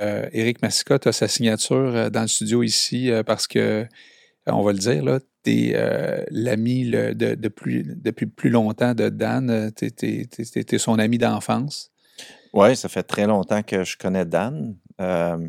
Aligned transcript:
Euh, 0.00 0.28
Éric 0.32 0.60
Massicotte 0.62 1.06
a 1.06 1.12
sa 1.12 1.26
signature 1.28 1.76
euh, 1.76 2.10
dans 2.10 2.22
le 2.22 2.28
studio 2.28 2.62
ici 2.62 3.10
euh, 3.10 3.22
parce 3.22 3.46
que, 3.46 3.58
euh, 3.58 3.86
on 4.46 4.62
va 4.62 4.72
le 4.72 4.78
dire, 4.78 5.02
là, 5.04 5.20
tu 5.42 5.70
es 5.70 6.26
l'ami 6.30 6.84
le- 6.84 7.14
de, 7.14 7.34
de 7.34 7.48
plus, 7.48 7.82
depuis 7.96 8.26
plus 8.26 8.50
longtemps 8.50 8.94
de 8.94 9.08
Dan. 9.08 9.72
Tu 9.74 9.86
es, 10.02 10.78
son 10.78 10.98
ami 10.98 11.18
d'enfance. 11.18 11.90
Oui, 12.52 12.76
ça 12.76 12.88
fait 12.88 13.02
très 13.02 13.26
longtemps 13.26 13.62
que 13.62 13.84
je 13.84 13.96
connais 13.96 14.24
Dan. 14.24 14.76
Euh, 15.00 15.48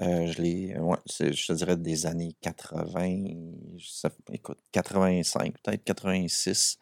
je 0.00 0.40
l'ai, 0.40 0.78
ouais, 0.78 0.96
je 1.18 1.46
te 1.46 1.52
dirais 1.52 1.76
des 1.76 2.06
années 2.06 2.34
80, 2.40 3.24
ça- 3.84 4.10
écoute, 4.32 4.58
85, 4.72 5.54
peut-être 5.62 5.84
86. 5.84 6.78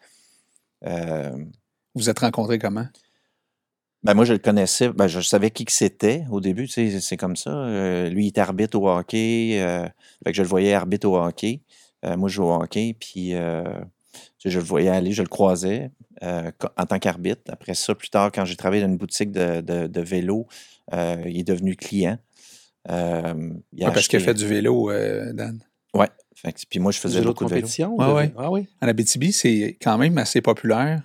Euh, 0.85 1.31
Vous 1.35 1.45
vous 1.95 2.09
êtes 2.09 2.19
rencontrés 2.19 2.59
comment? 2.59 2.87
Ben 4.03 4.13
moi, 4.13 4.25
je 4.25 4.33
le 4.33 4.39
connaissais, 4.39 4.89
ben 4.89 5.07
je 5.07 5.19
savais 5.21 5.51
qui 5.51 5.65
que 5.65 5.71
c'était 5.71 6.23
au 6.31 6.39
début, 6.41 6.67
tu 6.67 6.73
sais, 6.91 6.99
c'est 7.01 7.17
comme 7.17 7.35
ça. 7.35 7.51
Euh, 7.51 8.09
lui, 8.09 8.25
il 8.25 8.27
était 8.29 8.41
arbitre 8.41 8.77
au 8.79 8.89
hockey, 8.89 9.59
euh, 9.61 9.83
fait 10.23 10.31
que 10.31 10.37
je 10.37 10.41
le 10.41 10.47
voyais 10.47 10.73
arbitre 10.73 11.07
au 11.07 11.17
hockey. 11.17 11.61
Euh, 12.05 12.15
moi, 12.15 12.29
je 12.29 12.35
joue 12.35 12.43
au 12.45 12.53
hockey, 12.53 12.95
puis 12.97 13.33
euh, 13.35 13.63
je 14.45 14.57
le 14.57 14.63
voyais 14.63 14.89
aller, 14.89 15.11
je 15.11 15.21
le 15.21 15.27
croisais 15.27 15.91
euh, 16.23 16.49
en 16.77 16.85
tant 16.85 16.97
qu'arbitre. 16.99 17.41
Après 17.49 17.73
ça, 17.73 17.93
plus 17.93 18.09
tard, 18.09 18.31
quand 18.33 18.45
j'ai 18.45 18.55
travaillé 18.55 18.81
dans 18.81 18.87
une 18.89 18.97
boutique 18.97 19.31
de, 19.31 19.59
de, 19.61 19.87
de 19.87 20.01
vélo, 20.01 20.47
euh, 20.93 21.21
il 21.25 21.39
est 21.39 21.43
devenu 21.43 21.75
client. 21.75 22.17
Euh, 22.89 23.33
il 23.73 23.83
a 23.83 23.87
Ouais, 23.87 23.93
parce 23.93 24.07
qu'il 24.07 24.21
a 24.21 24.23
fait 24.23 24.33
du 24.33 24.47
vélo, 24.47 24.89
euh, 24.91 25.33
Dan. 25.33 25.59
Que- 26.41 26.51
puis 26.69 26.79
moi, 26.79 26.93
je 26.93 26.97
Du 26.99 27.01
faisais 27.01 27.19
vélo 27.19 27.31
de 27.31 27.33
beaucoup 27.33 27.43
de 27.43 27.49
vélo. 27.55 27.67
de- 28.07 28.13
ouais. 28.13 28.33
Ah 28.37 28.49
oui. 28.49 28.65
En 28.81 28.87
Abitibi, 28.87 29.33
c'est 29.33 29.77
quand 29.81 29.97
même 29.97 30.17
assez 30.17 30.39
populaire. 30.41 31.01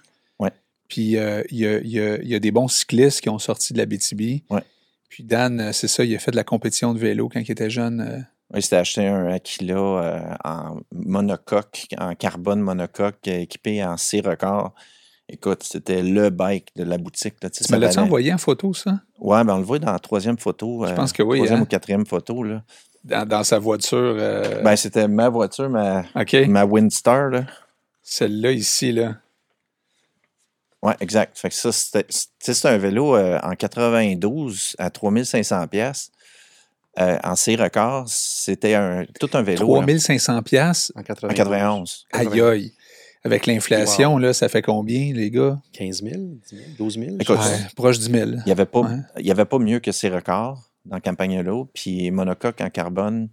Puis 0.89 1.17
euh, 1.17 1.43
il 1.51 1.59
y, 1.59 1.67
a, 1.67 1.79
il 1.79 1.89
y 1.89 2.01
a- 2.01 2.17
il 2.23 2.29
y 2.29 2.35
a 2.35 2.39
des 2.39 2.51
bons 2.51 2.69
cyclistes 2.69 3.21
qui 3.21 3.29
ont 3.29 3.39
sorti 3.39 3.73
de 3.73 3.79
l'Abitibi. 3.79 4.45
Ouais. 4.51 4.63
Puis 5.09 5.25
Dan, 5.25 5.61
euh, 5.61 5.73
c'est 5.73 5.89
ça, 5.89 6.05
il 6.05 6.15
a 6.15 6.19
fait 6.19 6.31
de 6.31 6.37
la 6.37 6.45
compétition 6.45 6.93
de 6.95 6.99
vélo 6.99 7.29
quand 7.33 7.41
il 7.41 7.51
était 7.51 7.71
jeune. 7.71 8.01
euh. 8.01 8.19
Oui, 8.53 8.63
c'était 8.63 8.77
acheté 8.77 9.07
un 9.07 9.27
Aquila 9.29 9.75
euh, 9.77 10.21
en 10.45 10.77
monocoque, 10.93 11.87
en 11.99 12.15
carbone 12.15 12.61
monocoque, 12.61 13.27
équipé 13.27 13.83
en 13.85 13.97
C-record. 13.97 14.75
Écoute, 15.29 15.63
c'était 15.63 16.03
le 16.03 16.29
bike 16.29 16.69
de 16.77 16.85
la 16.85 16.99
boutique. 16.99 17.37
Là, 17.43 17.49
tu 17.49 17.65
sais, 17.65 17.79
l'as-tu 17.79 17.99
envoyé 17.99 18.33
en 18.35 18.39
photo, 18.39 18.75
ça? 18.75 19.01
Ouais, 19.19 19.43
ben 19.43 19.55
on 19.55 19.59
le 19.59 19.65
voit 19.65 19.79
dans 19.79 19.91
la 19.93 19.99
troisième 19.99 20.37
photo. 20.37 20.85
Je 20.87 20.93
euh, 20.93 20.95
pense 20.95 21.15
que 21.15 21.23
oui, 21.23 21.39
Troisième 21.39 21.61
hein? 21.61 21.63
ou 21.63 21.67
quatrième 21.67 22.05
photo. 22.05 22.43
Là. 22.43 22.63
Dans, 23.05 23.27
dans 23.27 23.43
sa 23.45 23.59
voiture. 23.59 23.97
euh, 24.19 24.61
Ben, 24.63 24.77
c'était 24.77 25.09
ma 25.09 25.31
voiture, 25.31 25.71
ma, 25.71 26.05
OK. 26.15 26.35
ma 26.47 26.65
Windstar. 26.67 27.31
Là. 27.31 27.47
Celle-là 28.03 28.53
ici, 28.53 28.93
là. 28.93 29.17
Ouais, 30.85 30.95
exact. 31.01 31.37
Fait 31.39 31.49
que 31.49 31.55
ça, 31.55 31.73
c'était 31.73 32.07
c'était 32.09 32.69
un 32.69 32.77
vélo 32.79 33.17
euh, 33.17 33.39
en 33.43 33.55
92 33.55 34.77
à 34.79 34.91
3500 34.91 35.67
pièces 35.69 36.11
En 36.97 37.35
C-record, 37.35 38.05
c'était 38.09 38.75
un, 38.75 39.05
tout 39.19 39.31
un 39.33 39.43
vélo. 39.43 39.67
là, 39.75 39.81
3500 39.81 40.43
pièces. 40.43 40.93
En 40.95 41.01
en 41.01 41.03
91. 41.03 41.35
91. 41.35 42.07
Aïe 42.13 42.41
aïe. 42.41 42.73
Avec 43.27 43.47
l'inflation, 43.47 44.19
là, 44.19 44.35
ça 44.35 44.51
fait 44.51 44.61
combien, 44.61 45.13
les 45.15 45.31
gars? 45.31 45.59
15 45.73 46.03
000, 46.03 46.15
10 46.15 46.41
000, 46.51 46.63
12 46.79 46.95
000. 46.99 47.17
Écoute, 47.21 47.39
Ouais, 47.39 47.67
proche 47.75 47.99
du 47.99 48.11
1000. 48.11 48.43
Il 48.45 48.47
n'y 48.47 48.53
avait, 48.53 48.67
pas- 48.67 48.81
Ouais. 48.81 48.99
il 49.19 49.27
y 49.27 49.31
avait 49.31 49.47
pas 49.47 49.59
mieux 49.59 49.81
que 49.81 49.93
ces 49.93 50.11
records 50.11 50.63
dans 50.85 51.01
Campagnolo. 51.01 51.71
Puis 51.73 52.11
monocoque 52.11 52.61
en 52.61 52.69
carbone, 52.69 53.31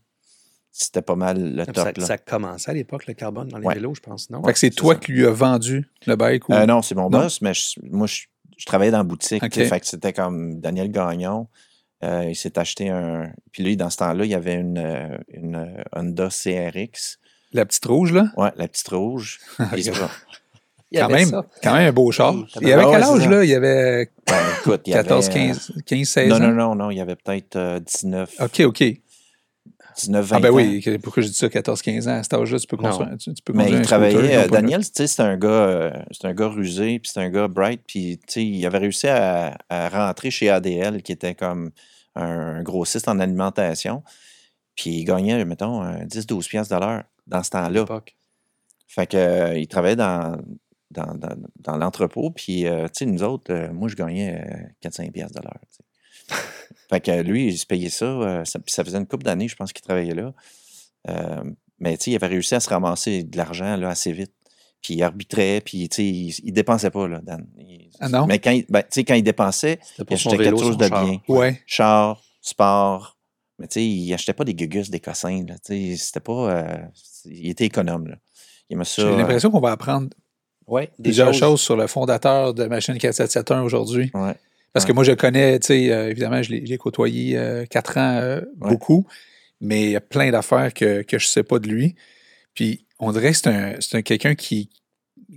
c'était 0.72 1.02
pas 1.02 1.16
mal 1.16 1.56
le 1.56 1.66
ça, 1.66 1.72
top. 1.74 1.98
là. 1.98 2.06
ça 2.06 2.18
commençait 2.18 2.72
à 2.72 2.74
l'époque, 2.74 3.06
le 3.08 3.14
carbone, 3.14 3.48
dans 3.50 3.58
les 3.58 3.66
Ouais. 3.68 3.74
vélos, 3.76 3.96
je 3.96 4.02
pense, 4.02 4.30
non? 4.30 4.44
Fait 4.44 4.54
que 4.54 4.60
c'est 4.60 4.70
toi 4.70 4.94
ça. 4.94 5.00
qui 5.00 5.12
lui 5.12 5.26
as 5.26 5.32
vendu 5.32 5.90
le 6.08 6.16
bike 6.16 6.48
ou... 6.50 6.54
Euh, 6.54 6.66
non, 6.66 6.82
c'est 6.82 6.96
mon 6.96 7.10
Non? 7.10 7.20
boss, 7.22 7.42
mais 7.42 7.54
je- 7.54 7.80
moi, 7.84 8.08
je, 8.08 8.22
je 8.58 8.66
travaillais 8.66 8.92
dans 8.92 9.00
la 9.00 9.04
boutique. 9.04 9.42
Fait 9.54 9.80
que 9.80 9.86
c'était 9.88 10.14
comme 10.14 10.60
Daniel 10.60 10.90
Gagnon. 10.92 11.48
Euh, 12.04 12.26
il 12.30 12.36
s'est 12.36 12.58
acheté 12.58 12.90
un. 12.90 13.32
Puis 13.52 13.64
lui, 13.64 13.78
dans 13.78 13.90
ce 13.92 13.98
temps-là, 13.98 14.26
il 14.26 14.32
y 14.32 14.34
avait 14.34 14.56
une, 14.56 14.80
euh, 14.80 15.18
une 15.34 15.84
Honda 15.96 16.30
CRX. 16.30 17.20
La 17.54 17.66
petite 17.66 17.86
rouge, 17.86 18.12
là? 18.14 18.32
Ouais, 18.38 18.50
la 18.56 18.68
petite 18.68 18.88
rouge. 18.88 19.40
Puis 19.74 19.84
ça- 19.84 19.92
Il 20.94 20.98
y 20.98 21.00
Quand 21.00 21.06
avait 21.06 21.14
même, 21.16 21.30
ça. 21.30 21.46
quand 21.64 21.74
même 21.74 21.88
un 21.88 21.92
beau 21.94 22.12
char. 22.12 22.34
Oui, 22.36 22.46
Il 22.62 22.68
y 22.68 22.74
avait 22.74 22.84
quel 22.84 23.04
âge, 23.04 23.22
ça. 23.24 23.30
là? 23.30 23.44
Il 23.44 23.50
y 23.50 23.54
avait 23.56 24.10
ben, 24.28 24.36
écoute, 24.60 24.82
il 24.88 24.90
y 24.90 24.94
14, 24.94 25.30
avait, 25.30 25.40
euh, 25.40 25.48
15, 25.48 25.72
15 25.86 26.08
16 26.10 26.30
Non, 26.30 26.36
ans? 26.36 26.40
non, 26.40 26.52
non, 26.54 26.76
non, 26.76 26.92
il 26.92 26.98
y 26.98 27.02
avait 27.02 27.16
peut-être 27.16 27.56
euh, 27.56 27.80
19, 27.80 28.36
OK, 28.42 28.60
OK. 28.66 28.84
19, 29.96 30.26
20 30.26 30.36
Ah 30.36 30.40
ben 30.40 30.50
ans. 30.52 30.56
oui, 30.56 30.98
pourquoi 31.02 31.24
je 31.24 31.28
dis 31.28 31.34
ça, 31.34 31.48
14-15 31.48 32.08
ans? 32.10 32.18
À 32.20 32.24
cet 32.24 32.34
âge-là, 32.34 32.60
tu 32.60 32.68
peux 32.68 32.78
construire, 32.78 33.18
tu, 33.18 33.34
tu 33.34 33.44
peux 33.44 33.54
Mais 33.54 33.64
conduire 33.66 33.80
il 33.80 33.82
un 33.82 33.84
scooter, 33.84 33.88
travaillait. 34.12 34.38
ont 34.38 34.42
euh, 34.42 34.48
Daniel, 34.48 34.82
tu 34.86 34.90
sais, 34.94 35.08
c'est 35.08 35.22
un 35.22 35.38
gars, 35.38 35.48
euh, 35.50 35.92
c'est 36.12 36.28
un 36.28 36.34
gars 36.34 36.48
rusé, 36.48 37.00
puis 37.00 37.12
c'est 37.14 37.20
un 37.22 37.30
gars 37.30 37.48
bright, 37.48 37.82
puis 37.88 38.18
tu 38.20 38.34
sais, 38.34 38.46
il 38.46 38.66
avait 38.66 38.78
réussi 38.80 39.08
à, 39.08 39.58
à 39.70 39.90
rentrer 39.90 40.32
chez 40.32 40.50
ADL, 40.50 41.02
qui 41.04 41.12
était 41.12 41.36
comme 41.36 41.72
un 42.16 42.62
grossiste 42.64 43.08
en 43.08 43.20
alimentation, 43.20 44.04
puis 44.76 44.92
il 45.00 45.04
gagnait, 45.06 45.44
mettons, 45.46 45.82
un 45.82 46.06
10-12 46.06 46.48
piastres 46.50 46.76
de 46.76 46.80
l'heure 46.82 47.04
dans 47.28 47.44
ce 47.44 47.50
à 47.56 47.64
temps-là. 47.64 47.80
l'époque. 47.82 48.16
Fait 48.88 49.08
que 49.08 49.18
euh, 49.18 49.58
il 49.58 49.68
travaillait 49.68 49.96
dans, 49.96 50.38
dans, 50.92 51.14
dans, 51.16 51.36
dans 51.60 51.78
l'entrepôt, 51.78 52.32
puis 52.32 52.64
tu 52.66 52.70
sais, 52.94 53.06
nous 53.06 53.24
autres, 53.24 53.70
moi, 53.72 53.88
je 53.88 53.96
gagnais 53.96 54.42
euh, 54.84 54.90
4-5 54.90 55.12
piastres 55.12 55.40
de 55.40 55.46
l'heure. 55.46 55.60
Fait 56.92 57.02
que 57.02 57.22
lui, 57.22 57.48
il 57.48 57.58
se 57.58 57.66
payait 57.66 57.90
ça, 57.90 58.06
euh, 58.06 58.44
ça, 58.46 58.84
faisait 58.84 58.98
une 58.98 59.08
couple 59.08 59.24
d'années, 59.24 59.48
je 59.48 59.56
pense 59.56 59.72
qu'il 59.74 59.82
travaillait 59.84 60.14
là. 60.14 60.34
Euh, 61.10 61.44
mais 61.80 61.98
tu 61.98 62.04
sais, 62.06 62.12
il 62.12 62.16
avait 62.16 62.28
réussi 62.28 62.54
à 62.54 62.60
se 62.60 62.70
ramasser 62.70 63.24
de 63.24 63.36
l'argent 63.38 63.76
là, 63.78 63.90
assez 63.90 64.12
vite. 64.12 64.34
Puis 64.84 64.96
il 64.96 65.04
arbitrait, 65.04 65.62
puis 65.64 65.88
tu 65.90 65.96
sais, 65.98 66.06
il, 66.06 66.36
il 66.44 66.54
dépensait 66.54 66.90
pas, 66.90 67.08
là, 67.08 67.22
Dan. 67.22 67.46
Il- 67.58 67.90
Ah 68.00 68.10
non? 68.10 68.26
Mais 68.26 68.40
quand 68.40 68.52
il, 68.52 68.66
ben, 68.68 68.82
tu 68.82 68.88
sais, 68.92 69.04
quand 69.04 69.14
il 69.14 69.22
dépensait, 69.24 69.80
il 70.00 70.14
achetait 70.14 70.38
vélo, 70.38 70.58
quelque 70.58 70.66
chose 70.66 70.78
de 70.78 70.88
char. 70.88 71.06
bien. 71.06 71.20
Ouais. 71.28 71.62
Char, 71.68 72.22
sport. 72.42 73.18
Mais 73.60 73.68
tu 73.68 73.76
sais, 73.76 73.86
il 73.86 74.12
achetait 74.14 74.34
pas 74.34 74.44
des 74.44 74.56
gugus, 74.56 74.90
des 74.90 75.00
cossins. 75.00 75.44
Là, 75.48 75.56
tu 75.64 75.92
sais, 75.92 75.98
c'était 75.98 76.20
pas... 76.20 76.50
euh, 76.52 76.78
il 77.26 77.50
était 77.50 77.66
économe, 77.66 78.08
là. 78.08 78.16
Il 78.70 78.74
aimait 78.74 78.86
ça... 78.86 79.04
J'ai 79.04 79.10
euh, 79.10 79.18
l'impression 79.18 79.52
qu'on 79.52 79.60
va 79.60 79.72
apprendre 79.72 80.10
Ouais, 80.66 80.90
des 80.98 81.10
plusieurs 81.10 81.28
choses. 81.34 81.40
choses 81.40 81.62
sur 81.62 81.76
le 81.76 81.86
fondateur 81.86 82.54
de 82.56 82.66
Machine 82.66 82.98
4771 82.98 83.64
aujourd'hui. 83.66 84.10
ouais. 84.16 84.36
Parce 84.74 84.86
que 84.86 84.94
moi, 84.94 85.04
je 85.04 85.12
connais, 85.12 85.60
tu 85.60 85.68
sais, 85.68 85.92
euh, 85.92 86.10
évidemment, 86.10 86.42
je 86.42 86.52
l'ai 86.54 86.78
côtoyé 86.78 87.38
euh, 87.38 87.66
quatre 87.66 87.98
ans, 87.98 88.18
euh, 88.22 88.42
Ouais. 88.62 88.70
beaucoup, 88.72 89.06
mais 89.60 89.84
il 89.84 89.92
y 89.92 89.96
a 89.96 90.02
plein 90.02 90.32
d'affaires 90.32 90.74
que, 90.74 91.02
que 91.02 91.20
je 91.20 91.26
ne 91.26 91.30
sais 91.30 91.44
pas 91.44 91.60
de 91.60 91.68
lui. 91.68 91.96
Puis, 92.54 92.86
on 93.00 93.12
dirait 93.12 93.32
que 93.32 93.38
c'est 93.38 93.96
un, 93.96 94.02
quelqu'un 94.02 94.36
qui, 94.36 94.70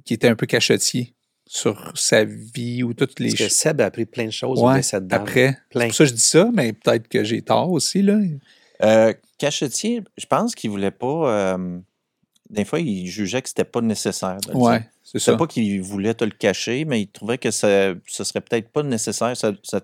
qui 0.04 0.14
était 0.14 0.28
un 0.28 0.36
peu 0.36 0.46
cachetier 0.46 1.14
sur 1.46 1.92
sa 1.96 2.24
vie 2.24 2.82
ou 2.84 2.94
toutes 2.94 3.18
les 3.20 3.28
Parce 3.30 3.38
que 3.38 3.44
choses. 3.44 3.52
Seb 3.52 3.80
a 3.80 3.86
appris 3.86 4.06
plein 4.06 4.26
de 4.26 4.30
choses 4.30 4.60
Ouais. 4.62 4.80
Après, 5.10 5.48
c'est 5.48 5.68
Plein. 5.70 5.86
pour 5.86 5.94
ça 5.94 6.04
que 6.04 6.10
je 6.10 6.14
dis 6.14 6.20
ça, 6.22 6.50
mais 6.54 6.72
peut-être 6.72 7.08
que 7.08 7.24
j'ai 7.24 7.42
tort 7.42 7.70
aussi, 7.70 8.02
là. 8.02 8.18
Euh, 8.82 9.12
cachetier, 9.38 10.02
je 10.16 10.26
pense 10.26 10.54
qu'il 10.54 10.70
voulait 10.70 10.90
pas... 10.90 11.58
des 12.50 12.64
fois, 12.64 12.78
il 12.80 13.06
jugeait 13.08 13.42
que 13.42 13.48
c'était 13.48 13.64
pas 13.64 13.80
nécessaire. 13.80 14.38
de 14.46 14.52
Ouais, 14.52 14.78
dire. 14.80 14.88
C'est 15.04 15.36
pas 15.36 15.46
qu'il 15.46 15.80
voulait 15.82 16.14
te 16.14 16.24
le 16.24 16.30
cacher, 16.32 16.84
mais 16.84 17.02
il 17.02 17.06
trouvait 17.08 17.38
que 17.38 17.50
ça, 17.50 17.92
ce 18.06 18.24
serait 18.24 18.40
peut-être 18.40 18.68
pas 18.70 18.82
nécessaire. 18.82 19.36
Ça, 19.36 19.52
ça, 19.62 19.80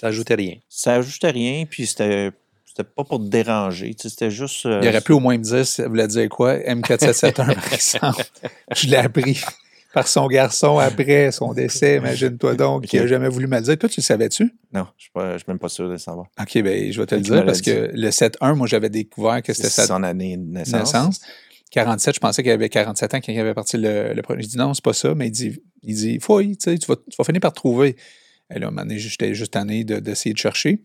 Ça 0.00 0.06
ajoutait 0.08 0.34
rien. 0.34 0.56
ça 0.68 0.94
ajoutait 0.94 1.30
rien, 1.30 1.64
puis 1.68 1.86
c'était, 1.86 2.30
c'était 2.66 2.84
pas 2.84 3.04
pour 3.04 3.18
te 3.18 3.28
déranger. 3.28 3.94
C'était 3.98 4.30
juste. 4.30 4.66
euh, 4.66 4.80
Il 4.82 4.88
aurait 4.88 5.00
pu 5.00 5.12
au 5.12 5.20
moins 5.20 5.38
me 5.38 5.42
dire, 5.42 5.66
ça 5.66 5.88
voulait 5.88 6.08
dire 6.08 6.28
quoi, 6.28 6.56
M4771, 6.58 7.32
par 7.34 7.72
exemple. 7.72 8.24
Je 8.76 8.88
l'ai 8.88 8.96
appris 8.96 9.40
par 9.94 10.08
son 10.08 10.26
garçon 10.26 10.78
après 10.78 11.30
son 11.30 11.52
décès, 11.54 11.98
imagine-toi 11.98 12.56
donc, 12.56 12.84
qui 12.86 12.96
n'a 12.96 13.06
jamais 13.06 13.28
voulu 13.28 13.46
me 13.46 13.56
le 13.56 13.62
dire. 13.62 13.78
Toi, 13.78 13.88
tu 13.88 14.00
le 14.00 14.04
savais-tu? 14.04 14.52
Non, 14.72 14.88
je 14.98 15.08
ne 15.20 15.38
suis 15.38 15.44
même 15.46 15.60
pas 15.60 15.68
sûr 15.68 15.86
de 15.86 15.92
le 15.92 15.98
savoir. 15.98 16.26
OK, 16.40 16.62
ben 16.62 16.92
je 16.92 17.00
vais 17.00 17.06
te 17.06 17.14
le 17.14 17.20
dire 17.20 17.44
parce 17.46 17.62
dit. 17.62 17.70
que 17.70 17.90
le 17.94 18.10
7-1, 18.10 18.56
moi, 18.56 18.66
j'avais 18.66 18.88
découvert 18.90 19.40
que 19.40 19.52
c'était 19.52 19.68
C'est 19.68 19.82
sa 19.82 19.86
son 19.86 20.02
année 20.02 20.36
de 20.36 20.42
naissance. 20.42 20.80
naissance. 20.92 21.20
47, 21.74 22.14
je 22.14 22.20
pensais 22.20 22.42
qu'il 22.42 22.52
avait 22.52 22.68
47 22.68 23.14
ans 23.14 23.16
quand 23.20 23.32
il 23.32 23.38
avait 23.38 23.54
parti 23.54 23.76
le, 23.76 24.14
le 24.14 24.22
premier. 24.22 24.42
Je 24.42 24.48
dis 24.48 24.56
non, 24.56 24.72
c'est 24.74 24.84
pas 24.84 24.92
ça, 24.92 25.14
mais 25.14 25.26
il 25.28 25.32
dit, 25.32 25.60
il 25.82 25.94
dit 25.94 26.18
fouille, 26.20 26.56
tu 26.56 26.70
vas, 26.70 26.76
tu 26.96 27.16
vas 27.18 27.24
finir 27.24 27.40
par 27.40 27.52
trouver. 27.52 27.96
Et 28.54 28.58
là, 28.58 28.70
j'étais 28.96 29.34
juste 29.34 29.52
tanné 29.54 29.84
de- 29.84 29.98
d'essayer 30.00 30.32
de, 30.32 30.38
chercher. 30.38 30.80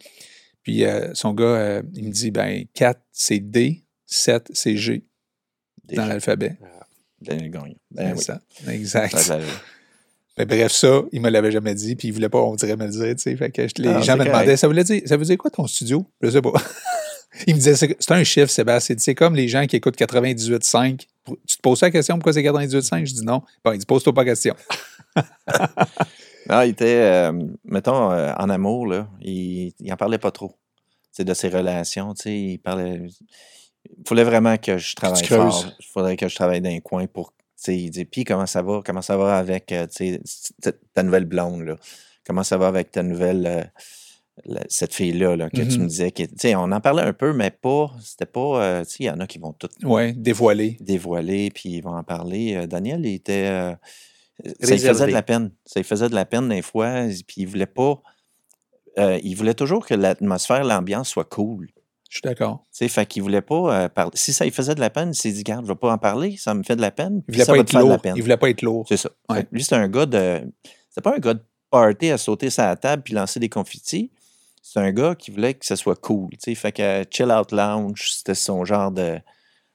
Puis 0.64 0.86
euh, 0.86 1.14
son 1.14 1.34
gars, 1.34 1.44
euh, 1.46 1.82
il 1.94 2.06
me 2.06 2.12
dit, 2.12 2.32
ben 2.32 2.64
4, 2.74 3.00
c'est 3.12 3.40
D, 3.40 3.84
7, 4.06 4.50
c'est 4.54 4.76
G 4.78 5.04
Déjà, 5.86 6.02
dans 6.02 6.08
l'alphabet. 6.08 6.58
Daniel 7.22 7.52
Gagnon. 7.52 7.76
Ben 7.92 8.14
oui. 8.16 8.24
ça. 8.24 8.40
Exact. 8.70 9.18
Ça, 9.18 9.40
Ben, 10.38 10.48
bref, 10.48 10.72
ça, 10.72 11.02
il 11.12 11.22
me 11.22 11.30
l'avait 11.30 11.52
jamais 11.52 11.76
dit, 11.76 11.96
puis 11.96 12.08
il 12.08 12.12
voulait 12.14 12.30
pas, 12.30 12.40
on 12.42 12.56
dirait, 12.56 12.78
me 12.78 12.86
le 12.86 12.92
dire, 12.92 13.16
tu 13.16 13.22
sais. 13.24 13.36
Fait 13.36 13.52
que 13.52 13.68
je- 13.68 13.74
les 13.82 13.90
Ah, 13.90 14.02
gens 14.02 14.16
me 14.18 14.24
demandaient, 14.24 14.56
ça 14.58 14.68
voulait 14.68 14.84
dire, 14.86 15.02
ça 15.06 15.18
veut 15.18 15.26
dire 15.26 15.38
quoi 15.38 15.52
ton 15.52 15.68
studio? 15.68 16.06
Je 16.22 16.30
sais 16.30 16.42
pas. 16.42 16.54
Il 17.48 17.56
me 17.56 17.60
disait, 17.60 17.76
c'est 17.76 18.12
un 18.12 18.24
chiffre, 18.24 18.50
Sébastien. 18.50 18.96
C'est 18.98 19.16
comme 19.16 19.36
les 19.36 19.48
gens 19.48 19.66
qui 19.68 19.76
écoutent 19.76 19.98
98.5. 19.98 20.98
Tu 20.98 21.58
te 21.58 21.62
poses 21.62 21.82
la 21.82 21.92
question 21.92 22.16
pourquoi 22.16 22.34
c'est 22.34 22.42
98.5? 22.42 23.06
Je 23.06 23.14
dis 23.14 23.26
non. 23.26 23.44
Bon, 23.64 23.72
il 23.72 23.80
dit, 23.80 23.86
pose-toi 23.86 24.14
pas 24.14 24.24
la 24.24 24.32
question. 24.32 24.56
Ah, 26.52 26.66
il 26.66 26.72
était, 26.72 26.96
euh, 26.96 27.32
mettons, 27.64 28.12
euh, 28.12 28.34
en 28.36 28.50
amour, 28.50 28.88
là, 28.88 29.08
il, 29.22 29.72
il 29.80 29.94
en 29.94 29.98
parlait 29.98 30.18
pas 30.18 30.32
trop. 30.32 30.56
C'est 31.12 31.24
de 31.24 31.36
ses 31.36 31.50
relations, 31.50 32.16
tu 32.16 32.24
sais, 32.24 32.40
il 32.40 32.58
parlait. 32.58 33.02
Il 33.86 34.08
fallait 34.08 34.24
vraiment 34.24 34.58
que 34.58 34.80
je 34.80 34.96
travaille 34.96 35.24
fort. 35.24 35.66
Il 35.80 35.86
faudrait 35.86 36.18
que 36.18 36.28
je 36.28 36.36
travaille 36.36 36.60
dans 36.60 36.72
un 36.72 36.80
coin 36.80 37.06
pour. 37.06 37.34
Il 37.68 37.92
dit, 37.92 38.06
puis 38.06 38.24
comment 38.24 38.48
ça 38.48 38.64
va? 38.64 38.82
Comment 38.84 39.04
ça 39.04 39.16
va 39.16 39.38
avec 39.38 39.72
euh, 39.72 39.86
ta 40.94 41.04
nouvelle 41.04 41.26
blonde, 41.26 41.66
là? 41.66 41.76
Comment 42.26 42.44
ça 42.44 42.58
va 42.58 42.68
avec 42.68 42.92
ta 42.92 43.04
nouvelle, 43.04 43.46
euh, 43.46 43.64
la- 44.46 44.64
cette 44.70 44.94
fille-là 44.94 45.36
là, 45.36 45.50
que 45.50 45.58
tu 45.62 45.78
Mhm. 45.78 45.84
me 45.84 45.88
disais. 45.88 46.12
tu 46.12 46.26
sais, 46.38 46.56
on 46.56 46.72
en 46.72 46.82
parlait 46.82 47.04
un 47.04 47.14
peu, 47.14 47.34
mais 47.34 47.52
pas. 47.52 47.92
C'était 48.04 48.26
pas. 48.26 48.62
euh, 48.64 48.84
tu 48.84 48.90
sais, 48.92 48.98
il 49.02 49.06
y 49.08 49.10
en 49.10 49.20
a 49.20 49.28
qui 49.28 49.40
vont 49.40 49.54
tout 49.54 49.70
Ouais, 49.84 50.14
dévoilé. 50.14 50.78
dévoiler, 50.80 51.50
puis 51.52 51.70
ils 51.70 51.82
vont 51.82 51.96
en 51.96 52.04
parler. 52.04 52.56
Euh, 52.56 52.68
Daniel, 52.68 53.06
il 53.06 53.14
était. 53.16 53.48
euh, 53.48 53.74
ça 54.62 54.72
lui 54.74 54.80
faisait 54.80 55.08
de 55.08 55.12
la 55.12 55.22
peine. 55.24 55.52
Ça 55.66 55.80
lui 55.80 55.86
faisait 55.86 56.10
de 56.10 56.16
la 56.16 56.26
peine 56.26 56.50
des 56.50 56.62
fois, 56.62 57.04
puis 57.28 57.42
il 57.42 57.46
voulait 57.48 57.66
pas. 57.66 58.02
il 59.24 59.34
voulait 59.36 59.54
toujours 59.54 59.86
que 59.86 59.94
l'atmosphère, 59.94 60.64
l'ambiance 60.66 61.08
soit 61.10 61.24
cool. 61.24 61.70
Je 62.10 62.16
suis 62.18 62.22
d'accord. 62.24 62.66
Tu 62.74 62.80
sais, 62.80 62.88
fait 62.90 63.06
qu'il 63.06 63.22
voulait 63.22 63.42
pas 63.42 63.84
euh, 63.84 63.88
parler. 63.88 64.12
Si 64.16 64.34
ça 64.34 64.44
lui 64.44 64.52
faisait 64.52 64.74
de 64.76 64.80
la 64.80 64.90
peine, 64.90 65.12
il 65.14 65.16
s'est 65.16 65.32
dit, 65.32 65.44
garde, 65.44 65.64
je 65.64 65.72
vais 65.72 65.78
pas 65.78 65.94
en 65.94 65.98
parler, 66.00 66.36
ça 66.38 66.54
me 66.56 66.64
fait 66.64 66.76
de 66.76 66.82
la 66.82 66.90
peine. 66.92 67.22
Il 67.28 67.34
voulait 67.34 67.46
ça 67.46 67.52
pas 67.54 67.58
va 67.58 67.62
être 67.62 67.68
te 67.68 67.72
faire 67.72 67.82
de 67.82 67.86
la 67.88 67.94
lourd. 67.94 68.02
peine. 68.02 68.14
Il 68.18 68.22
voulait 68.24 68.36
pas 68.38 68.50
être 68.50 68.62
lourd. 68.64 68.86
C'est 68.90 68.98
ça. 68.98 69.10
Ouais. 69.30 69.46
Lui, 69.52 69.64
c'est 69.64 69.76
un 69.76 69.88
gars 69.88 70.06
de. 70.08 70.42
C'était 70.90 71.02
pas 71.02 71.16
un 71.16 71.20
gars 71.20 71.36
de 71.36 71.42
party 71.70 72.10
à 72.10 72.18
sauter 72.18 72.50
sur 72.50 72.64
la 72.64 72.76
table 72.76 73.04
puis 73.04 73.14
lancer 73.14 73.40
des 73.40 73.48
confettis. 73.48 74.12
C'est 74.62 74.80
un 74.80 74.92
gars 74.92 75.16
qui 75.16 75.32
voulait 75.32 75.54
que 75.54 75.66
ça 75.66 75.76
soit 75.76 75.96
cool. 75.96 76.30
tu 76.32 76.38
sais. 76.42 76.56
Fait 76.56 76.72
que 76.72 76.82
euh, 76.82 77.04
Chill 77.10 77.32
Out 77.32 77.52
Lounge, 77.52 78.12
c'était 78.14 78.36
son 78.36 78.66
genre 78.66 78.92
de, 78.92 79.20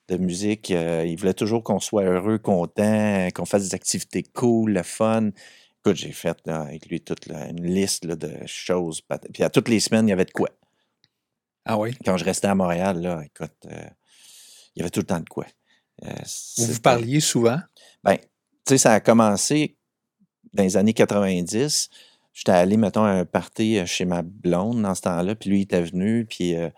de 0.09 0.17
musique. 0.17 0.71
Euh, 0.71 1.05
il 1.07 1.17
voulait 1.17 1.35
toujours 1.35 1.63
qu'on 1.63 1.81
soit 1.81 2.05
heureux, 2.05 2.39
content, 2.39 3.29
qu'on 3.35 3.45
fasse 3.45 3.63
des 3.63 3.75
activités 3.75 4.23
cool, 4.23 4.73
le 4.73 4.83
fun. 4.83 5.31
Écoute, 5.81 5.97
j'ai 5.97 6.13
fait 6.13 6.39
là, 6.47 6.63
avec 6.63 6.87
lui 6.87 7.01
toute 7.01 7.27
là, 7.27 7.49
une 7.49 7.65
liste 7.65 8.05
là, 8.05 8.17
de 8.17 8.33
choses. 8.47 9.03
Puis 9.33 9.43
à 9.43 9.51
toutes 9.51 9.69
les 9.69 9.81
semaines, 9.81 10.07
il 10.07 10.11
y 10.11 10.15
avait 10.15 10.25
de 10.25 10.31
quoi. 10.31 10.51
Ah 11.65 11.79
oui? 11.79 11.97
Quand 12.05 12.17
je 12.17 12.25
restais 12.25 12.49
à 12.49 12.55
Montréal, 12.55 13.01
là, 13.01 13.23
écoute, 13.25 13.55
euh, 13.67 13.89
il 14.75 14.81
y 14.81 14.83
avait 14.83 14.91
tout 14.91 15.01
le 15.01 15.07
temps 15.07 15.21
de 15.21 15.29
quoi. 15.29 15.47
Euh, 16.05 16.13
Vous 16.59 16.67
vous 16.67 16.81
parliez 16.81 17.21
souvent? 17.21 17.59
ben, 18.03 18.17
tu 18.17 18.27
sais, 18.67 18.79
ça 18.79 18.93
a 18.93 19.01
commencé 19.01 19.77
dans 20.53 20.63
les 20.63 20.77
années 20.77 20.95
90. 20.95 21.89
J'étais 22.35 22.53
allé, 22.53 22.77
mettons, 22.77 23.05
à 23.05 23.11
un 23.11 23.25
party 23.25 23.79
euh, 23.79 23.87
chez 23.87 24.05
ma 24.05 24.23
blonde 24.23 24.83
dans 24.83 24.95
ce 24.95 25.03
temps-là, 25.03 25.35
puis 25.37 25.51
lui, 25.51 25.59
il 25.61 25.63
était 25.63 25.83
venu, 25.83 26.27
puis 26.29 26.57
euh, 26.57 26.69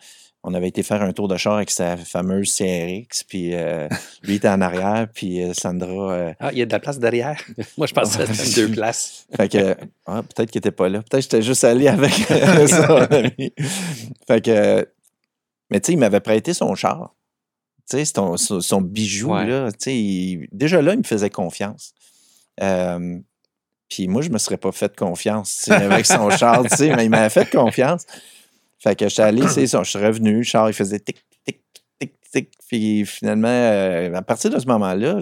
on 0.43 0.53
avait 0.55 0.69
été 0.69 0.83
faire 0.83 1.01
un 1.03 1.13
tour 1.13 1.27
de 1.29 1.37
char 1.39 1.55
avec 1.55 1.71
sa 1.71 1.97
fameuse 1.97 2.55
CRX, 2.55 3.25
puis 3.27 3.55
euh, 3.55 3.89
lui 4.23 4.35
il 4.35 4.37
était 4.37 4.49
en 4.51 4.61
arrière, 4.61 5.09
puis 5.13 5.43
euh, 5.43 5.55
Sandra... 5.55 6.13
euh, 6.13 6.33
Ah, 6.39 6.51
il 6.53 6.59
y 6.59 6.63
a 6.63 6.67
de 6.67 6.73
la 6.73 6.79
place 6.79 6.99
derrière? 6.99 7.41
Moi, 7.79 7.87
je 7.87 7.95
pensais 7.95 8.25
que 8.27 8.33
c'était 8.35 8.67
deux 8.67 8.75
places. 8.75 9.27
fait 9.37 9.49
que, 9.51 9.77
ah, 10.05 10.23
peut-être 10.23 10.51
qu'il 10.51 10.59
était 10.59 10.71
pas 10.71 10.89
là. 10.91 10.99
Peut-être 10.99 11.13
que 11.13 11.21
j'étais 11.23 11.43
juste 11.43 11.65
allé 11.65 11.89
avec 11.89 12.13
son 12.13 12.97
ami. 13.11 13.53
Fait 14.29 14.45
que, 14.45 14.87
mais 15.71 15.81
tu 15.81 15.87
sais, 15.87 15.93
il 15.95 15.99
m'avait 15.99 16.21
prêté 16.21 16.53
son 16.53 16.75
char. 16.75 17.15
Tu 17.89 17.97
sais, 17.97 18.05
son, 18.05 18.37
son 18.37 18.81
bijou, 18.83 19.33
Ouais. 19.33 19.47
là. 19.47 19.71
Tu 19.73 19.79
sais, 19.81 19.97
il- 19.97 20.49
déjà 20.53 20.83
là, 20.83 20.93
il 20.93 20.99
me 20.99 21.03
faisait 21.05 21.31
confiance. 21.31 21.93
Euh, 22.63 23.19
puis 23.89 24.09
moi, 24.09 24.23
je 24.23 24.31
me 24.31 24.39
serais 24.39 24.57
pas 24.57 24.73
fait 24.73 24.95
confiance, 24.97 25.69
avec 25.69 26.07
son 26.07 26.31
char, 26.31 26.63
tu 26.65 26.77
sais, 26.77 26.95
mais 26.97 27.05
il 27.05 27.11
m'avait 27.11 27.31
fait 27.31 27.51
confiance. 27.51 28.05
Fait 28.79 28.95
que 28.97 29.09
j'étais 29.09 29.23
allé, 29.23 29.43
tu 29.43 29.49
sais, 29.49 29.67
son- 29.67 29.83
je 29.85 29.91
suis 29.91 29.99
revenu, 29.99 30.39
le 30.39 30.43
char, 30.43 30.69
il 30.69 30.73
faisait 30.75 30.99
tic, 31.01 31.25
tic, 31.45 31.61
tic, 32.01 32.13
tic. 32.33 32.51
Puis 32.69 33.07
finalement, 33.07 33.49
euh, 33.49 34.13
à 34.15 34.23
partir 34.23 34.51
de 34.51 34.59
ce 34.59 34.67
moment-là, 34.67 35.21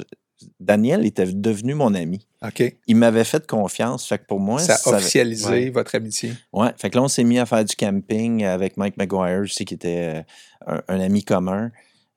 Daniel 0.61 1.07
était 1.07 1.25
devenu 1.27 1.75
mon 1.75 1.95
ami 1.95 2.27
OK. 2.45 2.75
il 2.87 2.97
m'avait 2.97 3.25
fait 3.25 3.47
confiance. 3.47 4.07
Fait 4.07 4.19
que 4.19 4.25
pour 4.27 4.41
moi, 4.41 4.59
ça 4.59 4.75
a 4.75 4.77
ça- 4.77 4.91
officialisé 4.97 5.49
ouais. 5.49 5.71
votre 5.71 5.95
amitié. 5.95 6.33
Ouais, 6.53 6.71
fait 6.77 6.91
que 6.91 6.97
là, 6.97 7.03
on 7.05 7.09
s'est 7.09 7.25
mis 7.25 7.39
à 7.39 7.47
faire 7.47 7.65
du 7.65 7.75
camping 7.77 8.45
avec 8.45 8.77
Mike 8.77 8.97
McGuire 8.99 9.41
aussi, 9.43 9.65
qui 9.65 9.75
était 9.75 10.25
euh, 10.69 10.75
un, 10.89 10.97
un 10.97 11.01
ami 11.01 11.23
commun. 11.25 11.71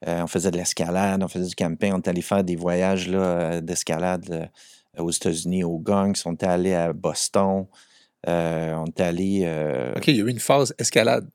Euh, 0.08 0.22
on 0.24 0.28
faisait 0.28 0.52
de 0.52 0.58
l'escalade, 0.58 1.24
on 1.24 1.28
faisait 1.28 1.48
du 1.48 1.56
camping. 1.56 1.94
On 1.94 1.98
est 1.98 2.08
allé 2.08 2.22
faire 2.22 2.44
des 2.44 2.56
voyages 2.56 3.08
d'escalade 3.62 4.50
aux 5.00 5.12
États-Unis, 5.12 5.64
au 5.64 5.78
Gonks. 5.78 6.20
On 6.26 6.34
était 6.34 6.46
allé 6.48 6.74
à 6.74 6.94
Boston. 6.94 7.66
Euh, 8.28 8.74
on 8.76 8.86
est 8.86 9.00
allé. 9.02 9.42
euh, 9.46 9.94
OK, 9.96 10.08
il 10.08 10.16
y 10.18 10.22
a 10.22 10.24
eu 10.26 10.30
une 10.30 10.40
phase 10.40 10.74
escalade. 10.80 11.30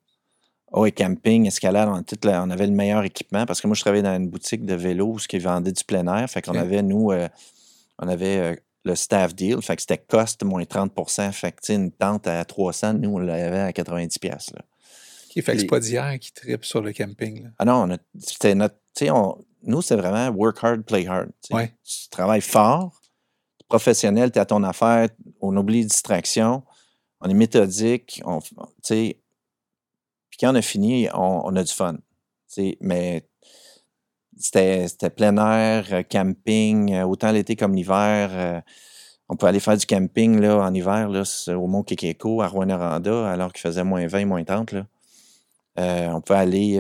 oui, 0.73 0.93
camping, 0.93 1.47
escalade, 1.47 1.89
on, 1.89 2.03
on 2.27 2.51
avait 2.51 2.67
le 2.67 2.73
meilleur 2.73 3.03
équipement 3.05 3.47
parce 3.47 3.61
que 3.61 3.67
moi, 3.67 3.75
je 3.75 3.81
travaillais 3.83 4.03
dans 4.03 4.17
une 4.17 4.29
boutique 4.29 4.65
de 4.65 4.75
vélos 4.75 5.17
qui 5.29 5.39
vendait 5.39 5.73
du 5.73 5.85
plein 5.85 6.07
air. 6.07 6.29
Fait 6.29 6.43
qu'on 6.43 6.53
Ok. 6.53 6.59
avait, 6.59 6.83
nous, 6.83 7.11
euh, 7.13 7.29
on 7.99 8.09
avait 8.09 8.59
le 8.85 8.95
staff 8.95 9.35
deal. 9.35 9.63
Fait 9.63 9.77
que 9.77 9.83
c'était 9.83 9.99
cost 9.99 10.43
moins 10.43 10.65
30% 10.65 11.31
Fait 11.33 11.53
que, 11.53 11.73
une 11.73 11.93
tente 11.93 12.27
à 12.27 12.45
300, 12.45 12.95
nous, 12.95 13.11
on 13.15 13.19
l'avait 13.19 13.61
à 13.61 13.73
90 13.73 14.19
pièces 14.19 14.51
OK, 15.35 15.43
fait 15.45 15.53
que 15.55 15.59
c'est 15.61 15.67
pas 15.67 15.81
d'hier 15.81 16.19
qui 16.19 16.33
tripe 16.33 16.65
sur 16.65 16.83
le 16.83 16.93
camping. 16.93 17.45
là. 17.45 17.49
Ah 17.59 17.65
non, 17.65 17.97
c'était 18.19 18.55
notre. 18.55 18.75
Tu 18.95 19.05
sais, 19.07 19.11
on- 19.11 19.39
nous, 19.65 19.81
c'est 19.81 19.97
vraiment 19.97 20.29
work 20.31 20.59
hard, 20.63 20.83
play 20.83 21.07
hard. 21.07 21.31
Ouais. 21.51 21.73
Tu 21.85 22.09
travailles 22.11 22.41
fort, 22.41 23.01
professionnel, 23.73 24.31
tu 24.31 24.39
es 24.39 24.43
à 24.43 24.45
ton 24.45 24.63
affaire, 24.65 25.09
on 25.41 25.57
oublie 25.57 25.79
les 25.81 25.87
distractions, 25.87 26.63
on 27.23 27.31
est 27.31 27.35
méthodique, 27.35 28.21
on. 28.27 28.39
Puis 28.87 29.17
quand 30.39 30.53
on 30.53 30.57
a 30.57 30.61
fini, 30.61 31.09
on, 31.15 31.57
a 31.57 31.65
du 31.65 31.73
fun. 31.73 31.97
Mais 32.83 33.27
c'était 34.37 35.11
plein 35.17 35.39
air, 35.39 35.87
euh, 35.91 36.03
camping, 36.03 36.93
euh, 36.93 37.07
autant 37.07 37.33
l'été 37.33 37.57
comme 37.57 37.75
l'hiver. 37.75 38.31
euh, 38.33 38.61
on 39.31 39.37
peut 39.37 39.47
aller 39.47 39.61
faire 39.61 39.79
du 39.79 39.87
camping 39.87 40.39
là, 40.39 40.59
en 40.59 40.75
hiver 40.75 41.09
là, 41.09 41.23
au 41.57 41.67
Mont 41.67 41.83
Kekeko, 41.83 42.43
à 42.43 42.49
Rwanda, 42.49 43.31
alors 43.31 43.55
qu'il 43.55 43.63
faisait 43.63 43.85
moins 43.85 44.07
20, 44.07 44.27
moins 44.27 44.45
30. 44.45 44.73
Là. 44.73 44.87
On 46.15 46.21
peut 46.21 46.35
aller 46.35 46.77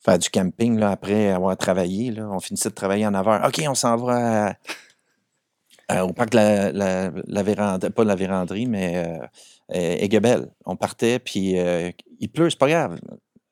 faire 0.00 0.18
du 0.18 0.28
camping 0.30 0.76
là, 0.80 0.90
après 0.90 1.28
avoir 1.28 1.56
travaillé. 1.56 2.10
Là. 2.10 2.28
On 2.28 2.40
finissait 2.40 2.70
de 2.70 2.74
travailler 2.74 3.06
en 3.06 3.12
9 3.12 3.28
heures. 3.28 3.44
OK, 3.46 3.62
on 3.68 3.76
s'en 3.76 3.96
va 3.96 4.48
à- 4.48 4.54
à- 5.88 6.04
au 6.06 6.12
parc 6.12 6.30
de 6.30 6.36
la, 6.36 6.72
la, 6.72 7.10
la 7.26 7.42
véranda- 7.42 7.90
pas 7.90 8.04
la 8.04 8.14
véranderie, 8.14 8.66
mais 8.66 8.96
euh, 8.96 9.26
euh. 9.74 10.46
On 10.66 10.76
partait, 10.76 11.18
puis 11.18 11.58
euh, 11.58 11.90
il 12.20 12.28
pleut, 12.30 12.50
c'est 12.50 12.58
pas 12.58 12.68
grave. 12.68 13.00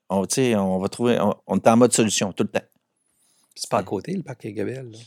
On, 0.08 0.24
on 0.56 0.78
va 0.78 0.88
trouver. 0.88 1.18
On, 1.20 1.34
on 1.46 1.56
est 1.56 1.68
en 1.68 1.76
mode 1.76 1.92
solution 1.92 2.32
tout 2.32 2.44
le 2.44 2.50
temps. 2.50 2.66
C'est 3.54 3.70
pas 3.70 3.78
à 3.78 3.82
côté, 3.82 4.12
le 4.12 4.22
parc 4.22 4.44
là? 4.44 4.98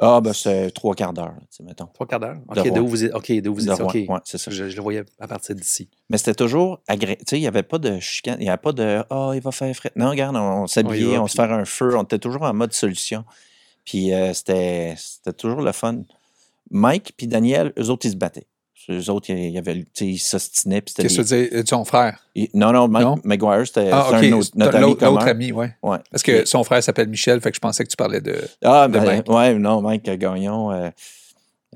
Ah, 0.00 0.20
ben 0.20 0.32
c'est 0.32 0.70
trois 0.70 0.94
quarts 0.94 1.12
d'heure, 1.12 1.34
mettons. 1.64 1.86
Trois 1.86 2.06
quarts 2.06 2.20
d'heure? 2.20 2.36
De 2.54 2.60
OK, 2.60 2.72
d'où 2.72 2.86
vous 2.86 3.04
êtes. 3.04 3.12
OK, 3.14 3.32
d'où 3.40 3.52
vous 3.54 3.66
De 3.66 3.72
êtes. 3.72 3.80
OK. 3.80 3.94
ouais, 3.94 4.06
c'est 4.24 4.38
ça. 4.38 4.48
Je, 4.48 4.68
je 4.68 4.76
le 4.76 4.82
voyais 4.82 5.02
à 5.18 5.26
partir 5.26 5.56
d'ici. 5.56 5.88
Mais 6.08 6.18
c'était 6.18 6.34
toujours 6.36 6.80
agréable. 6.86 7.18
Tu 7.26 7.30
sais, 7.30 7.38
il 7.38 7.40
n'y 7.40 7.48
avait 7.48 7.64
pas 7.64 7.78
de 7.78 7.98
chicane, 7.98 8.36
il 8.38 8.44
n'y 8.44 8.48
avait 8.48 8.58
pas 8.58 8.70
de 8.70 9.02
Ah, 9.10 9.32
il 9.34 9.40
va 9.40 9.50
faire 9.50 9.74
frais. 9.74 9.90
Non, 9.96 10.10
regarde, 10.10 10.36
on, 10.36 10.62
on 10.62 10.66
s'habillait, 10.68 11.18
on 11.18 11.26
se 11.26 11.34
fait 11.34 11.42
un 11.42 11.64
feu, 11.64 11.96
on 11.96 12.04
était 12.04 12.20
toujours 12.20 12.42
en 12.42 12.54
mode 12.54 12.72
solution. 12.72 13.24
Puis 13.84 14.14
euh, 14.14 14.32
c'était 14.34 14.94
toujours 15.36 15.62
le 15.62 15.72
fun. 15.72 16.02
Mike 16.70 17.12
puis 17.16 17.26
Daniel, 17.26 17.72
eux 17.78 17.88
autres, 17.90 18.06
ils 18.06 18.12
se 18.12 18.16
battaient. 18.16 18.46
Eux 18.90 19.10
autres, 19.10 19.28
il 19.28 19.50
y 19.50 19.58
avait, 19.58 19.74
tu 19.82 19.86
sais, 19.92 20.06
ils 20.06 20.18
s'ostinaient. 20.18 20.80
puis 20.80 20.94
c'était 20.96 21.08
Qu'est-ce 21.08 21.20
que 21.20 21.48
tu 21.50 21.54
dire? 21.56 21.62
Son 21.68 21.84
frère? 21.84 22.24
ils- 22.34 22.48
Non, 22.54 22.72
non, 22.72 22.88
Mike 22.88 23.04
Non? 23.04 23.16
McGuire, 23.22 23.66
c'était 23.66 23.90
Ah, 23.92 24.06
c'était 24.14 24.28
OK. 24.28 24.32
un 24.32 24.36
autre- 24.38 24.50
c'est 24.54 24.58
notre 24.58 24.76
ami 24.76 24.86
L'autre 24.86 25.28
ami, 25.28 25.52
oui. 25.52 25.66
Ouais. 25.82 25.98
Parce 26.10 26.22
que 26.22 26.46
son 26.46 26.64
frère 26.64 26.82
s'appelle 26.82 27.08
Michel, 27.08 27.38
fait 27.42 27.50
que 27.50 27.56
je 27.56 27.60
pensais 27.60 27.84
que 27.84 27.90
tu 27.90 27.96
parlais 27.96 28.22
de. 28.22 28.36
Ah, 28.64 28.88
de 28.88 28.92
ben, 28.94 29.04
Mike. 29.04 29.28
ouais, 29.28 29.54
non, 29.58 29.82
Mike 29.82 30.04
Gagnon. 30.04 30.72
euh, 30.72 30.88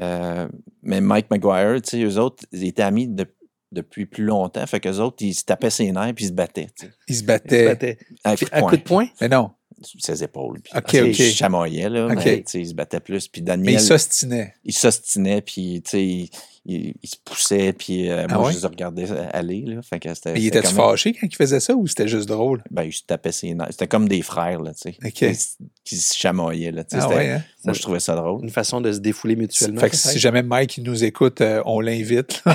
euh, 0.00 0.48
mais 0.82 1.00
Mike 1.02 1.30
McGuire, 1.30 1.82
tu 1.82 1.90
sais, 1.90 2.02
eux 2.02 2.18
autres, 2.18 2.44
ils 2.52 2.64
étaient 2.64 2.82
amis 2.82 3.08
de- 3.08 3.26
depuis 3.72 4.06
plus 4.06 4.24
longtemps. 4.24 4.66
Fait 4.66 4.80
qu'eux 4.80 4.98
autres, 4.98 5.16
ils 5.20 5.34
se 5.34 5.44
tapaient 5.44 5.70
ses 5.70 5.90
nerfs 5.92 6.14
puis 6.14 6.24
ils 6.24 6.28
se 6.28 6.32
battaient. 6.32 6.68
tu 6.78 6.86
sais, 6.86 6.92
Il 7.08 7.14
se 7.14 7.20
Il 7.20 7.22
se 7.22 7.26
battait. 7.26 7.64
battait. 7.66 7.98
À 8.24 8.36
coup 8.62 8.76
de 8.76 8.82
poing? 8.82 9.06
Mais 9.20 9.28
non. 9.28 9.50
Ses 9.98 10.22
épaules. 10.24 10.60
Puis, 10.60 10.72
Ok, 10.76 10.84
tu 10.86 10.96
sais, 10.96 11.02
ok. 11.02 11.18
Il 11.18 11.32
chamoyait, 11.32 11.88
là, 11.88 12.08
mais 12.14 12.44
il 12.54 12.66
se 12.68 12.74
battait 12.74 13.00
plus. 13.00 13.28
Puis 13.28 13.42
Mais 13.42 13.46
Daniel, 13.46 13.74
il 13.74 13.80
s'ostinait. 13.80 14.54
il 14.64 14.72
s'ostinait, 14.72 15.42
puis 15.42 15.82
tu 15.84 15.90
sais, 15.90 16.04
il, 16.04 16.30
il- 16.64 16.94
il 17.02 17.08
se 17.08 17.16
poussait, 17.24 17.72
puis 17.72 18.08
euh, 18.10 18.26
Ah 18.28 18.34
moi, 18.38 18.46
ouais? 18.46 18.52
je 18.52 18.60
les 18.60 18.66
regardais 18.66 19.06
aller. 19.32 19.62
Là, 19.66 19.82
fait 19.82 19.98
que 19.98 20.14
c'était, 20.14 20.32
Mais 20.34 20.40
il 20.40 20.46
était-tu 20.46 20.68
quand 20.74 20.82
même- 20.82 20.90
fâché 20.90 21.12
quand 21.12 21.26
il 21.26 21.34
faisait 21.34 21.58
ça 21.60 21.74
ou 21.74 21.86
c'était 21.86 22.06
juste 22.08 22.28
drôle? 22.28 22.62
Ben, 22.70 22.84
il 22.84 22.92
se 22.92 23.02
tapait 23.04 23.32
ses 23.32 23.52
nerfs. 23.54 23.68
C'était 23.70 23.88
comme 23.88 24.08
des 24.08 24.22
frères, 24.22 24.60
là, 24.60 24.72
tu 24.72 24.92
sais. 24.92 24.96
OK. 25.04 25.36
Qui, 25.84 25.96
se 25.96 26.16
chamoyaient, 26.16 26.70
là. 26.70 26.84
tu 26.84 26.96
sais, 26.96 27.02
Ah 27.04 27.08
ouais, 27.08 27.30
hein? 27.30 27.42
Moi, 27.64 27.74
je 27.74 27.82
trouvais 27.82 27.98
ça 28.00 28.14
drôle. 28.14 28.42
Une 28.44 28.50
façon 28.50 28.80
de 28.80 28.92
se 28.92 28.98
défouler 29.00 29.34
mutuellement. 29.36 29.80
Fait 29.80 29.90
que 29.90 29.96
si 29.96 30.18
jamais 30.20 30.42
Mike 30.42 30.78
nous 30.84 31.02
écoute, 31.04 31.40
euh, 31.40 31.60
on 31.66 31.80
l'invite. 31.80 32.42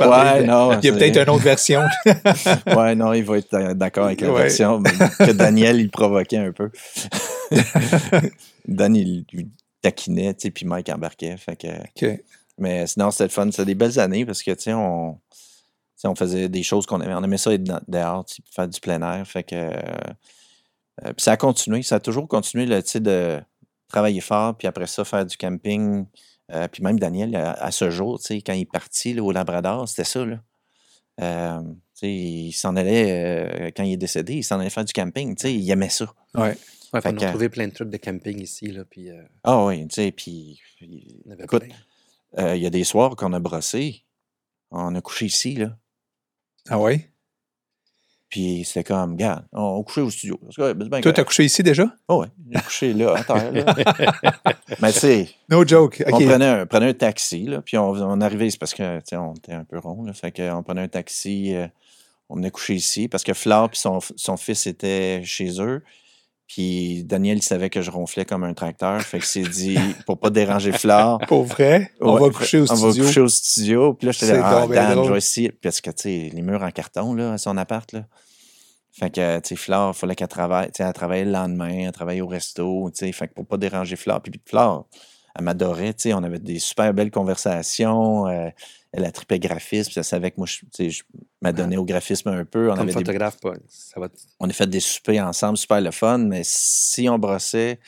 Ouais, 0.00 0.44
non. 0.44 0.78
Il 0.80 0.86
y 0.86 0.88
a 0.88 0.92
peut-être 0.92 1.18
une 1.22 1.30
autre 1.30 1.42
version. 1.44 1.82
Ouais, 2.74 2.94
non, 2.94 3.12
il 3.12 3.24
va 3.24 3.38
être 3.38 3.54
euh, 3.54 3.74
d'accord 3.74 4.06
avec 4.06 4.20
la 4.22 4.32
Ouais. 4.32 4.42
version 4.44 4.80
mais 4.80 4.90
que 5.26 5.32
Daniel, 5.32 5.78
il 5.80 5.90
provoquait 5.90 6.38
un 6.38 6.52
peu. 6.52 6.70
Dan, 8.66 8.94
il 8.96 9.24
lui 9.32 9.48
taquinait, 9.82 10.34
tu 10.34 10.42
sais, 10.42 10.50
puis 10.50 10.64
Mike 10.66 10.88
embarquait. 10.88 11.36
Fait 11.36 11.56
que. 11.56 12.06
Mais 12.62 12.86
sinon, 12.86 13.10
c'était 13.10 13.24
le 13.24 13.30
fun. 13.30 13.50
C'était 13.50 13.64
des 13.64 13.74
belles 13.74 13.98
années 13.98 14.24
parce 14.24 14.42
que, 14.42 14.52
tu 14.52 14.62
sais, 14.62 14.72
on, 14.72 15.18
on 16.04 16.14
faisait 16.14 16.48
des 16.48 16.62
choses 16.62 16.86
qu'on 16.86 17.00
aimait. 17.00 17.14
On 17.14 17.24
aimait 17.24 17.38
ça 17.38 17.52
être 17.52 17.64
dehors, 17.88 18.24
faire 18.50 18.68
du 18.68 18.80
plein 18.80 19.02
air. 19.02 19.26
Fait 19.26 19.42
que, 19.42 19.56
euh, 19.56 21.12
puis 21.12 21.14
ça 21.18 21.32
a 21.32 21.36
continué. 21.36 21.82
Ça 21.82 21.96
a 21.96 22.00
toujours 22.00 22.28
continué, 22.28 22.66
là, 22.66 22.80
tu 22.82 22.90
sais, 22.90 23.00
de 23.00 23.40
travailler 23.88 24.20
fort, 24.20 24.56
puis 24.56 24.68
après 24.68 24.86
ça, 24.86 25.04
faire 25.04 25.26
du 25.26 25.36
camping. 25.36 26.06
Euh, 26.52 26.68
puis 26.68 26.82
même 26.82 26.98
Daniel, 27.00 27.34
à, 27.34 27.52
à 27.52 27.70
ce 27.72 27.90
jour, 27.90 28.20
tu 28.20 28.26
sais, 28.26 28.42
quand 28.42 28.52
il 28.52 28.62
est 28.62 28.72
parti 28.72 29.12
là, 29.12 29.22
au 29.22 29.32
Labrador, 29.32 29.88
c'était 29.88 30.04
ça, 30.04 30.24
là. 30.24 30.38
Euh, 31.20 31.60
il 32.04 32.52
s'en 32.52 32.74
allait, 32.74 33.12
euh, 33.12 33.70
quand 33.76 33.84
il 33.84 33.92
est 33.92 33.96
décédé, 33.96 34.34
il 34.34 34.42
s'en 34.42 34.58
allait 34.58 34.70
faire 34.70 34.84
du 34.84 34.92
camping. 34.92 35.36
Il 35.44 35.70
aimait 35.70 35.88
ça. 35.88 36.06
Ouais. 36.34 36.56
Ouais, 36.92 37.00
on 37.04 37.16
a 37.16 37.28
trouvé 37.28 37.48
plein 37.48 37.68
de 37.68 37.72
trucs 37.72 37.90
de 37.90 37.96
camping 37.96 38.40
ici. 38.40 38.66
Là, 38.66 38.84
puis, 38.84 39.08
Ah 39.44 39.64
oui, 39.64 39.86
tu 39.88 39.94
sais, 39.94 40.12
puis 40.12 40.60
il 40.80 41.22
y 41.26 41.32
avait 41.32 41.44
Écoute, 41.44 41.64
plein. 41.64 41.74
Euh, 42.38 42.56
il 42.56 42.62
y 42.62 42.66
a 42.66 42.70
des 42.70 42.84
soirs 42.84 43.16
qu'on 43.16 43.32
a 43.32 43.38
brossé. 43.38 44.04
On 44.70 44.94
a 44.94 45.00
couché 45.00 45.26
ici, 45.26 45.54
là. 45.56 45.76
Ah 46.68 46.78
ouais? 46.78 47.08
Puis 48.32 48.64
c'était 48.64 48.84
comme, 48.84 49.12
regarde, 49.12 49.44
on, 49.52 49.60
on 49.60 49.82
couchait 49.82 50.00
au 50.00 50.08
studio. 50.08 50.40
Que, 50.56 50.72
ben, 50.72 51.02
Toi, 51.02 51.12
t'as 51.12 51.24
couché 51.24 51.44
ici 51.44 51.62
déjà? 51.62 51.94
Oh, 52.08 52.22
ouais, 52.22 52.28
j'ai 52.50 52.60
couché 52.62 52.92
là, 52.94 53.14
à 53.14 53.24
terre, 53.24 53.52
là. 53.52 53.74
Mais 54.80 54.90
tu 54.90 55.00
sais, 55.00 55.28
No 55.50 55.66
joke. 55.66 56.02
on 56.10 56.18
prenait 56.18 56.46
un, 56.46 56.64
prenait 56.64 56.88
un 56.88 56.94
taxi, 56.94 57.44
là, 57.44 57.60
puis 57.60 57.76
on, 57.76 57.90
on 57.90 58.20
arrivait, 58.22 58.48
c'est 58.48 58.58
parce 58.58 58.72
que, 58.72 59.00
tu 59.00 59.04
sais, 59.10 59.16
on 59.16 59.34
était 59.34 59.52
un 59.52 59.64
peu 59.64 59.78
rond, 59.78 60.02
là, 60.04 60.14
fait 60.14 60.32
qu'on 60.32 60.62
prenait 60.62 60.80
un 60.80 60.88
taxi, 60.88 61.54
euh, 61.54 61.66
on 62.30 62.36
venait 62.36 62.50
coucher 62.50 62.74
ici, 62.74 63.06
parce 63.06 63.22
que 63.22 63.34
Flore 63.34 63.68
puis 63.68 63.78
son, 63.78 63.98
son 64.16 64.38
fils 64.38 64.66
étaient 64.66 65.22
chez 65.24 65.60
eux, 65.60 65.82
puis 66.54 67.02
Daniel, 67.04 67.38
il 67.38 67.42
savait 67.42 67.70
que 67.70 67.80
je 67.80 67.90
ronflais 67.90 68.26
comme 68.26 68.44
un 68.44 68.52
tracteur, 68.52 69.00
fait 69.00 69.18
qu'il 69.20 69.26
s'est 69.26 69.40
dit, 69.50 69.78
pour 70.04 70.18
pas 70.18 70.28
déranger 70.28 70.72
Flore, 70.72 71.18
Pour 71.26 71.44
vrai? 71.44 71.90
On 71.98 72.12
Ouais, 72.14 72.20
va 72.28 72.30
coucher 72.30 72.58
au 72.60 72.70
on 72.70 72.76
studio. 72.76 73.02
va 73.02 73.06
coucher 73.08 73.20
au 73.22 73.28
studio. 73.28 73.94
Puis 73.94 74.04
là, 74.06 74.12
j'étais 74.12 74.32
là, 74.34 74.60
ah, 74.62 74.66
Dan, 74.66 75.02
je 75.02 75.10
vais 75.12 75.16
essayer. 75.18 75.50
Parce 75.50 75.80
que, 75.80 75.90
tu 75.90 76.02
sais, 76.02 76.30
les 76.34 76.42
murs 76.42 76.62
en 76.62 76.70
carton, 76.70 77.14
là, 77.14 77.32
à 77.32 77.38
son 77.38 77.56
appart, 77.56 77.90
là. 77.92 78.04
Fait 78.92 79.08
que, 79.08 79.38
tu 79.40 79.48
sais, 79.48 79.56
Flore, 79.56 79.92
il 79.96 79.98
fallait 79.98 80.14
qu'elle 80.14 80.28
travaille. 80.28 80.66
Tu 80.66 80.72
sais, 80.76 80.82
elle 80.84 80.92
travaillait 80.92 81.24
le 81.24 81.30
lendemain, 81.32 81.86
elle 81.86 81.92
travaillait 81.92 82.20
au 82.20 82.26
resto, 82.26 82.90
tu 82.90 83.06
sais. 83.06 83.12
Fait 83.12 83.28
que 83.28 83.32
pour 83.32 83.46
pas 83.46 83.56
déranger 83.56 83.96
Flore. 83.96 84.20
Puis, 84.20 84.30
puis 84.30 84.42
Flore, 84.44 84.86
elle 85.34 85.44
m'adorait, 85.46 85.94
tu 85.94 86.02
sais. 86.02 86.12
On 86.12 86.22
avait 86.22 86.38
des 86.38 86.58
super 86.58 86.92
belles 86.92 87.10
conversations. 87.10 88.26
euh, 88.28 88.50
elle 88.92 89.04
a 89.04 89.12
trippé 89.12 89.38
graphisme. 89.38 89.92
Elle 89.96 90.04
savait 90.04 90.30
que 90.30 90.36
moi, 90.36 90.46
je, 90.46 91.02
m'adonnais 91.40 91.76
au 91.76 91.84
graphisme 91.84 92.28
un 92.28 92.44
peu. 92.44 92.70
On, 92.70 92.74
Comme 92.74 92.80
avait 92.82 92.92
des- 92.92 92.92
photographe, 92.92 93.40
pas. 93.40 93.54
Ça 93.68 93.98
va. 93.98 94.08
on 94.38 94.48
a 94.48 94.52
fait 94.52 94.68
des 94.68 94.80
soupers 94.80 95.20
ensemble, 95.20 95.56
super 95.56 95.80
le 95.80 95.90
fun. 95.90 96.18
Mais 96.18 96.42
si 96.44 97.08
on 97.08 97.18
brossait... 97.18 97.80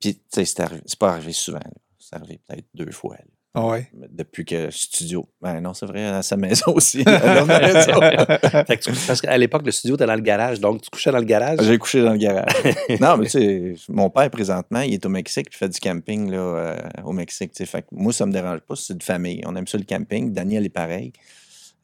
Puis, 0.00 0.16
tu 0.16 0.44
sais, 0.44 0.44
c'est 0.44 0.98
pas 0.98 1.12
arrivé 1.12 1.32
souvent. 1.32 1.60
C'est 1.98 2.16
arrivé 2.16 2.40
peut-être 2.46 2.66
deux 2.74 2.90
fois. 2.90 3.16
là. 3.16 3.24
Ah 3.58 3.66
ouais? 3.68 3.88
Depuis 4.10 4.44
que 4.44 4.70
studio. 4.70 5.26
Ben 5.40 5.62
non, 5.62 5.72
c'est 5.72 5.86
vrai, 5.86 6.04
à 6.04 6.20
sa 6.22 6.36
maison 6.36 6.72
aussi. 6.74 7.02
Fait 7.04 8.76
que 8.76 8.82
tu- 8.82 9.06
parce 9.06 9.22
qu'à 9.22 9.38
l'époque, 9.38 9.62
le 9.64 9.70
studio 9.72 9.94
était 9.94 10.04
dans 10.04 10.14
le 10.14 10.20
garage, 10.20 10.60
donc 10.60 10.82
tu 10.82 10.90
couchais 10.90 11.10
dans 11.10 11.18
le 11.18 11.24
garage? 11.24 11.58
J'ai 11.62 11.78
couché 11.78 12.02
dans 12.02 12.12
le 12.12 12.18
garage. 12.18 12.52
non, 13.00 13.16
mais 13.16 13.24
tu 13.24 13.30
sais, 13.30 13.74
mon 13.88 14.10
père, 14.10 14.30
présentement, 14.30 14.80
il 14.82 14.92
est 14.92 15.06
au 15.06 15.08
Mexique, 15.08 15.48
puis 15.48 15.56
il 15.56 15.58
fait 15.58 15.68
du 15.70 15.80
camping 15.80 16.30
là, 16.30 16.36
euh, 16.38 16.76
au 17.04 17.12
Mexique. 17.12 17.52
Fait 17.64 17.80
que 17.80 17.86
moi, 17.92 18.12
ça 18.12 18.26
me 18.26 18.32
dérange 18.32 18.60
pas, 18.60 18.76
c'est 18.76 18.98
de 18.98 19.02
famille. 19.02 19.40
On 19.46 19.56
aime 19.56 19.66
ça 19.66 19.78
le 19.78 19.84
camping. 19.84 20.32
Daniel 20.34 20.66
est 20.66 20.68
pareil. 20.68 21.14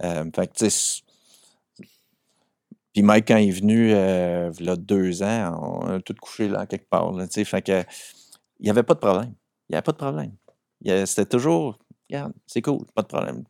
Euh, 0.04 0.24
fait 0.36 0.48
que, 0.48 0.52
tu 0.52 0.64
sais, 0.68 0.70
c'est- 0.70 1.02
puis 2.92 3.02
Mike, 3.02 3.28
quand 3.28 3.38
il 3.38 3.48
est 3.48 3.52
venu, 3.52 3.92
euh, 3.94 4.50
il 4.60 4.66
y 4.66 4.68
a 4.68 4.76
deux 4.76 5.22
ans, 5.22 5.80
on 5.82 5.88
a 5.88 6.00
tout 6.00 6.14
couché 6.20 6.48
là, 6.48 6.66
quelque 6.66 6.90
part. 6.90 7.12
Là, 7.12 7.24
fait 7.30 7.62
que, 7.62 7.82
il 8.60 8.64
n'y 8.64 8.70
avait 8.70 8.82
pas 8.82 8.92
de 8.92 8.98
problème. 8.98 9.32
Il 9.70 9.72
n'y 9.72 9.76
avait 9.76 9.82
pas 9.82 9.92
de 9.92 9.96
problème. 9.96 10.32
C'était 10.84 11.26
toujours, 11.26 11.78
regarde, 12.10 12.32
c'est 12.46 12.62
cool, 12.62 12.84
pas 12.94 13.02
de 13.02 13.06
problème. 13.06 13.44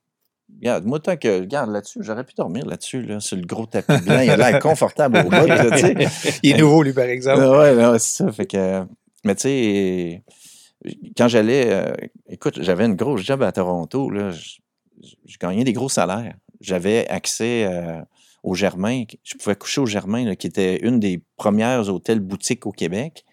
Regarde, 0.61 0.85
moi, 0.85 1.01
tant 1.01 1.17
que, 1.17 1.41
regarde 1.41 1.71
là-dessus, 1.71 2.01
j'aurais 2.03 2.25
pu 2.25 2.35
dormir 2.35 2.67
là-dessus, 2.67 3.03
là, 3.03 3.21
sur 3.21 3.37
le 3.37 3.45
gros 3.45 3.67
tapis 3.67 3.99
blanc. 4.05 4.21
Il 4.21 4.31
a 4.31 4.37
l'air 4.37 4.59
confortable 4.61 5.25
au 5.27 5.31
là. 5.31 5.47
Il 6.43 6.53
est 6.53 6.59
nouveau, 6.59 6.83
lui, 6.83 6.93
par 6.93 7.05
exemple. 7.05 7.43
Ah 7.43 7.59
ouais, 7.59 7.75
non, 7.75 7.93
c'est 7.95 8.25
ça. 8.25 8.33
Fait 8.33 8.47
que, 8.47 8.85
mais 9.25 9.35
tu 9.35 9.43
sais, 9.43 10.23
quand 11.17 11.29
j'allais, 11.29 11.71
euh, 11.71 11.93
écoute, 12.29 12.61
j'avais 12.61 12.85
une 12.85 12.97
grosse 12.97 13.23
job 13.23 13.43
à 13.43 13.53
Toronto, 13.53 14.11
là, 14.11 14.31
je, 14.31 14.59
je 15.25 15.39
gagnais 15.39 15.65
des 15.65 15.73
gros 15.73 15.89
salaires. 15.89 16.35
J'avais 16.61 17.09
accès 17.09 17.65
euh, 17.65 18.01
au 18.43 18.55
Germain. 18.55 19.05
Je 19.23 19.35
pouvais 19.37 19.57
coucher 19.57 19.81
au 19.81 19.87
Germain, 19.87 20.25
là, 20.25 20.37
qui 20.37 20.47
était 20.47 20.77
une 20.85 21.01
des 21.01 21.23
premières 21.37 21.89
hôtels 21.89 22.21
boutiques 22.21 22.67
au 22.67 22.73
Québec. 22.73 23.25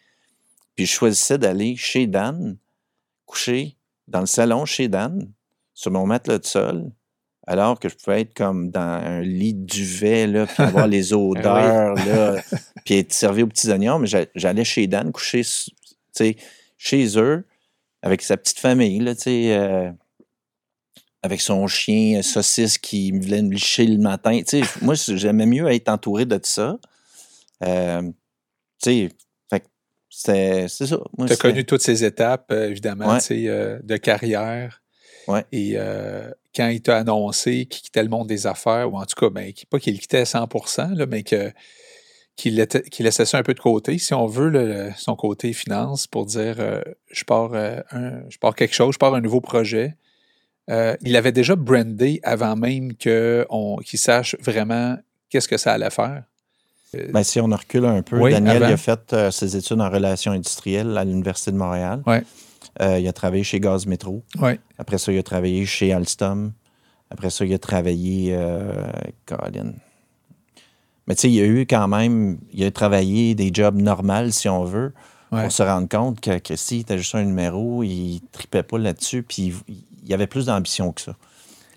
Puis 0.76 0.86
je 0.86 0.92
choisissais 0.92 1.38
d'aller 1.38 1.76
chez 1.76 2.08
Dan, 2.08 2.58
coucher 3.26 3.76
dans 4.10 4.20
le 4.22 4.26
salon 4.26 4.66
chez 4.66 4.88
Dan, 4.88 5.32
sur 5.74 5.92
mon 5.92 6.06
matelas 6.06 6.40
de 6.40 6.46
sol, 6.46 6.92
alors 7.48 7.80
que 7.80 7.90
je 7.90 7.96
pouvais 7.96 8.22
être 8.22 8.34
comme 8.34 8.70
dans 8.70 8.80
un 8.82 9.22
lit 9.22 9.54
de 9.54 9.66
duvet, 9.66 10.28
là, 10.28 10.46
puis 10.46 10.62
avoir 10.64 10.88
les 10.96 11.14
odeurs, 11.14 11.96
là, 11.96 12.42
puis 12.86 12.96
être 12.96 13.14
servi 13.14 13.44
aux 13.44 13.48
petits 13.48 13.70
oignons. 13.72 14.00
Mais 14.00 14.08
j'a- 14.08 14.26
j'allais 14.36 14.64
chez 14.66 14.88
Dan, 14.88 15.12
coucher 15.12 15.44
chez 16.78 17.18
eux, 17.20 17.46
avec 18.02 18.22
sa 18.22 18.38
petite 18.38 18.60
famille, 18.60 19.00
là, 19.00 19.14
euh, 19.28 19.92
avec 21.22 21.42
son 21.42 21.68
chien 21.68 22.20
euh, 22.20 22.22
saucisse 22.22 22.78
qui 22.78 23.12
me 23.14 23.22
venait 23.22 23.42
me 23.42 23.52
licher 23.54 23.86
le 23.86 23.98
matin. 23.98 24.40
Moi, 24.82 24.96
j'aimais 24.96 25.46
mieux 25.46 25.68
être 25.70 25.90
entouré 25.90 26.26
de 26.26 26.40
ça. 26.44 26.78
Euh, 27.64 28.02
tu 28.04 28.10
sais, 28.82 29.10
fait 29.50 29.60
que 29.62 29.66
c'était- 29.66 29.70
c'est 30.10 30.68
ça. 30.68 30.86
Tu 31.28 31.34
as 31.34 31.36
connu 31.38 31.66
toutes 31.66 31.82
ces 31.82 32.04
étapes, 32.04 32.52
euh, 32.52 32.70
évidemment, 32.70 33.14
Ouais. 33.14 33.48
euh, 33.48 33.80
de 33.84 33.98
carrière. 33.98 34.82
Ouais. 35.28 35.46
Et 35.52 35.74
euh, 35.76 36.30
quand 36.56 36.68
il 36.70 36.82
t'a 36.82 36.98
annoncé 36.98 37.66
qu'il 37.68 37.84
quittait 37.84 38.04
le 38.04 38.10
monde 38.10 38.28
des 38.28 38.48
affaires, 38.48 38.92
ou 38.92 38.98
en 38.98 39.06
tout 39.06 39.16
cas, 39.20 39.30
ben, 39.30 39.54
qu'il- 39.54 39.68
pas 39.68 39.80
qu'il 39.80 40.00
quittait 40.00 40.20
à 40.20 40.26
100 40.26 40.48
là, 40.96 41.06
mais 41.06 41.22
que, 41.24 41.52
qu'il 42.36 42.56
laissait 42.56 43.26
ça 43.26 43.38
un 43.38 43.44
peu 43.44 43.54
de 43.54 43.60
côté, 43.60 43.98
si 44.00 44.14
on 44.14 44.26
veut, 44.26 44.50
le- 44.50 44.90
son 44.98 45.16
côté 45.16 45.54
finance, 45.54 46.08
pour 46.08 46.26
dire 46.26 46.56
euh, 46.60 46.82
je, 47.12 47.24
pars, 47.26 47.54
un- 47.54 48.22
je 48.30 48.38
pars 48.40 48.56
quelque 48.56 48.74
chose, 48.74 48.94
je 48.94 48.98
pars 49.00 49.14
un 49.14 49.22
nouveau 49.22 49.42
projet. 49.42 49.96
Il 51.02 51.16
avait 51.16 51.32
déjà 51.32 51.56
brandé 51.56 52.20
avant 52.24 52.56
même 52.56 52.94
qu'il 52.96 53.46
sache 53.96 54.36
vraiment 54.40 54.98
qu'est-ce 55.30 55.48
que 55.48 55.58
ça 55.58 55.74
allait 55.74 55.90
faire. 55.90 56.24
Ben, 56.94 57.24
si 57.24 57.40
on 57.40 57.46
recule 57.48 57.86
un 57.86 58.02
peu, 58.02 58.20
Oui, 58.20 58.32
Daniel 58.32 58.64
il 58.68 58.74
a 58.74 58.78
fait 58.78 59.14
euh, 59.14 59.32
ses 59.32 59.56
études 59.56 59.80
en 59.80 59.90
relations 59.90 60.32
industrielles 60.32 60.98
à 60.98 61.04
l'Université 61.06 61.52
de 61.52 61.58
Montréal. 61.58 62.02
Ouais. 62.08 62.24
Euh, 62.82 63.00
il 63.00 63.08
a 63.08 63.14
travaillé 63.14 63.44
chez 63.44 63.60
Gaz 63.60 63.86
Métro. 63.86 64.24
Ouais. 64.40 64.60
Après 64.78 64.98
ça, 64.98 65.12
il 65.12 65.20
a 65.20 65.24
travaillé 65.24 65.66
chez 65.66 65.94
Alstom. 65.94 66.52
Après 67.12 67.30
ça, 67.30 67.46
il 67.46 67.54
a 67.54 67.60
travaillé. 67.60 68.34
Euh, 68.34 68.92
Colin. 69.26 69.74
Mais 71.08 71.16
tu 71.16 71.22
sais, 71.22 71.32
il 71.32 71.42
a 71.42 71.46
eu 71.46 71.62
quand 71.62 71.88
même. 71.88 72.40
Il 72.54 72.64
a 72.64 72.72
travaillé 72.72 73.36
des 73.36 73.52
jobs 73.54 73.80
normaux, 73.80 74.30
si 74.32 74.50
on 74.50 74.64
veut. 74.64 74.94
Ouais. 75.32 75.44
On 75.46 75.50
se 75.50 75.62
rend 75.62 75.86
compte 75.86 76.22
que, 76.22 76.40
que 76.40 76.56
s'il 76.56 76.82
était 76.82 76.98
juste 76.98 77.14
un 77.14 77.24
numéro, 77.24 77.84
il 77.84 78.22
tripait 78.32 78.64
pas 78.64 78.80
là-dessus. 78.80 79.22
Puis 79.22 79.54
il, 79.68 79.76
il 80.06 80.14
avait 80.14 80.28
plus 80.28 80.48
d'ambition 80.48 80.92
que 80.92 81.02
ça. 81.02 81.16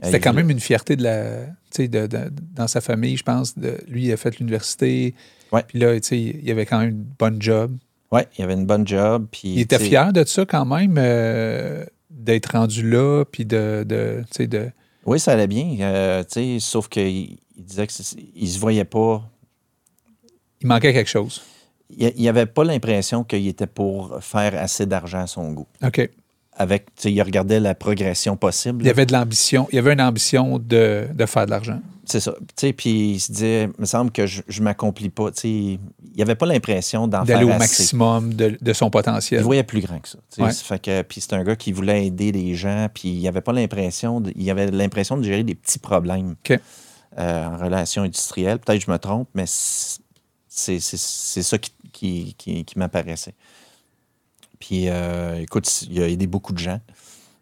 C'était 0.02 0.20
quand 0.20 0.32
même 0.32 0.50
une 0.50 0.60
fierté 0.60 0.96
de 0.96 1.02
la, 1.04 1.46
de, 1.78 1.86
de- 2.06 2.30
dans 2.54 2.66
sa 2.68 2.80
famille, 2.80 3.16
je 3.16 3.22
pense. 3.22 3.56
De, 3.58 3.78
lui, 3.88 4.04
il 4.06 4.12
a 4.12 4.16
fait 4.16 4.38
l'université. 4.38 5.14
Ouais. 5.52 5.62
Puis 5.66 5.78
là, 5.78 5.94
il 6.10 6.50
avait 6.50 6.66
quand 6.66 6.80
même 6.80 6.90
une 6.90 7.04
bonne 7.18 7.40
job. 7.40 7.76
Ouais, 8.10 8.26
il 8.38 8.44
avait 8.44 8.54
une 8.54 8.66
bonne 8.66 8.86
job. 8.86 9.26
Puis, 9.30 9.48
Il 9.48 9.60
était 9.60 9.78
fier 9.78 10.12
de 10.12 10.24
ça 10.24 10.44
quand 10.44 10.64
même, 10.64 10.96
euh, 10.98 11.84
d'être 12.10 12.52
rendu 12.52 12.88
là, 12.88 13.24
puis 13.24 13.44
de, 13.46 13.84
de. 13.88 14.22
Oui, 15.06 15.18
ça 15.18 15.32
allait 15.32 15.46
bien. 15.46 15.76
euh, 15.80 16.22
sauf 16.58 16.88
qu'il 16.88 17.38
il 17.56 17.64
disait 17.64 17.86
qu'il 17.86 18.48
se 18.48 18.58
voyait 18.58 18.84
pas. 18.84 19.22
Il 20.60 20.66
manquait 20.68 20.92
quelque 20.92 21.08
chose. 21.10 21.42
Il 21.90 22.22
n'avait 22.24 22.46
pas 22.46 22.64
l'impression 22.64 23.22
qu'il 23.24 23.46
était 23.48 23.66
pour 23.66 24.18
faire 24.22 24.54
assez 24.60 24.86
d'argent 24.86 25.20
à 25.20 25.26
son 25.26 25.52
goût. 25.52 25.66
OK. 25.84 26.08
Avec, 26.62 26.86
il 27.04 27.20
regardait 27.22 27.60
la 27.60 27.74
progression 27.74 28.36
possible. 28.36 28.82
Il 28.82 28.86
y 28.86 28.90
avait 28.90 29.06
de 29.06 29.12
l'ambition. 29.12 29.68
Il 29.72 29.76
y 29.76 29.78
avait 29.78 29.92
une 29.92 30.00
ambition 30.00 30.58
de, 30.58 31.06
de 31.12 31.26
faire 31.26 31.46
de 31.46 31.50
l'argent. 31.50 31.80
C'est 32.04 32.20
ça. 32.20 32.34
Tu 32.40 32.46
sais, 32.56 32.72
puis 32.72 33.12
il 33.12 33.20
se 33.20 33.30
disait, 33.32 33.62
il 33.64 33.80
me 33.80 33.86
semble 33.86 34.10
que 34.10 34.26
je 34.26 34.42
ne 34.58 34.64
m'accomplis 34.64 35.08
pas. 35.08 35.28
Il 35.44 35.78
n'avait 36.18 36.34
pas 36.34 36.46
l'impression 36.46 37.06
d'en 37.06 37.24
faire 37.24 37.36
D'aller 37.38 37.44
au 37.44 37.50
assez. 37.50 37.58
maximum 37.58 38.34
de, 38.34 38.58
de 38.60 38.72
son 38.72 38.88
Il 38.88 38.90
potentiel. 38.90 39.42
voyait 39.42 39.62
plus 39.62 39.80
grand 39.80 39.98
que 40.00 40.08
ça. 40.08 40.18
Ouais. 40.38 40.52
Fait 40.52 40.80
que, 40.80 41.02
puis 41.02 41.20
c'est 41.20 41.32
un 41.34 41.44
gars 41.44 41.54
qui 41.56 41.70
voulait 41.72 42.06
aider 42.06 42.32
les 42.32 42.54
gens, 42.54 42.88
puis 42.92 43.08
il 43.10 43.28
avait 43.28 43.40
pas 43.40 43.52
l'impression, 43.52 44.20
de- 44.20 44.32
il 44.36 44.50
avait 44.50 44.70
l'impression 44.70 45.16
de 45.16 45.22
gérer 45.22 45.44
des 45.44 45.54
petits 45.54 45.78
problèmes 45.78 46.34
euh, 47.18 47.46
en 47.46 47.56
relation 47.56 48.02
industrielle. 48.02 48.58
Peut-être 48.58 48.80
que 48.80 48.86
je 48.86 48.90
me 48.90 48.98
trompe, 48.98 49.28
mais 49.34 49.44
c'est 49.46 50.00
c'est- 50.80 50.80
c'est 50.80 51.42
ça 51.42 51.56
qui, 51.58 51.70
qui, 51.92 52.34
qui- 52.36 52.64
qui 52.64 52.78
m'apparaissait. 52.78 53.34
Puis, 54.62 54.88
euh, 54.88 55.40
écoute, 55.40 55.82
il 55.90 56.00
a 56.00 56.08
aidé 56.08 56.28
beaucoup 56.28 56.52
de 56.52 56.58
gens. 56.58 56.80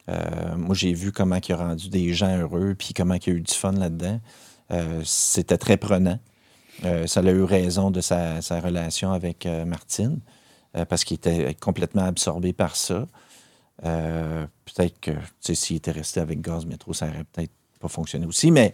Euh, 0.08 0.56
moi, 0.56 0.74
j'ai 0.74 0.94
vu 0.94 1.12
comment 1.12 1.36
il 1.36 1.52
a 1.52 1.56
rendu 1.56 1.90
des 1.90 2.14
gens 2.14 2.34
heureux, 2.34 2.74
puis 2.78 2.94
comment 2.94 3.12
il 3.14 3.30
a 3.30 3.32
eu 3.34 3.42
du 3.42 3.52
fun 3.52 3.72
là-dedans. 3.72 4.18
Euh, 4.70 5.02
C'était 5.04 5.58
très 5.58 5.76
prenant. 5.76 6.18
Ça 7.06 7.20
a 7.20 7.24
eu 7.30 7.42
raison 7.42 7.90
de 7.90 8.00
sa, 8.00 8.40
sa 8.40 8.58
relation 8.58 9.12
avec 9.12 9.46
Martine, 9.66 10.18
parce 10.88 11.04
qu'il 11.04 11.16
était 11.16 11.52
complètement 11.60 12.04
absorbé 12.06 12.54
par 12.54 12.74
ça. 12.74 13.06
Peut-être 13.82 14.98
que, 14.98 15.10
s'il 15.52 15.76
était 15.76 15.90
resté 15.90 16.20
avec 16.20 16.40
Gaz 16.40 16.64
Métro, 16.64 16.94
ça 16.94 17.08
aurait 17.08 17.24
peut-être 17.32 17.52
pas 17.80 17.88
fonctionné 17.88 18.24
aussi, 18.24 18.50
mais, 18.50 18.72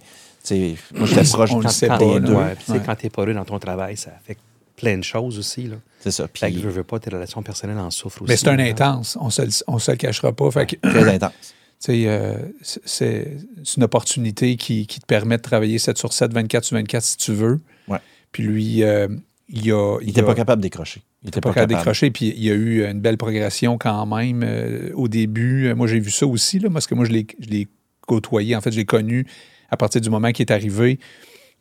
moi, 0.95 1.07
j'étais 1.09 1.25
proche 1.33 1.51
On 1.51 1.57
le 1.59 1.63
quand- 1.65 1.69
sait 1.71 1.89
quand 1.89 1.99
pas, 1.99 2.05
des 2.05 2.21
deux. 2.21 2.35
Ouais, 2.35 2.55
puis 2.55 2.65
tu 2.67 2.73
Ouais. 2.73 2.83
quand 2.87 2.95
t'es 2.95 3.11
pas 3.11 3.23
heureux 3.23 3.35
dans 3.35 3.45
ton 3.45 3.59
travail, 3.59 3.97
ça 3.97 4.11
affecte 4.17 4.41
plein 4.77 4.99
de 4.99 5.05
choses 5.05 5.39
aussi. 5.39 5.65
Là. 5.65 5.77
C'est 6.01 6.11
ça. 6.11 6.29
Fait 6.35 6.49
que 6.49 6.55
Puis, 6.55 6.63
veux, 6.63 6.71
veux 6.71 6.85
pas, 6.85 6.99
tes 6.99 7.11
relations 7.11 7.43
personnelles 7.43 7.79
en 7.79 7.91
souffrent 7.91 8.23
aussi. 8.23 8.31
Mais 8.31 8.37
c'est 8.37 8.49
un 8.49 8.57
là. 8.57 8.65
intense. 8.65 9.17
On 9.21 9.31
se, 9.31 9.43
le- 9.43 9.49
on 9.67 9.79
se 9.79 9.91
le 9.91 9.97
cachera 9.97 10.33
pas. 10.33 10.51
Fait 10.51 10.67
que, 10.67 10.77
très 10.89 11.09
intense. 11.15 11.33
tu 11.41 11.53
sais, 11.93 12.05
euh, 12.07 12.35
c'est- 12.63 13.37
une 13.77 13.83
opportunité 13.85 14.57
qui, 14.57 14.87
qui 14.87 15.01
te 15.01 15.07
permet 15.07 15.37
de 15.39 15.43
travailler 15.43 15.79
7 15.79 15.97
sur 15.99 16.13
7, 16.13 16.33
24 16.33 16.65
sur 16.65 16.77
24 16.77 17.03
si 17.03 17.17
tu 17.17 17.33
veux. 17.33 17.61
Ouais. 17.89 17.99
Puis 18.33 18.43
lui, 18.45 18.83
euh, 18.83 19.09
il 19.49 19.71
a... 19.73 19.99
Il 20.01 20.07
n'était 20.09 20.23
pas 20.23 20.35
capable 20.35 20.61
de 20.61 20.67
décrocher. 20.67 21.03
Il 21.23 21.27
n'était 21.27 21.41
pas 21.41 21.53
capable 21.53 21.73
de 21.73 21.77
décrocher, 21.79 22.11
puis 22.11 22.29
il 22.37 22.45
y 22.45 22.51
a 22.51 22.55
eu 22.55 22.85
une 22.85 23.01
belle 23.01 23.17
progression 23.17 23.79
quand 23.79 24.07
même 24.07 24.43
euh, 24.45 24.91
au 24.95 25.09
début. 25.09 25.67
Euh, 25.69 25.75
Moi, 25.75 25.87
j'ai 25.87 25.99
vu 26.01 26.11
ça 26.11 26.27
aussi, 26.27 26.59
là, 26.59 26.69
parce 26.71 26.87
que 26.87 26.95
moi, 26.95 27.05
je 27.05 27.11
l'ai 27.13 27.27
je 27.41 27.49
l'ai 27.49 27.69
côtoyé. 28.07 28.55
En 28.55 28.61
fait, 28.61 28.71
je 28.71 28.77
l'ai 28.77 28.85
connu 28.85 29.27
à 29.71 29.77
partir 29.77 30.01
du 30.01 30.11
moment 30.11 30.31
qu'il 30.31 30.45
est 30.47 30.53
arrivé, 30.53 31.01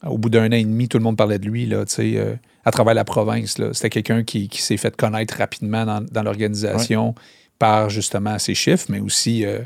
au 0.05 0.17
bout 0.19 0.29
d'un 0.29 0.47
an 0.49 0.51
et 0.51 0.63
demi, 0.63 0.87
tout 0.87 0.97
le 0.99 1.03
monde 1.03 1.17
parlait 1.17 1.39
de 1.39 1.47
lui, 1.47 1.65
là, 1.65 1.85
tu 1.85 1.93
sais, 1.93 2.13
euh, 2.17 2.35
à 2.65 2.71
travers 2.71 2.95
la 2.95 3.05
province. 3.05 3.55
C'était 3.73 3.89
quelqu'un 3.89 4.23
qui, 4.23 4.49
qui 4.49 4.61
s'est 4.61 4.77
fait 4.77 4.95
connaître 4.95 5.37
rapidement 5.37 5.85
dans, 5.85 6.01
dans 6.01 6.23
l'organisation 6.23 7.15
par 7.59 7.89
justement 7.89 8.37
ses 8.39 8.55
chiffres, 8.55 8.87
mais 8.89 8.99
aussi 8.99 9.45
euh, 9.45 9.59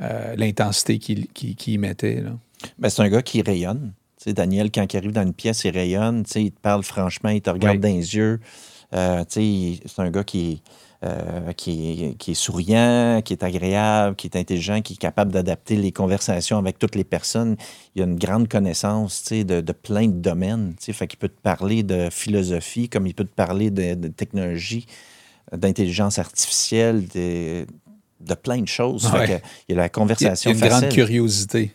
euh, 0.00 0.34
l'intensité 0.36 0.98
qu'il 0.98 1.28
y 1.66 1.78
mettait. 1.78 2.22
Ben, 2.78 2.90
c'est 2.90 3.02
un 3.02 3.08
gars 3.08 3.22
qui 3.22 3.42
rayonne. 3.42 3.92
Daniel, 4.26 4.70
quand 4.70 4.92
il 4.92 4.96
arrive 4.96 5.12
dans 5.12 5.22
une 5.22 5.32
pièce, 5.32 5.64
il 5.64 5.70
rayonne. 5.70 6.24
Il 6.34 6.52
te 6.52 6.60
parle 6.60 6.82
franchement, 6.82 7.30
il 7.30 7.40
te 7.40 7.50
regarde 7.50 7.78
dans 7.78 7.88
les 7.88 8.14
yeux. 8.14 8.40
Euh, 8.94 9.24
c'est 9.28 9.80
un 9.98 10.10
gars 10.10 10.24
qui, 10.24 10.62
euh, 11.04 11.52
qui, 11.54 12.04
est, 12.04 12.14
qui 12.14 12.30
est 12.30 12.34
souriant, 12.34 13.20
qui 13.24 13.32
est 13.32 13.42
agréable, 13.42 14.14
qui 14.14 14.28
est 14.28 14.36
intelligent, 14.36 14.82
qui 14.82 14.92
est 14.92 14.96
capable 14.96 15.32
d'adapter 15.32 15.76
les 15.76 15.90
conversations 15.90 16.58
avec 16.58 16.78
toutes 16.78 16.94
les 16.94 17.04
personnes. 17.04 17.56
Il 17.94 18.02
a 18.02 18.04
une 18.04 18.16
grande 18.18 18.48
connaissance 18.48 19.24
de, 19.32 19.60
de 19.60 19.72
plein 19.72 20.06
de 20.06 20.12
domaines. 20.20 20.74
Fait 20.78 21.06
qu'il 21.08 21.18
peut 21.18 21.28
te 21.28 21.40
parler 21.40 21.82
de 21.82 22.08
philosophie, 22.10 22.88
comme 22.88 23.06
il 23.06 23.14
peut 23.14 23.24
te 23.24 23.34
parler 23.34 23.70
de, 23.70 23.94
de 23.94 24.08
technologie, 24.08 24.86
d'intelligence 25.52 26.18
artificielle, 26.18 27.08
de, 27.08 27.66
de 28.20 28.34
plein 28.34 28.60
de 28.60 28.68
choses. 28.68 29.08
Fait 29.08 29.18
Ouais. 29.18 29.26
que 29.26 29.46
il 29.68 29.74
y 29.74 29.78
a 29.78 29.82
la 29.82 29.88
conversation 29.88 30.50
il 30.52 30.58
y 30.58 30.62
a 30.62 30.66
une 30.66 30.70
grande 30.70 30.88
curiosité. 30.90 31.74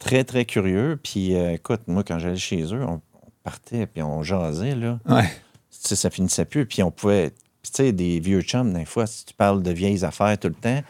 très, 0.00 0.24
très 0.24 0.44
curieux. 0.44 0.98
Puis, 1.02 1.34
euh, 1.36 1.52
écoute, 1.54 1.82
moi, 1.86 2.02
quand 2.02 2.18
j'allais 2.18 2.36
chez 2.36 2.62
eux, 2.74 2.82
on, 2.84 2.94
on 3.22 3.30
partait, 3.44 3.86
puis 3.86 4.02
on 4.02 4.22
jasait, 4.24 4.74
là. 4.74 4.98
Ouais. 5.08 5.30
Ça 5.70 6.10
finissait 6.10 6.44
plus. 6.44 6.66
Puis, 6.66 6.82
on 6.82 6.90
pouvait... 6.90 7.30
puis 7.64 7.72
tu 7.72 7.82
sais, 7.82 7.92
des 7.92 8.20
vieux 8.20 8.42
chums, 8.42 8.74
des 8.74 8.84
fois, 8.84 9.06
si 9.06 9.24
tu 9.24 9.32
parles 9.32 9.62
de 9.62 9.70
vieilles 9.70 10.04
affaires 10.04 10.38
tout 10.38 10.48
le 10.48 10.54
temps, 10.54 10.82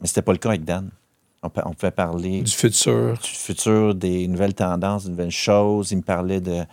mais 0.00 0.08
c'était 0.08 0.20
pas 0.20 0.32
le 0.32 0.38
cas 0.38 0.48
avec 0.48 0.64
Dan. 0.64 0.90
On, 1.44 1.50
on 1.64 1.72
pouvait 1.74 1.92
parler 1.92 2.42
Du 2.42 2.50
futur. 2.50 3.16
du 3.22 3.28
futur, 3.28 3.94
des 3.94 4.26
nouvelles 4.26 4.54
tendances, 4.54 5.04
des 5.04 5.10
nouvelles 5.10 5.30
choses. 5.30 5.92
Il 5.92 5.98
me 5.98 6.02
parlait 6.02 6.40
de 6.40 6.64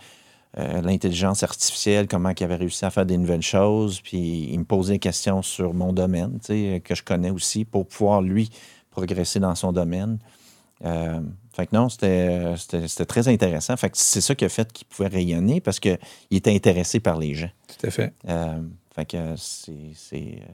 euh, 0.58 0.80
l'intelligence 0.82 1.44
artificielle, 1.44 2.08
comment 2.08 2.32
il 2.36 2.42
avait 2.42 2.56
réussi 2.56 2.84
à 2.84 2.90
faire 2.90 3.06
des 3.06 3.18
nouvelles 3.18 3.42
choses. 3.42 4.00
Puis 4.00 4.48
il 4.50 4.58
me 4.58 4.64
posait 4.64 4.94
des 4.94 4.98
questions 4.98 5.42
sur 5.42 5.72
mon 5.74 5.92
domaine, 5.92 6.40
tu 6.40 6.46
sais, 6.46 6.82
que 6.84 6.96
je 6.96 7.04
connais 7.04 7.30
aussi, 7.30 7.64
pour 7.64 7.86
pouvoir, 7.86 8.22
lui, 8.22 8.50
progresser 8.90 9.38
dans 9.38 9.54
son 9.54 9.70
domaine. 9.70 10.18
Euh, 10.84 11.20
fait 11.52 11.68
que 11.68 11.76
non, 11.76 11.88
c'était 11.88 13.06
très 13.06 13.28
intéressant. 13.28 13.76
Fait 13.76 13.90
que 13.90 13.96
c'est 13.96 14.20
ça 14.20 14.34
qui 14.34 14.44
a 14.44 14.48
fait 14.48 14.72
qu'il 14.72 14.88
pouvait 14.88 15.08
rayonner 15.08 15.60
parce 15.60 15.78
qu'il 15.78 15.98
était 16.32 16.52
intéressé 16.52 16.98
par 16.98 17.16
les 17.16 17.34
gens. 17.34 17.50
Tout 17.68 17.86
à 17.86 17.90
fait. 17.92 18.12
Euh, 18.28 18.60
fait 18.96 19.06
que 19.06 19.34
c'est. 19.36 20.12
euh, 20.14 20.52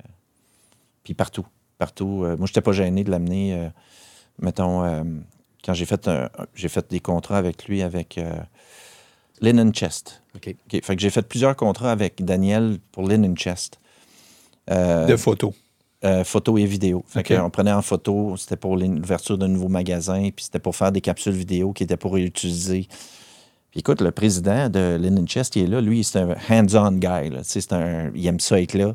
Puis 1.04 1.14
partout. 1.14 1.46
Partout. 1.78 2.24
Euh, 2.24 2.36
moi, 2.36 2.46
je 2.46 2.50
n'étais 2.52 2.60
pas 2.60 2.72
gêné 2.72 3.04
de 3.04 3.10
l'amener. 3.10 3.54
euh, 3.54 3.68
mettons, 4.40 4.82
quand 5.64 5.72
j'ai 5.74 5.86
fait, 5.86 6.10
j'ai 6.54 6.68
fait 6.68 6.90
des 6.90 7.00
contrats 7.00 7.38
avec 7.38 7.64
lui, 7.66 7.82
avec 7.82 8.20
Linen 9.40 9.72
Chest. 9.74 10.22
Fait 10.42 10.54
que 10.96 10.98
j'ai 10.98 11.10
fait 11.10 11.22
plusieurs 11.22 11.56
contrats 11.56 11.90
avec 11.92 12.24
Daniel 12.24 12.78
pour 12.92 13.06
Linen 13.08 13.36
Chest. 13.36 13.78
Euh, 14.70 15.06
De 15.06 15.16
photos. 15.16 15.52
euh, 16.04 16.24
photo 16.24 16.56
et 16.58 16.64
vidéo. 16.66 17.04
Fait 17.08 17.20
OK. 17.20 17.26
que 17.26 17.34
on 17.34 17.50
prenait 17.50 17.72
en 17.72 17.82
photo, 17.82 18.36
c'était 18.36 18.56
pour 18.56 18.76
l'ouverture 18.76 19.38
d'un 19.38 19.48
nouveau 19.48 19.68
magasin, 19.68 20.30
puis 20.34 20.44
c'était 20.44 20.58
pour 20.60 20.74
faire 20.76 20.92
des 20.92 21.00
capsules 21.00 21.32
vidéo 21.32 21.72
qui 21.72 21.82
étaient 21.84 21.96
pour 21.96 22.14
réutiliser. 22.14 22.88
Puis 23.72 23.80
écoute, 23.80 24.00
le 24.00 24.12
président 24.12 24.68
de 24.68 24.96
Linen 25.00 25.26
Chest, 25.26 25.56
il 25.56 25.64
est 25.64 25.66
là. 25.66 25.80
Lui, 25.80 26.04
c'est 26.04 26.20
un 26.20 26.36
hands-on 26.48 26.92
guy. 26.92 27.30
Là. 27.30 27.38
Tu 27.38 27.44
sais, 27.48 27.60
c'est 27.62 27.72
un, 27.72 28.12
il 28.14 28.24
aime 28.26 28.38
ça 28.38 28.60
être 28.60 28.74
là. 28.74 28.94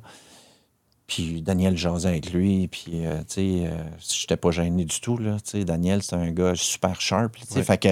Puis 1.07 1.41
Daniel 1.41 1.75
jasait 1.77 2.09
avec 2.09 2.31
lui. 2.31 2.67
Puis, 2.67 3.05
euh, 3.05 3.17
tu 3.21 3.25
sais, 3.27 3.41
euh, 3.65 3.83
j'étais 3.99 4.37
pas 4.37 4.51
gêné 4.51 4.85
du 4.85 4.99
tout. 5.01 5.17
Là. 5.17 5.37
Tu 5.43 5.51
sais, 5.59 5.65
Daniel, 5.65 6.03
c'est 6.03 6.15
un 6.15 6.29
gars 6.31 6.53
super 6.55 7.01
sharp. 7.01 7.35
là, 7.37 7.41
tu 7.47 7.53
sais. 7.53 7.59
Ouais. 7.59 7.63
Fait 7.65 7.77
que. 7.77 7.87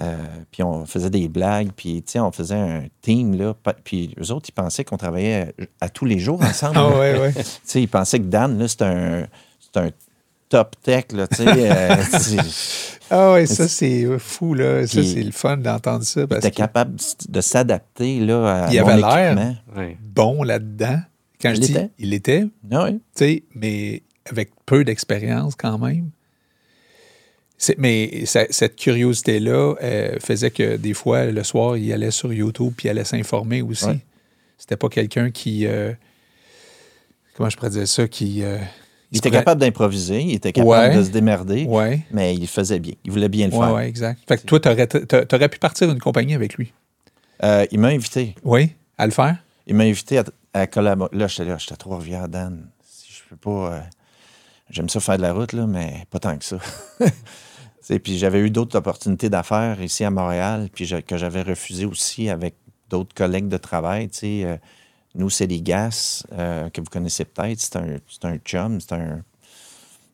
euh, 0.00 0.16
puis 0.50 0.62
on 0.62 0.86
faisait 0.86 1.10
des 1.10 1.28
blagues, 1.28 1.70
puis 1.76 2.02
tu 2.02 2.12
sais, 2.12 2.20
on 2.20 2.32
faisait 2.32 2.54
un 2.54 2.84
team, 3.02 3.34
là. 3.36 3.54
Puis 3.84 4.14
eux 4.18 4.30
autres, 4.32 4.48
ils 4.48 4.52
pensaient 4.52 4.84
qu'on 4.84 4.96
travaillait 4.96 5.52
à, 5.80 5.86
à 5.86 5.88
tous 5.90 6.06
les 6.06 6.18
jours 6.18 6.40
ensemble. 6.42 6.76
Ah 6.78 6.88
ouais, 6.98 7.18
ouais. 7.20 7.32
Tu 7.34 7.42
sais, 7.64 7.82
il 7.82 7.88
pensait 7.88 8.20
que 8.20 8.24
Dan, 8.24 8.58
là, 8.58 8.64
un, 8.86 9.26
c'est 9.60 9.76
un 9.80 9.90
top 10.50 10.76
tech, 10.82 11.04
là, 11.12 11.26
tu 11.26 11.36
sais. 11.36 11.44
euh, 11.48 11.96
Ah 13.12 13.32
ouais, 13.32 13.46
ça 13.46 13.66
c'est 13.66 14.06
fou, 14.18 14.52
là. 14.54 14.86
Ça, 14.86 15.02
c'est 15.02 15.22
le 15.22 15.32
fun 15.32 15.56
d'entendre 15.56 16.04
ça. 16.04 16.20
il 16.20 16.26
Parce 16.28 16.40
était 16.44 16.50
que 16.52 16.56
capable 16.58 16.96
de 17.28 17.40
s'adapter, 17.40 18.20
là, 18.20 18.66
à 18.66 18.72
Il 18.72 18.80
mon 18.82 18.86
avait 18.88 19.00
l'air. 19.34 19.56
bon 20.00 20.42
là-dedans. 20.44 21.00
Quand 21.42 21.50
Il 21.50 21.56
je 21.56 21.60
dis 21.62 21.72
était. 21.72 21.88
il 21.98 22.14
était, 22.14 22.46
Ah 22.70 22.84
oui. 22.84 22.92
tu 22.94 23.00
sais, 23.14 23.42
mais 23.54 24.02
avec 24.30 24.50
peu 24.66 24.84
d'expérience 24.84 25.54
quand 25.56 25.78
même. 25.78 26.10
Mais 27.78 28.24
ça- 28.26 28.46
cette 28.50 28.76
curiosité-là 28.76 29.74
euh, 29.82 30.16
faisait 30.20 30.50
que 30.50 30.76
des 30.76 30.94
fois, 30.94 31.26
le 31.26 31.42
soir, 31.42 31.76
il 31.76 31.92
allait 31.92 32.10
sur 32.10 32.32
YouTube 32.32 32.72
puis 32.76 32.86
il 32.88 32.90
allait 32.90 33.04
s'informer 33.04 33.60
aussi. 33.62 33.86
Ouais. 33.86 33.98
C'était 34.56 34.76
pas 34.76 34.88
quelqu'un 34.88 35.30
qui. 35.30 35.66
euh, 35.66 35.92
comment 37.34 37.50
je 37.50 37.56
pourrais 37.56 37.70
dire 37.70 37.88
ça? 37.88 38.06
Qui. 38.08 38.42
euh, 38.44 38.58
Il 39.12 39.18
était 39.18 39.30
capable 39.30 39.60
d'improviser, 39.60 40.22
il 40.22 40.34
était 40.34 40.52
capable 40.52 40.70
Ouais. 40.70 40.96
de 40.96 41.02
se 41.02 41.10
démerder, 41.10 41.64
Ouais. 41.64 42.06
mais 42.12 42.34
il 42.34 42.46
faisait 42.46 42.78
bien. 42.78 42.94
Il 43.04 43.10
voulait 43.10 43.28
bien 43.28 43.46
le 43.46 43.52
faire. 43.52 43.72
ouais, 43.74 43.88
exact. 43.88 44.20
Fait 44.28 44.36
que 44.38 44.42
toi, 44.46 44.60
t'aurais, 44.60 44.86
t'a- 44.86 45.26
t'aurais 45.26 45.48
pu 45.48 45.58
partir 45.58 45.90
une 45.90 45.98
compagnie 45.98 46.34
avec 46.34 46.54
lui. 46.54 46.72
Euh, 47.42 47.66
il 47.72 47.80
m'a 47.80 47.88
invité. 47.88 48.34
Oui, 48.44 48.72
à 48.98 49.06
le 49.06 49.12
faire? 49.12 49.36
Il 49.66 49.74
m'a 49.74 49.84
invité 49.84 50.18
à, 50.18 50.24
à 50.54 50.66
collaborer. 50.66 51.10
Là, 51.16 51.26
j'étais 51.26 51.44
là, 51.44 51.56
j'étais 51.58 51.72
à 51.72 51.76
Trois-Rivières, 51.76 52.28
Dan. 52.28 52.66
Si 52.84 53.12
je 53.12 53.28
peux 53.28 53.36
pas. 53.36 53.72
euh, 53.74 53.80
J'aime 54.70 54.88
ça 54.88 55.00
faire 55.00 55.16
de 55.16 55.22
la 55.22 55.32
route, 55.32 55.52
là, 55.52 55.66
mais 55.66 56.06
pas 56.10 56.20
tant 56.20 56.36
que 56.38 56.44
ça. 56.44 56.58
Tu 57.00 57.06
sais, 57.94 57.98
puis 57.98 58.18
j'avais 58.18 58.38
eu 58.40 58.50
d'autres 58.50 58.76
opportunités 58.78 59.28
d'affaires 59.28 59.82
ici 59.82 60.04
à 60.04 60.10
Montréal, 60.10 60.68
puis 60.72 60.84
je- 60.84 60.96
que 60.98 61.16
j'avais 61.16 61.42
refusé 61.42 61.86
aussi 61.86 62.28
avec 62.28 62.54
d'autres 62.88 63.14
collègues 63.14 63.48
de 63.48 63.56
travail. 63.56 64.08
tu 64.10 64.18
sais. 64.18 64.42
Euh, 64.44 64.56
nous, 65.14 65.30
c'est 65.30 65.46
les 65.46 65.60
GAS, 65.60 66.24
euh, 66.32 66.68
que 66.70 66.80
vous 66.80 66.86
connaissez 66.86 67.24
peut-être. 67.24 67.60
C'est 67.60 67.76
un, 67.76 67.96
un 68.22 68.36
chum, 68.38 68.80
c'est 68.80 68.92
un. 68.92 69.22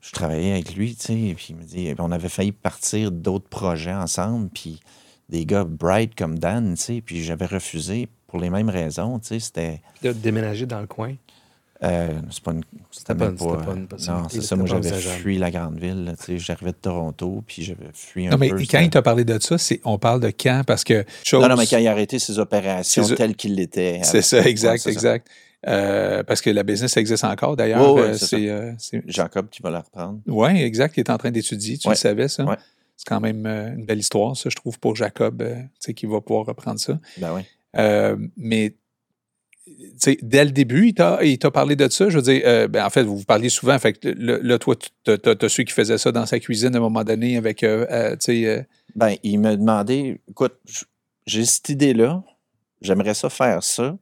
Je 0.01 0.13
travaillais 0.13 0.53
avec 0.53 0.75
lui, 0.77 0.95
tu 0.95 1.07
sais, 1.07 1.21
et 1.21 1.35
puis 1.35 1.49
il 1.51 1.57
me 1.57 1.65
dit. 1.65 1.95
On 1.99 2.13
avait 2.13 2.29
failli 2.29 2.53
partir 2.53 3.11
d'autres 3.11 3.49
projets 3.49 3.95
ensemble, 3.95 4.49
puis 4.51 4.81
des 5.29 5.45
gars 5.45 5.65
bright 5.65 6.15
comme 6.15 6.39
Dan, 6.39 6.75
tu 6.75 6.83
sais, 6.83 7.01
puis 7.01 7.23
j'avais 7.23 7.47
refusé 7.47 8.09
pour 8.27 8.39
les 8.39 8.51
mêmes 8.51 8.71
raisons, 8.71 9.19
tu 9.19 9.29
sais. 9.29 9.41
C'était. 9.41 9.83
Déménager 10.03 10.67
dans 10.67 10.81
le 10.81 10.87
coin. 10.87 11.15
Euh, 11.83 12.09
c'est 12.31 12.43
pas 12.43 12.53
une. 12.53 12.63
C'était 12.91 13.15
pas- 13.15 13.27
même 13.27 13.37
c'était 13.39 13.51
pas. 13.51 13.57
pas 13.63 13.73
une 13.75 13.83
euh, 13.93 14.13
non, 14.23 14.29
c'est 14.31 14.41
ça. 14.43 14.57
Moi, 14.57 14.67
j'avais 14.67 14.91
fui 14.93 15.37
la 15.39 15.51
grande 15.51 15.79
ville. 15.79 16.05
là, 16.05 16.13
tu 16.17 16.25
sais, 16.25 16.39
J'arrivais 16.39 16.73
de 16.73 16.77
Toronto, 16.77 17.45
puis 17.47 17.63
j'avais 17.63 17.91
fui 17.93 18.27
un 18.27 18.31
Non, 18.31 18.39
mais 18.39 18.49
peu. 18.49 18.59
quand 18.71 18.81
il 18.81 18.89
t'a 18.91 19.03
parlé 19.03 19.25
de 19.25 19.39
ça, 19.41 19.59
c'est, 19.59 19.81
on 19.85 19.99
parle 19.99 20.21
de 20.21 20.29
quand? 20.31 20.63
Parce 20.67 20.85
que. 20.85 21.05
Chose, 21.23 21.43
Non, 21.43 21.51
non, 21.51 21.57
mais 21.57 21.67
quand 21.67 21.77
il 21.79 21.87
a 21.87 21.91
arrêté 21.91 22.19
ses 22.19 22.39
opérations 22.39 23.07
telles 23.15 23.37
qu'il 23.37 23.55
l'était. 23.57 24.01
C'est 24.05 24.23
ça, 24.23 24.41
exact, 24.41 24.73
Ouais, 24.73 24.79
c'est 24.79 24.85
ça. 24.85 24.91
exact. 25.17 25.29
Euh, 25.69 26.23
parce 26.23 26.41
que 26.41 26.49
la 26.51 26.63
business 26.63 26.97
existe 26.97 27.25
encore, 27.25 27.57
d'ailleurs. 27.57 27.93
Ouais, 27.95 28.01
ouais, 28.03 28.09
Euh, 28.11 28.15
c'est 28.17 28.49
euh, 28.49 28.73
Jacob 29.07 29.49
qui 29.51 29.63
va 29.63 29.71
la 29.71 29.81
reprendre. 29.81 30.21
Oui, 30.27 30.49
exact. 30.63 30.97
Il 30.97 31.01
est 31.01 31.11
en 31.11 31.19
train 31.19 31.31
d'étudier. 31.31 31.77
Tu 31.77 31.89
Ouais. 31.89 31.95
le 31.95 31.99
savais, 31.99 32.29
ça? 32.29 32.45
Ouais. 32.45 32.57
C'est 32.97 33.07
quand 33.07 33.21
même 33.21 33.45
euh, 33.47 33.75
une 33.75 33.85
belle 33.85 33.99
histoire, 33.99 34.35
ça, 34.37 34.49
je 34.49 34.57
trouve, 34.57 34.79
pour 34.79 34.97
Jacob, 34.97 35.43
euh, 35.43 35.57
tu 35.57 35.69
sais, 35.81 35.95
qui 35.95 36.07
va 36.07 36.21
pouvoir 36.23 36.47
reprendre 36.47 36.79
ça. 36.81 36.99
Ben 37.19 37.35
oui. 37.35 37.43
Euh, 37.77 38.17
mais, 38.39 38.75
dès 40.23 40.45
le 40.45 40.51
début, 40.51 40.89
il 40.89 40.95
t'a, 40.95 41.25
il 41.25 41.39
t'a 41.39 41.51
parlé 41.51 41.75
de 41.77 41.89
ça. 41.89 42.09
Je 42.09 42.17
veux 42.17 42.23
dire, 42.23 42.43
euh, 42.45 42.69
ben, 42.69 42.85
en 42.85 42.91
fait, 42.91 43.03
vous 43.03 43.17
vous 43.19 43.25
parliez 43.25 43.49
souvent. 43.49 43.79
Fait 43.79 43.93
que 43.95 44.09
là, 44.09 44.59
toi, 44.59 44.77
tu 44.77 45.11
as, 45.11 45.49
su 45.49 45.65
qui 45.65 45.73
faisait 45.73 45.99
ça 45.99 46.13
dans 46.13 46.27
sa 46.27 46.39
cuisine 46.39 46.75
à 46.75 46.79
un 46.79 46.83
moment 46.83 47.05
donné 47.05 47.37
avec, 47.37 47.63
euh, 47.63 47.87
euh, 47.91 48.17
euh, 48.29 48.63
Ben, 48.95 49.17
il 49.23 49.39
m'a 49.41 49.57
demandé 49.57 50.21
écoute, 50.29 50.55
j'ai 51.27 51.45
cette 51.45 51.69
idée-là, 51.71 52.23
j'aimerais 52.81 53.15
ça 53.15 53.29
faire 53.31 53.63
ça. 53.63 53.99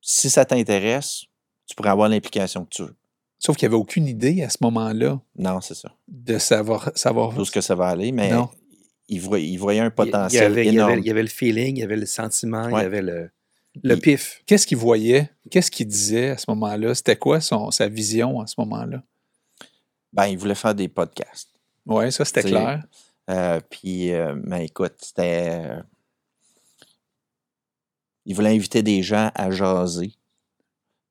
Si 0.00 0.30
ça 0.30 0.44
t'intéresse, 0.44 1.24
tu 1.66 1.74
pourrais 1.74 1.90
avoir 1.90 2.08
l'implication 2.08 2.64
que 2.64 2.70
tu 2.70 2.82
veux. 2.84 2.94
sauf 3.38 3.56
qu'il 3.56 3.68
n'y 3.68 3.74
avait 3.74 3.80
aucune 3.80 4.06
idée 4.06 4.42
à 4.42 4.50
ce 4.50 4.58
moment-là 4.62 5.20
Non, 5.38 5.60
c'est 5.60 5.74
ça. 5.74 5.94
de 6.08 6.38
savoir. 6.38 6.90
savoir 6.94 7.34
Tout 7.34 7.44
ce 7.44 7.50
que 7.50 7.60
ça 7.60 7.74
va 7.74 7.86
aller, 7.88 8.12
mais 8.12 8.30
Non. 8.30 8.48
il 9.08 9.20
voyait, 9.20 9.46
il 9.48 9.56
voyait 9.56 9.80
un 9.80 9.84
Il 9.86 9.88
y 9.88 9.90
potentiel 9.90 10.52
il 10.58 10.64
y 10.64 10.68
énorme. 10.68 10.92
avait- 10.92 11.00
il 11.00 11.06
y 11.06 11.10
avait 11.10 11.22
le 11.22 11.28
feeling, 11.28 11.76
il 11.76 11.80
y 11.80 11.82
avait 11.82 11.96
le 11.96 12.06
sentiment, 12.06 12.68
il 12.68 12.72
y 12.72 12.84
avait 12.84 13.02
le, 13.02 13.30
le 13.82 13.96
pif. 13.96 14.42
Qu'est-ce 14.46 14.66
qu'il 14.66 14.78
voyait? 14.78 15.30
Qu'est-ce 15.50 15.70
qu'il 15.70 15.86
disait 15.86 16.30
à 16.30 16.38
ce 16.38 16.46
moment-là? 16.48 16.94
C'était 16.94 17.16
quoi 17.16 17.40
son, 17.40 17.70
sa 17.70 17.88
vision 17.88 18.40
à 18.40 18.46
ce 18.46 18.54
moment-là? 18.58 19.02
Ben, 20.12 20.26
il 20.26 20.38
voulait 20.38 20.54
faire 20.54 20.74
des 20.74 20.88
podcasts. 20.88 21.50
Oui, 21.86 22.10
ça, 22.12 22.24
c'était 22.24 22.42
clair. 22.42 22.84
Euh, 23.30 23.60
puis, 23.70 24.12
euh, 24.12 24.34
ben, 24.36 24.58
écoute, 24.58 24.94
c'était. 24.98 25.60
euh, 25.64 25.82
il 28.26 28.34
voulait 28.34 28.54
inviter 28.54 28.82
des 28.82 29.02
gens 29.02 29.30
à 29.34 29.50
jaser. 29.50 30.12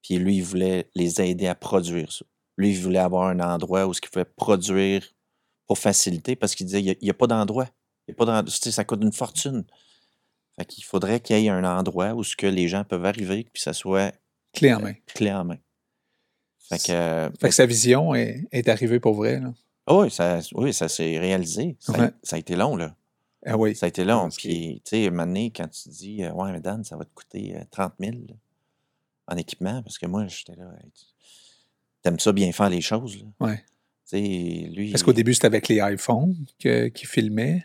Puis 0.02 0.18
lui, 0.18 0.38
il 0.38 0.44
voulait 0.44 0.90
les 0.96 1.22
aider 1.22 1.48
à 1.48 1.56
produire 1.56 2.12
ça. 2.12 2.26
Lui, 2.58 2.72
il 2.72 2.80
voulait 2.80 3.00
avoir 3.00 3.28
un 3.28 3.40
endroit 3.40 3.88
où 3.88 3.94
ce 3.94 4.02
qu'il 4.02 4.10
pouvait 4.10 4.26
produire 4.26 5.06
pour 5.66 5.78
faciliter 5.78 6.36
parce 6.36 6.56
qu'il 6.56 6.66
disait 6.66 6.82
il 6.82 6.98
n'y 7.02 7.10
a, 7.10 7.14
pas 7.14 7.28
d'endroit. 7.28 7.68
Il 8.08 8.12
y 8.12 8.14
a 8.14 8.16
pas 8.16 8.26
d'endroit. 8.26 8.44
Tu 8.44 8.52
sais, 8.52 8.72
ça 8.72 8.84
coûte 8.84 9.02
une 9.02 9.14
fortune. 9.14 9.66
Fait 10.60 10.66
qu'il 10.66 10.84
faudrait 10.84 11.20
qu'il 11.22 11.40
y 11.40 11.46
ait 11.46 11.50
un 11.50 11.64
endroit 11.64 12.14
où 12.14 12.24
ce 12.24 12.36
que 12.36 12.46
les 12.48 12.68
gens 12.68 12.84
peuvent 12.84 13.06
arriver 13.06 13.48
puis 13.52 13.62
ça 13.62 13.74
soit 13.74 14.14
Clé 14.54 14.70
euh, 14.72 14.78
en 14.78 14.82
main. 14.82 14.94
clé 15.08 15.32
en 15.32 15.46
main. 15.46 15.58
Fait 16.70 16.78
que, 16.78 16.92
euh, 16.92 17.30
Fait 17.40 17.50
que 17.50 17.56
sa 17.56 17.66
vision 17.66 18.14
est, 18.14 18.46
est 18.52 18.68
arrivée 18.68 19.00
pour 19.00 19.14
vrai. 19.14 19.40
Là. 19.40 19.54
Ah 19.88 19.96
oui, 19.96 20.12
ça, 20.12 20.40
oui, 20.54 20.74
ça 20.74 20.88
s'est 20.90 21.18
réalisé. 21.18 21.78
Ça, 21.80 21.94
a- 21.94 22.00
Ouais. 22.00 22.12
ça 22.24 22.36
a 22.36 22.40
été 22.40 22.56
long, 22.56 22.76
là. 22.76 22.96
Ah 23.46 23.58
oui. 23.58 23.74
Ça 23.76 23.86
a 23.86 23.90
été 23.90 24.04
long. 24.04 24.30
Puis, 24.30 24.82
tu 24.84 24.90
sais, 24.90 25.06
à 25.06 25.08
un 25.08 25.12
moment 25.12 25.26
donné, 25.26 25.50
quand 25.52 25.68
tu 25.70 25.90
dis, 25.90 26.24
euh, 26.24 26.32
ouais, 26.34 26.52
mais 26.52 26.60
Dan, 26.60 26.84
ça 26.84 26.98
va 26.98 27.06
te 27.06 27.14
coûter 27.16 27.56
euh, 27.56 27.64
30 27.72 27.94
000 28.00 28.12
là, 28.28 28.36
en 29.28 29.38
équipement, 29.38 29.82
parce 29.82 29.98
que 29.98 30.06
moi, 30.06 30.28
j'étais 30.28 30.56
là. 30.56 30.66
hey, 30.84 30.92
tu- 30.92 31.06
T'aimes 32.02 32.20
ça 32.20 32.32
bien 32.34 32.52
faire 32.52 32.70
les 32.70 32.82
choses, 32.82 33.18
là. 33.18 33.48
Ouais. 33.48 33.58
Tu 33.58 34.18
sais, 34.18 34.70
lui. 34.74 34.92
Parce 34.92 35.04
qu'au 35.04 35.14
début, 35.14 35.34
c'était 35.34 35.48
avec 35.48 35.68
les 35.70 35.80
iPhones 35.82 36.36
qu'il 36.60 36.92
filmait. 37.08 37.64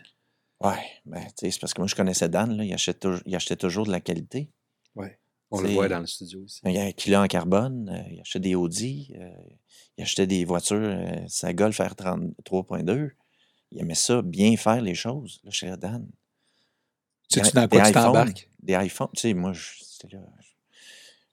Ouais, 0.69 0.83
ben, 1.05 1.21
tu 1.21 1.31
sais, 1.45 1.51
c'est 1.51 1.59
parce 1.59 1.73
que 1.73 1.81
moi, 1.81 1.87
je 1.87 1.95
connaissais 1.95 2.29
Dan, 2.29 2.55
là. 2.57 2.63
Il 2.63 2.73
achetait, 2.73 3.07
il 3.25 3.35
achetait 3.35 3.55
toujours 3.55 3.85
de 3.85 3.91
la 3.91 4.01
qualité. 4.01 4.49
On 5.51 5.61
le 5.61 5.69
voit 5.73 5.87
dans 5.87 5.99
le 5.99 6.07
studio 6.07 6.43
aussi. 6.43 6.59
Il 6.65 6.71
y 6.71 6.77
a 6.79 6.83
un 6.85 6.91
kilo 6.91 7.17
en 7.17 7.27
carbone, 7.27 7.87
euh, 7.89 8.11
il 8.11 8.19
achetait 8.19 8.39
des 8.39 8.55
Audi, 8.55 9.13
euh, 9.15 9.29
il 9.97 10.01
achetait 10.03 10.25
des 10.25 10.43
voitures, 10.43 10.77
euh, 10.81 11.19
sa 11.27 11.53
Golf 11.53 11.79
R30 11.79 12.33
3.2. 12.43 13.11
Il 13.71 13.79
aimait 13.79 13.93
ça, 13.95 14.21
bien 14.23 14.57
faire 14.57 14.81
les 14.81 14.95
choses. 14.95 15.39
Là, 15.43 15.51
chez 15.51 15.67
Dan. 15.77 16.07
Sais-tu 17.29 17.47
Des- 17.47 17.51
dans 17.53 17.67
quoi 17.67 17.79
des 17.81 17.87
tu 17.87 17.93
t'embarques? 17.93 18.49
Des 18.61 18.73
iPhones. 18.73 19.09
Tu 19.15 19.21
sais, 19.21 19.33
moi, 19.35 19.53
je- 19.53 19.71
là. 20.11 20.19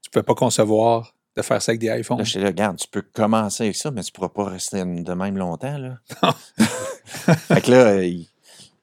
Tu 0.03 0.09
ne 0.09 0.11
pouvais 0.13 0.23
pas 0.23 0.35
concevoir 0.35 1.17
de 1.35 1.43
faire 1.43 1.63
ça 1.63 1.71
avec 1.73 1.81
des 1.81 1.89
iPhones. 1.89 2.19
Là, 2.19 2.25
j'étais 2.25 2.41
là, 2.41 2.47
regarde, 2.49 2.77
tu 2.79 2.87
peux 2.89 3.03
commencer 3.03 3.65
avec 3.65 3.77
ça, 3.77 3.91
mais 3.91 4.03
tu 4.03 4.11
ne 4.11 4.15
pourras 4.15 4.29
pas 4.29 4.45
rester 4.45 4.85
de 4.85 5.15
même 5.15 5.39
longtemps, 5.39 5.79
là. 5.79 5.99
fait 7.05 7.61
que 7.63 7.71
là, 7.71 8.05
il, 8.05 8.29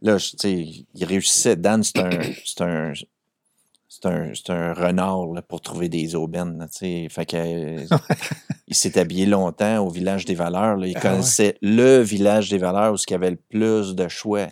là, 0.01 0.17
je- 0.17 0.31
tu 0.31 0.35
sais, 0.39 0.85
il 0.95 1.05
réussissait. 1.05 1.55
Dan, 1.55 1.83
c'est 1.83 1.99
un, 1.99 2.09
c'est 2.45 2.61
un, 2.61 2.93
c'est 3.87 4.05
un, 4.05 4.31
c'est 4.35 4.49
un 4.51 4.73
renard 4.73 5.25
là, 5.33 5.41
pour 5.41 5.61
trouver 5.61 5.89
des 5.89 6.15
aubaines, 6.15 6.57
là, 6.59 6.67
tu 6.67 6.77
sais. 6.79 7.07
Fait 7.09 7.25
que, 7.25 7.37
il 8.67 8.75
s'est 8.75 8.97
habillé 8.99 9.25
longtemps 9.25 9.79
au 9.85 9.89
village 9.89 10.25
des 10.25 10.35
valeurs. 10.35 10.77
là. 10.77 10.87
Il 10.87 10.95
Ah 10.95 10.99
ouais. 10.99 11.09
connaissait 11.09 11.57
le 11.61 11.99
village 12.01 12.49
des 12.49 12.57
valeurs 12.59 12.93
où 12.93 12.97
il 13.07 13.11
y 13.11 13.15
avait 13.15 13.31
le 13.31 13.37
plus 13.49 13.95
de 13.95 14.07
choix. 14.07 14.47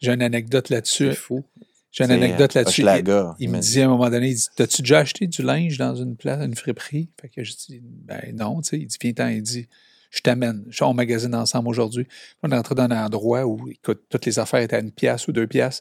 J'ai 0.00 0.12
une 0.12 0.22
anecdote 0.22 0.68
là-dessus. 0.68 1.08
C'est 1.10 1.14
fou. 1.14 1.44
J'ai 1.90 2.04
une 2.04 2.10
anecdote 2.10 2.56
euh, 2.56 2.60
là-dessus. 2.60 2.82
Il, 2.82 3.44
il 3.44 3.50
me 3.50 3.58
dit 3.60 3.80
à 3.82 3.84
un 3.84 3.88
moment 3.88 4.08
donné, 4.10 4.30
il 4.30 4.34
dit 4.34 4.46
T'as-tu 4.56 4.80
déjà 4.82 4.98
acheté 5.00 5.26
du 5.26 5.42
linge 5.42 5.76
dans 5.78 5.94
une 5.94 6.16
place, 6.16 6.42
une 6.44 6.54
friperie? 6.56 7.08
Fait 7.20 7.28
que 7.28 7.44
je 7.44 7.52
dis 7.54 7.80
Ben 7.82 8.34
non, 8.34 8.62
tu 8.62 8.68
sais. 8.70 8.78
Il 8.78 8.86
dit 8.86 8.96
Viens-t'en, 9.00 9.28
il 9.28 9.42
dit 9.42 9.68
Je 10.12 10.20
t'amène. 10.20 10.64
Je 10.68 10.76
suis 10.76 10.84
en 10.84 10.92
magazine 10.94 11.34
ensemble 11.34 11.68
aujourd'hui. 11.68 12.06
On 12.42 12.50
est 12.50 12.54
rentré 12.56 12.74
dans 12.74 12.82
un 12.84 13.04
endroit 13.06 13.46
où, 13.46 13.68
écoute, 13.68 14.02
toutes 14.10 14.26
les 14.26 14.38
affaires 14.38 14.60
étaient 14.60 14.76
à 14.76 14.80
une 14.80 14.92
pièce 14.92 15.26
ou 15.26 15.32
deux 15.32 15.46
pièces. 15.46 15.80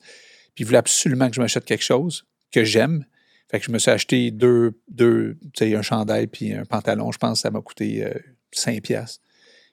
Puis 0.56 0.63
il 0.63 0.65
voulait 0.65 0.78
absolument 0.78 1.28
que 1.30 1.36
je 1.36 1.41
m'achète 1.41 1.65
quelque 1.65 1.84
chose 1.84 2.26
que 2.52 2.63
j'aime. 2.63 3.06
Fait 3.50 3.60
que 3.60 3.65
je 3.65 3.72
me 3.72 3.78
suis 3.78 3.91
acheté 3.91 4.32
deux, 4.32 4.80
deux 4.89 5.38
tu 5.54 5.65
sais, 5.70 5.76
un 5.76 5.82
chandail 5.82 6.28
puis 6.28 6.54
un 6.54 6.63
pantalon. 6.63 7.12
Je 7.12 7.17
pense 7.17 7.39
que 7.39 7.41
ça 7.41 7.52
m'a 7.52 7.60
coûté 7.62 8.06
euh, 8.06 8.13
5 8.54 8.82
pièces. 8.82 9.20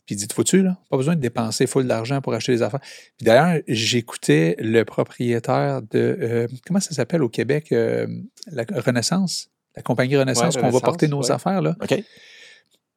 Puis 0.04 0.14
il 0.16 0.18
dit, 0.18 0.26
faut-tu, 0.34 0.62
là? 0.62 0.76
Pas 0.90 0.96
besoin 0.96 1.14
de 1.14 1.20
dépenser 1.20 1.66
full 1.68 1.86
d'argent 1.86 2.20
pour 2.20 2.34
acheter 2.34 2.52
des 2.52 2.62
affaires. 2.62 2.80
Puis 2.80 3.24
d'ailleurs, 3.26 3.62
j'écoutais 3.68 4.56
le 4.58 4.84
propriétaire 4.84 5.82
de, 5.82 5.88
euh, 6.20 6.48
comment 6.66 6.80
ça 6.80 6.92
s'appelle 6.92 7.22
au 7.22 7.28
Québec? 7.28 7.70
euh, 7.72 8.06
la 8.50 8.64
Renaissance? 8.68 9.50
La 9.76 9.82
compagnie 9.82 10.16
Renaissance, 10.16 10.56
Ouais, 10.56 10.62
qu'on 10.62 10.70
va 10.70 10.80
porter 10.80 11.06
nos 11.06 11.22
ouais. 11.22 11.30
affaires, 11.30 11.62
là. 11.62 11.76
OK. 11.80 12.02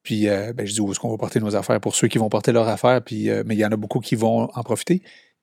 Puis 0.02 0.28
euh, 0.28 0.52
ben, 0.52 0.66
je 0.66 0.72
dis 0.72 0.80
où 0.80 0.90
est-ce 0.90 0.98
qu'on 1.00 1.10
va 1.10 1.16
porter 1.18 1.40
nos 1.40 1.54
affaires 1.56 1.80
pour 1.80 1.94
ceux 1.94 2.08
qui 2.08 2.18
vont 2.18 2.28
porter 2.28 2.52
leurs 2.52 2.68
affaires, 2.68 3.02
puis, 3.02 3.30
euh, 3.30 3.42
mais 3.46 3.54
il 3.54 3.58
y 3.58 3.64
en 3.64 3.70
a 3.72 3.76
beaucoup 3.76 4.00
qui 4.00 4.16
vont 4.16 4.48
en 4.52 4.62
profiter. 4.62 4.98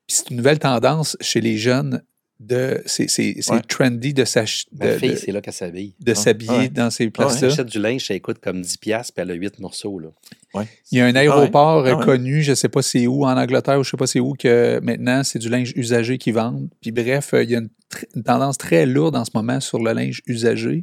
Puis 0.06 0.16
c'est 0.16 0.30
une 0.30 0.36
nouvelle 0.36 0.58
tendance 0.58 1.16
chez 1.20 1.40
les 1.40 1.56
jeunes 1.56 2.02
de. 2.40 2.82
C'est 2.86 3.08
c'est- 3.08 3.36
c'est 3.40 3.52
Ouais. 3.52 3.60
trendy 3.68 4.12
de 4.14 4.24
s'ach- 4.24 4.66
Ma 4.72 4.92
fille, 4.92 5.10
de- 5.10 5.16
c'est 5.16 5.30
là 5.32 5.40
qu'elle 5.42 5.52
s'habille. 5.54 5.94
de 6.00 6.12
Ah, 6.12 6.14
s'habiller 6.14 6.50
ouais. 6.52 6.68
dans 6.68 6.90
ces 6.90 7.04
Elle 7.04 7.10
places-là. 7.12 7.48
achète 7.48 7.66
du 7.66 7.78
linge, 7.78 8.06
ça 8.06 8.18
coûte 8.18 8.38
comme 8.38 8.62
10$, 8.62 8.76
piastres, 8.78 9.12
puis 9.14 9.22
elle 9.22 9.30
a 9.30 9.34
8 9.34 9.58
morceaux. 9.60 9.98
Là. 9.98 10.08
Ouais. 10.54 10.66
Il 10.90 10.98
y 10.98 11.00
a 11.02 11.06
un 11.06 11.14
aéroport 11.14 11.86
Ah 11.86 11.96
ouais. 11.96 12.04
connu, 12.04 12.42
je 12.42 12.50
ne 12.50 12.54
sais 12.54 12.68
pas 12.70 12.80
c'est 12.82 13.06
où, 13.06 13.24
en 13.24 13.36
Angleterre 13.36 13.78
ou 13.78 13.84
je 13.84 13.88
ne 13.88 13.90
sais 13.92 13.96
pas 13.98 14.06
c'est 14.06 14.20
où, 14.20 14.34
que 14.38 14.80
maintenant 14.82 15.22
c'est 15.22 15.38
du 15.38 15.48
linge 15.50 15.72
usagé 15.76 16.16
qu'ils 16.18 16.34
vendent. 16.34 16.68
Puis 16.80 16.90
bref, 16.92 17.34
euh, 17.34 17.44
il 17.44 17.50
y 17.50 17.54
a 17.56 17.58
une, 17.58 17.68
tr- 17.92 18.04
une 18.16 18.22
tendance 18.22 18.56
très 18.58 18.84
lourde 18.86 19.16
en 19.16 19.24
ce 19.26 19.30
moment 19.34 19.60
sur 19.60 19.78
le 19.82 19.92
linge 19.92 20.22
usagé. 20.26 20.82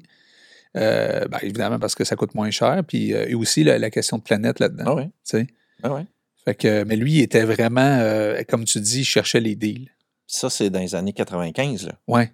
Euh, 0.75 1.27
ben, 1.27 1.39
évidemment 1.41 1.79
parce 1.79 1.95
que 1.95 2.03
ça 2.03 2.15
coûte 2.15 2.35
moins 2.35 2.51
cher. 2.51 2.83
Puis 2.87 3.13
euh, 3.13 3.27
et 3.27 3.35
aussi 3.35 3.63
la, 3.63 3.79
la 3.79 3.89
question 3.89 4.17
de 4.17 4.23
planète 4.23 4.59
là-dedans. 4.59 4.97
Ah 4.99 5.05
sais. 5.23 5.47
Ah 5.83 5.93
ouais. 5.93 6.05
Fait 6.45 6.55
que, 6.55 6.83
mais 6.83 6.95
lui, 6.95 7.15
il 7.15 7.21
était 7.21 7.43
vraiment, 7.43 7.81
euh, 7.99 8.41
comme 8.47 8.63
tu 8.63 8.79
dis, 8.79 9.01
il 9.01 9.05
cherchait 9.05 9.41
les 9.41 9.55
deals. 9.55 9.89
Ça, 10.27 10.49
c'est 10.49 10.69
dans 10.69 10.79
les 10.79 10.95
années 10.95 11.13
95, 11.13 11.87
là. 11.87 11.93
Ouais. 12.07 12.31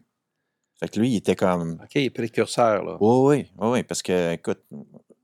Fait 0.80 0.88
que 0.88 1.00
lui, 1.00 1.12
il 1.12 1.16
était 1.16 1.36
comme. 1.36 1.80
OK, 1.84 2.10
précurseur. 2.12 2.84
Là. 2.84 2.98
Oui, 3.00 3.38
oui, 3.38 3.48
oui, 3.58 3.68
oui, 3.70 3.84
parce 3.84 4.04
que, 4.04 4.34
écoute, 4.34 4.62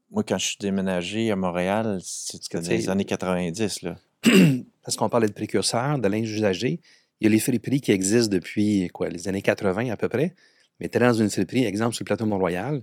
moi, 0.10 0.24
quand 0.24 0.38
je 0.40 0.48
suis 0.48 0.58
déménagé 0.60 1.32
à 1.32 1.36
Montréal, 1.36 2.00
c'était 2.02 2.58
que, 2.58 2.64
dans 2.64 2.70
les 2.72 2.90
années 2.90 3.06
90, 3.06 3.84
là. 3.84 3.96
Parce 4.84 4.98
qu'on 4.98 5.08
parlait 5.08 5.28
de 5.28 5.34
précurseur, 5.34 6.00
de 6.00 6.08
linge 6.08 6.32
usagé. 6.32 6.82
Il 7.22 7.26
y 7.26 7.28
a 7.28 7.30
les 7.30 7.40
friperies 7.40 7.82
qui 7.82 7.92
existent 7.92 8.34
depuis 8.34 8.90
quoi, 8.90 9.08
les 9.10 9.28
années 9.28 9.42
80 9.42 9.92
à 9.92 9.98
peu 9.98 10.10
près. 10.10 10.34
Mais 10.80 10.90
tu 10.90 10.98
es 10.98 11.00
dans 11.00 11.14
une 11.14 11.30
friperie, 11.30 11.66
exemple 11.66 11.96
sur 11.96 12.04
le 12.04 12.08
plateau 12.08 12.26
Mont-Royal. 12.26 12.82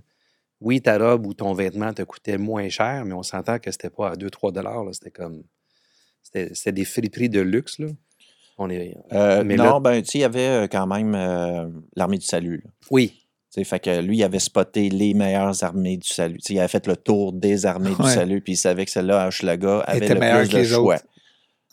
Oui, 0.59 0.81
ta 0.81 0.97
robe 0.97 1.27
ou 1.27 1.33
ton 1.33 1.53
vêtement 1.53 1.93
te 1.93 2.01
coûtait 2.01 2.37
moins 2.37 2.67
cher, 2.69 3.05
mais 3.05 3.13
on 3.13 3.23
s'entend 3.23 3.59
que 3.59 3.71
c'était 3.71 3.89
pas 3.91 4.11
à 4.11 4.15
2-3 4.15 4.51
dollars. 4.51 4.83
C'était 4.91 5.11
comme. 5.11 5.43
C'était 6.23 6.71
des 6.71 6.85
friperies 6.85 7.29
de 7.29 7.41
luxe. 7.41 7.79
Là. 7.79 7.87
On 8.57 8.69
est, 8.69 8.97
Euh, 9.13 9.43
Mais 9.45 9.55
non, 9.55 9.63
là- 9.75 9.79
ben, 9.79 10.01
tu 10.01 10.09
sais, 10.11 10.17
il 10.17 10.21
y 10.21 10.25
avait 10.25 10.47
euh, 10.47 10.67
quand 10.67 10.87
même 10.87 11.13
euh, 11.15 11.67
l'armée 11.95 12.17
du 12.17 12.25
salut, 12.25 12.61
là. 12.65 12.71
Oui, 12.91 13.13
Tu 13.53 13.61
sais, 13.61 13.63
fait 13.63 13.79
que 13.79 14.01
lui, 14.01 14.17
il 14.17 14.23
avait 14.23 14.39
spoté 14.39 14.89
les 14.89 15.13
meilleures 15.13 15.63
armées 15.63 15.97
du 15.97 16.07
salut. 16.09 16.37
Tu 16.39 16.47
sais, 16.47 16.53
il 16.55 16.59
avait 16.59 16.67
fait 16.67 16.85
le 16.87 16.97
tour 16.97 17.31
des 17.33 17.65
armées 17.65 17.93
du 17.97 18.03
salut, 18.09 18.41
puis 18.41 18.53
il 18.53 18.57
savait 18.57 18.83
que 18.85 18.91
celle-là, 18.91 19.23
à 19.23 19.27
Hochelaga, 19.27 19.79
avait 19.81 20.07
le 20.07 20.19
meilleure 20.19 20.39
plus 20.47 20.49
de 20.53 20.63
choix. 20.63 20.97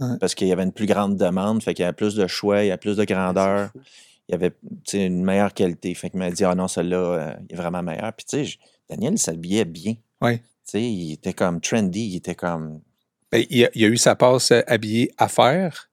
Ouais. 0.01 0.17
Parce 0.21 0.35
qu'il 0.35 0.47
y 0.47 0.53
avait 0.53 0.63
une 0.65 0.73
plus 0.73 0.87
grande 0.87 1.17
demande, 1.17 1.63
fait 1.63 1.73
qu'il 1.75 1.83
y 1.85 1.87
avait 1.87 1.95
plus 1.97 2.15
de 2.17 2.27
choix, 2.27 2.63
il 2.63 2.67
y 2.67 2.71
avait 2.71 2.79
plus 2.79 2.97
de 2.97 3.05
grandeur, 3.05 3.71
C'est 3.73 3.79
fou. 3.79 3.85
il 4.29 4.33
y 4.33 4.35
avait 4.35 4.53
une 4.93 5.25
meilleure 5.25 5.55
qualité. 5.55 5.95
Fait 5.95 6.11
qu'il 6.11 6.19
m'a 6.19 6.31
dit, 6.31 6.45
ah 6.45 6.55
non, 6.55 6.69
celle-là, 6.69 6.97
euh, 6.99 7.33
est 7.49 7.55
vraiment 7.57 7.83
meilleur. 7.83 8.13
Puis 8.13 8.27
tu 8.27 8.45
sais, 8.47 8.59
Daniel, 8.89 9.15
il 9.15 9.19
s'habillait 9.19 9.65
bien. 9.65 9.95
Tu 10.33 10.41
sais, 10.65 10.83
il 10.83 11.13
était 11.13 11.33
comme 11.35 11.61
trendy, 11.61 12.07
il 12.07 12.17
était 12.17 12.35
comme... 12.35 12.81
Ben, 13.31 13.45
il, 13.51 13.65
a, 13.65 13.71
il 13.75 13.85
a 13.85 13.89
eu 13.89 13.97
sa 13.97 14.15
passe 14.15 14.51
euh, 14.53 14.63
habillée 14.67 15.11
à 15.19 15.29
faire. 15.29 15.91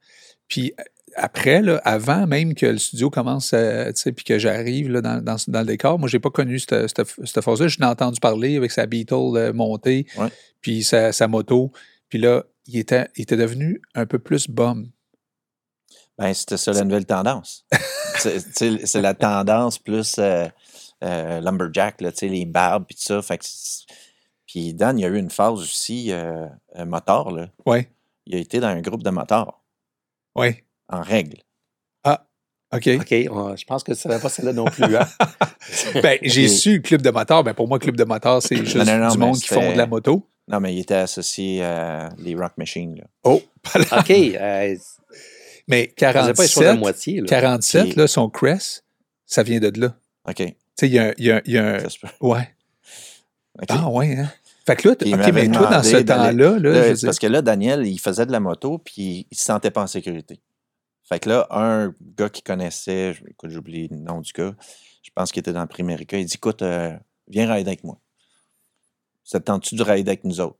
Puis 0.48 0.74
euh, 0.80 0.84
après, 1.16 1.62
là, 1.62 1.82
avant 1.84 2.26
même 2.28 2.54
que 2.56 2.66
le 2.68 2.78
studio 2.78 3.10
commence, 3.10 3.52
euh, 3.54 3.92
tu 3.92 3.98
sais, 4.00 4.12
puis 4.12 4.24
que 4.24 4.38
j'arrive 4.40 4.92
dans, 4.94 5.22
dans, 5.24 5.36
dans 5.48 5.60
le 5.60 5.66
décor, 5.66 6.00
moi, 6.00 6.08
j'ai 6.08 6.20
pas 6.20 6.30
connu 6.30 6.60
cette, 6.60 6.88
cette, 6.88 7.08
cette 7.26 7.42
phase-là. 7.44 7.68
Je 7.68 7.80
l'ai 7.80 7.86
entendu 7.86 8.20
parler 8.20 8.56
avec 8.56 8.72
sa 8.72 8.86
Beetle 8.86 9.36
euh, 9.36 9.54
montée, 9.54 10.06
Ouais. 10.18 10.30
puis 10.62 10.84
sa, 10.84 11.12
sa 11.12 11.28
moto. 11.28 11.72
Puis 12.10 12.20
là, 12.20 12.44
il 12.68 12.78
était, 12.78 13.08
il 13.18 13.24
était 13.24 13.38
devenu 13.38 13.82
un 13.96 14.06
peu 14.06 14.20
plus 14.20 14.48
bum. 14.50 14.90
Ben, 16.18 16.34
c'était 16.34 16.58
ça 16.58 16.72
la 16.72 16.84
nouvelle 16.84 17.06
tendance. 17.06 17.66
c'est 18.20 19.02
la 19.02 19.14
tendance 19.16 19.80
plus 19.80 20.16
euh, 20.20 20.48
euh, 21.04 21.40
lumberjack, 21.42 22.02
là, 22.02 22.12
tu 22.12 22.20
sais, 22.20 22.28
les 22.28 22.46
barbes 22.46 22.86
puis 22.88 22.96
tout 22.96 23.04
ça. 23.04 23.22
Fait 23.22 23.38
que 23.38 23.46
puis 24.48 24.74
Dan, 24.74 25.00
il 25.00 25.04
y 25.04 25.06
a 25.06 25.08
eu 25.08 25.18
une 25.18 25.30
phase 25.30 25.60
aussi 25.60 26.12
euh, 26.12 26.46
euh, 26.78 26.86
moteur. 26.86 27.32
Là. 27.32 27.48
Oui, 27.66 27.88
Il 28.26 28.36
a 28.36 28.40
été 28.40 28.60
dans 28.60 28.68
un 28.68 28.82
groupe 28.82 29.04
de 29.04 29.10
motards, 29.10 29.64
oui. 30.36 30.56
en 30.90 31.02
règle. 31.02 31.38
OK. 32.74 32.88
OK, 33.02 33.14
on- 33.30 33.54
je 33.58 33.66
pense 33.66 33.84
que 33.84 33.94
ce 33.94 34.04
serait 34.04 34.18
pas 34.22 34.30
celle-là 34.30 34.54
non 34.54 34.64
plus. 34.64 34.96
Hein? 34.96 35.06
Ben, 36.02 36.18
j'ai 36.22 36.46
Ok. 36.48 36.52
su 36.54 36.82
club 36.82 37.02
de 37.02 37.10
moteur. 37.10 37.44
Ben, 37.44 37.54
pour 37.54 37.68
moi, 37.68 37.80
club 37.80 37.98
de 37.98 38.06
moteur, 38.06 38.42
c'est 38.42 38.56
juste 38.56 38.78
non, 38.78 38.98
non, 38.98 39.10
du 39.12 39.18
monde 39.18 39.36
qui 39.38 39.48
font 39.50 39.74
de 39.74 39.78
la 39.78 39.86
moto. 39.88 40.26
Non, 40.48 40.62
mais 40.62 40.74
il 40.74 40.80
était 40.80 40.96
associé 40.96 41.64
à 41.64 42.10
les 42.18 42.34
Rock 42.34 42.54
Machines. 42.58 42.96
Là. 42.96 43.04
Oh, 43.24 43.42
OK, 43.76 44.10
euh, 44.10 44.76
mais 45.68 45.94
je 46.00 46.06
faisais 46.06 46.34
pas 46.34 46.44
les 46.44 46.48
choses 46.48 46.64
à 46.64 46.76
47, 46.76 46.80
moitié. 46.80 47.20
Là. 47.22 47.28
47 47.28 47.84
Puis- 47.90 47.94
là, 47.96 48.08
son 48.08 48.30
Crest, 48.30 48.86
ça 49.26 49.44
vient 49.44 49.60
de 49.60 49.80
là. 49.80 49.94
OK. 50.30 50.42
Tu 50.82 50.88
sais, 50.88 50.92
il 50.92 50.94
y 50.96 51.00
a, 51.00 51.04
un- 51.10 51.14
il 51.20 51.26
y 51.26 51.32
a 51.32 51.36
un- 51.38 51.42
il 51.46 51.54
y 51.54 51.58
a 51.60 51.76
un. 51.76 51.80
ça 51.80 51.90
se 51.90 52.00
peut. 52.00 52.08
Ouais. 52.22 52.50
Ah, 53.70 53.88
ouais, 53.90 54.18
hein? 54.18 54.32
Fait 54.66 54.76
que 54.76 54.88
là, 54.90 54.96
t- 54.96 55.06
Puis 55.06 55.10
il 55.10 55.14
OK, 55.14 55.20
m'avait 55.20 55.48
mais 55.48 55.52
toi, 55.56 55.68
dans 55.70 55.84
ce 55.84 55.98
temps-là, 56.06 56.32
là, 56.60 56.72
parce 57.06 57.20
que 57.20 57.28
là, 57.28 57.42
Daniel, 57.44 57.86
il 57.86 58.00
faisait 58.00 58.26
de 58.26 58.32
la 58.32 58.40
moto, 58.40 58.80
puis 58.80 59.28
il 59.30 59.38
se 59.38 59.46
sentait 59.46 59.70
pas 59.70 59.84
en 59.84 59.88
sécurité. 59.88 60.40
Fait 61.04 61.20
que 61.20 61.30
là, 61.30 61.46
un 61.52 61.94
gars 62.18 62.30
qui 62.30 62.42
connaissait, 62.42 63.14
je- 63.14 63.24
écoute, 63.30 63.52
j'oublie 63.52 63.90
le 63.90 63.98
nom 63.98 64.22
du 64.22 64.32
gars, 64.34 64.56
je 65.04 65.10
pense 65.14 65.32
qu'il 65.32 65.42
était 65.42 65.54
dans 65.54 65.62
le 65.62 65.68
Primérica, 65.68 66.18
il 66.18 66.26
dit 66.26 66.34
Écoute, 66.36 66.64
euh, 66.64 66.96
viens 67.28 67.52
rider 67.54 67.70
avec 67.70 67.84
moi. 67.84 68.00
Ça 69.24 69.40
te 69.40 69.46
tente-tu 69.46 69.76
de 69.76 69.84
rider 69.84 70.10
avec 70.10 70.24
nous 70.24 70.40
autres? 70.42 70.58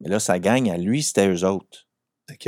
Mais 0.00 0.10
là, 0.10 0.20
sa 0.20 0.38
gang, 0.38 0.68
à 0.70 0.76
lui, 0.76 1.02
c'était 1.02 1.28
eux 1.28 1.44
autres. 1.46 1.86
OK. 2.30 2.46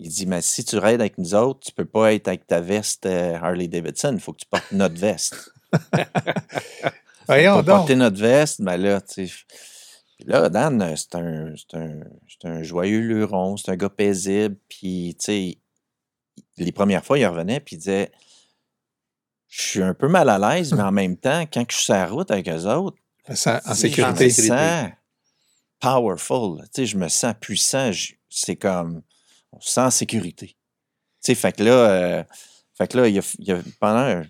Il 0.00 0.08
dit 0.08 0.26
Mais 0.26 0.42
si 0.42 0.64
tu 0.64 0.78
rides 0.78 1.00
avec 1.00 1.16
nous 1.18 1.34
autres, 1.34 1.60
tu 1.60 1.72
peux 1.72 1.84
pas 1.84 2.12
être 2.14 2.26
avec 2.28 2.46
ta 2.46 2.60
veste 2.60 3.06
euh, 3.06 3.34
Harley 3.36 3.68
Davidson, 3.68 4.12
il 4.14 4.20
faut 4.20 4.32
que 4.32 4.38
tu 4.40 4.46
portes 4.46 4.72
notre 4.72 4.96
veste. 4.98 5.52
Voyons 7.26 7.56
donc. 7.56 7.66
porter 7.66 7.96
notre 7.96 8.20
veste, 8.20 8.60
ben 8.60 8.76
là, 8.76 9.00
tu 9.00 9.26
sais. 9.26 9.34
Puis 10.16 10.24
là, 10.28 10.48
Dan, 10.48 10.82
euh, 10.82 10.96
c'est 10.96 11.14
un, 11.14 11.54
c'est 11.56 11.76
un, 11.78 12.00
un 12.50 12.62
joyeux 12.62 13.00
luron, 13.00 13.56
c'est 13.56 13.70
un 13.70 13.76
gars 13.76 13.88
paisible. 13.88 14.56
Puis, 14.68 15.16
tu 15.18 15.24
sais, 15.24 15.58
les 16.58 16.72
premières 16.72 17.04
fois, 17.04 17.18
il 17.18 17.26
revenait, 17.26 17.60
puis 17.60 17.76
il 17.76 17.78
disait 17.78 18.10
Je 19.48 19.62
suis 19.62 19.82
un 19.82 19.94
peu 19.94 20.08
mal 20.08 20.28
à 20.28 20.38
l'aise, 20.38 20.72
mais 20.74 20.82
en 20.82 20.92
même 20.92 21.16
temps, 21.18 21.42
quand 21.52 21.64
je 21.70 21.74
suis 21.76 21.84
sur 21.84 21.94
la 21.94 22.06
route 22.06 22.30
avec 22.30 22.48
eux 22.48 22.66
autres, 22.66 22.98
Ça- 23.34 23.60
en 23.64 23.74
sécurité. 23.74 24.28
Je 24.30 24.42
me 24.42 24.48
sens 24.48 24.90
powerful. 25.80 26.62
Tu 26.64 26.68
sais, 26.82 26.86
je 26.86 26.96
me 26.98 27.08
sens 27.08 27.34
puissant. 27.40 27.90
C'est 28.28 28.56
comme 28.56 29.02
on 29.52 29.60
se 29.60 29.70
sent 29.70 29.80
en 29.80 29.90
sécurité. 29.90 30.48
Tu 30.48 30.56
sais, 31.20 31.34
fait 31.34 31.52
que 31.52 31.62
là, 31.62 31.72
euh, 31.72 32.24
fait 32.76 32.88
que 32.88 32.98
là, 32.98 33.08
il 33.08 33.14
y 33.14 33.18
a, 33.18 33.22
il 33.38 33.52
a 33.52 33.60
pendant 33.78 34.22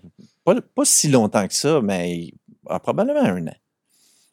pas, 0.43 0.55
pas 0.61 0.85
si 0.85 1.09
longtemps 1.09 1.47
que 1.47 1.53
ça, 1.53 1.81
mais 1.81 2.31
ah, 2.67 2.79
probablement 2.79 3.21
un 3.21 3.47
an. 3.47 3.55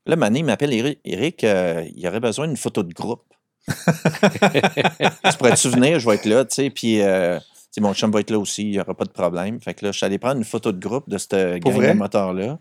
Là, 0.07 0.16
Mané 0.16 0.42
m'appelle 0.42 0.73
Eric, 0.73 1.01
Eric 1.05 1.44
euh, 1.44 1.85
il 1.94 2.07
aurait 2.07 2.21
besoin 2.21 2.47
d'une 2.47 2.57
photo 2.57 2.83
de 2.83 2.92
groupe. 2.92 3.25
tu 3.68 5.37
pourrais-tu 5.37 5.68
venir, 5.68 6.01
je 6.01 6.09
vais 6.09 6.14
être 6.14 6.25
là, 6.25 6.44
tu 6.47 6.55
sais, 6.55 6.71
puis 6.71 7.03
euh, 7.03 7.38
mon 7.81 7.92
chum 7.94 8.11
va 8.11 8.21
être 8.21 8.31
là 8.31 8.38
aussi, 8.38 8.62
il 8.62 8.71
n'y 8.71 8.81
aura 8.81 8.94
pas 8.94 9.05
de 9.05 9.11
problème. 9.11 9.61
Fait 9.61 9.75
que 9.75 9.85
là, 9.85 9.92
je 9.92 9.99
suis 9.99 10.07
allé 10.07 10.18
prendre 10.18 10.38
une 10.38 10.44
photo 10.44 10.73
de 10.73 10.79
groupe 10.79 11.09
de 11.09 11.18
cette 11.18 11.62
gang 11.62 11.81
de 11.81 11.92
motards-là. 11.92 12.59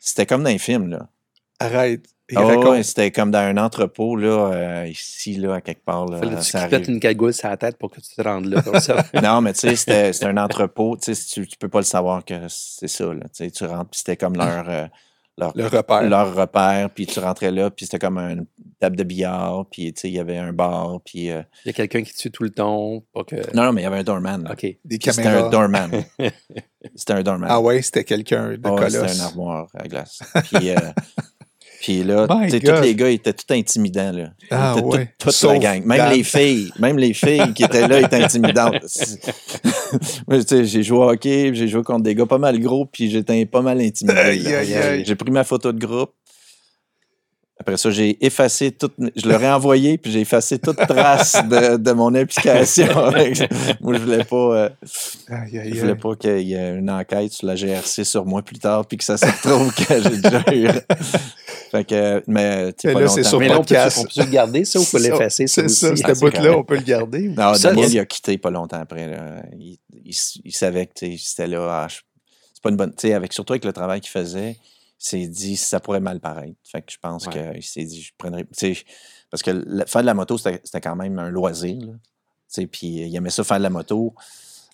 C'était 0.00 0.26
comme 0.26 0.44
dans 0.44 0.50
un 0.50 0.58
film, 0.58 0.88
là. 0.88 1.08
Arrête. 1.58 2.06
Il 2.30 2.38
ouais, 2.38 2.44
raconte. 2.44 2.64
ouais, 2.70 2.82
c'était 2.82 3.10
comme 3.10 3.30
dans 3.30 3.38
un 3.38 3.56
entrepôt, 3.56 4.16
là, 4.16 4.50
euh, 4.52 4.86
ici, 4.88 5.34
là, 5.34 5.54
à 5.56 5.60
quelque 5.60 5.84
part. 5.84 6.06
Là, 6.06 6.20
tu 6.20 6.42
ça 6.44 6.68
pètes 6.68 6.88
une 6.88 7.00
cagoule 7.00 7.32
sur 7.34 7.48
la 7.48 7.56
tête 7.56 7.76
pour 7.76 7.90
que 7.90 8.00
tu 8.00 8.14
te 8.14 8.22
rendes 8.22 8.46
là. 8.46 8.62
Comme 8.62 8.80
ça? 8.80 9.04
Non, 9.22 9.40
mais 9.40 9.52
tu 9.52 9.60
sais, 9.60 9.76
c'était 9.76 10.12
c'était 10.12 10.26
un 10.26 10.36
entrepôt. 10.36 10.96
Tu 10.96 11.14
sais, 11.14 11.24
tu, 11.34 11.46
tu 11.46 11.56
peux 11.58 11.68
pas 11.68 11.80
le 11.80 11.84
savoir 11.84 12.24
que 12.24 12.34
c'est 12.48 12.88
ça. 12.88 13.04
Là. 13.06 13.20
Tu 13.34 13.44
sais, 13.44 13.50
tu 13.50 13.64
rentres, 13.64 13.90
puis 13.90 13.98
c'était 13.98 14.16
comme 14.16 14.36
leur, 14.36 14.68
euh, 14.68 14.86
leur, 15.38 15.52
Le 15.56 15.66
repère. 15.66 16.02
leur 16.08 16.34
repère, 16.34 16.90
puis 16.90 17.06
tu 17.06 17.18
rentrais 17.20 17.50
là, 17.50 17.70
puis 17.70 17.86
c'était 17.86 17.98
comme 17.98 18.18
une 18.18 18.44
table 18.78 18.96
de 18.96 19.04
billard, 19.04 19.64
puis 19.70 19.92
tu 19.92 20.00
sais, 20.02 20.08
il 20.08 20.14
y 20.14 20.18
avait 20.18 20.36
un 20.38 20.52
bar, 20.52 21.00
puis... 21.04 21.30
euh, 21.30 21.42
Il 21.64 21.68
y 21.68 21.70
a 21.70 21.72
quelqu'un 21.72 22.02
qui 22.02 22.12
suit 22.14 22.30
tout 22.30 22.42
le 22.42 22.50
temps. 22.50 23.02
Pour 23.12 23.24
que... 23.26 23.36
Non, 23.56 23.64
non, 23.64 23.72
mais 23.72 23.80
il 23.82 23.84
y 23.84 23.86
avait 23.86 23.98
un 23.98 24.02
doorman. 24.04 24.44
là. 24.44 24.52
OK. 24.52 24.60
Des 24.62 24.78
Puis 24.84 24.98
C'était 25.10 25.22
caméras. 25.22 25.46
un 25.46 25.50
doorman. 25.50 25.90
C'était 26.94 27.12
un 27.14 27.22
doorman. 27.22 27.48
Ah 27.50 27.60
ouais, 27.60 27.82
c'était 27.82 28.04
quelqu'un 28.04 28.52
de 28.52 28.56
colosse. 28.56 28.92
C'était 28.92 29.20
un 29.20 29.24
armoire 29.24 29.66
à 29.74 29.86
glace. 29.86 30.20
Puis, 30.50 30.70
euh, 30.70 30.76
puis 31.80 32.04
là, 32.04 32.26
tous 32.60 32.82
les 32.82 32.94
gars 32.94 33.08
étaient 33.08 33.32
tout 33.32 33.52
intimidants. 33.54 34.12
Là. 34.12 34.30
Ah 34.50 34.74
tout- 34.78 34.84
ouais. 34.88 35.08
toute 35.18 35.42
la 35.42 35.58
gang. 35.58 35.84
Même 35.84 35.98
Dan. 35.98 36.12
les 36.12 36.22
filles. 36.22 36.70
Même 36.78 36.98
les 36.98 37.14
filles 37.14 37.52
qui 37.54 37.64
étaient 37.64 37.88
là 37.88 38.00
étaient 38.00 38.22
intimidantes. 38.22 38.74
Moi, 40.28 40.38
tu 40.40 40.46
sais, 40.46 40.64
j'ai 40.64 40.82
joué 40.82 40.98
au 40.98 41.10
hockey, 41.10 41.50
j'ai 41.54 41.68
joué 41.68 41.82
contre 41.82 42.02
des 42.02 42.14
gars 42.14 42.26
pas 42.26 42.38
mal 42.38 42.58
gros, 42.60 42.86
puis 42.86 43.10
j'étais 43.10 43.46
pas 43.46 43.62
mal 43.62 43.80
intimidé. 43.80 44.14
J'ai 45.04 45.14
pris 45.16 45.30
ma 45.30 45.44
photo 45.44 45.72
de 45.72 45.78
groupe. 45.84 46.12
Après 47.62 47.76
ça, 47.76 47.90
j'ai 47.90 48.16
effacé 48.24 48.72
toute. 48.72 48.94
Je 49.14 49.28
leur 49.28 49.42
ai 49.42 49.50
envoyé, 49.52 49.98
puis 49.98 50.10
j'ai 50.10 50.20
effacé 50.20 50.58
toute 50.58 50.78
trace 50.78 51.36
de, 51.46 51.76
de 51.76 51.92
mon 51.92 52.14
implication. 52.14 52.86
Moi, 53.82 53.94
je 53.94 53.98
voulais 54.02 54.24
pas. 54.24 54.36
euh, 54.36 54.68
Aïe, 55.28 55.58
aïe, 55.58 55.72
je 55.74 55.80
voulais 55.80 55.94
pas 55.94 56.16
qu'il 56.16 56.40
y 56.48 56.54
ait 56.54 56.74
une 56.76 56.90
enquête 56.90 57.32
sur 57.32 57.46
la 57.46 57.56
GRC 57.56 58.04
sur 58.04 58.24
moi 58.24 58.40
plus 58.40 58.58
tard, 58.58 58.86
puis 58.86 58.96
que 58.96 59.04
ça 59.04 59.18
se 59.18 59.26
retrouve 59.26 59.74
que 59.74 60.02
j'ai 60.02 60.16
déjà 60.16 60.42
eu. 60.54 60.68
fait 61.70 61.84
que, 61.84 62.22
mais, 62.26 62.72
tu 62.72 62.78
sais, 62.80 62.88
Mais 62.88 62.94
pas 62.94 63.00
là, 63.02 63.08
c'est 63.08 63.22
sur 63.24 63.38
Mais 63.38 63.48
là, 63.48 63.54
on 63.56 63.58
peut, 63.58 63.74
podcast. 63.74 63.98
on 63.98 64.04
peut 64.04 64.26
le 64.26 64.30
garder, 64.32 64.64
ça, 64.64 64.80
ou 64.80 64.82
faut 64.82 64.96
l'effacer? 64.98 65.46
C'est 65.46 65.68
ça, 65.68 65.90
aussi? 65.92 66.02
ce 66.02 66.08
Ah, 66.10 66.14
bout-là, 66.14 66.56
on 66.56 66.64
peut 66.64 66.76
le 66.76 66.80
garder. 66.82 67.28
Non, 67.28 67.52
Ça, 67.54 67.68
Daniel, 67.68 67.92
il 67.92 67.98
a 67.98 68.06
quitté 68.06 68.38
pas 68.38 68.50
longtemps 68.50 68.80
après. 68.80 69.06
là. 69.06 69.42
Il, 69.58 69.76
il 70.04 70.10
s- 70.10 70.38
il 70.44 70.52
savait 70.54 70.86
que 70.86 70.92
c'était 71.18 71.46
là. 71.46 71.68
ah, 71.84 71.88
c'est 71.90 72.62
pas 72.62 72.70
une 72.70 72.76
bonne. 72.76 72.90
tu 72.94 73.08
sais, 73.08 73.12
Avec, 73.12 73.34
surtout 73.34 73.52
avec 73.52 73.66
le 73.66 73.72
travail 73.74 74.00
qu'il 74.00 74.10
faisait, 74.10 74.56
s'est 75.08 75.26
dit 75.28 75.56
ça 75.56 75.80
pourrait 75.80 76.00
mal 76.00 76.20
paraître. 76.20 76.56
Fait 76.64 76.82
que 76.82 76.92
je 76.92 76.98
pense 76.98 77.26
Ouais. 77.26 77.52
qu'il 77.54 77.62
s'est 77.62 77.84
dit 77.84 78.02
je 78.02 78.12
prendrais. 78.18 78.44
Parce 79.30 79.42
que 79.42 79.84
faire 79.86 80.00
de 80.02 80.06
la 80.06 80.14
moto, 80.14 80.36
c'était 80.38 80.80
quand 80.80 80.96
même 80.96 81.18
un 81.18 81.30
loisir. 81.30 81.80
là. 81.80 81.92
Tu 81.92 81.98
sais, 82.48 82.66
Puis 82.66 82.86
il 82.88 83.16
aimait 83.16 83.30
ça 83.30 83.44
faire 83.44 83.58
de 83.58 83.62
la 83.62 83.70
moto, 83.70 84.14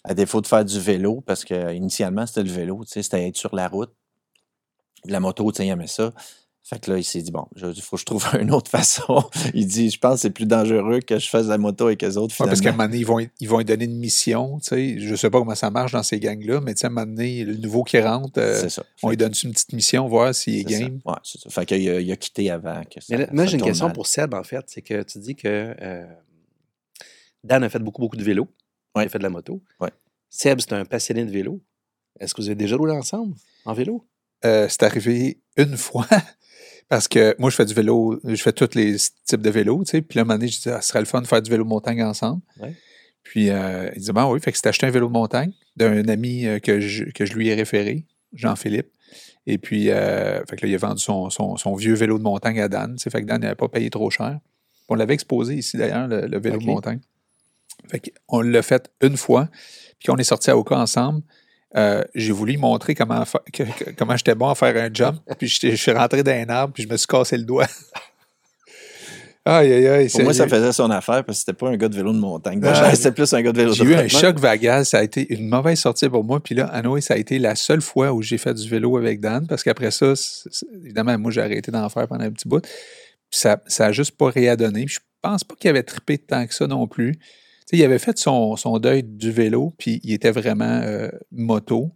à 0.02 0.14
défaut 0.14 0.40
de 0.40 0.46
faire 0.46 0.64
du 0.64 0.80
vélo, 0.80 1.20
parce 1.20 1.44
que 1.44 1.72
initialement, 1.74 2.26
c'était 2.26 2.42
le 2.42 2.50
vélo, 2.50 2.84
tu 2.84 2.92
sais, 2.92 3.02
c'était 3.02 3.26
être 3.28 3.36
sur 3.36 3.54
la 3.54 3.68
route. 3.68 3.92
La 5.04 5.20
moto, 5.20 5.50
tu 5.52 5.58
sais, 5.58 5.66
il 5.66 5.70
aimait 5.70 5.86
ça. 5.86 6.12
Fait 6.68 6.80
que 6.80 6.90
là, 6.90 6.98
il 6.98 7.04
s'est 7.04 7.22
dit, 7.22 7.30
bon, 7.30 7.46
il 7.54 7.80
faut 7.80 7.94
que 7.94 8.00
je 8.00 8.04
trouve 8.04 8.26
une 8.40 8.50
autre 8.50 8.68
façon. 8.68 9.22
il 9.54 9.68
dit, 9.68 9.88
je 9.88 10.00
pense 10.00 10.14
que 10.14 10.20
c'est 10.22 10.30
plus 10.30 10.46
dangereux 10.46 10.98
que 10.98 11.16
je 11.16 11.28
fasse 11.28 11.44
de 11.44 11.50
la 11.50 11.58
moto 11.58 11.86
avec 11.86 12.02
les 12.02 12.16
autres, 12.16 12.34
Ouais, 12.40 12.48
parce 12.48 12.60
qu'à 12.60 12.70
un 12.70 12.72
moment 12.72 12.86
donné, 12.86 12.98
ils 12.98 13.06
vont, 13.06 13.24
ils 13.38 13.48
vont 13.48 13.58
lui 13.58 13.64
donner 13.64 13.84
une 13.84 13.96
mission. 13.98 14.58
Tu 14.58 14.68
sais. 14.70 14.98
Je 14.98 15.10
ne 15.10 15.14
sais 15.14 15.30
pas 15.30 15.38
comment 15.38 15.54
ça 15.54 15.70
marche 15.70 15.92
dans 15.92 16.02
ces 16.02 16.18
gangs-là, 16.18 16.60
mais 16.60 16.74
tu 16.74 16.80
sais, 16.80 16.86
à 16.86 16.88
un 16.88 16.90
moment 16.90 17.06
donné, 17.06 17.44
le 17.44 17.56
nouveau 17.56 17.84
qui 17.84 18.00
rentre, 18.00 18.40
euh, 18.40 18.68
ça. 18.68 18.82
on 19.04 19.10
lui 19.10 19.16
donne 19.16 19.32
une 19.44 19.52
petite 19.52 19.74
mission, 19.74 20.08
voir 20.08 20.34
s'il 20.34 20.58
est 20.58 20.64
que 20.64 20.72
ça. 20.72 20.80
game. 20.80 21.00
Ouais, 21.04 21.14
c'est 21.22 21.40
ça. 21.40 21.50
Fait 21.50 21.66
qu'il 21.66 21.88
a, 21.88 22.00
il 22.00 22.10
a 22.10 22.16
quitté 22.16 22.50
avant 22.50 22.82
que 22.82 23.00
ça. 23.00 23.06
Mais 23.10 23.18
là, 23.18 23.28
moi, 23.30 23.46
j'ai 23.46 23.58
une 23.58 23.62
question 23.62 23.86
mal. 23.86 23.94
pour 23.94 24.08
Seb, 24.08 24.34
en 24.34 24.42
fait. 24.42 24.64
C'est 24.66 24.82
que 24.82 25.04
tu 25.04 25.20
dis 25.20 25.36
que 25.36 25.72
euh, 25.80 26.04
Dan 27.44 27.62
a 27.62 27.68
fait 27.68 27.78
beaucoup, 27.78 28.02
beaucoup 28.02 28.16
de 28.16 28.24
vélo. 28.24 28.48
Ouais. 28.96 29.04
Il 29.04 29.06
a 29.06 29.08
fait 29.08 29.18
de 29.18 29.22
la 29.22 29.30
moto. 29.30 29.62
Ouais. 29.80 29.92
Seb, 30.30 30.58
c'est 30.58 30.72
un 30.72 30.84
passionné 30.84 31.24
de 31.24 31.30
vélo. 31.30 31.60
Est-ce 32.18 32.34
que 32.34 32.42
vous 32.42 32.48
avez 32.48 32.56
déjà 32.56 32.74
roulé 32.74 32.92
ensemble 32.92 33.36
en 33.66 33.72
vélo? 33.72 34.04
Euh, 34.44 34.66
c'est 34.68 34.82
arrivé 34.82 35.38
une 35.56 35.76
fois. 35.76 36.08
Parce 36.88 37.08
que 37.08 37.34
moi, 37.38 37.50
je 37.50 37.56
fais 37.56 37.64
du 37.64 37.74
vélo, 37.74 38.20
je 38.24 38.40
fais 38.40 38.52
tous 38.52 38.74
les 38.74 38.96
types 39.24 39.42
de 39.42 39.50
vélos, 39.50 39.84
tu 39.84 39.90
sais. 39.90 40.02
Puis 40.02 40.16
là, 40.16 40.22
un 40.22 40.24
moment 40.24 40.38
donné, 40.38 40.48
je 40.48 40.56
disais, 40.56 40.70
ah, 40.70 40.80
ce 40.80 40.88
serait 40.88 41.00
le 41.00 41.06
fun 41.06 41.20
de 41.20 41.26
faire 41.26 41.42
du 41.42 41.50
vélo 41.50 41.64
de 41.64 41.68
montagne 41.68 42.02
ensemble. 42.02 42.42
Ouais. 42.60 42.74
Puis 43.24 43.50
euh, 43.50 43.90
il 43.96 44.02
dit, 44.02 44.12
ben 44.12 44.28
oui, 44.28 44.38
fait 44.40 44.52
que 44.52 44.56
c'était 44.56 44.68
acheté 44.68 44.86
un 44.86 44.90
vélo 44.90 45.08
de 45.08 45.12
montagne 45.12 45.52
d'un 45.74 46.06
ami 46.08 46.46
euh, 46.46 46.60
que, 46.60 46.78
je, 46.78 47.04
que 47.06 47.26
je 47.26 47.34
lui 47.34 47.48
ai 47.48 47.54
référé, 47.54 48.04
Jean-Philippe. 48.32 48.88
Et 49.48 49.58
puis, 49.58 49.90
euh, 49.90 50.44
fait 50.48 50.56
que 50.56 50.66
là, 50.66 50.70
il 50.70 50.74
a 50.74 50.78
vendu 50.78 51.02
son, 51.02 51.28
son, 51.30 51.56
son 51.56 51.74
vieux 51.74 51.94
vélo 51.94 52.18
de 52.18 52.22
montagne 52.22 52.60
à 52.60 52.68
Dan. 52.68 52.96
Fait 52.98 53.20
que 53.20 53.26
Dan 53.26 53.40
n'avait 53.40 53.54
pas 53.56 53.68
payé 53.68 53.90
trop 53.90 54.10
cher. 54.10 54.38
On 54.88 54.94
l'avait 54.94 55.14
exposé 55.14 55.54
ici, 55.54 55.76
d'ailleurs, 55.76 56.06
le, 56.06 56.26
le 56.26 56.38
vélo 56.38 56.58
de 56.58 56.64
montagne. 56.64 57.00
Fait 57.88 58.00
qu'on 58.28 58.40
l'a 58.40 58.62
fait 58.62 58.90
une 59.02 59.16
fois. 59.16 59.48
Puis 59.98 60.10
on 60.10 60.16
est 60.16 60.24
sorti 60.24 60.50
à 60.50 60.56
Oka 60.56 60.78
ensemble. 60.78 61.22
Euh, 61.74 62.02
j'ai 62.14 62.32
voulu 62.32 62.56
montrer 62.58 62.94
comment, 62.94 63.24
fa- 63.24 63.42
que- 63.52 63.62
que- 63.64 63.90
comment 63.98 64.16
j'étais 64.16 64.34
bon 64.34 64.48
à 64.48 64.54
faire 64.54 64.76
un 64.76 64.88
jump. 64.92 65.16
Puis 65.38 65.48
je 65.48 65.74
suis 65.74 65.92
rentré 65.92 66.22
dans 66.22 66.32
un 66.32 66.48
arbre, 66.48 66.72
puis 66.72 66.84
je 66.84 66.88
me 66.88 66.96
suis 66.96 67.06
cassé 67.06 67.36
le 67.36 67.42
doigt. 67.44 67.66
aïe, 69.44 69.72
aïe, 69.72 69.86
aïe. 69.86 70.08
Pour 70.08 70.22
moi, 70.22 70.32
ça 70.34 70.48
faisait 70.48 70.72
son 70.72 70.90
affaire 70.90 71.24
parce 71.24 71.38
que 71.38 71.44
c'était 71.46 71.52
pas 71.56 71.68
un 71.68 71.76
gars 71.76 71.88
de 71.88 71.94
vélo 71.96 72.12
de 72.12 72.18
montagne. 72.18 72.60
Ah, 72.64 72.92
c'était 72.94 73.12
plus 73.12 73.32
un 73.32 73.42
gars 73.42 73.52
de 73.52 73.58
vélo 73.58 73.70
de 73.70 73.76
J'ai 73.76 73.84
eu 73.84 73.92
un 73.94 74.02
montagne. 74.02 74.08
choc 74.08 74.38
vagal. 74.38 74.84
Ça 74.86 74.98
a 74.98 75.02
été 75.02 75.32
une 75.34 75.48
mauvaise 75.48 75.78
sortie 75.78 76.08
pour 76.08 76.24
moi. 76.24 76.40
Puis 76.42 76.54
là, 76.54 76.66
à 76.66 76.82
Noé, 76.82 77.00
ça 77.00 77.14
a 77.14 77.16
été 77.16 77.38
la 77.38 77.54
seule 77.54 77.80
fois 77.82 78.12
où 78.12 78.22
j'ai 78.22 78.38
fait 78.38 78.54
du 78.54 78.68
vélo 78.68 78.96
avec 78.96 79.20
Dan. 79.20 79.46
Parce 79.46 79.62
qu'après 79.62 79.90
ça, 79.90 80.14
évidemment, 80.82 81.18
moi, 81.18 81.30
j'ai 81.30 81.42
arrêté 81.42 81.70
d'en 81.70 81.88
faire 81.88 82.08
pendant 82.08 82.24
un 82.24 82.30
petit 82.30 82.48
bout. 82.48 82.60
Puis 83.30 83.40
ça 83.40 83.58
n'a 83.80 83.92
juste 83.92 84.16
pas 84.16 84.30
réadonné. 84.30 84.84
Puis 84.86 84.94
je 84.94 85.00
pense 85.22 85.44
pas 85.44 85.54
qu'il 85.56 85.70
avait 85.70 85.82
trippé 85.82 86.18
tant 86.18 86.46
que 86.46 86.54
ça 86.54 86.66
non 86.66 86.86
plus. 86.88 87.16
Il 87.72 87.82
avait 87.82 87.98
fait 87.98 88.16
son, 88.18 88.56
son 88.56 88.78
deuil 88.78 89.02
du 89.02 89.30
vélo, 89.32 89.74
puis 89.78 90.00
il 90.04 90.12
était 90.12 90.30
vraiment 90.30 90.80
euh, 90.82 91.08
moto. 91.32 91.90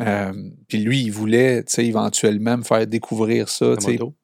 Euh, 0.00 0.32
puis 0.66 0.78
lui, 0.78 1.02
il 1.02 1.10
voulait, 1.12 1.64
éventuellement 1.78 2.56
me 2.58 2.62
faire 2.64 2.84
découvrir 2.86 3.48
ça. 3.48 3.74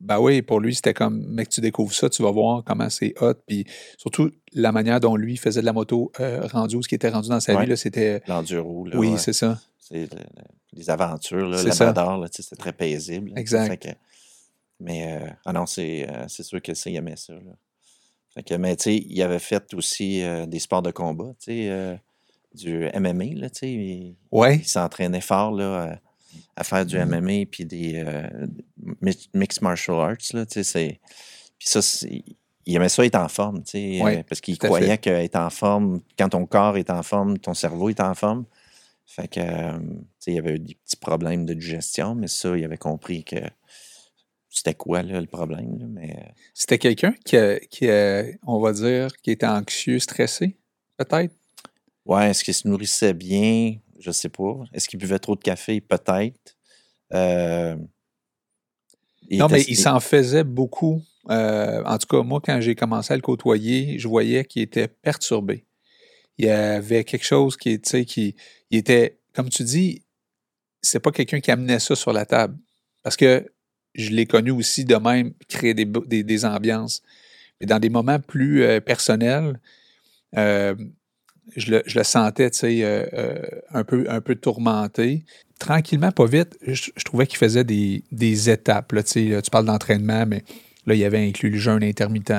Ben 0.00 0.18
oui, 0.18 0.42
pour 0.42 0.58
lui, 0.58 0.74
c'était 0.74 0.94
comme, 0.94 1.24
mec, 1.28 1.48
tu 1.48 1.60
découvres 1.60 1.92
ça, 1.94 2.08
tu 2.10 2.22
vas 2.22 2.30
voir 2.32 2.64
comment 2.64 2.90
c'est 2.90 3.14
hot. 3.20 3.34
Puis 3.46 3.64
surtout, 3.96 4.30
la 4.52 4.72
manière 4.72 4.98
dont 4.98 5.14
lui 5.14 5.36
faisait 5.36 5.60
de 5.60 5.66
la 5.66 5.72
moto 5.72 6.10
euh, 6.18 6.40
rendu 6.48 6.74
où 6.76 6.82
ce 6.82 6.88
qui 6.88 6.96
était 6.96 7.08
rendu 7.10 7.28
dans 7.28 7.38
sa 7.40 7.54
Ouais. 7.54 7.66
vie, 7.66 7.76
c'était. 7.76 8.20
L'enduro, 8.26 8.84
là. 8.86 8.96
Oui, 8.98 9.10
ouais. 9.10 9.18
c'est 9.18 9.32
ça. 9.32 9.60
C'est 9.78 10.12
le- 10.12 10.18
le- 10.18 10.44
les 10.72 10.90
aventures, 10.90 11.48
là. 11.48 11.62
Labrador, 11.62 12.26
c'était 12.32 12.56
très 12.56 12.72
paisible. 12.72 13.32
Exact. 13.36 13.80
Que- 13.82 13.88
mais, 14.80 15.18
euh, 15.20 15.28
ah 15.44 15.52
non, 15.52 15.66
c'est 15.66 16.06
c'est 16.26 16.42
sûr 16.42 16.60
que 16.62 16.74
ça, 16.74 16.90
il 16.90 16.96
aimait 16.96 17.16
ça. 17.16 17.34
Là. 17.34 17.40
Fait 18.34 18.42
que, 18.42 18.54
mais, 18.54 18.76
tu 18.76 18.84
sais, 18.84 18.96
il 18.96 19.22
avait 19.22 19.38
fait 19.40 19.74
aussi 19.74 20.22
euh, 20.22 20.46
des 20.46 20.60
sports 20.60 20.82
de 20.82 20.90
combat, 20.92 21.30
tu 21.40 21.46
sais, 21.46 21.68
euh, 21.70 21.96
du 22.54 22.88
MMA, 22.94 23.34
là, 23.40 23.50
tu 23.50 23.58
sais. 23.60 23.70
Il, 23.72 24.16
Ouais. 24.30 24.58
il 24.58 24.66
s'entraînait 24.68 25.20
fort, 25.20 25.50
là, 25.52 25.98
à, 26.56 26.60
à 26.60 26.64
faire 26.64 26.86
du. 26.86 26.96
MMA, 26.98 27.46
puis 27.50 27.64
des 27.64 27.94
euh, 28.06 28.28
mi- 29.02 29.28
mixed 29.34 29.62
martial 29.62 29.96
arts, 29.98 30.16
là, 30.32 30.46
tu 30.46 30.62
sais. 30.62 31.00
Puis 31.58 31.68
ça, 31.68 31.80
il 32.66 32.76
aimait 32.76 32.88
ça 32.88 33.04
être 33.04 33.16
en 33.16 33.28
forme, 33.28 33.62
tu 33.64 33.70
sais, 33.72 34.02
Ouais, 34.02 34.22
parce 34.22 34.40
qu'il 34.40 34.56
croyait 34.58 34.98
qu'être 34.98 35.36
en 35.36 35.50
forme, 35.50 36.00
quand 36.16 36.28
ton 36.28 36.46
corps 36.46 36.76
est 36.76 36.90
en 36.90 37.02
forme, 37.02 37.38
ton 37.38 37.54
cerveau 37.54 37.88
est 37.88 38.00
en 38.00 38.14
forme. 38.14 38.44
Fait 39.06 39.26
que, 39.26 39.40
tu 39.40 39.86
sais, 40.20 40.30
il 40.30 40.34
y 40.34 40.38
avait 40.38 40.54
eu 40.54 40.58
des 40.60 40.76
petits 40.76 40.96
problèmes 40.96 41.44
de 41.46 41.54
digestion, 41.54 42.14
mais 42.14 42.28
ça, 42.28 42.56
il 42.56 42.64
avait 42.64 42.76
compris 42.78 43.24
que 43.24 43.36
c'était 44.50 44.74
quoi, 44.74 45.02
là, 45.02 45.20
le 45.20 45.26
problème, 45.26 45.78
là, 45.78 45.86
mais... 45.88 46.10
euh, 46.18 46.30
C'était 46.52 46.78
quelqu'un 46.78 47.12
qui, 47.24 47.36
qui 47.70 47.86
on 48.46 48.58
va 48.60 48.72
dire, 48.72 49.16
qui 49.22 49.30
était 49.30 49.46
anxieux, 49.46 49.98
stressé, 50.00 50.56
peut-être? 50.96 51.32
Ouais, 52.04 52.30
est-ce 52.30 52.42
qu'il 52.42 52.54
se 52.54 52.66
nourrissait 52.66 53.14
bien? 53.14 53.76
Je 54.00 54.10
sais 54.10 54.28
pas. 54.28 54.64
Est-ce 54.72 54.88
qu'il 54.88 54.98
buvait 54.98 55.18
trop 55.20 55.36
de 55.36 55.40
café? 55.42 55.80
Peut-être. 55.80 56.56
Euh, 57.12 57.76
Non, 59.30 59.46
était- 59.46 59.54
mais 59.56 59.62
il 59.68 59.76
s'en 59.76 60.00
faisait 60.00 60.42
beaucoup. 60.44 61.02
Euh, 61.28 61.84
en 61.84 61.98
tout 61.98 62.06
cas, 62.08 62.22
moi, 62.22 62.40
quand 62.44 62.60
j'ai 62.60 62.74
commencé 62.74 63.12
à 63.12 63.16
le 63.16 63.22
côtoyer, 63.22 63.98
je 63.98 64.08
voyais 64.08 64.44
qu'il 64.44 64.62
était 64.62 64.88
perturbé. 64.88 65.64
Il 66.38 66.46
y 66.46 66.50
avait 66.50 67.04
quelque 67.04 67.24
chose 67.26 67.56
qui, 67.56 67.78
tu 67.80 67.88
sais, 67.90 68.04
qui 68.04 68.34
il 68.70 68.78
était, 68.78 69.18
comme 69.34 69.50
tu 69.50 69.62
dis, 69.62 70.02
c'est 70.82 70.98
pas 71.00 71.12
quelqu'un 71.12 71.40
qui 71.40 71.50
amenait 71.50 71.78
ça 71.78 71.94
sur 71.94 72.12
la 72.12 72.24
table. 72.24 72.58
Parce 73.02 73.16
que 73.16 73.52
je 73.94 74.10
l'ai 74.10 74.26
connu 74.26 74.50
aussi 74.50 74.84
de 74.84 74.96
même 74.96 75.32
créer 75.48 75.74
des, 75.74 75.84
des, 75.84 76.44
ambiances. 76.44 77.02
Mais 77.60 77.66
dans 77.66 77.78
des 77.78 77.90
moments 77.90 78.18
plus 78.18 78.62
euh, 78.62 78.80
personnels, 78.80 79.60
euh, 80.36 80.74
je, 81.56 81.72
le, 81.72 81.82
je 81.86 81.98
le 81.98 82.04
sentais, 82.04 82.50
tu 82.50 82.58
sais, 82.58 82.80
euh, 82.82 83.36
un, 83.70 83.84
peu, 83.84 84.06
un 84.08 84.20
peu 84.20 84.36
tourmenté. 84.36 85.24
Tranquillement, 85.58 86.12
pas 86.12 86.26
vite, 86.26 86.56
je, 86.66 86.90
trouvais 87.04 87.26
qu'il 87.26 87.38
faisait 87.38 87.64
des, 87.64 88.04
des 88.12 88.48
étapes. 88.48 88.92
Là, 88.92 89.02
tu 89.02 89.32
tu 89.42 89.50
parles 89.50 89.66
d'entraînement, 89.66 90.24
mais 90.26 90.44
là, 90.86 90.94
il 90.94 91.04
avait 91.04 91.26
inclus 91.26 91.50
le 91.50 91.58
jeûne 91.58 91.82
intermittent. 91.82 92.32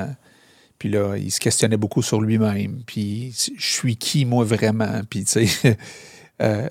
Puis 0.79 0.89
là, 0.89 1.15
il 1.15 1.29
se 1.29 1.39
questionnait 1.39 1.77
beaucoup 1.77 2.01
sur 2.01 2.21
lui-même. 2.21 2.81
Puis 2.87 3.35
je 3.57 3.73
suis 3.73 3.97
qui, 3.97 4.25
moi, 4.25 4.43
vraiment? 4.43 5.01
Puis, 5.07 5.25
tu 5.25 5.45
sais, 5.45 5.77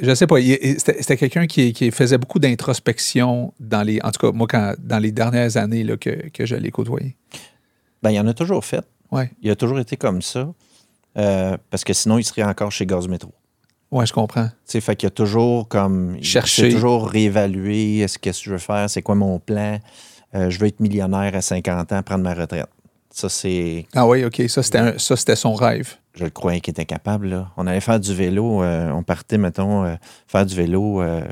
je 0.00 0.14
sais 0.14 0.26
pas. 0.26 0.36
C'était 0.40 1.16
quelqu'un 1.16 1.46
qui, 1.46 1.72
qui 1.72 1.90
faisait 1.90 2.18
beaucoup 2.18 2.38
d'introspection 2.38 3.52
dans 3.60 3.82
les. 3.82 4.00
En 4.02 4.10
tout 4.10 4.26
cas, 4.26 4.32
moi, 4.32 4.46
quand, 4.48 4.74
dans 4.78 4.98
les 4.98 5.12
dernières 5.12 5.56
années 5.56 5.84
là, 5.84 5.96
que, 5.96 6.28
que 6.30 6.46
je 6.46 6.54
l'ai 6.56 6.70
côtoyé. 6.70 7.16
Ben, 8.02 8.10
il 8.10 8.20
en 8.20 8.26
a 8.26 8.34
toujours 8.34 8.64
fait. 8.64 8.84
Ouais. 9.10 9.30
Il 9.42 9.50
a 9.50 9.56
toujours 9.56 9.78
été 9.80 9.96
comme 9.96 10.22
ça. 10.22 10.52
euh, 11.18 11.56
parce 11.70 11.84
que 11.84 11.92
sinon, 11.92 12.18
il 12.18 12.24
serait 12.24 12.44
encore 12.44 12.70
chez 12.72 12.86
Gaz 12.86 13.08
Métro. 13.08 13.32
Ouais, 13.90 14.06
je 14.06 14.12
comprends. 14.12 14.46
Tu 14.46 14.52
sais, 14.66 14.80
fait 14.80 14.94
qu'il 14.96 15.08
a 15.08 15.10
toujours 15.10 15.66
comme. 15.68 16.16
il 16.20 16.72
toujours 16.72 17.08
réévalué. 17.08 17.98
Est-ce 17.98 18.18
que 18.18 18.32
je 18.32 18.50
veux 18.50 18.58
faire? 18.58 18.88
C'est 18.88 19.02
quoi 19.02 19.16
mon 19.16 19.40
plan? 19.40 19.78
Euh, 20.34 20.48
je 20.48 20.60
veux 20.60 20.68
être 20.68 20.78
millionnaire 20.78 21.34
à 21.34 21.40
50 21.40 21.92
ans, 21.92 22.02
prendre 22.04 22.22
ma 22.22 22.34
retraite. 22.34 22.68
Ça, 23.12 23.28
c'est. 23.28 23.86
Ah 23.94 24.06
oui, 24.06 24.24
OK. 24.24 24.40
Ça, 24.48 24.62
c'était 24.62 25.34
son 25.36 25.54
rêve. 25.54 25.96
Je 26.14 26.24
le 26.24 26.30
croyais 26.30 26.60
qu'il 26.60 26.72
était 26.72 26.86
capable. 26.86 27.46
On 27.56 27.66
allait 27.66 27.80
faire 27.80 28.00
du 28.00 28.14
vélo. 28.14 28.62
euh, 28.62 28.90
on 28.90 29.02
partait, 29.02 29.38
mettons, 29.38 29.84
euh, 29.84 29.94
faire 30.26 30.44
du 30.44 30.54
vélo, 30.54 31.00
euh, 31.02 31.22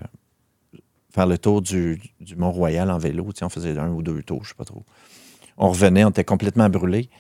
faire 1.12 1.26
le 1.26 1.36
tour 1.36 1.62
du, 1.62 2.00
Mont-Royal 2.36 2.90
en 2.90 2.98
vélo. 2.98 3.28
On 3.42 3.48
faisait 3.48 3.76
un 3.78 3.90
ou 3.90 4.02
deux 4.02 4.22
tours, 4.22 4.44
je 4.44 4.50
sais 4.50 4.54
pas 4.54 4.64
trop. 4.64 4.84
On 5.56 5.70
revenait, 5.70 6.04
on 6.04 6.10
était 6.10 6.24
complètement 6.24 6.68
brûlés. 6.68 7.10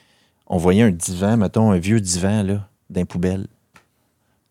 On 0.46 0.56
voyait 0.56 0.82
un 0.82 0.90
divan, 0.90 1.36
mettons, 1.36 1.72
un 1.72 1.78
vieux 1.78 2.00
divan, 2.00 2.42
là, 2.42 2.68
d'un 2.88 3.04
poubelle. 3.04 3.48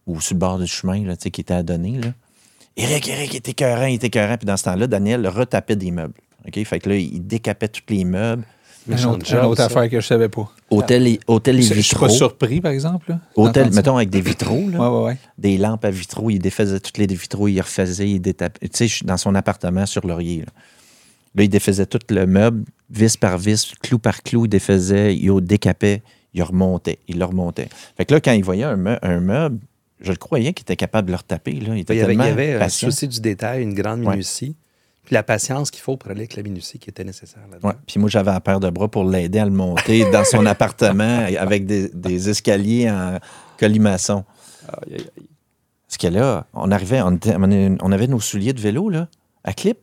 Ou 0.05 0.21
sur 0.21 0.35
le 0.35 0.39
bord 0.39 0.59
du 0.59 0.67
chemin, 0.67 1.03
là, 1.05 1.15
qui 1.15 1.41
était 1.41 1.53
à 1.53 1.63
donner, 1.63 1.99
là. 1.99 2.13
Eric, 2.75 3.07
Eric, 3.07 3.33
il 3.33 3.37
était 3.37 3.51
écœurant, 3.51 3.85
il 3.85 3.95
était 3.95 4.07
écœurant. 4.07 4.37
Puis 4.37 4.45
dans 4.45 4.55
ce 4.55 4.65
temps-là, 4.65 4.85
Daniel 4.85 5.27
retapait 5.27 5.75
des 5.75 5.89
meubles. 5.89 6.13
OK? 6.47 6.63
Fait 6.63 6.79
que 6.79 6.89
là, 6.89 6.95
il 6.95 7.25
décapait 7.25 7.67
tous 7.67 7.81
les 7.89 8.05
meubles. 8.05 8.43
Une 8.87 8.93
Méchant 8.93 9.13
autre, 9.13 9.25
job, 9.25 9.39
une 9.43 9.49
autre 9.49 9.61
affaire 9.61 9.89
que 9.89 9.99
je 9.99 10.05
savais 10.07 10.29
pas. 10.29 10.49
Hôtel 10.69 11.07
et, 11.07 11.19
hôtel 11.27 11.59
et 11.59 11.61
Je 11.61 11.73
je 11.73 11.81
suis 11.81 11.95
pas 11.95 12.07
vitraux. 12.07 12.09
surpris, 12.17 12.61
par 12.61 12.71
exemple. 12.71 13.09
Là, 13.11 13.19
Hôtel, 13.35 13.71
mettons, 13.73 13.97
avec 13.97 14.09
des 14.09 14.21
vitraux, 14.21 14.69
là. 14.69 14.79
Ouais, 14.79 14.97
ouais, 14.99 15.05
ouais. 15.07 15.17
des 15.37 15.57
lampes 15.57 15.83
à 15.85 15.91
vitraux. 15.91 16.29
Il 16.29 16.39
défaisait 16.39 16.79
toutes 16.79 16.97
les 16.97 17.07
vitraux, 17.07 17.47
il 17.47 17.59
refaisait, 17.59 18.09
il 18.09 18.19
détapait. 18.21 18.67
Tu 18.69 18.77
sais, 18.77 18.87
je 18.87 18.93
suis 18.95 19.05
dans 19.05 19.17
son 19.17 19.35
appartement 19.35 19.85
sur 19.85 20.07
Laurier. 20.07 20.39
Là. 20.39 20.53
Là, 21.35 21.43
il 21.43 21.49
défaisait 21.49 21.85
tout 21.85 21.99
le 22.09 22.25
meuble, 22.25 22.63
vis 22.89 23.17
par 23.17 23.37
vis, 23.37 23.73
clou 23.81 23.99
par 23.99 24.23
clou, 24.23 24.45
il 24.45 24.49
défaisait, 24.49 25.15
il 25.15 25.27
le 25.27 25.41
décapait, 25.41 26.01
il 26.33 26.41
remontait, 26.43 26.99
il 27.07 27.19
le 27.19 27.25
remontait. 27.25 27.67
Fait 27.97 28.05
que 28.05 28.13
là, 28.13 28.21
quand 28.21 28.31
il 28.31 28.43
voyait 28.43 28.63
un, 28.63 28.75
meu- 28.77 28.97
un 29.01 29.19
meuble, 29.19 29.59
je 29.99 30.11
le 30.11 30.17
croyais 30.17 30.53
qu'il 30.53 30.63
était 30.63 30.75
capable 30.75 31.07
de 31.07 31.11
le 31.11 31.17
retaper. 31.17 31.53
Là. 31.59 31.75
Il 31.75 31.79
était 31.81 31.95
Il 31.95 31.99
y 31.99 32.01
avait, 32.01 32.13
il 32.13 32.15
y 32.15 32.23
tellement 32.23 32.33
avait 32.33 32.53
un 32.63 32.69
souci 32.69 33.07
du 33.07 33.19
détail, 33.19 33.63
une 33.63 33.73
grande 33.73 33.99
Ouais. 34.01 34.11
minutie, 34.11 34.55
puis 35.07 35.13
la 35.13 35.23
patience 35.23 35.71
qu'il 35.71 35.81
faut 35.81 35.95
pour 35.95 36.11
aller 36.11 36.19
avec 36.19 36.35
la 36.35 36.43
minutie 36.43 36.79
qui 36.79 36.89
était 36.89 37.05
nécessaire 37.05 37.41
là-dedans. 37.49 37.69
Ouais. 37.69 37.75
Puis 37.87 37.97
moi, 37.97 38.09
j'avais 38.09 38.31
un 38.31 38.41
paire 38.41 38.59
de 38.59 38.69
bras 38.69 38.89
pour 38.89 39.05
l'aider 39.05 39.39
à 39.39 39.45
le 39.45 39.51
monter 39.51 40.03
dans 40.11 40.25
son 40.25 40.45
appartement 40.45 41.25
avec 41.39 41.65
des, 41.65 41.87
des 41.93 42.27
escaliers 42.29 42.91
en 42.91 43.17
colimaçon. 43.57 44.25
Aïe, 44.67 44.95
aïe, 44.95 45.05
aïe. 45.17 45.27
Parce 45.87 45.97
que 45.97 46.07
là, 46.07 46.45
on 46.53 46.69
arrivait, 46.71 47.01
on, 47.01 47.11
était- 47.15 47.37
on 47.39 47.91
avait 47.93 48.07
nos 48.07 48.19
souliers 48.19 48.51
de 48.51 48.59
vélo, 48.59 48.89
là, 48.89 49.07
à 49.45 49.53
clip. 49.53 49.77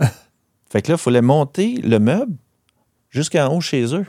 fait 0.68 0.82
que 0.82 0.90
là, 0.90 0.96
il 0.98 1.00
fallait 1.00 1.22
monter 1.22 1.74
le 1.76 2.00
meuble 2.00 2.34
jusqu'en 3.10 3.46
haut 3.54 3.60
chez 3.60 3.94
eux. 3.94 4.04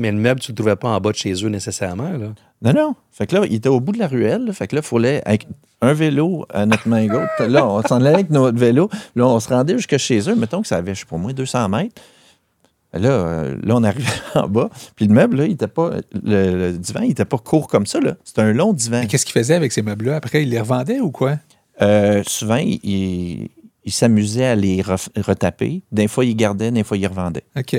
Mais 0.00 0.10
le 0.10 0.18
meuble, 0.18 0.40
tu 0.40 0.50
ne 0.50 0.54
le 0.54 0.56
trouvais 0.56 0.76
pas 0.76 0.88
en 0.88 1.00
bas 1.00 1.10
de 1.12 1.16
chez 1.16 1.32
eux 1.44 1.48
nécessairement. 1.48 2.10
Là. 2.10 2.32
Non, 2.62 2.72
non. 2.72 2.94
Fait 3.12 3.26
que 3.26 3.36
là, 3.36 3.42
il 3.46 3.54
était 3.54 3.68
au 3.68 3.80
bout 3.80 3.92
de 3.92 3.98
la 3.98 4.08
ruelle. 4.08 4.44
là. 4.46 4.52
Fait 4.52 4.66
que 4.66 4.74
là, 4.74 4.82
il 4.84 4.86
fallait, 4.86 5.22
avec 5.24 5.46
un 5.80 5.92
vélo 5.92 6.46
à 6.52 6.66
notre 6.66 6.88
main 6.88 7.06
gauche, 7.06 7.28
là, 7.38 7.66
on 7.66 7.80
s'en 7.82 7.96
allait 7.96 8.14
avec 8.14 8.30
notre 8.30 8.58
vélo. 8.58 8.90
Là, 9.16 9.26
on 9.26 9.38
se 9.40 9.48
rendait 9.48 9.74
jusque 9.76 9.96
chez 9.98 10.28
eux. 10.28 10.34
Mettons 10.34 10.62
que 10.62 10.68
ça 10.68 10.76
avait, 10.76 10.94
je 10.94 11.00
sais 11.00 11.06
pas 11.06 11.16
moi, 11.16 11.32
200 11.32 11.68
mètres. 11.68 12.02
Là, 12.92 13.08
euh, 13.08 13.56
là, 13.62 13.76
on 13.76 13.84
arrivait 13.84 14.08
en 14.34 14.48
bas. 14.48 14.68
Puis 14.96 15.06
le 15.06 15.14
meuble, 15.14 15.36
là, 15.36 15.44
il 15.46 15.52
était 15.52 15.68
pas. 15.68 15.90
Le, 16.24 16.56
le 16.72 16.72
divan, 16.72 17.02
il 17.02 17.08
n'était 17.08 17.24
pas 17.24 17.38
court 17.38 17.68
comme 17.68 17.86
ça. 17.86 18.00
là. 18.00 18.16
C'était 18.24 18.42
un 18.42 18.52
long 18.52 18.72
divan. 18.72 19.06
Qu'est-ce 19.06 19.24
qu'il 19.24 19.32
faisait 19.34 19.54
avec 19.54 19.70
ces 19.72 19.82
meubles-là? 19.82 20.16
Après, 20.16 20.42
il 20.42 20.50
les 20.50 20.58
revendait 20.60 20.98
ou 21.00 21.10
quoi? 21.12 21.36
Euh, 21.82 22.22
souvent, 22.26 22.56
il, 22.56 22.80
il- 22.82 23.92
s'amusait 23.92 24.44
à 24.44 24.54
les 24.54 24.82
retaper. 24.82 25.82
Des 25.92 26.08
fois, 26.08 26.24
il 26.24 26.34
gardait, 26.36 26.70
des 26.70 26.84
fois, 26.84 26.96
il 26.96 27.06
revendait. 27.06 27.44
OK. 27.56 27.76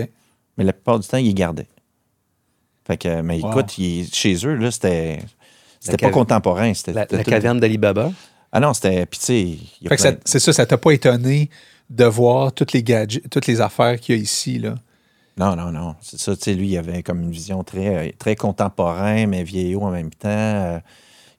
Mais 0.57 0.63
la 0.63 0.73
plupart 0.73 0.99
du 0.99 1.07
temps, 1.07 1.17
il 1.17 1.33
gardait. 1.33 1.67
Fait 2.85 2.97
que, 2.97 3.21
mais 3.21 3.39
Wow. 3.41 3.49
écoute, 3.51 3.77
il- 3.77 4.07
chez 4.13 4.35
eux, 4.45 4.55
là, 4.55 4.71
c'était. 4.71 5.19
C'était 5.79 5.97
pas 5.97 6.11
contemporain. 6.11 6.73
C'était, 6.73 6.93
La, 6.93 7.05
caverne 7.05 7.59
d'Alibaba? 7.59 8.11
Ah 8.51 8.59
non, 8.59 8.73
c'était. 8.73 9.05
Puis, 9.05 9.19
tu 9.19 9.25
sais, 9.25 9.57
plein- 9.95 10.17
c'est 10.25 10.39
ça, 10.39 10.53
ça 10.53 10.65
t'a 10.65 10.77
pas 10.77 10.91
étonné 10.91 11.49
de 11.89 12.05
voir 12.05 12.51
toutes 12.53 12.73
les 12.73 12.83
gadgets, 12.83 13.27
toutes 13.29 13.47
les 13.47 13.61
affaires 13.61 13.99
qu'il 13.99 14.15
y 14.15 14.19
a 14.19 14.21
ici, 14.21 14.59
là? 14.59 14.75
Non, 15.37 15.55
non, 15.55 15.71
non. 15.71 15.95
C'est 16.01 16.19
ça, 16.19 16.35
tu 16.35 16.43
sais, 16.43 16.53
lui, 16.53 16.67
il 16.69 16.77
avait 16.77 17.01
comme 17.03 17.21
une 17.21 17.31
vision 17.31 17.63
très, 17.63 17.95
euh, 17.95 18.11
très 18.19 18.35
contemporain, 18.35 19.25
mais 19.27 19.43
vieillot 19.43 19.81
en 19.81 19.89
même 19.91 20.11
temps. 20.11 20.27
Euh, 20.29 20.79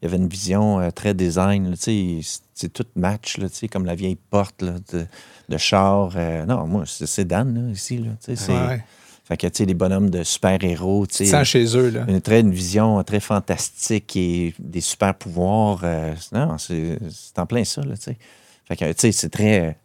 il 0.00 0.06
avait 0.06 0.16
une 0.16 0.28
vision 0.28 0.80
euh, 0.80 0.90
très 0.90 1.14
design, 1.14 1.74
tu 1.74 2.20
sais. 2.22 2.38
c'est- 2.54 2.72
tout 2.72 2.86
match, 2.96 3.38
là, 3.38 3.48
tu 3.48 3.56
sais, 3.56 3.68
comme 3.68 3.84
la 3.84 3.94
vieille 3.94 4.16
porte 4.30 4.62
là, 4.62 4.74
de, 4.92 5.04
de 5.48 5.56
char. 5.58 6.12
euh, 6.16 6.44
non, 6.46 6.66
moi, 6.66 6.84
c'est, 6.86 7.06
c'est 7.06 7.24
Dan, 7.24 7.54
là, 7.68 7.72
ici, 7.72 7.98
là, 7.98 8.10
tu 8.24 8.34
sais. 8.34 8.36
c'est- 8.36 8.52
Ouais. 8.52 8.82
Fait 9.32 9.38
que, 9.38 9.46
tu 9.46 9.58
sais, 9.58 9.64
les 9.64 9.72
bonhommes 9.72 10.10
de 10.10 10.24
super-héros, 10.24 11.06
tu 11.06 11.24
sais. 11.24 11.44
chez 11.44 11.64
eux, 11.74 11.88
là. 11.88 12.04
Une, 12.06 12.20
très, 12.20 12.40
une 12.40 12.52
vision 12.52 13.02
très 13.02 13.18
fantastique 13.20 14.14
et 14.14 14.52
des 14.58 14.82
super 14.82 15.14
pouvoirs. 15.14 15.80
euh, 15.84 16.12
non, 16.32 16.58
c'est, 16.58 16.98
en 17.38 17.46
plein 17.46 17.64
ça, 17.64 17.80
là, 17.80 17.96
tu 17.96 18.02
sais. 18.02 18.16
Fait 18.68 18.76
que, 18.76 18.84
tu 18.92 18.94
sais, 18.98 19.12
c'est 19.12 19.30
très, 19.30 19.78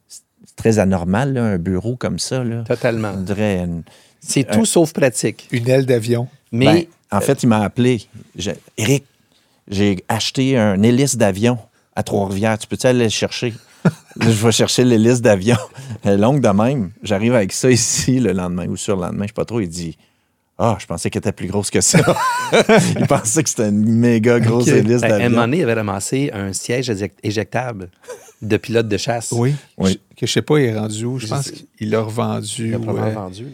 très 0.57 0.79
anormal, 0.79 1.31
là, 1.33 1.43
un 1.45 1.57
bureau 1.57 1.95
comme 1.95 2.19
ça, 2.19 2.43
là. 2.43 2.63
Totalement. 2.67 3.13
C'est 4.19 4.43
tout 4.43 4.65
sauf 4.65 4.91
pratique. 4.91 5.47
Une 5.51 5.69
aile 5.69 5.85
d'avion. 5.85 6.27
Mais 6.51 6.65
Ben, 6.65 7.17
en 7.17 7.21
fait, 7.21 7.41
il 7.43 7.47
m'a 7.47 7.61
appelé. 7.63 8.01
J'ai- 8.35 8.57
Eric, 8.77 9.05
j'ai 9.69 10.03
acheté 10.09 10.57
un 10.57 10.83
hélice 10.83 11.15
d'avion 11.15 11.57
à 11.95 12.03
Trois-Rivières. 12.03 12.57
Tu 12.57 12.67
peux-tu 12.67 12.85
aller 12.87 13.05
le 13.05 13.09
chercher? 13.09 13.53
Je 14.21 14.45
vais 14.45 14.51
chercher 14.51 14.83
l'hélice 14.83 15.21
d'avion. 15.21 15.57
Elle 16.03 16.13
est 16.13 16.17
longue 16.17 16.41
de 16.41 16.49
même. 16.49 16.91
J'arrive 17.03 17.33
avec 17.35 17.51
ça 17.53 17.69
ici 17.71 18.19
le 18.19 18.31
lendemain 18.33 18.67
ou 18.67 18.75
sur 18.77 18.95
le 18.95 19.03
lendemain, 19.03 19.23
je 19.23 19.27
sais 19.29 19.33
pas 19.33 19.45
trop. 19.45 19.59
Il 19.59 19.69
dit 19.69 19.97
Ah, 20.57 20.77
je 20.79 20.85
pensais 20.85 21.09
qu'elle 21.09 21.19
était 21.19 21.31
plus 21.31 21.47
grosse 21.47 21.69
que 21.69 21.81
ça. 21.81 21.99
il 22.99 23.07
pensait 23.07 23.43
que 23.43 23.49
c'était 23.49 23.69
une 23.69 23.83
méga 23.85 24.39
grosse 24.39 24.67
Ok. 24.67 24.73
hélice 24.75 25.01
ben, 25.01 25.11
à 25.11 25.15
un 25.15 25.17
moment 25.17 25.23
d'avion. 25.29 25.41
donné, 25.41 25.57
il 25.57 25.63
avait 25.63 25.73
ramassé 25.73 26.31
un 26.33 26.53
siège 26.53 26.89
éject- 26.89 27.17
éjectable 27.23 27.89
de 28.41 28.57
pilote 28.57 28.87
de 28.87 28.97
chasse. 28.97 29.31
Oui. 29.31 29.53
Oui. 29.77 29.91
Je- 30.11 30.15
Que 30.15 30.25
je 30.27 30.31
sais 30.31 30.41
pas, 30.41 30.59
il 30.59 30.65
est 30.65 30.77
rendu 30.77 31.05
où. 31.05 31.19
Je 31.19 31.25
Je 31.27 31.29
pense 31.31 31.51
qu'il 31.51 31.89
l'a 31.89 32.01
revendu. 32.01 32.67
Il 32.69 32.73
a 32.75 32.79
probablement 32.79 33.07
ouais. 33.07 33.13
vendu. 33.13 33.43
là. 33.43 33.49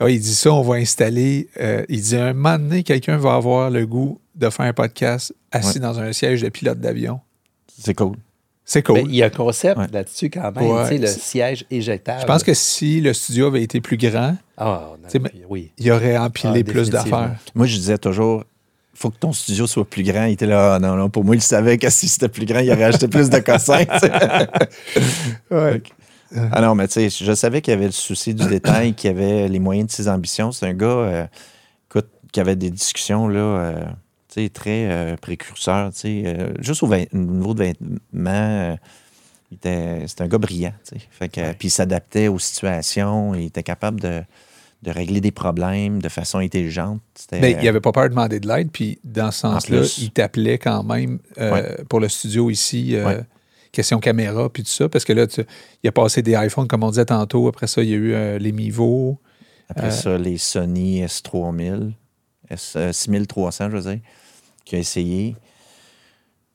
Ah, 0.00 0.08
il 0.10 0.20
dit 0.20 0.34
ça, 0.34 0.52
on 0.52 0.62
va 0.62 0.76
installer. 0.76 1.48
euh, 1.60 1.84
il 1.88 2.00
dit 2.00 2.16
un 2.16 2.32
moment 2.32 2.58
donné, 2.58 2.82
quelqu'un 2.84 3.16
va 3.18 3.34
avoir 3.34 3.68
le 3.70 3.84
goût 3.84 4.20
de 4.36 4.48
faire 4.50 4.66
un 4.66 4.72
podcast 4.72 5.34
assis 5.50 5.78
Ouais. 5.78 5.80
dans 5.80 5.98
un 5.98 6.12
siège 6.12 6.42
de 6.42 6.48
pilote 6.50 6.78
d'avion. 6.78 7.18
C'est 7.80 7.94
cool. 7.94 8.16
C'est 8.70 8.82
cool. 8.82 9.00
Il 9.06 9.14
y 9.14 9.22
a 9.22 9.26
un 9.26 9.30
concept 9.30 9.78
Ouais. 9.78 9.86
là-dessus 9.90 10.28
quand 10.28 10.52
même, 10.54 10.70
Ouais. 10.70 10.82
tu 10.82 10.88
sais, 10.90 10.98
le 10.98 11.06
siège 11.06 11.64
éjectable. 11.70 12.20
je 12.20 12.26
pense 12.26 12.42
que 12.42 12.52
si 12.52 13.00
le 13.00 13.14
studio 13.14 13.46
avait 13.46 13.62
été 13.62 13.80
plus 13.80 13.96
grand, 13.96 14.36
Ah, 14.58 14.90
oui. 15.48 15.72
il 15.78 15.90
aurait 15.90 16.18
empilé 16.18 16.62
Ah, 16.66 16.70
plus 16.70 16.90
d'affaires. 16.90 17.34
Moi, 17.54 17.64
je 17.66 17.76
disais 17.76 17.96
toujours 17.96 18.44
faut 18.92 19.10
que 19.10 19.16
ton 19.18 19.32
studio 19.32 19.66
soit 19.68 19.88
plus 19.88 20.02
grand. 20.02 20.24
Il 20.24 20.32
était 20.32 20.44
là, 20.46 20.74
Ah, 20.74 20.78
non, 20.80 20.96
non, 20.96 21.08
pour 21.08 21.24
moi, 21.24 21.34
il 21.36 21.40
savait 21.40 21.78
que 21.78 21.88
si 21.88 22.08
c'était 22.08 22.28
plus 22.28 22.44
grand, 22.44 22.58
il 22.58 22.70
aurait 22.72 22.82
acheté 22.84 23.06
plus 23.08 23.30
de 23.30 23.38
cossins. 23.38 23.84
Ouais. 25.50 25.82
Ah 26.52 26.60
non, 26.60 26.74
mais 26.74 26.88
tu 26.88 27.08
sais, 27.08 27.24
je 27.24 27.32
savais 27.32 27.62
qu'il 27.62 27.72
y 27.72 27.76
avait 27.76 27.86
le 27.86 27.92
souci 27.92 28.34
du 28.34 28.46
détail, 28.48 28.92
qu'il 28.92 29.08
y 29.10 29.14
avait 29.14 29.48
les 29.48 29.58
moyens 29.58 29.86
de 29.88 29.92
ses 29.92 30.08
ambitions. 30.08 30.52
C'est 30.52 30.66
un 30.66 30.74
gars, 30.74 30.86
euh, 30.86 31.26
écoute, 31.88 32.08
qui 32.32 32.40
avait 32.40 32.56
des 32.56 32.70
discussions, 32.70 33.28
là, 33.28 33.38
euh, 33.40 33.84
très 34.46 34.86
euh, 34.90 35.16
sais. 35.92 36.22
euh, 36.26 36.52
juste 36.60 36.82
au, 36.82 36.88
niveau 37.12 37.54
de 37.54 37.58
vêtements, 37.64 37.96
euh, 38.30 38.76
c'était 39.50 40.22
un 40.22 40.28
gars 40.28 40.38
brillant. 40.38 40.72
Fait 41.10 41.28
que, 41.28 41.52
Puis 41.52 41.68
il 41.68 41.70
s'adaptait 41.70 42.28
aux 42.28 42.38
situations, 42.38 43.34
il 43.34 43.46
était 43.46 43.62
capable 43.62 44.00
de, 44.00 44.22
de 44.82 44.90
régler 44.90 45.20
des 45.20 45.30
problèmes 45.32 46.00
de 46.00 46.08
façon 46.08 46.38
intelligente. 46.38 47.00
Mais 47.32 47.52
il 47.52 47.64
n'avait 47.64 47.80
pas 47.80 47.92
peur 47.92 48.04
de 48.04 48.10
demander 48.10 48.40
de 48.40 48.48
l'aide, 48.48 48.70
puis 48.70 48.98
dans 49.04 49.30
ce 49.30 49.40
sens-là, 49.40 49.82
il 49.98 50.10
t'appelait 50.10 50.58
quand 50.58 50.82
même 50.84 51.18
Ouais. 51.36 51.76
pour 51.88 52.00
le 52.00 52.08
studio 52.08 52.50
ici, 52.50 52.96
Ouais. 52.96 53.20
question 53.72 53.98
caméra, 54.00 54.48
puis 54.50 54.62
tout 54.62 54.70
ça, 54.70 54.88
parce 54.88 55.04
que 55.04 55.12
là, 55.12 55.26
tu- 55.26 55.44
il 55.82 55.88
a 55.88 55.92
passé 55.92 56.22
des 56.22 56.32
iPhones, 56.34 56.68
comme 56.68 56.84
on 56.84 56.90
disait 56.90 57.04
tantôt, 57.06 57.48
après 57.48 57.66
ça, 57.66 57.82
il 57.82 57.88
y 57.90 57.94
a 57.94 57.96
eu 58.36 58.38
les 58.38 58.52
Mivo. 58.52 59.18
Après 59.70 59.90
ça, 59.90 60.16
les 60.16 60.38
Sony 60.38 61.02
S3000, 61.04 61.92
S, 62.48 62.72
euh, 62.76 62.90
6300, 62.92 63.68
je 63.70 63.76
veux 63.76 63.82
dire, 63.82 64.00
qui 64.68 64.76
a 64.76 64.78
essayé. 64.78 65.34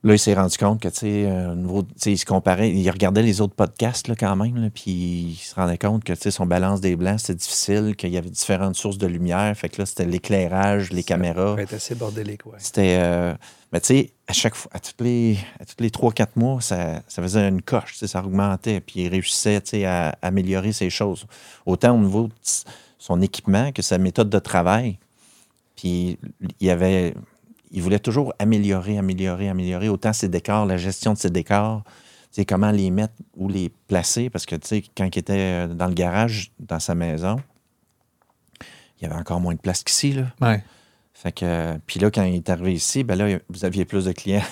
Là, 0.06 0.14
il 0.14 0.20
s'est 0.20 0.34
rendu 0.34 0.58
compte 0.58 0.82
que, 0.82 0.90
tu 0.90 0.96
sais, 0.98 1.26
euh, 1.26 1.54
au 1.54 1.56
niveau- 1.56 1.88
il 2.06 2.18
se 2.18 2.26
comparait, 2.26 2.70
il 2.70 2.90
regardait 2.92 3.22
les 3.24 3.40
autres 3.40 3.56
podcasts, 3.56 4.10
là, 4.10 4.16
quand 4.16 4.36
même, 4.36 4.70
puis 4.70 4.92
il 4.92 5.36
se 5.36 5.56
rendait 5.56 5.78
compte 5.78 6.04
que, 6.04 6.12
tu 6.12 6.20
sais, 6.24 6.32
son 6.32 6.46
balance 6.46 6.82
des 6.82 6.98
blancs, 6.98 7.22
c'était 7.22 7.36
difficile, 7.36 7.96
qu'il 7.96 8.10
y 8.10 8.18
avait 8.18 8.30
différentes 8.30 8.76
sources 8.76 8.98
de 8.98 9.08
lumière. 9.08 9.56
Fait 9.56 9.70
que 9.70 9.82
là, 9.82 9.86
c'était 9.86 10.06
l'éclairage, 10.06 10.92
les 10.92 11.04
caméras. 11.04 11.56
Être 11.58 11.76
assez 11.76 11.96
bordélique, 11.96 12.46
ouais. 12.46 12.58
C'était. 12.58 12.98
euh, 13.00 13.34
mais 13.72 13.80
tu 13.80 13.88
sais, 13.88 14.12
à 14.28 14.34
chaque 14.34 14.56
fois, 14.56 14.72
à 14.76 14.80
tous 14.80 15.02
les, 15.02 15.38
à 15.62 15.64
tous 15.66 15.76
les 15.80 15.90
3-4 15.90 16.36
mois, 16.36 16.60
ça, 16.60 17.02
ça 17.08 17.22
faisait 17.22 17.48
une 17.48 17.62
coche, 17.62 17.96
ça 17.96 18.20
augmentait, 18.20 18.82
puis 18.82 19.04
il 19.04 19.08
réussissait 19.08 19.62
tu 19.62 19.70
sais, 19.70 19.86
à 19.86 20.18
améliorer 20.22 20.74
ses 20.74 20.90
choses. 20.90 21.26
Autant 21.66 21.96
au 21.96 22.00
niveau 22.00 22.28
de 22.28 22.34
son 23.00 23.22
équipement 23.22 23.72
que 23.72 23.82
sa 23.82 23.98
méthode 23.98 24.30
de 24.30 24.40
travail. 24.40 25.00
Puis 25.78 26.20
il 26.60 26.68
y 26.68 26.70
avait. 26.70 27.14
Il 27.74 27.82
voulait 27.82 28.00
toujours 28.00 28.34
améliorer, 28.40 28.98
améliorer, 28.98 29.50
améliorer 29.50 29.90
autant 29.90 30.14
ses 30.14 30.30
décors, 30.30 30.66
la 30.66 30.78
gestion 30.78 31.14
de 31.14 31.18
ses 31.18 31.30
décors, 31.30 31.84
tu 31.86 32.42
sais, 32.42 32.46
comment 32.46 32.72
les 32.72 32.92
mettre, 32.92 33.14
où 33.36 33.50
les 33.50 33.70
placer. 33.88 34.30
Parce 34.30 34.46
que, 34.46 34.56
tu 34.56 34.68
sais, 34.68 34.84
quand 34.96 35.06
il 35.06 35.20
était 35.20 35.68
dans 35.68 35.88
le 35.88 35.94
garage, 35.94 36.52
dans 36.60 36.80
sa 36.80 36.96
maison, 36.96 37.38
il 39.00 39.04
y 39.04 39.06
avait 39.06 39.20
encore 39.20 39.40
moins 39.40 39.54
de 39.56 39.60
place 39.60 39.84
qu'ici, 39.84 40.14
là. 40.14 40.28
Ouais. 40.40 40.64
Fait 41.14 41.32
que, 41.32 41.78
puis 41.86 42.00
là, 42.00 42.12
quand 42.12 42.24
il 42.24 42.36
est 42.36 42.50
arrivé 42.50 42.74
ici, 42.74 43.04
ben 43.04 43.16
là, 43.16 43.40
vous 43.50 43.66
aviez 43.66 43.86
plus 43.86 44.06
de 44.06 44.12
clients. 44.12 44.44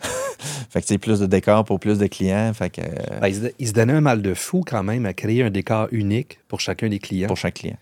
fait 0.70 0.80
que 0.80 0.86
c'est 0.86 0.98
plus 0.98 1.20
de 1.20 1.26
décors 1.26 1.64
pour 1.64 1.78
plus 1.78 1.98
de 1.98 2.06
clients. 2.06 2.52
Fait 2.52 2.70
que, 2.70 2.80
Ben, 3.20 3.28
il, 3.28 3.34
se, 3.34 3.46
il 3.58 3.68
se 3.68 3.72
donnait 3.72 3.92
un 3.92 4.00
mal 4.00 4.22
de 4.22 4.34
fou 4.34 4.62
quand 4.66 4.82
même 4.82 5.06
à 5.06 5.12
créer 5.12 5.42
un 5.42 5.50
décor 5.50 5.88
unique 5.92 6.40
pour 6.48 6.60
chacun 6.60 6.88
des 6.88 6.98
clients. 6.98 7.28
pour 7.28 7.36
chaque 7.36 7.54
client. 7.54 7.76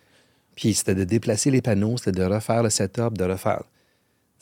Puis 0.57 0.75
c'était 0.75 0.95
de 0.95 1.05
déplacer 1.05 1.51
les 1.51 1.63
panneaux, 1.63 1.97
c'était 1.97 2.13
de 2.13 2.25
refaire 2.25 2.63
le 2.63 2.71
setup, 2.71 3.17
de 3.17 3.25
refaire. 3.25 3.63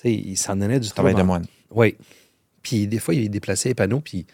Il 0.04 0.36
s'en 0.36 0.56
donnait 0.56 0.80
du 0.80 0.88
Travail 0.90 1.14
de 1.14 1.22
moine. 1.22 1.44
Oui. 1.70 1.96
Puis 2.62 2.86
des 2.86 2.98
fois, 2.98 3.14
il 3.14 3.28
déplaçait 3.30 3.70
les 3.70 3.74
panneaux, 3.74 4.00
puis 4.00 4.26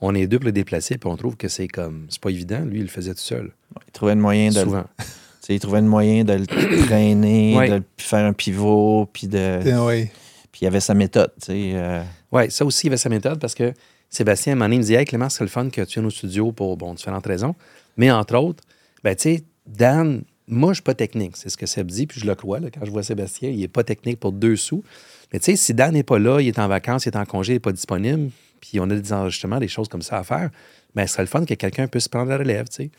on 0.00 0.14
est 0.14 0.26
deux 0.26 0.38
pour 0.38 0.46
le 0.46 0.52
déplacer, 0.52 0.98
puis 0.98 1.08
on 1.10 1.16
trouve 1.16 1.36
que 1.36 1.48
c'est 1.48 1.68
comme. 1.68 2.06
C'est 2.10 2.20
pas 2.20 2.30
évident. 2.30 2.60
Lui, 2.64 2.78
il 2.78 2.82
le 2.82 2.88
faisait 2.88 3.14
tout 3.14 3.20
seul. 3.20 3.52
Il 3.86 3.92
trouvait 3.92 4.14
le 4.14 4.20
moyen 4.20 4.50
de, 4.50 4.54
Souvent. 4.60 4.84
tu 4.98 5.04
sais, 5.40 5.54
il 5.54 5.60
trouvait 5.60 5.80
le 5.80 5.86
moyen 5.88 6.24
de 6.24 6.32
le 6.34 6.46
traîner, 6.86 7.56
Ouais. 7.56 7.68
de 7.68 7.74
le- 7.76 7.84
faire 7.98 8.24
un 8.24 8.32
pivot, 8.32 9.08
puis 9.12 9.26
de, 9.28 9.60
Oui. 9.86 10.08
puis 10.52 10.60
il 10.62 10.66
avait 10.66 10.80
sa 10.80 10.94
méthode. 10.94 11.32
tu 11.40 11.46
sais, 11.46 11.70
euh, 11.74 12.02
Oui, 12.32 12.50
ça 12.50 12.64
aussi, 12.64 12.86
il 12.86 12.90
avait 12.90 12.96
sa 12.96 13.08
méthode 13.08 13.38
parce 13.40 13.54
que 13.54 13.72
Sébastien, 14.10 14.52
à 14.52 14.54
un 14.54 14.56
moment 14.56 14.66
donné, 14.66 14.76
il 14.76 14.78
me 14.80 14.84
dit 14.84 14.94
Hey 14.94 15.04
Clément, 15.04 15.28
c'est 15.28 15.44
le 15.44 15.48
fun 15.50 15.68
que 15.70 15.80
tu 15.82 15.94
viennes 15.94 16.06
au 16.06 16.10
studio 16.10 16.52
pour 16.52 16.76
bon, 16.76 16.94
différentes 16.94 17.26
raisons. 17.26 17.54
Mais 17.96 18.10
entre 18.10 18.36
autres, 18.36 18.62
ben, 19.02 19.14
tu 19.16 19.22
sais, 19.36 19.44
Dan, 19.66 20.22
moi, 20.48 20.72
je 20.72 20.76
suis 20.76 20.82
pas 20.82 20.94
technique. 20.94 21.36
C'est 21.36 21.48
ce 21.48 21.56
que 21.56 21.66
Seb 21.66 21.88
dit, 21.88 22.06
puis 22.06 22.20
je 22.20 22.26
le 22.26 22.34
crois. 22.34 22.60
quand 22.60 22.84
je 22.84 22.90
vois 22.90 23.02
Sébastien, 23.02 23.50
il 23.50 23.62
est 23.62 23.68
pas 23.68 23.84
technique 23.84 24.20
pour 24.20 24.32
deux 24.32 24.56
sous. 24.56 24.84
Mais 25.32 25.40
tu 25.40 25.46
sais, 25.46 25.56
si 25.56 25.74
Dan 25.74 25.94
n'est 25.94 26.04
pas 26.04 26.18
là, 26.18 26.40
il 26.40 26.48
est 26.48 26.58
en 26.58 26.68
vacances, 26.68 27.06
il 27.06 27.08
est 27.08 27.16
en 27.16 27.24
congé, 27.24 27.54
il 27.54 27.56
n'est 27.56 27.60
pas 27.60 27.72
disponible, 27.72 28.30
puis 28.60 28.78
on 28.78 28.84
a 28.84 28.94
des 28.94 29.12
enregistrements, 29.12 29.58
des 29.58 29.68
choses 29.68 29.88
comme 29.88 30.02
ça 30.02 30.18
à 30.18 30.24
faire, 30.24 30.50
ben, 30.94 31.06
ce 31.06 31.14
serait 31.14 31.24
le 31.24 31.28
fun 31.28 31.44
que 31.44 31.54
quelqu'un 31.54 31.88
puisse 31.88 32.08
prendre 32.08 32.30
la 32.30 32.38
relève, 32.38 32.68
tu 32.68 32.84
sais. 32.84 32.90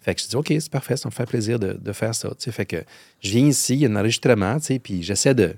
Fait 0.00 0.14
que 0.14 0.20
je 0.20 0.28
dis, 0.28 0.36
OK, 0.36 0.48
c'est 0.48 0.70
parfait, 0.70 0.96
ça 0.96 1.08
me 1.08 1.14
fait 1.14 1.24
plaisir 1.24 1.58
de, 1.58 1.92
faire 1.92 2.14
ça. 2.14 2.30
Fait 2.38 2.66
que 2.66 2.84
je 3.22 3.30
viens 3.30 3.46
ici, 3.46 3.74
il 3.74 3.80
y 3.80 3.86
a 3.86 3.88
un 3.88 3.96
enregistrement, 3.96 4.58
tu 4.60 4.66
sais, 4.66 4.78
puis 4.78 5.02
j'essaie 5.02 5.34
de. 5.34 5.56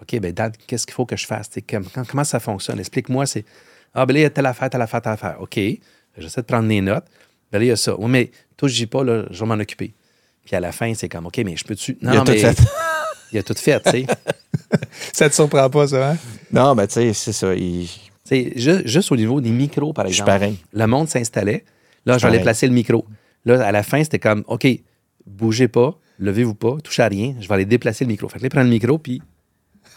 OK, 0.00 0.18
ben 0.20 0.32
Dan, 0.32 0.52
qu'est-ce 0.66 0.86
qu'il 0.86 0.94
faut 0.94 1.04
que 1.04 1.16
je 1.16 1.26
fasse? 1.26 1.50
Comment 2.08 2.24
ça 2.24 2.40
fonctionne? 2.40 2.78
Explique-moi. 2.78 3.26
C'est 3.26 3.44
Ah, 3.94 4.06
ben 4.06 4.14
là, 4.14 4.20
il 4.20 4.22
y 4.22 4.26
a 4.26 4.30
telle 4.30 4.46
affaire, 4.46 4.70
telle 4.70 4.80
affaire, 4.80 5.02
telle 5.02 5.12
affaire. 5.12 5.36
OK. 5.40 5.58
J'essaie 6.16 6.40
de 6.40 6.46
prendre 6.46 6.68
des 6.68 6.80
notes. 6.80 7.04
Ben 7.52 7.58
là, 7.58 7.64
il 7.64 7.68
y 7.68 7.70
a 7.70 7.76
ça. 7.76 7.98
Oui, 7.98 8.08
mais 8.08 8.30
touche-y 8.56 8.86
pas, 8.86 9.04
là, 9.04 9.26
je 9.30 9.38
vais 9.38 9.46
m'en 9.46 9.60
occuper. 9.60 9.92
Puis 10.48 10.56
à 10.56 10.60
la 10.60 10.72
fin, 10.72 10.94
c'est 10.94 11.10
comme, 11.10 11.26
OK, 11.26 11.36
mais 11.44 11.56
je 11.58 11.64
peux-tu? 11.64 11.98
Non, 12.00 12.12
il 12.12 12.14
a 12.14 12.18
non, 12.20 12.24
tout 12.24 12.32
mais 12.32 12.38
fait. 12.38 12.58
il 13.32 13.38
a 13.38 13.42
tout 13.42 13.52
fait, 13.54 13.80
tu 13.82 13.90
sais. 13.90 14.06
Ça 15.12 15.28
te 15.28 15.34
surprend 15.34 15.68
pas, 15.68 15.86
ça, 15.88 16.12
hein? 16.12 16.16
Non, 16.50 16.74
ben 16.74 16.86
tu 16.86 16.94
sais, 16.94 17.12
c'est 17.12 17.32
ça. 17.34 17.54
il- 17.54 17.86
Tu 17.86 17.90
sais, 18.24 18.52
ju- 18.56 18.82
juste 18.86 19.12
au 19.12 19.16
niveau 19.16 19.42
des 19.42 19.50
micros, 19.50 19.92
par 19.92 20.06
exemple. 20.06 20.30
pareil. 20.30 20.58
Le 20.72 20.86
monde 20.86 21.06
s'installait. 21.10 21.64
Là, 22.06 22.14
suis 22.14 22.20
je 22.20 22.24
vais 22.24 22.28
aller 22.28 22.38
pareil. 22.38 22.42
placer 22.44 22.66
le 22.66 22.72
micro. 22.72 23.04
Là, 23.44 23.62
à 23.66 23.72
la 23.72 23.82
fin, 23.82 24.02
c'était 24.02 24.18
comme, 24.18 24.42
OK, 24.48 24.66
bougez 25.26 25.68
pas, 25.68 25.98
levez-vous 26.18 26.54
pas, 26.54 26.76
touchez 26.82 27.02
à 27.02 27.08
rien, 27.08 27.34
je 27.40 27.46
vais 27.46 27.54
aller 27.54 27.66
déplacer 27.66 28.04
le 28.06 28.08
micro. 28.08 28.26
Fait 28.30 28.38
que 28.38 28.44
là, 28.44 28.46
il 28.46 28.50
prend 28.50 28.62
le 28.62 28.68
micro, 28.70 28.96
puis 28.96 29.20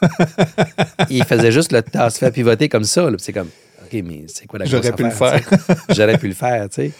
il 1.09 1.23
faisait 1.25 1.51
juste 1.51 1.71
le 1.71 1.81
temps 1.81 2.09
se 2.09 2.17
faire 2.17 2.31
pivoter 2.31 2.67
comme 2.69 2.83
ça. 2.83 3.07
c'est 3.19 3.33
comme, 3.33 3.49
OK, 3.85 4.01
mais 4.03 4.25
c'est 4.27 4.47
quoi 4.47 4.59
la 4.59 4.65
J'aurais 4.65 4.91
pu 4.93 5.03
le 5.03 5.11
sais? 5.11 5.41
J'aurais 5.89 6.17
pu 6.17 6.27
le 6.27 6.33
faire, 6.33 6.67
tu 6.69 6.75
sais. 6.75 6.91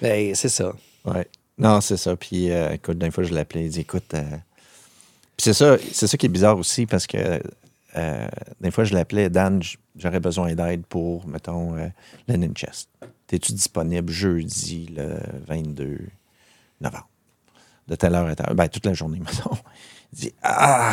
Ben, 0.00 0.34
c'est 0.34 0.48
ça. 0.48 0.72
Ouais. 1.04 1.26
Non, 1.58 1.80
c'est 1.80 1.96
ça. 1.96 2.16
Puis, 2.16 2.50
euh, 2.50 2.72
écoute, 2.72 2.98
d'une 2.98 3.12
fois, 3.12 3.24
je 3.24 3.32
l'appelais. 3.34 3.64
Il 3.66 3.70
dit, 3.70 3.80
écoute. 3.80 4.12
euh, 4.14 4.22
Puis 5.36 5.44
c'est 5.44 5.54
ça, 5.54 5.76
c'est 5.92 6.06
ça 6.06 6.16
qui 6.16 6.26
est 6.26 6.30
bizarre 6.30 6.58
aussi 6.58 6.86
parce 6.86 7.06
que 7.06 7.40
euh, 7.96 8.28
des 8.60 8.70
fois, 8.72 8.84
je 8.84 8.92
l'appelais, 8.94 9.30
Dan, 9.30 9.62
j'aurais 9.96 10.18
besoin 10.20 10.54
d'aide 10.54 10.84
pour, 10.86 11.26
mettons, 11.28 11.76
euh, 11.76 11.86
le 12.28 12.36
Ninchest. 12.36 12.88
T'es-tu 13.28 13.52
disponible 13.52 14.12
jeudi, 14.12 14.86
le 14.96 15.18
22 15.46 16.00
novembre? 16.80 17.08
De 17.86 17.94
telle 17.94 18.14
heure 18.14 18.26
à 18.26 18.34
telle 18.34 18.46
heure? 18.48 18.54
Ben, 18.54 18.68
toute 18.68 18.86
la 18.86 18.94
journée, 18.94 19.18
mettons. 19.24 19.56
Il 20.12 20.18
dit, 20.18 20.34
ah! 20.42 20.92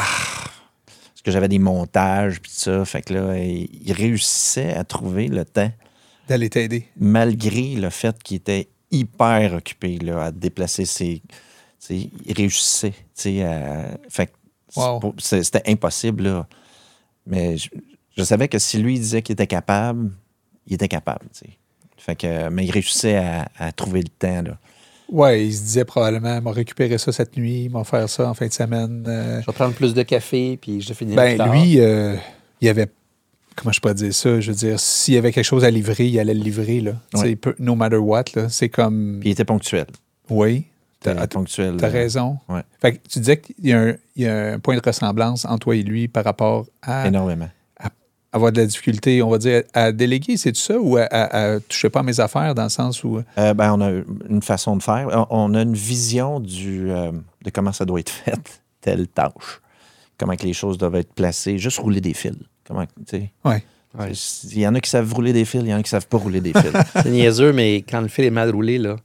Parce 0.86 1.22
que 1.24 1.32
j'avais 1.32 1.48
des 1.50 1.60
montages, 1.60 2.40
puis 2.42 2.52
ça. 2.52 2.84
Fait 2.86 3.02
que 3.02 3.14
là, 3.14 3.38
il, 3.38 3.68
il 3.84 3.94
réussissait 3.94 4.74
à 4.74 4.84
trouver 4.84 5.28
le 5.28 5.44
temps 5.46 5.72
D'aller 6.28 6.50
t'aider. 6.50 6.88
malgré 6.98 7.76
le 7.76 7.90
fait 7.90 8.22
qu'il 8.24 8.38
était 8.38 8.70
hyper 8.92 9.54
occupé 9.56 9.98
là, 10.00 10.26
à 10.26 10.32
déplacer 10.32 10.86
ses. 10.86 11.22
Il 11.90 12.10
réussissait. 12.36 12.94
à- 13.44 13.98
fait 14.10 14.32
Wow. 14.76 15.14
C'était 15.18 15.64
impossible. 15.70 16.24
Là. 16.24 16.48
Mais 17.28 17.58
je, 17.58 17.70
je 18.18 18.24
savais 18.24 18.48
que 18.48 18.58
si 18.60 18.78
lui 18.78 18.98
disait 18.98 19.22
qu'il 19.22 19.34
était 19.34 19.48
capable, 19.48 20.12
il 20.66 20.76
était 20.76 20.88
capable. 20.88 21.26
Fait 21.98 22.16
que, 22.16 22.50
mais 22.50 22.66
il 22.66 22.72
réussissait 22.72 23.18
à, 23.18 23.48
à 23.58 23.72
trouver 23.74 24.02
le 24.02 24.08
temps. 24.08 24.42
Là. 24.44 24.58
Ouais, 25.10 25.46
il 25.46 25.54
se 25.54 25.62
disait 25.62 25.84
probablement, 25.86 26.42
m'a 26.42 26.52
récupéré 26.52 26.98
ça 26.98 27.12
cette 27.12 27.36
nuit, 27.36 27.68
m'a 27.68 27.84
faire 27.84 28.08
ça 28.08 28.30
en 28.30 28.34
fin 28.34 28.48
de 28.48 28.54
semaine. 28.54 29.04
euh. 29.08 29.42
Je 29.42 29.46
vais 29.46 29.52
prendre 29.54 29.74
plus 29.74 29.94
de 29.94 30.04
café, 30.04 30.56
puis 30.56 30.80
je 30.82 30.94
finis 30.94 31.16
Ben, 31.16 31.38
lui, 31.52 31.80
euh, 31.82 32.16
il 32.62 32.70
avait. 32.70 32.88
Comment 33.56 33.72
je 33.72 33.82
peux 33.82 33.94
dire 33.94 34.14
ça? 34.14 34.40
Je 34.40 34.52
veux 34.52 34.58
dire, 34.58 34.80
s'il 34.80 35.14
y 35.14 35.18
avait 35.18 35.32
quelque 35.32 35.46
chose 35.46 35.64
à 35.66 35.70
livrer, 35.72 36.08
il 36.08 36.20
allait 36.20 36.34
le 36.34 36.42
livrer, 36.42 36.80
là. 36.80 36.94
Peu- 37.40 37.56
no 37.60 37.76
matter 37.76 37.98
what, 37.98 38.26
là. 38.36 38.50
C'est 38.50 38.70
comme. 38.70 39.18
Puis 39.20 39.30
il 39.30 39.32
était 39.34 39.46
ponctuel. 39.46 39.88
Oui, 40.30 40.66
t'as 41.02 41.28
ponctuel. 41.28 41.76
t'as 41.78 41.88
euh, 41.88 41.92
raison. 41.92 42.38
ouais. 42.50 42.62
Fait 42.82 42.94
que 42.94 43.08
tu 43.08 43.20
disais 43.20 43.38
qu'il 43.38 43.56
y, 43.68 43.74
a 43.74 43.80
un- 43.82 43.96
il 44.16 44.24
y 44.24 44.28
a 44.28 44.54
un 44.54 44.60
point 44.60 44.76
de 44.78 44.82
ressemblance 44.84 45.44
entre 45.46 45.60
toi 45.60 45.76
et 45.76 45.84
lui 45.84 46.08
par 46.08 46.24
rapport 46.24 46.66
à 46.82 47.08
Énormément. 47.08 47.50
avoir 48.32 48.54
de 48.54 48.62
la 48.62 48.66
difficulté, 48.66 49.22
on 49.22 49.30
va 49.30 49.38
dire, 49.38 49.64
à 49.74 49.92
déléguer, 49.92 50.38
c'est 50.38 50.56
ça? 50.56 50.80
Ou 50.80 50.96
à, 50.96 51.02
à, 51.04 51.56
à 51.56 51.60
toucher 51.60 51.90
pas 51.90 52.00
à 52.00 52.04
mes 52.04 52.22
affaires 52.22 52.56
dans 52.56 52.64
le 52.64 52.70
sens 52.70 53.04
où. 53.04 53.22
Euh, 53.38 53.54
ben, 53.54 53.74
on 53.74 53.82
a 53.82 53.92
une 54.30 54.42
façon 54.42 54.78
de 54.78 54.84
faire. 54.84 55.08
On- 55.30 55.52
On 55.52 55.54
a 55.56 55.62
une 55.64 55.74
vision 55.74 56.40
du, 56.40 56.90
euh, 56.90 57.12
de 57.44 57.50
comment 57.50 57.74
ça 57.74 57.84
doit 57.84 58.00
être 58.00 58.10
fait, 58.10 58.62
telle 58.82 59.10
tâche. 59.10 59.60
Comment 60.18 60.36
que 60.38 60.46
les 60.46 60.54
choses 60.54 60.78
doivent 60.78 60.96
être 60.96 61.14
placées. 61.14 61.58
Juste 61.58 61.80
rouler 61.80 62.00
des 62.00 62.14
fils. 62.14 62.38
Comment, 62.72 62.86
tu 62.86 62.92
sais? 63.08 63.32
Ouais. 63.46 63.64
Ouais. 63.98 64.12
Il 64.52 64.60
y 64.60 64.68
en 64.68 64.74
a 64.76 64.80
qui 64.80 64.90
savent 64.90 65.14
rouler 65.14 65.34
des 65.34 65.44
fils, 65.46 65.62
il 65.64 65.68
y 65.70 65.74
en 65.74 65.80
a 65.80 65.84
qui 65.84 65.90
savent 65.90 66.08
pas 66.08 66.18
rouler 66.18 66.40
des 66.42 66.54
fils. 66.54 66.72
C'est 67.04 67.10
niaiseux, 67.10 67.52
mais 67.52 67.78
quand 67.78 68.00
le 68.02 68.08
fil 68.08 68.24
est 68.26 68.30
mal 68.30 68.50
roulé, 68.50 68.78
là, 68.78 68.96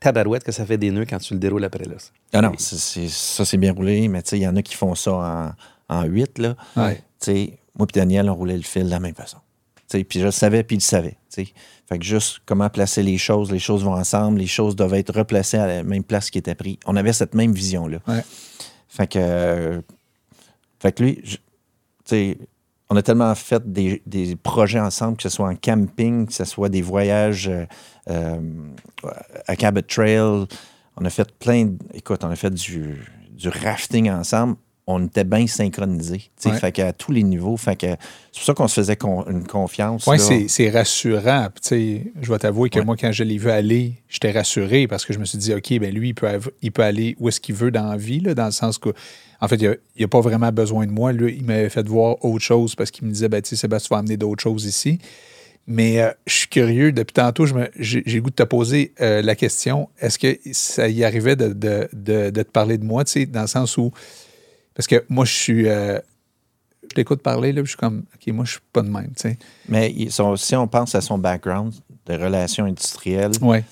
tabarouette 0.00 0.44
que 0.44 0.52
ça 0.52 0.66
fait 0.66 0.76
des 0.78 0.90
nœuds 0.90 1.06
quand 1.06 1.18
tu 1.18 1.32
le 1.34 1.40
déroules 1.40 1.64
après, 1.64 1.84
là. 1.84 1.94
Ah 2.32 2.42
non, 2.42 2.52
ça 2.58 3.44
c'est 3.44 3.56
bien 3.56 3.72
roulé, 3.72 4.08
mais 4.08 4.22
tu 4.22 4.30
sais, 4.30 4.38
il 4.38 4.42
y 4.42 4.48
en 4.48 4.56
a 4.56 4.62
qui 4.62 4.74
font 4.74 4.94
ça 4.94 5.54
en, 5.88 5.94
en 5.96 6.04
8, 6.04 6.38
là. 6.38 6.56
Ouais. 6.76 6.96
Tu 6.96 7.02
sais, 7.20 7.58
moi 7.78 7.86
et 7.88 7.98
Daniel, 7.98 8.28
on 8.28 8.34
roulait 8.34 8.56
le 8.56 8.62
fil 8.62 8.84
de 8.84 8.90
la 8.90 9.00
même 9.00 9.14
façon. 9.14 9.38
Tu 9.88 9.98
sais, 9.98 10.04
Puis 10.04 10.18
je 10.20 10.24
le 10.26 10.30
savais, 10.30 10.62
puis 10.64 10.76
il 10.76 10.80
le 10.80 10.84
savait. 10.84 11.16
tu 11.32 11.44
sais. 11.46 11.52
Fait 11.88 11.98
que 11.98 12.04
juste 12.04 12.40
comment 12.46 12.68
placer 12.70 13.02
les 13.02 13.18
choses, 13.18 13.50
les 13.52 13.58
choses 13.58 13.84
vont 13.84 13.94
ensemble, 13.94 14.38
les 14.38 14.46
choses 14.46 14.74
doivent 14.76 14.94
être 14.94 15.14
replacées 15.14 15.58
à 15.58 15.66
la 15.66 15.82
même 15.82 16.04
place 16.04 16.30
qui 16.30 16.38
était 16.38 16.54
pris. 16.54 16.78
On 16.86 16.96
avait 16.96 17.12
cette 17.12 17.34
même 17.34 17.52
vision-là. 17.52 17.98
Ouais. 18.08 18.22
Fait 18.88 19.06
que, 19.06 19.18
euh, 19.18 19.80
fait 20.80 20.92
que 20.92 21.02
lui, 21.02 21.20
je- 21.24 21.36
tu 21.36 21.40
sais, 22.06 22.38
on 22.92 22.96
a 22.96 23.02
tellement 23.02 23.34
fait 23.34 23.62
des, 23.72 24.36
projets 24.42 24.78
ensemble, 24.78 25.16
que 25.16 25.22
ce 25.22 25.30
soit 25.30 25.48
en 25.48 25.56
camping, 25.56 26.26
que 26.26 26.32
ce 26.34 26.44
soit 26.44 26.68
des 26.68 26.82
voyages 26.82 27.48
euh, 27.48 27.64
euh, 28.10 28.38
à 29.46 29.56
Cabot 29.56 29.80
Trail. 29.80 30.46
On 30.98 31.04
a 31.06 31.08
fait 31.08 31.32
plein 31.38 31.70
Écoute, 31.94 32.22
on 32.22 32.28
a 32.30 32.36
fait 32.36 32.52
du 32.52 32.98
rafting 33.46 34.10
ensemble. 34.10 34.56
On 34.88 35.04
était 35.06 35.22
bien 35.24 35.46
synchronisés. 35.46 36.18
tu 36.18 36.30
sais, 36.38 36.50
Ouais. 36.50 36.58
Fait 36.58 36.72
qu'à 36.72 36.92
tous 36.92 37.12
les 37.12 37.22
niveaux. 37.22 37.56
Fait 37.56 37.76
que 37.76 37.86
c'est 37.86 38.38
pour 38.38 38.42
ça 38.42 38.54
qu'on 38.54 38.66
se 38.66 38.74
faisait 38.80 38.96
con- 38.96 39.24
une 39.30 39.46
confiance. 39.46 40.06
Oui, 40.08 40.16
c'est 40.48 40.70
rassurant. 40.70 41.48
Puis, 41.54 42.10
je 42.20 42.32
vais 42.32 42.38
t'avouer 42.38 42.68
que 42.68 42.80
Ouais. 42.80 42.84
moi, 42.84 42.96
quand 42.96 43.12
je 43.12 43.22
l'ai 43.22 43.38
vu 43.38 43.48
aller, 43.50 43.94
j'étais 44.08 44.32
rassuré 44.32 44.88
parce 44.88 45.04
que 45.06 45.12
je 45.12 45.20
me 45.20 45.24
suis 45.24 45.38
dit, 45.38 45.54
OK, 45.54 45.78
ben 45.78 45.94
lui, 45.94 46.08
il 46.08 46.14
peut, 46.14 46.26
av- 46.28 46.50
il 46.62 46.72
peut 46.72 46.82
aller 46.82 47.14
où 47.20 47.28
est-ce 47.28 47.40
qu'il 47.40 47.54
veut 47.54 47.70
dans 47.70 47.88
la 47.90 47.96
vie, 47.96 48.18
là, 48.18 48.34
dans 48.34 48.46
le 48.46 48.50
sens 48.50 48.78
que, 48.78 48.88
en 49.40 49.46
fait, 49.46 49.56
il 49.62 49.78
n'a 50.00 50.08
pas 50.08 50.20
vraiment 50.20 50.50
besoin 50.50 50.84
de 50.86 50.90
moi. 50.92 51.12
Lui, 51.12 51.36
il 51.38 51.44
m'avait 51.44 51.68
fait 51.68 51.86
voir 51.86 52.16
autre 52.24 52.44
chose 52.44 52.74
parce 52.74 52.90
qu'il 52.90 53.06
me 53.06 53.12
disait, 53.12 53.28
ben, 53.28 53.40
tu 53.40 53.50
sais, 53.50 53.56
Sébastien, 53.56 53.86
tu 53.86 53.94
vas 53.94 53.98
amener 54.00 54.16
d'autres 54.16 54.42
choses 54.42 54.64
ici. 54.64 54.98
Mais 55.68 56.00
euh, 56.02 56.10
je 56.26 56.34
suis 56.38 56.48
curieux, 56.48 56.90
depuis 56.90 57.12
tantôt, 57.12 57.46
j'ai 57.46 58.02
j'ai 58.04 58.16
le 58.16 58.20
goût 58.22 58.30
de 58.30 58.34
te 58.34 58.42
poser 58.42 58.92
euh, 59.00 59.22
la 59.22 59.36
question 59.36 59.88
est-ce 60.00 60.18
que 60.18 60.36
ça 60.50 60.88
y 60.88 61.04
arrivait 61.04 61.36
de, 61.36 61.52
de- 61.52 61.88
de- 61.92 62.30
de 62.30 62.42
te 62.42 62.50
parler 62.50 62.78
de 62.78 62.84
moi, 62.84 63.04
tu 63.04 63.12
sais, 63.12 63.26
dans 63.26 63.42
le 63.42 63.46
sens 63.46 63.76
où. 63.78 63.92
Parce 64.74 64.86
que 64.86 65.04
moi, 65.08 65.24
je 65.24 65.32
suis. 65.32 65.68
euh, 65.68 65.98
je 66.82 66.88
t'écoute 66.94 67.22
parler, 67.22 67.52
là, 67.52 67.62
puis 67.62 67.66
je 67.66 67.70
suis 67.70 67.78
comme, 67.78 68.04
OK, 68.14 68.32
moi, 68.34 68.44
je 68.44 68.52
suis 68.52 68.60
pas 68.72 68.82
de 68.82 68.88
même, 68.88 69.08
tu 69.14 69.22
sais. 69.22 69.38
Mais 69.68 69.90
il- 69.96 70.10
si 70.12 70.54
on 70.56 70.68
pense 70.68 70.94
à 70.94 71.00
son 71.00 71.16
background 71.18 71.72
de 72.06 72.14
relations 72.14 72.64
industrielles, 72.66 73.32
Ouais. 73.40 73.64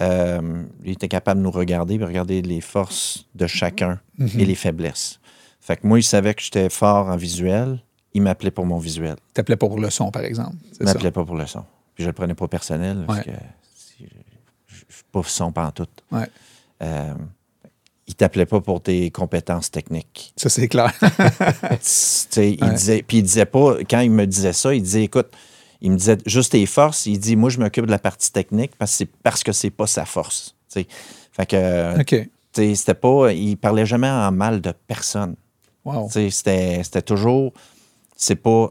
euh, 0.00 0.62
il 0.84 0.92
était 0.92 1.08
capable 1.08 1.40
de 1.40 1.44
nous 1.44 1.50
regarder 1.50 1.94
et 1.96 2.04
regarder 2.04 2.40
les 2.40 2.60
forces 2.60 3.26
de 3.34 3.46
chacun 3.46 4.00
Mhm. 4.18 4.40
et 4.40 4.44
les 4.46 4.54
faiblesses. 4.54 5.18
Fait 5.60 5.76
que 5.76 5.86
moi, 5.86 5.98
il 5.98 6.02
savait 6.02 6.34
que 6.34 6.42
j'étais 6.42 6.70
fort 6.70 7.08
en 7.08 7.16
visuel. 7.16 7.82
Il 8.14 8.22
m'appelait 8.22 8.50
pour 8.50 8.66
mon 8.66 8.78
visuel. 8.78 9.16
t'appelais 9.34 9.56
pas 9.56 9.66
pour 9.68 9.80
le 9.80 9.90
son, 9.90 10.10
par 10.10 10.22
exemple. 10.22 10.56
Il 10.80 10.84
m'appelait 10.86 11.10
pas 11.10 11.24
pour 11.24 11.36
le 11.36 11.46
son. 11.46 11.64
Puis 11.94 12.04
je 12.04 12.08
le 12.08 12.12
prenais 12.12 12.34
pas 12.34 12.48
personnel 12.48 13.04
parce 13.06 13.18
Ouais. 13.20 13.24
que 13.24 13.30
si- 13.74 14.06
je 14.66 14.76
je 14.88 14.94
suis 14.96 15.04
pas 15.10 15.22
son 15.24 15.50
pantoute. 15.52 16.02
Ouais. 16.10 16.26
Euh, 16.82 17.14
il 18.12 18.14
t'appelait 18.14 18.46
pas 18.46 18.60
pour 18.60 18.82
tes 18.82 19.10
compétences 19.10 19.70
techniques. 19.70 20.34
Ça, 20.36 20.50
c'est 20.50 20.68
clair. 20.68 20.92
Il 22.36 22.72
disait, 22.74 23.02
puis 23.02 23.18
il 23.18 23.22
disait 23.22 23.46
pas, 23.46 23.76
quand 23.88 24.00
il 24.00 24.10
me 24.10 24.26
disait 24.26 24.52
ça, 24.52 24.74
il 24.74 24.82
disait, 24.82 25.04
écoute, 25.04 25.28
il 25.80 25.92
me 25.92 25.96
disait 25.96 26.18
juste 26.26 26.52
tes 26.52 26.66
forces. 26.66 27.06
Il 27.06 27.18
dit, 27.18 27.36
moi, 27.36 27.48
je 27.48 27.58
m'occupe 27.58 27.86
de 27.86 27.90
la 27.90 27.98
partie 27.98 28.30
technique 28.30 28.72
parce 28.76 28.92
que 28.92 28.96
c'est 28.98 29.06
parce 29.22 29.42
que 29.42 29.52
c'est 29.52 29.70
pas 29.70 29.86
sa 29.86 30.04
force. 30.04 30.54
tu 30.70 30.80
sais. 30.80 30.86
Fait 31.32 31.46
que, 31.46 32.26
c'était 32.52 32.94
pas, 32.94 33.32
il 33.32 33.56
parlait 33.56 33.86
jamais 33.86 34.10
en 34.10 34.30
mal 34.30 34.60
de 34.60 34.74
personne. 34.86 35.34
Wow. 35.86 36.10
C'était 36.10 36.82
c'était 36.84 37.02
toujours, 37.02 37.54
c'est 38.14 38.36
pas, 38.36 38.68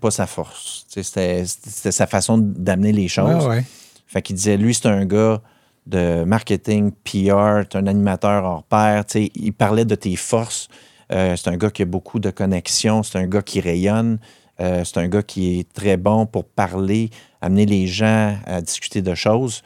pas 0.00 0.10
sa 0.10 0.26
force. 0.26 0.84
C'était 0.88 1.46
c'était 1.46 1.92
sa 1.92 2.06
façon 2.06 2.36
d'amener 2.36 2.92
les 2.92 3.08
choses. 3.08 3.46
Ouais, 3.46 3.56
ouais. 3.56 3.64
Fait 4.06 4.20
qu'il 4.20 4.36
disait, 4.36 4.58
lui, 4.58 4.74
c'est 4.74 4.86
un 4.86 5.06
gars 5.06 5.40
de 5.86 6.24
marketing, 6.24 6.92
PR, 7.04 7.62
c'est 7.70 7.76
un 7.76 7.86
animateur 7.86 8.44
hors 8.44 8.62
pair. 8.62 9.04
Tu 9.04 9.12
sais, 9.24 9.30
il 9.34 9.52
parlait 9.52 9.84
de 9.84 9.94
tes 9.94 10.16
forces. 10.16 10.68
Euh, 11.12 11.36
c'est 11.36 11.48
un 11.50 11.56
gars 11.56 11.70
qui 11.70 11.82
a 11.82 11.86
beaucoup 11.86 12.18
de 12.20 12.30
connexions. 12.30 13.02
C'est 13.02 13.18
un 13.18 13.26
gars 13.26 13.42
qui 13.42 13.60
rayonne. 13.60 14.18
Euh, 14.60 14.84
c'est 14.84 14.98
un 14.98 15.08
gars 15.08 15.22
qui 15.22 15.58
est 15.58 15.72
très 15.72 15.96
bon 15.96 16.26
pour 16.26 16.44
parler, 16.44 17.10
amener 17.40 17.66
les 17.66 17.86
gens 17.86 18.36
à 18.46 18.60
discuter 18.60 19.02
de 19.02 19.14
choses. 19.14 19.62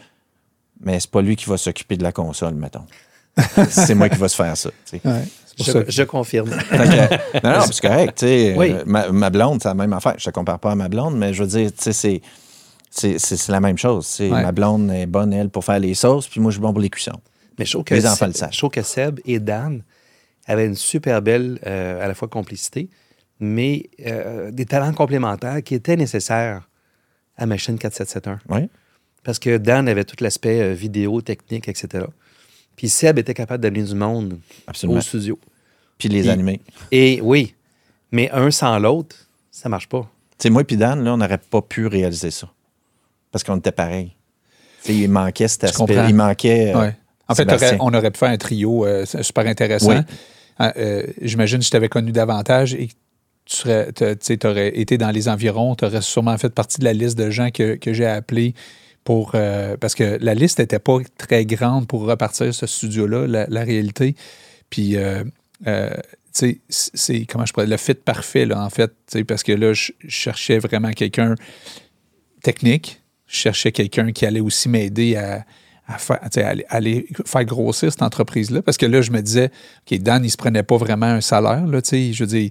Mais 0.80 1.00
c'est 1.00 1.10
pas 1.10 1.22
lui 1.22 1.36
qui 1.36 1.46
va 1.48 1.56
s'occuper 1.58 1.96
de 1.96 2.02
la 2.02 2.12
console, 2.12 2.54
mettons. 2.54 2.84
c'est 3.68 3.94
moi 3.94 4.08
qui 4.08 4.16
va 4.18 4.28
se 4.28 4.36
faire 4.36 4.56
ça. 4.56 4.70
tu 4.90 4.98
sais. 4.98 5.00
Ouais. 5.04 5.24
Je, 5.58 5.70
ça. 5.70 5.80
je 5.88 6.02
confirme. 6.02 6.50
Que- 6.50 7.42
non, 7.46 7.58
non, 7.58 7.64
c'est 7.70 7.80
correct. 7.86 8.18
tu 8.18 8.26
sais, 8.26 8.54
Oui. 8.56 8.72
euh, 8.72 8.82
ma, 8.86 9.10
ma 9.10 9.30
blonde, 9.30 9.60
c'est 9.62 9.68
la 9.68 9.74
même 9.74 9.92
affaire. 9.92 10.14
Je 10.18 10.24
te 10.26 10.30
compare 10.30 10.58
pas 10.58 10.72
à 10.72 10.74
ma 10.74 10.88
blonde, 10.88 11.16
mais 11.16 11.32
je 11.34 11.42
veux 11.42 11.48
dire, 11.48 11.70
tu 11.70 11.82
sais, 11.82 11.92
c'est. 11.92 12.20
C'est 12.96 13.18
c'est- 13.18 13.36
c'est 13.36 13.52
la 13.52 13.60
même 13.60 13.76
chose. 13.78 14.16
Ouais. 14.20 14.30
Ma 14.30 14.52
blonde 14.52 14.90
est 14.90 15.06
bonne, 15.06 15.32
elle, 15.32 15.50
pour 15.50 15.64
faire 15.64 15.78
les 15.78 15.94
sauces, 15.94 16.28
puis 16.28 16.40
moi, 16.40 16.50
je 16.50 16.54
suis 16.56 16.62
bon 16.62 16.72
pour 16.72 16.80
les 16.80 16.90
cuissons. 16.90 17.20
Mais 17.58 17.64
je 17.64 17.72
trouve 17.72 17.84
que, 17.84 17.94
Les 17.94 18.06
enfants 18.06 18.26
Seb- 18.26 18.28
le 18.28 18.32
savent. 18.34 18.52
je 18.52 18.58
trouve 18.58 18.70
que 18.70 18.82
Seb 18.82 19.20
et 19.24 19.38
Dan 19.38 19.82
avaient 20.46 20.66
une 20.66 20.74
super 20.74 21.20
belle, 21.22 21.58
euh, 21.66 22.02
à 22.04 22.08
la 22.08 22.14
fois 22.14 22.28
complicité, 22.28 22.88
mais 23.40 23.88
euh, 24.06 24.50
des 24.50 24.64
talents 24.66 24.92
complémentaires 24.92 25.62
qui 25.62 25.74
étaient 25.74 25.96
nécessaires 25.96 26.68
à 27.36 27.46
Machine 27.46 27.78
4771. 27.78 28.38
Oui. 28.48 28.68
Parce 29.24 29.38
que 29.38 29.56
Dan 29.58 29.88
avait 29.88 30.04
tout 30.04 30.16
l'aspect 30.20 30.60
euh, 30.60 30.72
vidéo, 30.72 31.20
technique, 31.20 31.68
etc. 31.68 32.04
Puis 32.76 32.88
Seb 32.88 33.18
était 33.18 33.34
capable 33.34 33.62
d'amener 33.62 33.82
du 33.82 33.94
monde 33.94 34.38
Absolument. 34.66 34.98
au 34.98 35.02
studio. 35.02 35.38
Puis 35.98 36.08
les 36.08 36.20
Puis- 36.20 36.30
animés. 36.30 36.60
Et 36.92 37.20
oui, 37.22 37.54
mais 38.12 38.30
un 38.30 38.50
sans 38.50 38.78
l'autre, 38.78 39.16
ça 39.50 39.68
marche 39.68 39.88
pas. 39.88 40.02
Tu 40.38 40.44
sais, 40.44 40.50
moi 40.50 40.62
puis 40.64 40.76
Dan, 40.76 41.02
là, 41.02 41.14
on 41.14 41.16
n'aurait 41.16 41.38
pas 41.38 41.62
pu 41.62 41.86
réaliser 41.86 42.30
ça. 42.30 42.48
Parce 43.36 43.44
qu'on 43.44 43.58
était 43.58 43.72
pareil. 43.72 44.12
Il 44.88 45.08
manquait 45.10 45.48
cet 45.48 45.64
aspect. 45.64 45.94
Il 46.08 46.14
manquait. 46.14 46.72
euh, 46.74 46.80
Ouais. 46.80 46.96
En 47.28 47.34
fait, 47.34 47.44
on 47.80 47.92
aurait 47.92 48.10
pu 48.10 48.18
faire 48.18 48.30
un 48.30 48.36
trio 48.36 48.86
euh, 48.86 49.04
super 49.04 49.46
intéressant. 49.46 49.88
Oui. 49.90 49.96
Ah, 50.58 50.72
euh, 50.76 51.02
J'imagine 51.20 51.58
que 51.58 51.64
je 51.64 51.70
t'avais 51.70 51.88
connu 51.88 52.12
davantage 52.12 52.74
et 52.74 52.86
que 52.88 52.92
tu 53.44 53.56
serais, 53.56 53.88
aurais 54.44 54.78
été 54.78 54.96
dans 54.96 55.10
les 55.10 55.28
environs, 55.28 55.74
tu 55.74 55.84
aurais 55.84 56.02
sûrement 56.02 56.36
fait 56.38 56.48
partie 56.50 56.78
de 56.78 56.84
la 56.84 56.92
liste 56.92 57.18
de 57.18 57.30
gens 57.30 57.50
que, 57.50 57.74
que 57.76 57.92
j'ai 57.92 58.06
appelés 58.06 58.54
pour. 59.04 59.32
parce 59.80 59.94
que 59.94 60.18
la 60.20 60.34
liste 60.34 60.58
n'était 60.60 60.78
pas 60.78 60.98
très 61.18 61.44
grande 61.46 61.86
pour 61.88 62.02
repartir 62.06 62.54
ce 62.54 62.66
studio-là, 62.66 63.26
la, 63.26 63.46
la 63.48 63.62
réalité. 63.64 64.14
Puis, 64.70 64.96
c'est- 66.68 67.26
comment 67.28 67.46
je 67.46 67.52
pourrais 67.52 67.66
le 67.66 67.76
fit 67.76 67.94
parfait, 67.94 68.46
là, 68.46 68.62
en 68.62 68.70
fait, 68.70 68.92
parce 69.26 69.42
que 69.42 69.52
là, 69.52 69.72
je 69.72 69.92
cherchais 70.08 70.58
vraiment 70.58 70.90
quelqu'un 70.92 71.34
technique. 72.42 73.00
Je 73.26 73.36
cherchais 73.36 73.72
quelqu'un 73.72 74.12
qui 74.12 74.24
allait 74.26 74.40
aussi 74.40 74.68
m'aider 74.68 75.16
à, 75.16 75.44
à 75.88 75.98
faire, 75.98 76.18
à 76.22 76.74
aller, 76.76 77.06
faire 77.26 77.44
grossir 77.44 77.90
cette 77.90 78.02
entreprise-là. 78.02 78.62
Parce 78.62 78.76
que 78.76 78.86
là, 78.86 79.02
je 79.02 79.10
me 79.10 79.20
disais, 79.20 79.50
OK, 79.90 79.98
Dan, 80.00 80.22
il 80.22 80.26
ne 80.26 80.30
se 80.30 80.36
prenait 80.36 80.62
pas 80.62 80.76
vraiment 80.76 81.06
un 81.06 81.20
salaire. 81.20 81.66
Là, 81.66 81.82
tu 81.82 81.88
sais, 81.90 82.12
je 82.12 82.24
veux 82.24 82.28
dire, 82.28 82.50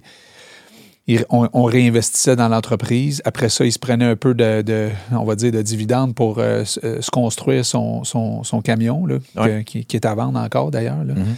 il- 1.06 1.24
on, 1.30 1.48
on 1.52 1.62
réinvestissait 1.64 2.34
dans 2.36 2.48
l'entreprise. 2.48 3.22
Après 3.24 3.48
ça, 3.48 3.64
il 3.64 3.72
se 3.72 3.78
prenait 3.78 4.04
un 4.04 4.16
peu 4.16 4.34
de, 4.34 4.62
de, 4.62 4.88
on 5.12 5.24
va 5.24 5.34
dire, 5.36 5.52
de 5.52 5.62
dividendes 5.62 6.14
pour 6.14 6.38
euh, 6.40 6.64
se 6.64 6.80
euh, 6.84 7.00
se 7.00 7.10
construire 7.10 7.64
son, 7.64 8.02
son, 8.04 8.42
son 8.42 8.60
camion, 8.60 9.06
là, 9.06 9.18
que- 9.36 9.62
qui, 9.62 9.84
qui 9.84 9.96
est 9.96 10.04
à 10.06 10.14
vendre 10.14 10.38
encore 10.38 10.70
d'ailleurs. 10.70 11.04
là. 11.04 11.14
Mhm. 11.14 11.36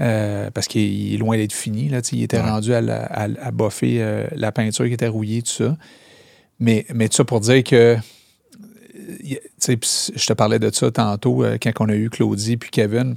Euh, 0.00 0.50
parce 0.50 0.66
qu'il 0.66 1.14
est 1.14 1.18
loin 1.18 1.36
d'être 1.36 1.52
fini. 1.52 1.88
Là, 1.90 2.00
il 2.12 2.22
était 2.22 2.38
Ouais. 2.38 2.50
rendu 2.50 2.72
à, 2.74 2.80
la- 2.80 3.04
à, 3.04 3.24
à 3.24 3.50
boffer 3.50 3.98
euh, 4.00 4.26
la 4.34 4.50
peinture 4.50 4.86
qui 4.86 4.94
était 4.94 5.06
rouillée, 5.06 5.42
tout 5.42 5.52
ça. 5.52 5.76
Mais, 6.58 6.86
mais 6.94 7.08
tout 7.08 7.16
ça 7.16 7.24
pour 7.24 7.40
dire 7.40 7.62
que 7.62 7.76
euh, 7.76 7.96
y- 7.96 7.98
tu 7.98 8.00
sais, 8.00 8.91
pis 8.91 8.91
je 9.60 10.26
te 10.26 10.32
parlais 10.32 10.58
de 10.58 10.70
ça 10.72 10.90
tantôt 10.90 11.44
euh, 11.44 11.58
quand 11.62 11.72
on 11.80 11.88
a 11.88 11.94
eu 11.94 12.10
Claudie 12.10 12.56
puis 12.56 12.70
Kevin. 12.70 13.16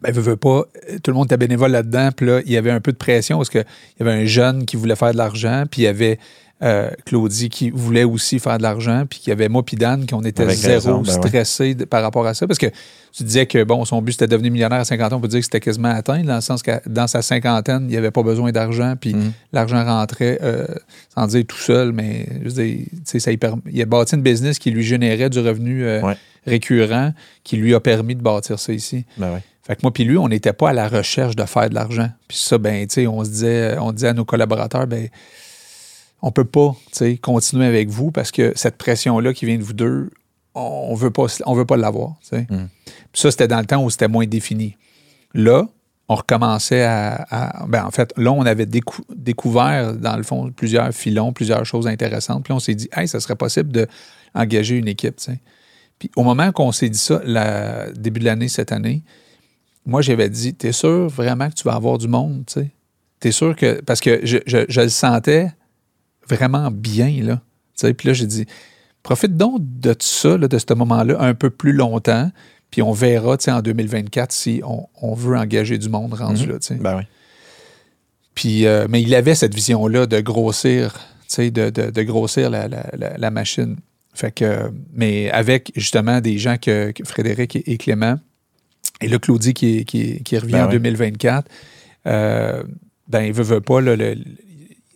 Ben, 0.00 0.12
veut 0.12 0.36
pas, 0.36 0.64
euh, 0.90 0.98
tout 1.02 1.10
le 1.10 1.14
monde 1.14 1.26
était 1.26 1.36
bénévole 1.36 1.70
là-dedans. 1.70 2.10
Puis 2.14 2.26
là, 2.26 2.40
il 2.44 2.52
y 2.52 2.56
avait 2.56 2.70
un 2.70 2.80
peu 2.80 2.92
de 2.92 2.96
pression 2.96 3.38
parce 3.38 3.48
qu'il 3.48 3.64
y 3.98 4.02
avait 4.02 4.12
un 4.12 4.24
jeune 4.24 4.66
qui 4.66 4.76
voulait 4.76 4.96
faire 4.96 5.12
de 5.12 5.16
l'argent. 5.16 5.64
Puis 5.70 5.82
il 5.82 5.84
y 5.84 5.88
avait 5.88 6.18
euh, 6.64 6.90
Claudie 7.04 7.50
qui 7.50 7.70
voulait 7.70 8.04
aussi 8.04 8.38
faire 8.38 8.56
de 8.58 8.62
l'argent. 8.62 9.04
Puis 9.08 9.20
il 9.26 9.28
y 9.28 9.32
avait 9.32 9.48
moi 9.48 9.62
puis 9.62 9.76
Dan 9.76 10.06
qui 10.06 10.14
on 10.14 10.22
était 10.22 10.42
Avec 10.44 10.56
zéro 10.56 10.74
raison, 10.74 11.02
ben 11.02 11.20
ouais. 11.60 11.74
de- 11.74 11.84
par 11.84 12.02
rapport 12.02 12.26
à 12.26 12.32
ça. 12.34 12.46
Parce 12.46 12.58
que 12.58 12.66
tu 13.12 13.22
disais 13.22 13.44
que 13.46 13.62
bon, 13.64 13.84
son 13.84 14.00
but 14.00 14.12
c'était 14.12 14.26
de 14.26 14.32
devenir 14.32 14.50
millionnaire 14.50 14.80
à 14.80 14.84
50 14.84 15.12
ans. 15.12 15.16
On 15.16 15.20
peut 15.20 15.28
dire 15.28 15.40
que 15.40 15.44
c'était 15.44 15.60
quasiment 15.60 15.90
atteint, 15.90 16.24
dans 16.24 16.36
le 16.36 16.40
sens 16.40 16.62
que 16.62 16.72
dans 16.88 17.06
sa 17.06 17.20
cinquantaine, 17.22 17.82
il 17.82 17.88
n'y 17.88 17.96
avait 17.96 18.10
pas 18.10 18.22
besoin 18.22 18.50
d'argent. 18.50 18.94
Puis 19.00 19.14
Mhm. 19.14 19.32
l'argent 19.52 19.84
rentrait, 19.84 20.38
euh, 20.42 20.64
sans 21.14 21.26
dire 21.26 21.44
tout 21.46 21.56
seul, 21.58 21.92
mais 21.92 22.26
je 22.42 22.48
veux 22.48 22.64
dire, 22.64 22.78
tu 22.90 22.96
sais, 23.04 23.18
ça 23.20 23.30
y 23.30 23.36
perm- 23.36 23.60
il 23.70 23.80
a 23.82 23.84
bâti 23.86 24.14
une 24.14 24.22
business 24.22 24.58
qui 24.58 24.70
lui 24.70 24.82
générait 24.82 25.28
du 25.30 25.40
revenu 25.40 25.84
euh, 25.84 26.00
Ouais. 26.02 26.16
récurrent, 26.46 27.12
qui 27.44 27.56
lui 27.56 27.74
a 27.74 27.80
permis 27.80 28.14
de 28.14 28.22
bâtir 28.22 28.58
ça 28.58 28.72
ici. 28.72 29.04
Ben 29.18 29.34
ouais. 29.34 29.42
Fait 29.66 29.76
que 29.76 29.80
moi 29.82 29.92
puis 29.92 30.04
lui, 30.04 30.18
on 30.18 30.28
n'était 30.28 30.52
pas 30.52 30.70
à 30.70 30.72
la 30.72 30.88
recherche 30.88 31.36
de 31.36 31.44
faire 31.44 31.70
de 31.70 31.74
l'argent. 31.74 32.10
Puis 32.28 32.36
ça, 32.38 32.58
ben, 32.58 32.86
tu 32.86 32.94
sais, 32.94 33.06
on 33.06 33.24
se 33.24 33.30
disait, 33.30 33.76
on 33.78 33.92
disait 33.92 34.08
à 34.08 34.12
nos 34.12 34.24
collaborateurs, 34.26 34.86
ben, 34.86 35.08
on 36.26 36.30
peut 36.32 36.44
pas, 36.46 36.74
continuer 37.20 37.66
avec 37.66 37.90
vous 37.90 38.10
parce 38.10 38.30
que 38.32 38.52
cette 38.56 38.76
pression-là 38.78 39.34
qui 39.34 39.44
vient 39.44 39.58
de 39.58 39.62
vous 39.62 39.74
deux, 39.74 40.10
on 40.54 40.94
veut 40.94 41.10
pas, 41.10 41.26
on 41.44 41.54
veut 41.54 41.66
pas 41.66 41.76
l'avoir. 41.76 42.14
Mm. 42.32 42.66
Ça, 43.12 43.30
c'était 43.30 43.46
dans 43.48 43.58
le 43.60 43.66
temps 43.66 43.82
où 43.84 43.90
c'était 43.90 44.08
moins 44.08 44.24
défini. 44.26 44.76
Là, 45.34 45.68
on 46.08 46.14
recommençait 46.14 46.82
à, 46.82 47.26
à- 47.30 47.66
ben, 47.66 47.84
en 47.84 47.90
fait, 47.90 48.14
là, 48.16 48.32
on 48.32 48.46
avait 48.46 48.64
décou- 48.64 49.04
découvert, 49.14 49.94
dans 49.94 50.16
le 50.16 50.22
fond, 50.22 50.50
plusieurs 50.50 50.92
filons, 50.92 51.32
plusieurs 51.34 51.66
choses 51.66 51.86
intéressantes. 51.86 52.44
Puis 52.44 52.52
on 52.54 52.58
s'est 52.58 52.74
dit, 52.74 52.88
hey, 52.96 53.06
ça 53.06 53.20
serait 53.20 53.36
possible 53.36 53.86
d'engager 54.34 54.76
une 54.78 54.88
équipe. 54.88 55.16
Puis 55.98 56.10
au 56.16 56.22
moment 56.22 56.52
qu'on 56.52 56.72
s'est 56.72 56.88
dit 56.88 56.98
ça, 56.98 57.20
début 57.96 58.20
de 58.20 58.24
l'année, 58.24 58.48
cette 58.48 58.72
année, 58.72 59.02
moi, 59.84 60.00
j'avais 60.00 60.30
dit, 60.30 60.54
t'es 60.54 60.72
sûr 60.72 61.08
vraiment 61.08 61.50
que 61.50 61.54
tu 61.54 61.64
vas 61.64 61.74
avoir 61.74 61.98
du 61.98 62.08
monde, 62.08 62.44
tu 62.46 62.54
sais? 62.60 62.70
T'es 63.20 63.32
sûr 63.32 63.54
que. 63.56 63.80
Parce 63.82 64.00
que 64.00 64.20
je, 64.24 64.38
je- 64.46 64.64
je 64.68 64.80
le 64.80 64.88
sentais 64.88 65.50
vraiment 66.28 66.70
bien, 66.70 67.22
là. 67.22 67.40
Puis 67.80 68.08
là, 68.08 68.12
j'ai 68.14 68.26
dit, 68.26 68.46
profite 69.02 69.36
donc 69.36 69.60
de 69.60 69.92
tout 69.92 70.06
ça, 70.06 70.36
là, 70.38 70.48
de 70.48 70.58
ce 70.58 70.72
moment-là, 70.74 71.20
un 71.20 71.34
peu 71.34 71.50
plus 71.50 71.72
longtemps, 71.72 72.30
puis 72.70 72.82
on 72.82 72.92
verra, 72.92 73.36
en 73.48 73.60
2024, 73.60 74.32
si 74.32 74.60
on, 74.64 74.86
on 75.00 75.14
veut 75.14 75.36
engager 75.36 75.78
du 75.78 75.88
monde 75.88 76.14
rendu 76.14 76.44
Mhm. 76.46 76.52
là. 76.52 76.58
Ben 76.80 76.96
oui. 76.98 77.02
Puis, 78.34 78.66
euh, 78.66 78.86
mais 78.88 79.00
il 79.02 79.14
avait 79.14 79.34
cette 79.34 79.54
vision-là 79.54 80.06
de 80.06 80.20
grossir, 80.20 80.94
de, 81.38 81.50
de- 81.50 81.90
de 81.90 82.02
grossir 82.02 82.50
la, 82.50 82.68
la- 82.68 82.90
la- 82.96 83.16
la 83.16 83.30
machine. 83.30 83.76
Fait 84.12 84.32
que, 84.32 84.70
mais 84.92 85.30
avec 85.30 85.72
justement 85.76 86.20
des 86.20 86.38
gens 86.38 86.56
que, 86.56 86.92
que 86.92 87.04
Frédéric 87.04 87.56
et, 87.56 87.72
et 87.72 87.76
Clément, 87.78 88.18
et 89.00 89.08
là, 89.08 89.18
Claudie 89.18 89.54
qui, 89.54 89.84
qui- 89.84 90.22
qui 90.22 90.38
revient 90.38 90.52
Ben 90.52 90.62
en 90.64 90.66
oui. 90.66 90.72
2024, 90.74 91.48
euh, 92.06 92.62
ben, 93.08 93.22
il 93.22 93.32
veut, 93.32 93.42
veut 93.42 93.60
pas, 93.60 93.80
là, 93.80 93.96
le- 93.96 94.14
le- 94.14 94.24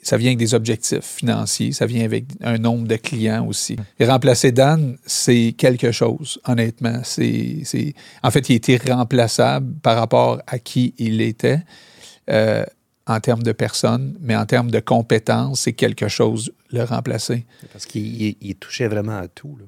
ça 0.03 0.16
vient 0.16 0.28
avec 0.28 0.38
des 0.38 0.55
objectifs 0.55 1.01
financiers, 1.03 1.72
ça 1.72 1.86
vient 1.86 2.05
avec 2.05 2.24
un 2.42 2.59
nombre 2.59 2.86
de 2.88 2.96
clients 2.96 3.46
aussi. 3.46 3.76
Et 3.99 4.07
remplacer 4.07 4.53
Dan, 4.53 4.96
c'est 5.07 5.55
quelque 5.57 5.92
chose, 5.92 6.38
honnêtement. 6.46 7.01
C'est, 7.05 7.61
c'est- 7.64 7.94
En 8.22 8.30
fait, 8.30 8.49
il 8.49 8.55
était 8.57 8.78
remplaçable 8.92 9.74
par 9.82 9.96
rapport 9.96 10.40
à 10.46 10.59
qui 10.59 10.94
il 10.99 11.20
était 11.20 11.61
euh, 12.30 12.64
en 13.07 13.20
termes 13.20 13.42
de 13.42 13.53
personnes, 13.53 14.16
mais 14.20 14.36
en 14.36 14.44
termes 14.46 14.70
de 14.70 14.80
compétences, 14.80 15.61
c'est 15.61 15.72
quelque 15.72 16.09
chose, 16.09 16.53
le 16.70 16.82
remplacer. 16.84 17.46
Parce 17.72 17.86
qu'il 17.86 18.22
il- 18.22 18.36
il 18.40 18.55
touchait 18.57 18.88
vraiment 18.88 19.16
à 19.18 19.28
tout. 19.28 19.57
là. 19.59 19.64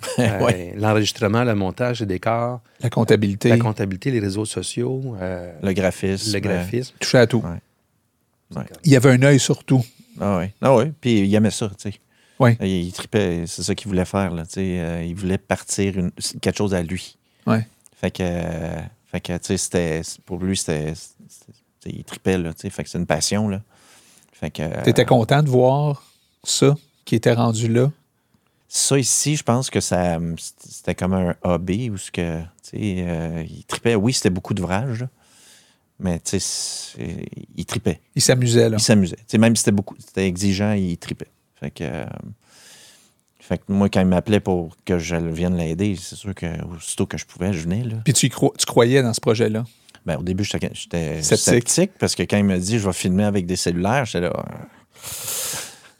Euh, 0.20 0.44
Ouais. 0.44 0.74
L'enregistrement, 0.76 1.42
le 1.42 1.56
montage, 1.56 1.98
le 2.00 2.06
décor, 2.06 2.60
La 2.80 2.88
comptabilité, 2.88 3.48
la 3.48 3.58
comptabilité, 3.58 4.12
les 4.12 4.20
réseaux 4.20 4.44
sociaux, 4.44 5.16
euh, 5.20 5.52
Le 5.60 5.72
graphisme. 5.72 6.32
le 6.34 6.38
graphisme. 6.38 6.94
toucher 7.00 7.18
à 7.18 7.26
tout. 7.26 7.38
Ouais. 7.44 7.58
Il 8.84 8.92
y 8.92 8.96
avait 8.96 9.10
un 9.10 9.22
œil 9.22 9.38
sur 9.40 9.64
tout. 9.64 9.84
Ah 10.20 10.38
oui. 10.38 10.46
Ah 10.60 10.74
oui. 10.74 10.92
Puis 11.00 11.20
il 11.20 11.34
aimait 11.34 11.50
ça, 11.50 11.68
tu 11.68 11.90
sais. 11.90 11.98
Oui. 12.40 12.56
Il, 12.60 12.66
il 12.68 12.92
tripait, 12.92 13.44
c'est 13.46 13.62
ça 13.62 13.74
qu'il 13.74 13.88
voulait 13.88 14.04
faire, 14.04 14.32
là, 14.32 14.44
tu 14.46 14.54
sais. 14.54 14.80
euh, 14.80 15.02
il 15.04 15.14
voulait 15.14 15.38
partir 15.38 15.98
une- 15.98 16.12
quelque 16.40 16.56
chose 16.56 16.74
à 16.74 16.82
lui. 16.82 17.16
Ouais. 17.46 17.66
Fait 17.96 18.10
que, 18.10 18.22
euh, 18.22 18.80
fait 19.10 19.20
que 19.20 19.32
tu 19.38 19.44
sais, 19.46 19.56
c'était, 19.56 20.02
pour 20.24 20.38
lui, 20.38 20.56
c'était, 20.56 20.92
il 21.86 22.04
tripait, 22.04 22.38
là, 22.38 22.52
tu 22.54 22.60
sais. 22.62 22.70
Fait 22.70 22.84
que 22.84 22.90
c'est 22.90 22.98
une 22.98 23.06
passion, 23.06 23.48
là. 23.48 23.60
Fait 24.32 24.50
que... 24.50 24.62
euh, 24.62 24.82
Tu 24.84 24.90
étais 24.90 25.04
content 25.04 25.42
de 25.42 25.48
voir 25.48 26.04
ça 26.44 26.74
qui 27.04 27.16
était 27.16 27.32
rendu 27.32 27.68
là? 27.68 27.90
Ça 28.68 28.98
ici, 28.98 29.34
je 29.34 29.42
pense 29.42 29.70
que 29.70 29.80
ça 29.80 30.18
c'était 30.58 30.94
comme 30.94 31.14
un 31.14 31.34
hobby 31.42 31.88
où 31.90 31.96
ce 31.96 32.10
que 32.10 32.40
tu 32.62 32.70
sais, 32.70 32.78
euh, 32.98 33.42
il 33.48 33.64
tripait. 33.64 33.94
Oui, 33.94 34.12
c'était 34.12 34.28
beaucoup 34.30 34.52
d'ouvrages, 34.52 35.00
là, 35.00 35.08
Mais 36.00 36.20
tu 36.20 36.38
sais, 36.38 37.26
il 37.56 37.64
tripait. 37.66 38.00
Il 38.14 38.22
s'amusait, 38.22 38.68
là. 38.68 38.76
Il 38.78 38.82
s'amusait. 38.82 39.16
Tu 39.16 39.22
sais, 39.28 39.38
même 39.38 39.56
si 39.56 39.60
c'était 39.60 39.72
beaucoup, 39.72 39.96
c'était 39.98 40.26
exigeant, 40.26 40.72
il 40.72 40.96
tripait. 40.98 41.26
Fait 41.58 41.70
que, 41.72 41.82
euh, 41.84 42.04
fait 43.40 43.58
que 43.58 43.64
moi, 43.68 43.88
quand 43.88 44.00
il 44.00 44.06
m'appelait 44.06 44.40
pour 44.40 44.76
que 44.84 44.98
je 44.98 45.16
vienne 45.16 45.56
l'aider, 45.56 45.96
c'est 46.00 46.14
sûr 46.14 46.34
que 46.34 46.46
aussitôt 46.76 47.06
que 47.06 47.18
je 47.18 47.24
pouvais, 47.26 47.52
je 47.52 47.60
venais. 47.62 47.82
Là. 47.82 47.96
Puis 48.04 48.12
tu, 48.12 48.26
y 48.26 48.28
cro- 48.28 48.54
tu 48.56 48.64
croyais 48.66 49.02
dans 49.02 49.12
ce 49.14 49.20
projet-là? 49.20 49.64
Ben, 50.06 50.16
au 50.18 50.22
début, 50.22 50.44
j'étais 50.44 51.22
Sceptique. 51.22 51.90
parce 51.98 52.14
que 52.14 52.22
quand 52.22 52.36
il 52.38 52.44
m'a 52.44 52.58
dit 52.58 52.78
je 52.78 52.86
vais 52.86 52.92
filmer 52.92 53.24
avec 53.24 53.44
des 53.46 53.56
cellulaires, 53.56 54.04
j'étais 54.04 54.20
là. 54.20 54.32
euh, 54.36 54.64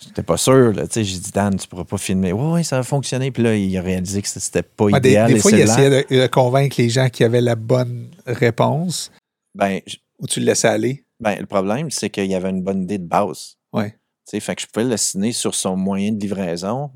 J'étais 0.01 0.23
pas 0.23 0.37
sûr. 0.37 0.73
là. 0.73 0.87
Tu 0.87 0.93
sais, 0.95 1.05
J'ai 1.05 1.19
dit, 1.19 1.31
Dan, 1.33 1.57
tu 1.57 1.67
pourras 1.69 1.85
pas 1.85 1.99
filmer. 1.99 2.33
Oui, 2.33 2.53
oui, 2.55 2.65
ça 2.65 2.77
va 2.77 2.83
fonctionner. 2.83 3.31
Puis 3.31 3.43
là, 3.43 3.55
il 3.55 3.77
a 3.77 3.83
réalisé 3.83 4.23
que 4.23 4.29
c'était 4.29 4.63
pas 4.63 4.85
Ouais, 4.85 5.01
des, 5.01 5.11
idéal. 5.11 5.29
des 5.29 5.35
les 5.35 5.41
fois, 5.41 5.51
il 5.53 5.61
essayait 5.61 6.05
de, 6.05 6.21
de 6.23 6.27
convaincre 6.29 6.77
les 6.79 6.89
gens 6.89 7.09
qui 7.11 7.25
avaient 7.25 7.41
la 7.41 7.57
bonne 7.57 8.09
réponse 8.27 9.11
Ben, 9.59 9.81
ou 10.19 10.27
tu 10.27 10.41
le 10.41 10.47
laissais 10.47 10.69
aller? 10.69 11.05
ben, 11.21 11.39
le 11.41 11.47
problème, 11.47 11.91
c'est 11.91 12.11
qu'il 12.11 12.27
y 12.27 12.35
avait 12.35 12.51
une 12.51 12.63
bonne 12.63 12.83
idée 12.85 12.99
de 12.99 13.07
base. 13.07 13.57
Ouais. 13.73 13.95
Fait 14.27 14.55
que 14.57 14.63
je 14.63 14.67
pouvais 14.67 14.85
l'ostiner 14.87 15.33
sur 15.33 15.55
son 15.55 15.77
moyen 15.77 16.13
de 16.13 16.21
livraison, 16.21 16.91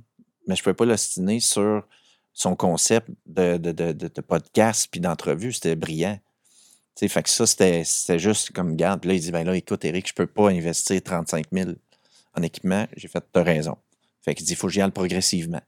mais 0.46 0.54
je 0.54 0.62
pouvais 0.62 0.74
pas 0.74 0.84
l'ostiner 0.84 1.40
sur 1.40 1.86
son 2.32 2.54
concept 2.56 3.08
de, 3.26 3.56
de, 3.56 3.72
de, 3.72 3.92
de- 3.92 4.08
de 4.08 4.20
podcast 4.20 4.88
puis 4.90 5.00
d'entrevue. 5.00 5.52
C'était 5.52 5.76
brillant. 5.76 6.18
Fait 6.98 7.22
que 7.22 7.28
ça, 7.30 7.46
c'était 7.46 7.84
c'était 7.84 8.18
juste 8.18 8.52
comme 8.52 8.76
garde. 8.76 9.00
Puis 9.00 9.08
là, 9.08 9.14
il 9.14 9.20
dit 9.20 9.30
ben 9.32 9.44
là, 9.44 9.56
écoute, 9.56 9.84
Eric, 9.84 10.06
je 10.08 10.14
peux 10.14 10.26
pas 10.26 10.50
investir 10.50 11.02
35 11.02 11.46
000 11.50 11.70
en 12.36 12.42
équipement. 12.42 12.86
J'ai 12.96 13.08
fait, 13.08 13.24
t'as 13.32 13.42
raison. 13.42 13.76
Fait 14.22 14.34
qu'il 14.34 14.46
dit, 14.46 14.52
il 14.52 14.56
faut 14.56 14.68
que 14.68 14.72
j'y 14.72 14.80
aille 14.82 14.90
progressivement. 14.92 15.60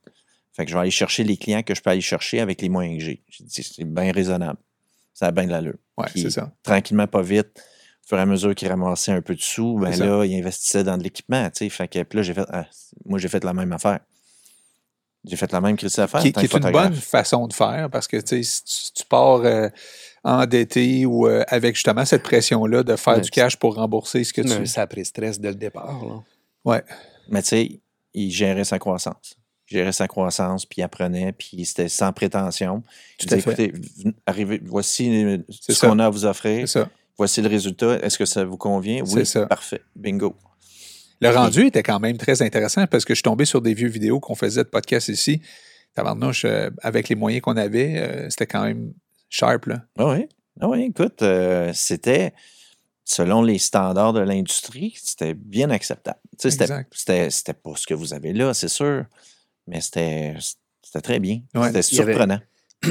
Fait 0.52 0.64
que 0.64 0.70
je 0.70 0.76
vais 0.76 0.80
aller 0.82 0.90
chercher 0.92 1.24
les 1.24 1.36
clients 1.36 1.62
que 1.62 1.74
je 1.74 1.80
peux 1.82 1.90
aller 1.90 2.00
chercher 2.00 2.40
avec 2.40 2.60
les 2.62 2.68
moyens 2.68 2.98
que 2.98 3.04
j'ai. 3.04 3.22
J'ai 3.28 3.44
dit, 3.44 3.62
c'est 3.62 3.84
bien 3.84 4.12
raisonnable. 4.12 4.58
Ça 5.14 5.26
a 5.26 5.30
bien 5.30 5.46
de 5.46 5.52
l'allure. 5.52 5.78
Ouais, 5.96 6.08
c'est 6.14 6.30
ça. 6.30 6.52
tranquillement, 6.62 7.06
pas 7.06 7.22
vite, 7.22 7.62
au 8.04 8.08
fur 8.08 8.18
et 8.18 8.20
à 8.20 8.26
mesure 8.26 8.54
qu'il 8.54 8.68
ramassait 8.68 9.12
un 9.12 9.22
peu 9.22 9.34
de 9.34 9.40
sous, 9.40 9.78
ben 9.78 9.92
ça. 9.92 10.04
là, 10.04 10.24
il 10.24 10.36
investissait 10.36 10.84
dans 10.84 10.98
de 10.98 11.04
l'équipement, 11.04 11.48
tu 11.50 11.58
sais. 11.58 11.68
Fait 11.68 11.88
que 11.88 12.02
puis 12.02 12.16
là, 12.18 12.22
j'ai 12.22 12.34
fait, 12.34 12.46
ah, 12.50 12.66
moi, 13.06 13.18
j'ai 13.18 13.28
fait 13.28 13.44
la 13.44 13.54
même 13.54 13.72
affaire. 13.72 14.00
J'ai 15.24 15.36
fait 15.36 15.50
la 15.52 15.60
même 15.60 15.76
crise 15.76 15.94
d'affaires. 15.94 16.20
qui, 16.20 16.28
est 16.28 16.54
une 16.54 16.70
bonne 16.70 16.94
façon 16.94 17.46
de 17.46 17.54
faire 17.54 17.88
parce 17.90 18.06
que 18.06 18.18
tu 18.18 18.36
sais, 18.36 18.42
si 18.42 18.92
tu, 18.92 19.00
tu 19.00 19.06
pars 19.06 19.40
euh, 19.40 19.68
endetté 20.22 21.06
ou 21.06 21.26
euh, 21.26 21.44
avec 21.48 21.76
justement 21.76 22.04
cette 22.04 22.22
pression-là 22.22 22.82
de 22.82 22.96
faire 22.96 23.20
du 23.20 23.30
cash 23.30 23.56
pour 23.56 23.76
rembourser 23.76 24.22
ce 24.24 24.34
que 24.34 24.42
Mais 24.42 24.58
tu. 24.58 24.66
ça 24.66 24.82
a 24.82 24.86
pris 24.86 25.04
stress 25.04 25.40
dès 25.40 25.48
le 25.48 25.54
départ. 25.54 26.04
Là. 26.04 26.22
Ouais. 26.64 26.84
Mais 27.28 27.40
tu 27.40 27.48
sais, 27.48 27.80
il 28.12 28.30
gérait 28.30 28.64
sa 28.64 28.78
croissance. 28.78 29.36
Gérait 29.66 29.92
sa 29.92 30.06
croissance, 30.08 30.66
puis 30.66 30.80
il 30.80 30.82
apprenait, 30.84 31.32
puis 31.32 31.64
c'était 31.64 31.88
sans 31.88 32.12
prétention. 32.12 32.80
Tout 33.18 33.26
Il 33.26 33.26
disait, 33.28 33.38
écoutez, 33.40 33.72
arrivez, 34.26 34.60
voici 34.64 35.42
ce 35.50 35.80
qu'on 35.86 35.98
a 35.98 36.06
à 36.06 36.10
vous 36.10 36.26
offrir. 36.26 36.68
C'est 36.68 36.80
ça. 36.80 36.90
Voici 37.16 37.40
le 37.40 37.48
résultat. 37.48 37.98
Est-ce 38.02 38.18
que 38.18 38.26
ça 38.26 38.44
vous 38.44 38.58
convient? 38.58 39.04
C'est 39.06 39.14
Oui, 39.14 39.26
ça. 39.26 39.46
parfait. 39.46 39.80
Bingo. 39.96 40.36
Le 41.20 41.30
rendu 41.30 41.66
était 41.66 41.82
quand 41.82 42.00
même 42.00 42.18
très 42.18 42.42
intéressant 42.42 42.86
parce 42.86 43.04
que 43.04 43.14
je 43.14 43.18
suis 43.18 43.22
tombé 43.22 43.44
sur 43.46 43.62
des 43.62 43.72
vieux 43.72 43.88
vidéos 43.88 44.20
qu'on 44.20 44.34
faisait 44.34 44.64
de 44.64 44.68
podcast 44.68 45.08
ici. 45.08 45.40
Tabarnouche, 45.94 46.44
euh, 46.44 46.70
avec 46.82 47.08
les 47.08 47.14
moyens 47.14 47.40
qu'on 47.42 47.56
avait, 47.56 47.98
euh, 47.98 48.28
c'était 48.30 48.46
quand 48.48 48.64
même 48.64 48.92
sharp. 49.30 49.66
Là. 49.66 49.84
Ah 49.96 50.08
oui. 50.08 50.28
Ah 50.60 50.68
oui, 50.68 50.82
écoute, 50.90 51.22
euh, 51.22 51.70
c'était, 51.72 52.34
selon 53.04 53.42
les 53.42 53.58
standards 53.58 54.12
de 54.12 54.20
l'industrie, 54.20 54.94
c'était 55.02 55.34
bien 55.34 55.70
acceptable. 55.70 56.18
C'était 56.36 56.66
pas 57.54 57.72
ce 57.76 57.86
que 57.86 57.94
vous 57.94 58.12
avez 58.12 58.32
là, 58.32 58.52
c'est 58.54 58.68
sûr, 58.68 59.04
mais 59.66 59.80
c'était, 59.80 60.34
très 61.02 61.18
bien. 61.20 61.40
Ouais. 61.54 61.66
C'était 61.72 61.78
avait- 61.78 61.82
surprenant. 61.82 62.40
Ça, 62.82 62.90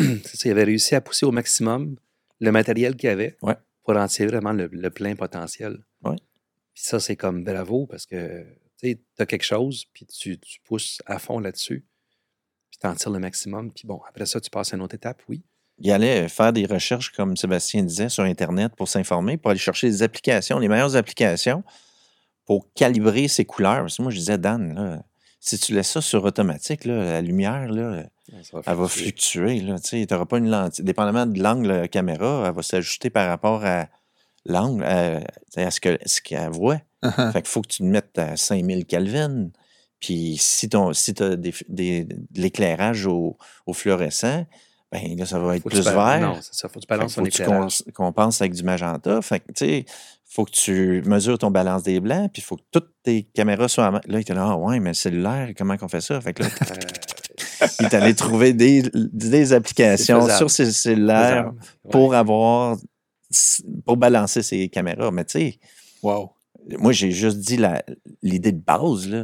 il 0.49 0.51
avait 0.51 0.63
réussi 0.63 0.95
à 0.95 1.01
pousser 1.01 1.26
au 1.26 1.32
maximum 1.32 1.95
le 2.39 2.51
matériel 2.51 2.95
qu'il 2.95 3.09
avait 3.09 3.38
Ouais. 3.41 3.55
pour 3.84 3.95
en 3.95 4.07
tirer 4.07 4.28
vraiment 4.28 4.51
le, 4.53 4.67
le 4.71 4.89
plein 4.89 5.15
potentiel. 5.15 5.78
Ouais. 6.03 6.15
Puis 6.74 6.84
ça, 6.84 6.99
c'est 6.99 7.15
comme 7.15 7.43
bravo 7.43 7.86
parce 7.86 8.05
que 8.07 8.43
tu 8.82 8.97
as 9.19 9.26
quelque 9.26 9.43
chose, 9.43 9.86
puis 9.93 10.05
tu, 10.07 10.39
tu 10.39 10.59
pousses 10.61 11.01
à 11.05 11.19
fond 11.19 11.39
là-dessus, 11.39 11.86
puis 12.71 12.80
tu 12.82 12.88
en 12.88 12.95
tires 12.95 13.11
le 13.11 13.19
maximum. 13.19 13.71
Puis 13.71 13.86
bon, 13.88 14.01
après 14.09 14.26
ça, 14.26 14.41
tu 14.41 14.49
passes 14.49 14.74
à 14.74 14.78
une 14.78 14.82
autre 14.82 14.95
étape, 14.95 15.21
oui. 15.30 15.41
Il 15.80 15.91
allait 15.91 16.28
faire 16.30 16.51
des 16.53 16.65
recherches, 16.65 17.11
comme 17.11 17.36
Sébastien 17.38 17.84
disait, 17.84 18.09
sur 18.09 18.24
Internet 18.24 18.76
pour 18.76 18.88
s'informer, 18.88 19.38
pour 19.38 19.51
aller 19.51 19.59
chercher 19.59 19.88
des 19.89 20.03
applications, 20.03 20.59
les 20.59 20.67
meilleures 20.67 20.95
applications 20.95 21.63
pour 22.45 22.71
calibrer 22.74 23.28
ses 23.28 23.45
couleurs. 23.45 23.82
Parce 23.82 23.97
que 23.97 24.01
moi, 24.01 24.11
je 24.11 24.17
disais, 24.17 24.38
Dan, 24.38 24.74
là, 24.76 25.03
si 25.46 25.60
tu 25.60 25.74
laisses 25.74 25.89
ça 25.91 26.02
sur 26.02 26.24
automatique, 26.24 26.86
là, 26.86 27.04
la 27.04 27.22
lumière, 27.22 27.68
là, 27.68 28.04
Ça 28.44 28.62
elle 28.66 28.76
va 28.76 28.88
fluctuer. 28.88 29.60
là, 29.60 29.76
Tu 29.80 30.06
n'auras 30.10 30.26
pas 30.26 30.38
une 30.38 30.50
lentille. 30.50 30.86
Dépendamment 30.86 31.26
de 31.26 31.41
l'angle 31.41 31.89
caméra, 31.89 32.46
elle 32.48 32.54
va 32.56 32.62
s'ajuster 32.64 33.10
par 33.10 33.28
rapport 33.28 33.66
à 33.66 33.88
l'angle, 34.46 34.84
à, 34.84 35.20
ce 35.72 35.80
que- 35.82 36.00
ce 36.06 36.22
qu'elle 36.22 36.50
voit. 36.50 36.80
Uh-huh. 37.04 37.32
Fait 37.34 37.41
qu'il 37.41 37.50
faut 37.50 37.62
que 37.62 37.68
tu 37.68 37.78
te 37.80 37.84
mettes 37.84 38.18
à 38.18 38.38
5000 38.38 38.86
Kelvin. 38.86 39.50
Puis 40.00 40.38
si 40.39 40.70
tu 40.70 40.78
si 40.94 41.14
as 41.22 41.36
des, 41.36 41.54
des- 41.68 42.04
de 42.06 42.16
l'éclairage 42.41 43.06
au, 43.06 43.38
au 43.66 43.74
fluorescent, 43.74 44.46
ben 44.91 45.18
là, 45.18 45.26
ça 45.26 45.39
va 45.39 45.56
être 45.58 45.64
Faut 45.64 45.70
plus 45.70 45.82
vert. 45.82 46.20
Non, 46.22 46.38
c'est 46.41 46.54
ça. 46.54 46.70
Faut 46.70 46.80
que 46.80 46.86
tu 46.86 46.88
balances 46.88 47.16
ton 47.86 47.91
compenses 47.94 48.41
avec 48.41 48.54
du 48.54 48.64
magenta. 48.64 49.22
Fait 49.22 49.39
que, 49.39 49.52
tu 49.52 49.66
sais, 49.66 49.86
faut 50.34 50.46
que 50.46 50.52
tu 50.52 51.02
mesures 51.06 51.38
ton 51.38 51.52
balance 51.52 51.84
des 51.84 52.00
blancs, 52.00 52.32
puis 52.34 52.42
il 52.42 52.46
faut 52.46 52.56
que 52.58 52.64
toutes 52.72 52.92
tes 53.04 53.24
caméras 53.24 53.68
soient 53.68 53.86
à 53.88 53.92
main. 53.92 54.02
Là, 54.08 54.18
il 54.18 54.22
était 54.22 54.34
là, 54.34 54.48
ah 54.52 54.58
ouais, 54.58 54.80
mais 54.80 54.90
le 54.92 54.94
cellulaire, 54.96 55.52
comment 55.56 55.78
qu'on 55.78 55.88
fait 55.88 56.02
ça? 56.02 56.20
Fait 56.22 56.34
que 56.34 56.44
là, 56.44 56.50
Euh, 56.62 57.68
il 57.80 57.86
est 57.86 57.94
allé 57.94 58.14
trouver 58.16 58.54
des, 58.54 58.84
des 58.94 59.54
applications 59.54 60.28
sur 60.38 60.50
ses 60.52 60.72
cellulaires. 60.72 61.52
Ouais. 61.84 61.92
pour 61.92 62.14
avoir, 62.16 62.78
pour 63.86 63.98
balancer 63.98 64.42
ses 64.44 64.70
caméras. 64.70 65.12
Mais 65.12 65.26
tu 65.26 65.32
sais, 65.40 65.60
Wow. 66.02 66.32
moi, 66.80 66.92
j'ai 66.92 67.12
juste 67.12 67.38
dit 67.40 67.58
l'idée 68.22 68.52
de 68.52 68.60
base, 68.62 69.08
là. 69.10 69.24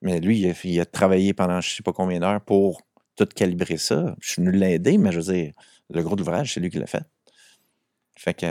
Mais 0.00 0.18
lui, 0.20 0.40
il 0.40 0.50
a, 0.50 0.54
il 0.64 0.80
a 0.80 0.84
travaillé 0.86 1.32
pendant 1.32 1.60
je 1.60 1.74
sais 1.76 1.82
pas 1.82 1.92
combien 1.92 2.18
d'heures 2.20 2.40
pour 2.40 2.82
tout 3.16 3.26
calibrer 3.26 3.76
ça. 3.76 4.16
Je 4.20 4.30
suis 4.32 4.42
venu 4.42 4.56
l'aider, 4.56 4.98
mais 4.98 5.12
je 5.12 5.20
veux 5.20 5.32
dire, 5.32 5.52
le 5.90 6.02
gros 6.02 6.16
de 6.16 6.20
l'ouvrage, 6.20 6.54
c'est 6.54 6.60
lui 6.60 6.70
qui 6.70 6.78
l'a 6.78 6.86
fait. 6.86 7.04
Fait 8.16 8.34
que, 8.34 8.46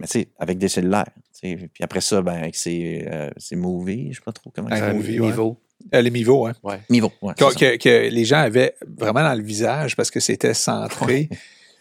mais 0.00 0.06
tu 0.06 0.20
sais, 0.20 0.28
avec 0.38 0.58
des 0.58 0.68
cellulaires. 0.68 1.08
Puis 1.40 1.68
après 1.80 2.00
ça, 2.00 2.20
ben, 2.22 2.34
avec 2.34 2.56
ses, 2.56 3.06
euh, 3.10 3.30
ses 3.36 3.56
movies, 3.56 4.08
je 4.12 4.16
sais 4.18 4.24
pas 4.24 4.32
trop 4.32 4.50
comment 4.54 4.68
Ouais, 4.70 4.78
ça 4.78 4.92
movie, 4.92 5.20
ouais. 5.20 5.26
niveau. 5.26 5.60
Euh, 5.94 6.00
les 6.02 6.10
Mivo, 6.10 6.46
hein. 6.46 6.54
Ouais. 6.64 6.80
Mivo, 6.90 7.12
ouais, 7.22 7.34
Que, 7.34 8.08
les 8.08 8.24
gens 8.24 8.38
avaient 8.38 8.74
vraiment 8.98 9.22
dans 9.22 9.34
le 9.34 9.42
visage 9.44 9.94
parce 9.94 10.10
que 10.10 10.18
c'était 10.20 10.54
centré. 10.54 11.28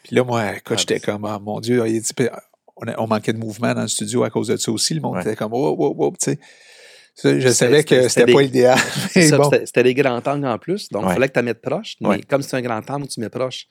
Puis 0.04 0.16
là, 0.16 0.24
moi, 0.24 0.52
écoute, 0.58 0.64
Ah, 0.72 0.76
j'étais 0.78 0.96
ben, 1.00 1.02
comme, 1.14 1.26
ah, 1.26 1.40
mon 1.40 1.60
Dieu, 1.60 1.84
il 1.88 2.00
dit, 2.02 2.14
puis, 2.16 2.28
on, 2.76 2.88
a- 2.88 3.00
on 3.02 3.08
manquait 3.08 3.34
de 3.34 3.40
mouvement 3.40 3.74
dans 3.74 3.82
le 3.82 3.88
studio 3.88 4.24
à 4.24 4.30
cause 4.30 4.48
de 4.50 4.58
ça 4.58 4.72
aussi. 4.72 4.94
Le 4.94 5.02
monde 5.02 5.16
Ouais. 5.16 5.22
était 5.22 5.36
comme, 5.36 5.54
oh, 5.54 5.76
oh, 5.78 5.96
oh, 5.98 6.12
tu 6.12 6.32
sais. 6.32 6.40
Ça, 7.16 7.40
Je 7.40 7.50
savais 7.50 7.84
que 7.84 8.08
c'était- 8.08 8.32
pas 8.32 8.42
des- 8.42 8.46
idéal. 8.46 8.78
Bon, 9.38 9.50
C'était 9.66 9.82
des 9.84 9.96
grands 9.96 10.22
angles 10.28 10.46
en 10.46 10.60
plus, 10.60 10.90
donc 10.90 11.02
il 11.02 11.08
Ouais. 11.08 11.14
fallait 11.16 11.28
que 11.30 11.34
tu 11.34 11.40
la 11.40 11.44
mettes 11.44 11.62
proche. 11.62 11.96
Mais 12.00 12.08
Ouais. 12.10 12.22
comme 12.22 12.44
c'est 12.44 12.56
un 12.56 12.62
grand 12.62 12.88
angle, 12.92 13.08
tu 13.08 13.20
mets 13.20 13.30
proche 13.30 13.68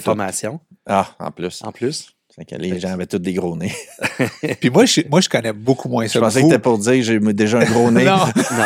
formations 0.00 0.60
Ah, 0.86 1.16
en 1.18 1.30
plus. 1.30 1.62
en 1.64 1.72
plus. 1.72 2.10
Fait 2.34 2.44
que 2.46 2.54
les 2.54 2.80
gens 2.80 2.90
avaient 2.92 3.06
tous 3.06 3.18
des 3.18 3.34
gros 3.34 3.56
nez. 3.56 3.72
Puis 4.60 4.70
moi 4.70 4.86
je, 4.86 5.02
moi, 5.10 5.20
je 5.20 5.28
connais 5.28 5.52
beaucoup 5.52 5.88
moins 5.88 6.06
ça 6.08 6.14
Je 6.14 6.18
pensais 6.20 6.40
que 6.40 6.46
que 6.46 6.50
c'était 6.52 6.62
pour 6.62 6.78
dire 6.78 6.92
que 6.92 7.02
j'ai 7.02 7.18
déjà 7.20 7.58
un 7.60 7.64
gros 7.64 7.90
nez. 7.90 8.04
Non, 8.04 8.16
Non. 8.52 8.64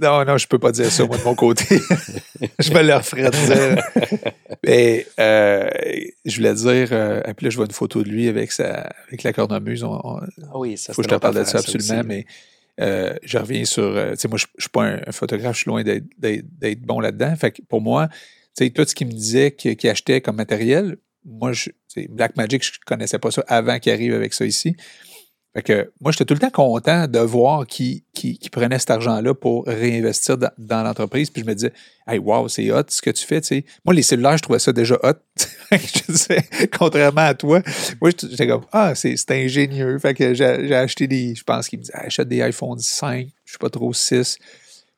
non, 0.00 0.24
non, 0.24 0.38
je 0.38 0.46
peux 0.46 0.58
pas 0.60 0.70
dire 0.70 0.90
ça, 0.90 1.04
moi, 1.04 1.18
de 1.18 1.24
mon 1.24 1.34
côté. 1.34 1.64
je 2.60 2.72
me 2.72 2.82
le 2.82 2.94
referais 2.94 3.30
dire. 3.30 3.84
Mais 4.64 5.06
euh, 5.18 5.68
je 6.24 6.36
voulais 6.36 6.54
dire, 6.54 6.88
euh, 6.92 7.20
et 7.26 7.34
puis 7.34 7.46
là, 7.46 7.50
je 7.50 7.56
vois 7.56 7.66
une 7.66 7.72
photo 7.72 8.02
de 8.04 8.08
lui 8.08 8.28
avec, 8.28 8.52
sa, 8.52 8.92
avec 9.08 9.24
la 9.24 9.32
cornemuse. 9.32 9.82
On, 9.82 10.00
on- 10.04 10.20
Ah 10.52 10.58
oui, 10.58 10.76
ça 10.78 10.92
faut 10.94 11.02
que 11.02 11.08
je 11.08 11.14
te 11.14 11.18
parle 11.20 11.34
de 11.36 11.44
ça 11.44 11.58
absolument, 11.58 11.98
aussi. 11.98 12.06
mais 12.06 12.26
euh, 12.80 13.14
je 13.24 13.38
reviens 13.38 13.64
sur. 13.64 13.82
euh, 13.82 14.12
tu 14.12 14.18
sais, 14.20 14.28
moi, 14.28 14.38
je 14.38 14.46
ne 14.56 14.60
suis 14.60 14.70
pas 14.70 14.84
un, 14.84 15.00
un 15.06 15.12
photographe, 15.12 15.54
je 15.56 15.62
suis 15.62 15.68
loin 15.68 15.82
d'être- 15.82 16.04
d'être 16.18 16.44
d'être 16.58 16.80
bon 16.82 17.00
là-dedans. 17.00 17.34
Fait 17.36 17.50
que 17.50 17.62
pour 17.68 17.80
moi, 17.80 18.08
tu 18.56 18.64
sais, 18.64 18.70
tout 18.70 18.84
ce 18.86 18.94
qu'il 18.94 19.08
me 19.08 19.12
disait 19.12 19.50
qu'il 19.50 19.90
achetait 19.90 20.20
comme 20.20 20.36
matériel, 20.36 20.96
moi, 21.24 21.52
je, 21.52 21.64
tu 21.64 21.74
sais, 21.88 22.08
Blackmagic, 22.10 22.62
je 22.64 22.72
ne 22.72 22.84
connaissais 22.84 23.18
pas 23.18 23.30
ça 23.30 23.44
avant 23.48 23.78
qu'il 23.78 23.92
arrive 23.92 24.14
avec 24.14 24.34
ça 24.34 24.44
ici. 24.44 24.76
Fait 25.54 25.62
que 25.62 25.92
moi, 26.00 26.10
j'étais 26.10 26.24
tout 26.24 26.34
le 26.34 26.40
temps 26.40 26.50
content 26.50 27.06
de 27.06 27.20
voir 27.20 27.64
qu'il- 27.64 28.02
qu'il 28.12 28.50
prenait 28.50 28.80
cet 28.80 28.90
argent-là 28.90 29.34
pour 29.34 29.64
réinvestir 29.66 30.36
dans, 30.36 30.82
l'entreprise. 30.82 31.30
Puis 31.30 31.42
je 31.42 31.46
me 31.46 31.54
disais, 31.54 31.72
hey, 32.08 32.18
wow, 32.18 32.48
c'est 32.48 32.72
hot 32.72 32.82
ce 32.88 33.00
que 33.00 33.10
tu 33.10 33.24
fais. 33.24 33.40
Moi, 33.84 33.94
les 33.94 34.02
cellulaires, 34.02 34.36
je 34.36 34.42
trouvais 34.42 34.58
ça 34.58 34.72
déjà 34.72 34.98
hot. 35.02 35.12
Je 35.70 36.12
disais, 36.12 36.42
contrairement 36.76 37.22
à 37.22 37.34
toi, 37.34 37.62
moi, 38.00 38.10
j'étais 38.10 38.46
comme, 38.46 38.64
ah, 38.72 38.94
c'est 38.94 39.30
ingénieux. 39.30 39.98
Fait 39.98 40.14
que 40.14 40.34
j'ai 40.34 40.74
acheté 40.74 41.06
des, 41.06 41.34
je 41.34 41.42
pense 41.42 41.68
qu'il 41.68 41.78
me 41.78 41.84
disait, 41.84 41.94
achète 41.96 42.28
des 42.28 42.42
iPhone 42.42 42.78
5, 42.78 43.28
je 43.44 43.52
sais 43.52 43.58
pas 43.58 43.70
trop, 43.70 43.92
6, 43.92 44.38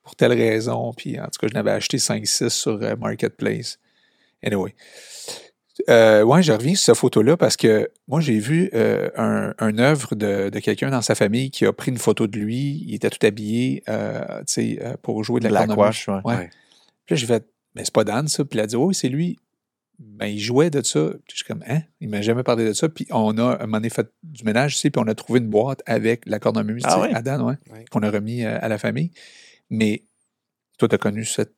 pour 0.03 0.17
telle 0.17 0.33
raison. 0.33 0.93
Puis 0.95 1.19
en 1.21 1.25
tout 1.25 1.39
cas, 1.41 1.49
je 1.49 1.55
n'avais 1.55 1.71
acheté 1.71 1.99
5-6 1.99 2.49
sur 2.51 2.83
euh, 2.83 2.97
Marketplace. 2.97 3.79
Anyway. 4.43 4.75
Euh, 5.91 6.23
ouais, 6.23 6.43
je 6.43 6.53
reviens 6.53 6.75
sur 6.75 6.85
cette 6.87 6.97
photo-là 6.97 7.37
parce 7.37 7.57
que 7.57 7.91
moi, 8.09 8.21
j'ai 8.21 8.39
vu 8.39 8.71
euh, 8.75 9.11
un, 9.17 9.53
un 9.59 9.79
œuvre 9.79 10.15
de, 10.15 10.49
de 10.49 10.59
quelqu'un 10.61 10.91
dans 10.91 11.03
sa 11.03 11.15
famille 11.15 11.51
qui 11.51 11.67
a 11.67 11.73
pris 11.73 11.91
une 11.91 11.99
photo 11.99 12.27
de 12.27 12.39
lui. 12.39 12.83
Il 12.87 12.95
était 12.95 13.11
tout 13.11 13.25
habillé 13.27 13.83
euh, 13.89 14.25
tu 14.39 14.45
sais, 14.47 14.79
euh, 14.83 14.95
pour 15.03 15.23
jouer 15.23 15.41
de 15.41 15.49
la 15.49 15.67
cornemuse. 15.67 15.77
wash, 15.79 16.09
ouais. 16.09 16.15
Ouais. 16.25 16.37
Ouais. 16.37 16.51
Puis 17.05 17.15
là, 17.15 17.17
j'ai 17.17 17.27
fait, 17.27 17.47
mais 17.75 17.85
c'est 17.85 17.93
pas 17.95 18.05
Dan, 18.05 18.27
ça. 18.29 18.45
Puis 18.45 18.59
il 18.59 18.63
a 18.63 18.67
dit, 18.67 18.77
oui, 18.77 18.95
c'est 18.95 19.09
lui. 19.11 19.39
ben, 19.99 20.27
il 20.27 20.39
jouait 20.41 20.71
de 20.71 20.83
ça. 20.83 21.11
Puis 21.11 21.21
je 21.33 21.37
suis 21.37 21.45
comme, 21.45 21.63
hein? 21.69 21.83
Il 22.01 22.09
m'a 22.09 22.23
jamais 22.23 22.43
parlé 22.43 22.65
de 22.65 22.73
ça. 22.73 22.89
Puis 22.89 23.07
on 23.11 23.37
a, 23.39 23.43
un 23.57 23.59
moment 23.67 23.77
donné, 23.79 23.91
fait 23.91 24.09
du 24.23 24.45
ménage 24.45 24.77
ici, 24.77 24.91
puis 24.91 25.03
on 25.05 25.09
a 25.09 25.15
trouvé 25.15 25.41
une 25.41 25.49
boîte 25.49 25.83
avec 25.87 26.25
la 26.27 26.39
cornemuse, 26.39 26.83
Ah 26.87 27.01
ouais? 27.01 27.15
à 27.15 27.21
Dan, 27.23 27.43
ouais, 27.43 27.55
Ouais. 27.71 27.85
qu'on 27.91 28.01
a 28.01 28.11
remis 28.11 28.45
euh, 28.45 28.59
à 28.61 28.69
la 28.69 28.79
famille. 28.79 29.11
Mais 29.69 30.05
toi, 30.79 30.89
tu 30.89 30.95
as 30.95 30.99
connu 30.99 31.25
cette, 31.27 31.53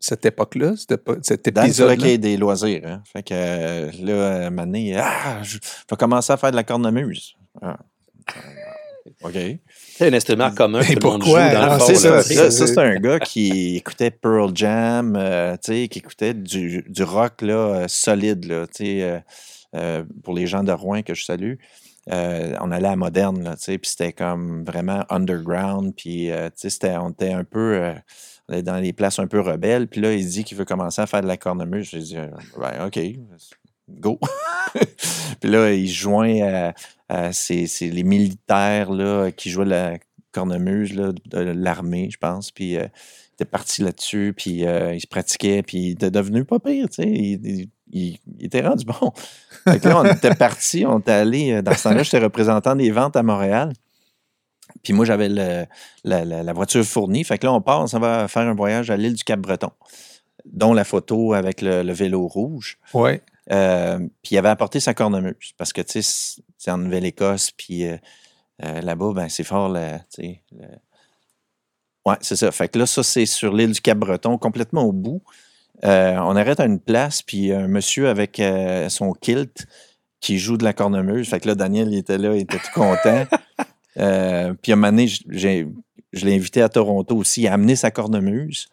cette 0.00 0.26
époque-là, 0.26 0.74
cet 1.22 1.46
épisode 1.48 1.96
qu'il 1.98 2.08
y 2.08 2.10
ait 2.12 2.18
des 2.18 2.36
loisirs. 2.36 2.82
Hein? 2.86 3.02
Fait 3.10 3.22
que 3.22 3.32
euh, 3.34 3.90
là, 4.02 4.46
un 4.46 4.50
moment 4.50 4.66
donné, 4.66 4.96
ah, 4.98 5.42
je 5.42 5.56
vais 5.58 5.96
commencer 5.96 6.32
à 6.32 6.36
faire 6.36 6.50
de 6.50 6.56
la 6.56 6.64
cornemuse. 6.64 7.34
Ah. 7.62 7.78
OK. 9.22 9.34
C'est 9.96 10.08
un 10.08 10.12
instrument 10.12 10.50
commun 10.50 10.80
que 10.82 10.88
Mais 10.90 10.94
tout 10.96 11.06
le 11.06 11.12
monde 11.12 11.22
joue 11.22 11.28
pourquoi? 11.30 11.50
dans 11.50 11.60
Ah, 11.62 11.78
le 11.78 11.84
c'est 11.84 11.94
fond, 11.94 12.00
ça, 12.00 12.22
Ça, 12.22 12.28
c'est- 12.28 12.50
ça, 12.50 12.66
c'est 12.66 12.78
un 12.78 12.96
gars 12.96 13.18
qui 13.20 13.76
écoutait 13.76 14.10
Pearl 14.10 14.50
Jam, 14.54 15.14
euh, 15.16 15.52
tu 15.62 15.72
sais, 15.72 15.88
qui 15.88 15.98
écoutait 16.00 16.34
du, 16.34 16.84
du 16.88 17.02
rock 17.02 17.42
là, 17.42 17.54
euh, 17.54 17.84
solide, 17.88 18.44
là, 18.46 18.66
tu 18.66 18.84
sais, 18.84 19.22
euh, 19.76 20.04
pour 20.22 20.34
les 20.34 20.46
gens 20.46 20.62
de 20.64 20.72
Rouen 20.72 21.02
que 21.02 21.14
je 21.14 21.24
salue. 21.24 21.54
euh, 22.12 22.54
on 22.60 22.70
allait 22.70 22.88
à 22.88 22.96
Moderne, 22.96 23.42
là, 23.42 23.56
tu 23.56 23.62
sais, 23.62 23.78
puis 23.78 23.88
c'était 23.90 24.12
comme 24.12 24.62
vraiment 24.64 25.04
underground, 25.08 25.94
puis 25.96 26.30
euh, 26.30 26.48
tu 26.50 26.54
sais, 26.56 26.70
c'était- 26.70 26.96
on 26.98 27.08
était 27.10 27.32
un 27.32 27.44
peu 27.44 27.76
euh, 27.82 27.94
dans 28.48 28.76
les 28.76 28.92
places 28.92 29.18
un 29.18 29.26
peu 29.26 29.40
rebelles, 29.40 29.88
puis 29.88 30.00
là, 30.00 30.12
il 30.12 30.26
dit 30.26 30.44
qu'il 30.44 30.56
veut 30.58 30.64
commencer 30.64 31.00
à 31.00 31.06
faire 31.06 31.22
de 31.22 31.26
la 31.26 31.36
cornemuse. 31.36 31.88
J'ai 31.90 32.00
dit, 32.00 32.16
euh, 32.18 32.28
ben, 32.58 32.86
OK, 32.86 33.00
go. 33.88 34.18
puis 35.40 35.50
là, 35.50 35.72
il 35.72 35.88
joint 35.88 36.40
à, 36.42 36.74
à 37.08 37.30
les 37.80 38.02
militaires 38.02 38.90
là, 38.90 39.30
qui 39.30 39.50
jouaient 39.50 39.64
la 39.64 39.98
cornemuse 40.32 40.94
là, 40.94 41.12
de 41.26 41.38
l'armée, 41.38 42.08
je 42.10 42.18
pense. 42.18 42.50
Puis 42.50 42.76
euh, 42.76 42.86
il 43.30 43.34
était 43.34 43.44
parti 43.50 43.82
là-dessus, 43.82 44.34
puis 44.36 44.64
euh, 44.66 44.94
il 44.94 45.00
se 45.00 45.06
pratiquait, 45.06 45.62
puis 45.62 45.78
il 45.78 45.90
était 45.92 46.10
devenu 46.10 46.44
pas 46.44 46.58
pire, 46.60 46.88
tu 46.88 47.02
sais. 47.02 47.08
Il, 47.08 47.68
il- 47.90 48.18
était 48.40 48.60
rendu 48.66 48.84
bon. 48.84 49.12
Fait 49.64 49.78
que 49.78 49.88
là, 49.88 50.00
on 50.00 50.04
était 50.04 50.34
parti, 50.34 50.84
on 50.86 50.98
était 50.98 51.12
allé, 51.12 51.62
dans 51.62 51.74
ce 51.74 51.84
temps-là, 51.84 52.02
j'étais 52.02 52.18
représentant 52.18 52.74
des 52.76 52.90
ventes 52.90 53.16
à 53.16 53.22
Montréal. 53.22 53.72
Puis 54.84 54.92
moi, 54.92 55.04
j'avais 55.04 55.28
la, 55.28 55.66
la- 56.04 56.52
voiture 56.52 56.84
fournie. 56.84 57.24
Fait 57.24 57.38
que 57.38 57.46
là, 57.46 57.52
on 57.52 57.60
part, 57.60 57.80
on 57.82 57.86
s'en 57.88 57.98
va 57.98 58.28
faire 58.28 58.46
un 58.46 58.54
voyage 58.54 58.90
à 58.90 58.96
l'île 58.96 59.14
du 59.14 59.24
Cap-Breton, 59.24 59.70
dont 60.44 60.72
la 60.74 60.84
photo 60.84 61.32
avec 61.32 61.60
le, 61.62 61.82
le 61.82 61.92
vélo 61.92 62.28
rouge. 62.28 62.78
Ouais. 62.92 63.20
Euh, 63.50 63.98
puis 64.22 64.34
il 64.34 64.38
avait 64.38 64.48
apporté 64.50 64.78
sa 64.80 64.94
cornemuse 64.94 65.52
parce 65.58 65.72
que, 65.72 65.80
tu 65.82 66.00
sais, 66.02 66.42
c'est- 66.58 66.70
en 66.70 66.78
Nouvelle-Écosse, 66.78 67.50
puis 67.50 67.86
euh, 67.86 67.96
euh, 68.64 68.80
là-bas, 68.80 69.12
ben, 69.14 69.28
c'est 69.28 69.44
fort, 69.44 69.74
tu 70.14 70.22
sais, 70.22 70.42
Ouais, 72.06 72.16
c'est 72.20 72.36
ça. 72.36 72.50
Fait 72.52 72.68
que 72.68 72.78
là, 72.78 72.86
ça, 72.86 73.02
c'est 73.02 73.24
sur 73.26 73.52
l'île 73.54 73.72
du 73.72 73.80
Cap-Breton, 73.80 74.36
complètement 74.38 74.82
au 74.82 74.92
bout. 74.92 75.22
On 75.82 76.36
arrête 76.36 76.60
à 76.60 76.66
une 76.66 76.78
place, 76.80 77.22
puis 77.22 77.52
un 77.52 77.66
monsieur 77.68 78.08
avec 78.08 78.40
son 78.88 79.12
kilt 79.12 79.66
qui 80.20 80.38
joue 80.38 80.56
de 80.58 80.64
la 80.64 80.72
cornemuse. 80.74 81.28
Fait 81.28 81.40
que 81.40 81.48
là, 81.48 81.54
Daniel, 81.54 81.88
il 81.92 81.98
était 81.98 82.18
là, 82.18 82.34
il 82.34 82.42
était 82.42 82.58
tout 82.58 82.72
content. 82.74 83.24
Euh, 83.98 84.54
puis 84.62 84.72
à 84.72 84.74
un 84.74 84.76
moment 84.76 84.90
donné, 84.92 85.06
je 85.08 85.48
l'ai 86.26 86.34
invité 86.34 86.62
à 86.62 86.68
Toronto 86.68 87.16
aussi. 87.16 87.42
Il 87.42 87.48
a 87.48 87.52
amené 87.54 87.76
sa 87.76 87.90
cornemuse. 87.90 88.68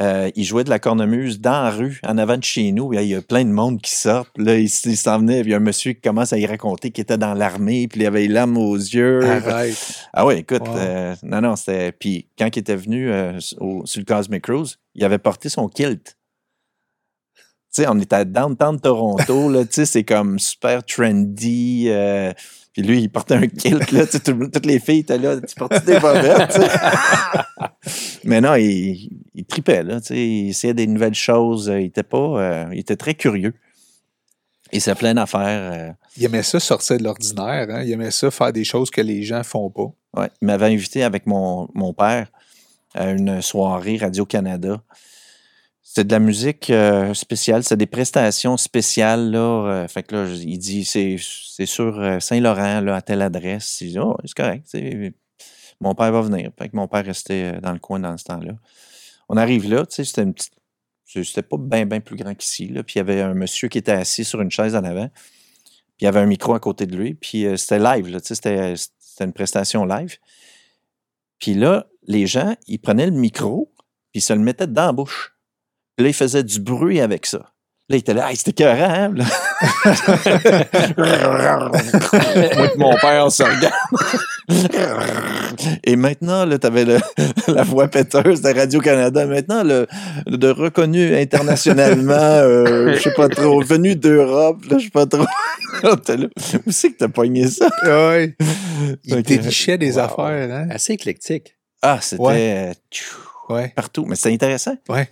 Euh, 0.00 0.30
il 0.36 0.44
jouait 0.44 0.62
de 0.62 0.70
la 0.70 0.78
cornemuse 0.78 1.40
dans 1.40 1.60
la 1.64 1.70
rue, 1.70 1.98
en 2.06 2.18
avant 2.18 2.36
de 2.36 2.44
chez 2.44 2.70
nous. 2.70 2.92
Il 2.94 3.02
y 3.02 3.16
a 3.16 3.20
plein 3.20 3.44
de 3.44 3.50
monde 3.50 3.80
qui 3.82 3.90
sort. 3.90 4.26
Là, 4.36 4.56
il, 4.56 4.68
s'en 4.68 5.18
venait. 5.18 5.40
Il 5.40 5.48
y 5.48 5.54
a 5.54 5.56
un 5.56 5.60
monsieur 5.60 5.92
qui 5.92 6.00
commence 6.00 6.32
à 6.32 6.38
y 6.38 6.46
raconter 6.46 6.92
qu'il 6.92 7.02
était 7.02 7.18
dans 7.18 7.34
l'armée, 7.34 7.88
puis 7.88 8.00
il 8.02 8.06
avait 8.06 8.28
larmes 8.28 8.58
aux 8.58 8.76
yeux. 8.76 9.24
Arrête. 9.28 9.76
Ah 10.12 10.24
oui, 10.24 10.34
écoute, 10.36 10.62
Wow. 10.68 10.76
euh, 10.76 11.16
non, 11.24 11.40
non, 11.40 11.56
c'était. 11.56 11.90
Puis 11.90 12.28
quand 12.38 12.46
il 12.54 12.60
était 12.60 12.76
venu 12.76 13.10
euh, 13.10 13.40
au- 13.58 13.84
sur 13.86 13.98
le 14.00 14.04
Cosmic 14.04 14.42
Cruise, 14.42 14.78
il 14.94 15.04
avait 15.04 15.18
porté 15.18 15.48
son 15.48 15.66
kilt. 15.68 16.16
Tu 17.74 17.82
sais, 17.82 17.88
on 17.88 17.98
était 17.98 18.14
à 18.16 18.24
downtown 18.24 18.80
Toronto, 18.80 19.50
là, 19.50 19.64
tu 19.64 19.72
sais, 19.72 19.84
c'est 19.84 20.04
comme 20.04 20.38
super 20.38 20.84
trendy. 20.84 21.88
Puis 22.78 22.86
lui, 22.86 23.00
il 23.02 23.08
portait 23.08 23.34
un 23.34 23.48
kilt, 23.48 23.90
là, 23.90 24.06
tu 24.06 24.20
toutes 24.20 24.64
les 24.64 24.78
filles 24.78 25.00
étaient 25.00 25.18
là, 25.18 25.40
tu 25.40 25.52
portais 25.56 25.80
des 25.80 25.98
bobettes. 25.98 26.60
Mais 28.24 28.40
non, 28.40 28.54
il, 28.54 29.10
il 29.34 29.44
tripait, 29.46 29.82
là, 29.82 30.00
tu 30.00 30.06
sais, 30.06 30.16
il 30.28 30.50
essayait 30.50 30.74
des 30.74 30.86
nouvelles 30.86 31.14
choses, 31.16 31.68
euh, 31.68 31.80
il 31.80 31.86
était 31.86 32.04
pas, 32.04 32.18
euh, 32.18 32.66
il 32.72 32.78
était 32.78 32.94
très 32.94 33.14
curieux. 33.14 33.52
Il 34.72 34.80
s'est 34.80 34.94
plein 34.94 35.12
d'affaires. 35.14 35.72
euh, 35.72 35.90
Il 36.16 36.24
aimait 36.24 36.44
ça 36.44 36.60
sortir 36.60 36.98
de 36.98 37.02
l'ordinaire. 37.02 37.66
Hein? 37.68 37.82
Il 37.82 37.90
aimait 37.90 38.12
ça 38.12 38.30
faire 38.30 38.52
des 38.52 38.62
choses 38.62 38.90
que 38.90 39.00
les 39.00 39.24
gens 39.24 39.42
font 39.42 39.70
pas. 39.70 39.90
Ouais, 40.16 40.28
il 40.40 40.46
m'avait 40.46 40.66
invité 40.66 41.02
avec 41.02 41.26
mon, 41.26 41.68
mon 41.74 41.92
père 41.92 42.28
à 42.94 43.10
une 43.10 43.42
soirée 43.42 43.96
Radio-Canada. 43.96 44.80
C'était 45.88 46.04
de 46.04 46.12
la 46.12 46.18
musique 46.18 46.68
euh, 46.68 47.14
spéciale, 47.14 47.64
c'est 47.64 47.78
des 47.78 47.86
prestations 47.86 48.58
spéciales. 48.58 49.30
Là, 49.30 49.38
euh, 49.38 49.88
fait 49.88 50.02
que 50.02 50.14
là, 50.14 50.26
il 50.34 50.58
dit 50.58 50.84
c'est, 50.84 51.16
c'est 51.18 51.64
sur 51.64 51.98
euh, 51.98 52.20
Saint-Laurent, 52.20 52.86
à 52.88 53.00
telle 53.00 53.22
adresse. 53.22 53.80
Il 53.80 53.92
dit 53.92 53.98
Oh, 53.98 54.14
c'est 54.22 54.34
correct. 54.34 54.66
Mon 55.80 55.94
père 55.94 56.12
va 56.12 56.20
venir. 56.20 56.50
Fait 56.58 56.68
que 56.68 56.76
mon 56.76 56.88
père 56.88 57.06
restait 57.06 57.58
dans 57.62 57.72
le 57.72 57.78
coin 57.78 58.00
dans 58.00 58.18
ce 58.18 58.24
temps-là. 58.24 58.52
On 59.30 59.38
arrive 59.38 59.66
là, 59.66 59.86
tu 59.86 59.94
sais, 59.94 60.04
c'était 60.04 60.24
une 60.24 60.34
petite. 60.34 60.52
C'était 61.06 61.40
pas 61.40 61.56
bien, 61.58 62.00
plus 62.00 62.16
grand 62.16 62.34
qu'ici. 62.34 62.66
Puis 62.66 62.96
il 62.96 62.98
y 62.98 63.00
avait 63.00 63.22
un 63.22 63.32
monsieur 63.32 63.68
qui 63.68 63.78
était 63.78 63.92
assis 63.92 64.26
sur 64.26 64.42
une 64.42 64.50
chaise 64.50 64.76
en 64.76 64.84
avant. 64.84 65.08
Puis 65.08 66.02
il 66.02 66.04
y 66.04 66.08
avait 66.08 66.20
un 66.20 66.26
micro 66.26 66.52
à 66.52 66.60
côté 66.60 66.84
de 66.84 66.94
lui. 66.94 67.14
Puis 67.14 67.46
c'était 67.56 67.78
live, 67.78 68.04
tu 68.04 68.26
sais, 68.26 68.34
c'était, 68.34 68.74
c'était 68.76 69.24
une 69.24 69.32
prestation 69.32 69.86
live. 69.86 70.18
Puis 71.38 71.54
là, 71.54 71.86
les 72.06 72.26
gens, 72.26 72.54
ils 72.66 72.78
prenaient 72.78 73.06
le 73.06 73.12
micro, 73.12 73.72
puis 74.12 74.18
ils 74.18 74.20
se 74.20 74.34
le 74.34 74.40
mettaient 74.40 74.66
dans 74.66 74.86
la 74.86 74.92
bouche. 74.92 75.37
Là, 75.98 76.08
ils 76.08 76.14
faisaient 76.14 76.44
du 76.44 76.60
bruit 76.60 77.00
avec 77.00 77.26
ça. 77.26 77.38
Là, 77.90 77.96
ils 77.96 78.00
étaient 78.00 78.12
là, 78.14 78.30
hey, 78.30 78.36
c'était 78.36 78.50
écœurant, 78.50 78.90
hein? 78.90 79.08
Moi 80.96 81.08
et 82.36 82.76
mon 82.78 82.94
père, 82.96 83.24
on 83.24 83.30
se 83.30 83.42
regarde. 83.42 83.72
Et 85.84 85.96
maintenant, 85.96 86.44
là, 86.44 86.58
t'avais 86.58 86.84
le- 86.84 86.98
la 87.48 87.62
voix 87.62 87.88
péteuse 87.88 88.42
de 88.42 88.54
Radio-Canada. 88.54 89.26
Maintenant, 89.26 89.64
le, 89.64 89.86
de 90.26 90.48
reconnu 90.50 91.16
internationalement, 91.16 92.12
euh, 92.14 92.92
je 92.94 93.00
sais 93.00 93.14
pas 93.14 93.28
trop, 93.28 93.62
venu 93.62 93.96
d'Europe, 93.96 94.64
là, 94.70 94.78
je 94.78 94.84
sais 94.84 94.90
pas 94.90 95.06
trop. 95.06 95.24
Où 95.84 96.70
c'est 96.70 96.92
que 96.92 96.98
t'as 96.98 97.08
pogné 97.08 97.46
ça? 97.48 97.68
Ouais. 97.84 98.36
Il 99.04 99.14
Ok. 99.14 99.22
dénichait 99.22 99.78
des 99.78 99.92
Wow. 99.94 100.00
affaires. 100.00 100.52
Hein? 100.54 100.68
Assez 100.70 100.92
éclectique. 100.94 101.56
Ah, 101.82 101.98
c'était 102.02 102.22
Ouais. 102.22 102.72
tchou, 102.90 103.16
Ouais. 103.48 103.72
partout. 103.74 104.04
Mais 104.06 104.16
c'était 104.16 104.32
intéressant. 104.34 104.76
Ouais. 104.88 105.08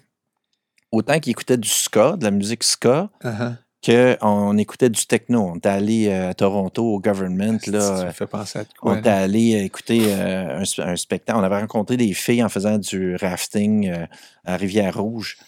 Autant 0.92 1.18
qu'il 1.18 1.30
écoutait 1.32 1.56
du 1.58 1.68
ska, 1.68 2.16
de 2.16 2.24
la 2.24 2.30
musique 2.30 2.62
ska, 2.64 3.10
Uh-huh. 3.24 3.54
qu'on 3.84 4.56
écoutait 4.58 4.88
du 4.90 5.06
techno. 5.06 5.42
On 5.52 5.56
était 5.56 5.68
allé 5.68 6.08
euh, 6.08 6.30
à 6.30 6.34
Toronto 6.34 6.84
au 6.94 6.98
government. 7.00 7.58
Ça 7.60 7.70
Là, 7.70 8.04
me 8.06 8.10
fait 8.10 8.26
penser 8.26 8.58
à 8.60 8.64
on 8.82 8.96
était 8.96 9.08
allé 9.10 9.54
euh, 9.54 9.64
écouter 9.64 10.00
euh, 10.06 10.58
un, 10.60 10.62
spe- 10.62 10.82
un 10.82 10.96
spectacle. 10.96 11.38
On 11.38 11.42
avait 11.44 11.60
rencontré 11.60 11.96
des 11.96 12.12
filles 12.12 12.42
en 12.42 12.48
faisant 12.48 12.78
du 12.78 13.14
rafting 13.16 13.88
euh, 13.88 14.06
à 14.44 14.56
Rivière-Rouge, 14.56 15.38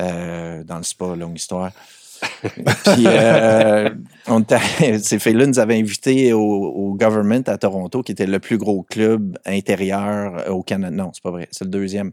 euh, 0.00 0.64
dans 0.64 0.78
le 0.78 0.82
spa, 0.82 1.14
longue 1.16 1.36
histoire. 1.36 1.70
Puis, 2.42 3.04
euh, 3.06 3.90
on 4.26 4.42
ces 5.02 5.18
filles-là 5.18 5.46
nous 5.46 5.58
avaient 5.58 5.78
invités 5.78 6.32
au, 6.32 6.40
au 6.40 6.94
government 6.94 7.42
à 7.46 7.58
Toronto, 7.58 8.02
qui 8.02 8.12
était 8.12 8.26
le 8.26 8.38
plus 8.40 8.56
gros 8.58 8.82
club 8.82 9.38
intérieur 9.44 10.50
au 10.50 10.62
Canada. 10.62 10.96
Non, 10.96 11.10
c'est 11.12 11.22
pas 11.22 11.30
vrai, 11.30 11.46
c'est 11.50 11.64
le 11.64 11.70
deuxième. 11.70 12.12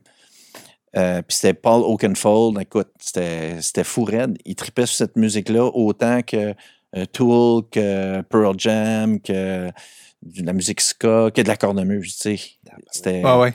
Euh, 0.95 1.21
puis 1.21 1.35
c'était 1.35 1.53
Paul 1.53 1.81
Oakenfold. 1.83 2.59
Écoute, 2.61 2.89
c'était 2.99 3.83
fou 3.83 4.03
raide. 4.03 4.37
Il 4.45 4.55
tripait 4.55 4.85
sur 4.85 4.95
cette 4.97 5.15
musique-là 5.15 5.65
autant 5.73 6.21
que 6.21 6.53
euh, 6.95 7.05
Tool, 7.11 7.63
que 7.71 8.21
Pearl 8.21 8.53
Jam, 8.59 9.19
que 9.19 9.67
de 10.21 10.45
la 10.45 10.53
musique 10.53 10.79
ska, 10.81 11.31
que 11.31 11.41
de 11.41 11.47
la 11.47 11.57
cornemuse, 11.57 12.15
tu 12.17 12.37
sais. 12.37 12.43
C'était 12.91 13.21
Ah 13.25 13.39
ouais. 13.39 13.53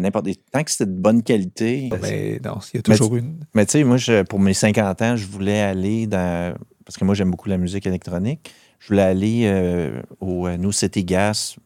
n'importe 0.00 0.28
Tant 0.52 0.62
que 0.64 0.70
c'était 0.70 0.86
de 0.86 0.92
bonne 0.96 1.22
qualité. 1.22 1.88
Mais 2.02 2.40
non, 2.44 2.58
il 2.74 2.76
y 2.76 2.80
a 2.80 2.82
Mais 2.88 2.96
toujours 2.96 3.16
une. 3.16 3.38
Mais 3.54 3.64
tu 3.66 3.72
sais, 3.72 3.84
moi, 3.84 3.96
je- 3.96 4.22
pour 4.22 4.38
mes 4.40 4.52
50 4.54 5.02
ans, 5.02 5.16
je 5.16 5.26
voulais 5.26 5.60
aller 5.60 6.06
dans. 6.06 6.54
Parce 6.84 6.96
que 6.98 7.04
moi, 7.04 7.14
j'aime 7.14 7.30
beaucoup 7.30 7.48
la 7.48 7.56
musique 7.58 7.86
électronique. 7.86 8.52
Je 8.80 8.88
voulais 8.88 9.02
aller 9.02 9.42
euh, 9.44 10.02
au 10.20 10.48
New 10.50 10.72
City 10.72 11.04
Gas 11.04 11.56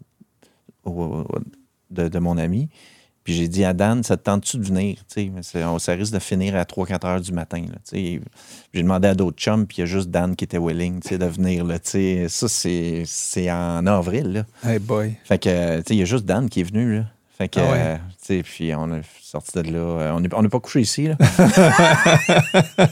au- 0.84 0.90
au- 0.90 1.26
de, 1.90 2.08
de 2.08 2.18
mon 2.18 2.36
ami. 2.38 2.68
Puis 3.24 3.32
j'ai 3.32 3.48
dit 3.48 3.64
à 3.64 3.72
Dan, 3.72 4.02
ça 4.02 4.18
te 4.18 4.22
tente-tu 4.24 4.58
de 4.58 4.64
venir? 4.64 4.98
On, 5.56 5.78
ça 5.78 5.92
risque 5.94 6.12
de 6.12 6.18
finir 6.18 6.56
à 6.56 6.64
3-4 6.64 7.06
heures 7.06 7.20
du 7.22 7.32
matin. 7.32 7.64
J'ai 7.90 8.20
demandé 8.74 9.08
à 9.08 9.14
d'autres 9.14 9.38
chums, 9.38 9.66
puis 9.66 9.78
il 9.78 9.80
y 9.80 9.82
a 9.84 9.86
juste 9.86 10.10
Dan 10.10 10.36
qui 10.36 10.44
était 10.44 10.58
willing 10.58 11.00
de 11.00 11.24
venir. 11.26 11.64
Là, 11.64 11.78
ça, 11.82 12.48
c'est 12.48 13.50
en 13.50 13.86
avril. 13.86 14.32
Là. 14.32 14.70
Hey 14.70 14.78
boy. 14.78 15.16
Fait 15.24 15.38
que, 15.38 15.82
il 15.90 15.96
y 15.96 16.02
a 16.02 16.04
juste 16.04 16.26
Dan 16.26 16.50
qui 16.50 16.60
est 16.60 16.64
venu, 16.64 16.96
là. 16.98 17.04
Fait 17.36 17.48
que, 17.48 17.58
Ah 17.58 17.72
ouais. 17.72 17.98
euh, 18.38 18.42
puis 18.44 18.74
on 18.76 18.92
a 18.92 18.98
sorti 19.20 19.60
de 19.60 19.72
là. 19.72 20.12
on 20.14 20.20
n'est 20.20 20.32
on 20.34 20.42
n'est 20.42 20.48
pas 20.48 20.60
couché 20.60 20.82
ici, 20.82 21.08
là. 21.08 21.16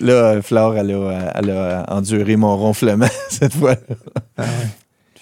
là, 0.00 0.42
Flore, 0.42 0.76
elle 0.76 0.90
a, 0.92 1.32
elle 1.36 1.50
a 1.50 1.84
enduré 1.88 2.36
mon 2.36 2.56
ronflement 2.56 3.06
cette 3.28 3.54
fois-là. 3.54 3.96
Ah 4.38 4.42
ouais. 4.42 4.48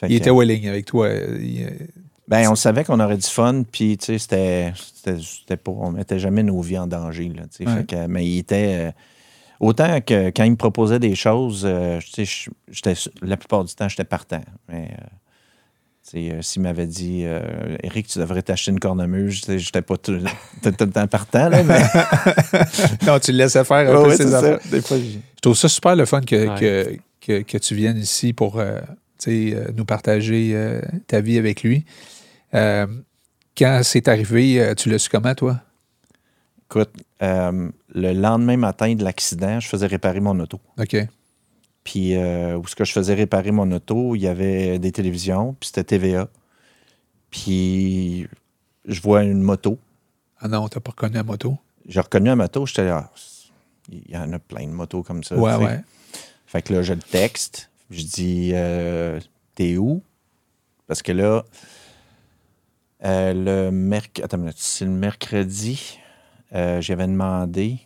Il 0.02 0.08
que, 0.08 0.14
était 0.14 0.30
willing 0.30 0.68
avec 0.68 0.86
toi. 0.86 1.10
Il, 1.12 1.88
Ben, 2.28 2.48
on 2.50 2.54
savait 2.54 2.84
qu'on 2.84 3.00
aurait 3.00 3.18
du 3.18 3.26
fun, 3.26 3.64
puis, 3.70 3.98
tu 3.98 4.06
sais, 4.06 4.18
c'était, 4.18 4.72
c'était, 4.76 5.18
c'était 5.20 5.56
pas, 5.58 5.72
on 5.72 5.90
mettait 5.90 6.18
jamais 6.18 6.42
nos 6.42 6.60
vies 6.62 6.78
en 6.78 6.86
danger, 6.86 7.28
là, 7.34 7.42
tu 7.42 7.64
sais. 7.64 7.66
Ouais. 7.68 7.76
Fait 7.78 7.84
que, 7.86 8.06
mais 8.06 8.26
il 8.26 8.38
était, 8.38 8.86
euh, 8.88 8.92
Autant 9.60 10.00
que 10.00 10.28
quand 10.30 10.42
il 10.44 10.50
me 10.50 10.56
proposait 10.56 10.98
des 10.98 11.14
choses, 11.14 11.62
euh, 11.64 11.98
tu 12.00 12.26
sais, 12.26 12.50
j'étais, 12.68 12.94
la 13.22 13.36
plupart 13.36 13.64
du 13.64 13.72
temps, 13.74 13.88
j'étais 13.88 14.04
partant. 14.04 14.42
Mais 14.68 14.88
euh, 14.90 15.04
tu 16.02 16.10
sais, 16.28 16.32
euh, 16.32 16.42
s'il 16.42 16.62
m'avait 16.62 16.88
dit, 16.88 17.22
euh, 17.24 17.76
Eric, 17.82 18.08
tu 18.08 18.18
devrais 18.18 18.42
t'acheter 18.42 18.72
une 18.72 18.80
cornemuse, 18.80 19.42
j'étais 19.46 19.80
pas 19.80 19.96
tout, 19.96 20.18
tout- 20.62 20.70
tout 20.72 20.84
le 20.84 20.90
temps 20.90 21.06
partant, 21.06 21.48
là, 21.48 21.62
mais 21.62 21.80
non, 23.06 23.18
tu 23.20 23.30
le 23.32 23.38
laissais 23.38 23.64
faire 23.64 23.88
un 23.88 23.96
Ouais, 23.96 24.02
peu 24.02 24.08
ouais, 24.08 24.16
ses 24.16 24.24
c'est 24.24 24.30
ça. 24.30 24.38
affaires. 24.38 24.58
Des 24.70 24.82
fois, 24.82 24.96
j'ai- 24.98 25.20
Je 25.36 25.40
trouve 25.40 25.56
ça 25.56 25.68
super 25.68 25.94
le 25.96 26.04
fun 26.04 26.20
que, 26.20 26.48
Ouais. 26.48 26.60
que, 26.60 26.98
que, 27.20 27.42
que 27.42 27.58
tu 27.58 27.74
viennes 27.76 27.98
ici 27.98 28.32
pour 28.32 28.60
euh, 29.30 29.70
nous 29.76 29.84
partager 29.84 30.52
euh, 30.54 30.80
ta 31.06 31.20
vie 31.20 31.38
avec 31.38 31.62
lui. 31.62 31.84
Euh, 32.54 32.86
quand 33.56 33.80
c'est 33.82 34.08
arrivé, 34.08 34.74
tu 34.76 34.90
l'as 34.90 34.98
su 34.98 35.08
comment, 35.08 35.34
toi? 35.34 35.60
Écoute, 36.64 36.90
le 37.20 38.12
lendemain 38.12 38.56
matin 38.56 38.94
de 38.94 39.04
l'accident, 39.04 39.60
je 39.60 39.68
faisais 39.68 39.86
réparer 39.86 40.20
mon 40.20 40.38
auto. 40.40 40.60
OK. 40.78 40.96
Puis, 41.84 42.16
où 42.16 42.66
ce 42.66 42.74
que 42.74 42.84
je 42.84 42.92
faisais 42.92 43.14
réparer 43.14 43.52
mon 43.52 43.70
auto, 43.70 44.16
il 44.16 44.22
y 44.22 44.26
avait 44.26 44.78
des 44.80 44.90
télévisions, 44.90 45.54
puis 45.60 45.68
c'était 45.68 45.84
TVA. 45.84 46.28
Puis, 47.30 48.26
je 48.86 49.00
vois 49.00 49.22
une 49.22 49.40
moto. 49.40 49.78
Ah 50.40 50.48
non, 50.48 50.66
t'as 50.68 50.80
pas 50.80 50.90
reconnu 50.90 51.14
la 51.14 51.22
moto? 51.22 51.56
J'ai 51.86 52.00
reconnu 52.00 52.26
la 52.26 52.36
moto, 52.36 52.66
j'étais 52.66 52.84
là, 52.84 53.10
Ah, 53.12 53.18
il 53.90 54.10
y 54.10 54.16
en 54.16 54.32
a 54.32 54.38
plein 54.38 54.66
de 54.66 54.72
motos 54.72 55.02
comme 55.02 55.22
ça. 55.22 55.36
Ouais, 55.36 55.54
ouais. 55.56 55.80
Fait 56.46 56.62
que 56.62 56.72
là, 56.72 56.82
je 56.82 56.94
le 56.94 57.00
texte. 57.00 57.70
Je 57.94 58.02
dis, 58.02 58.50
euh, 58.54 59.20
t'es 59.54 59.76
où? 59.76 60.02
Parce 60.88 61.00
que 61.00 61.12
là, 61.12 61.44
euh, 63.04 63.32
le 63.32 63.70
merc... 63.70 64.20
Le 64.32 64.86
mercredi. 64.86 66.00
euh, 66.54 66.80
J'avais 66.80 67.06
demandé 67.06 67.78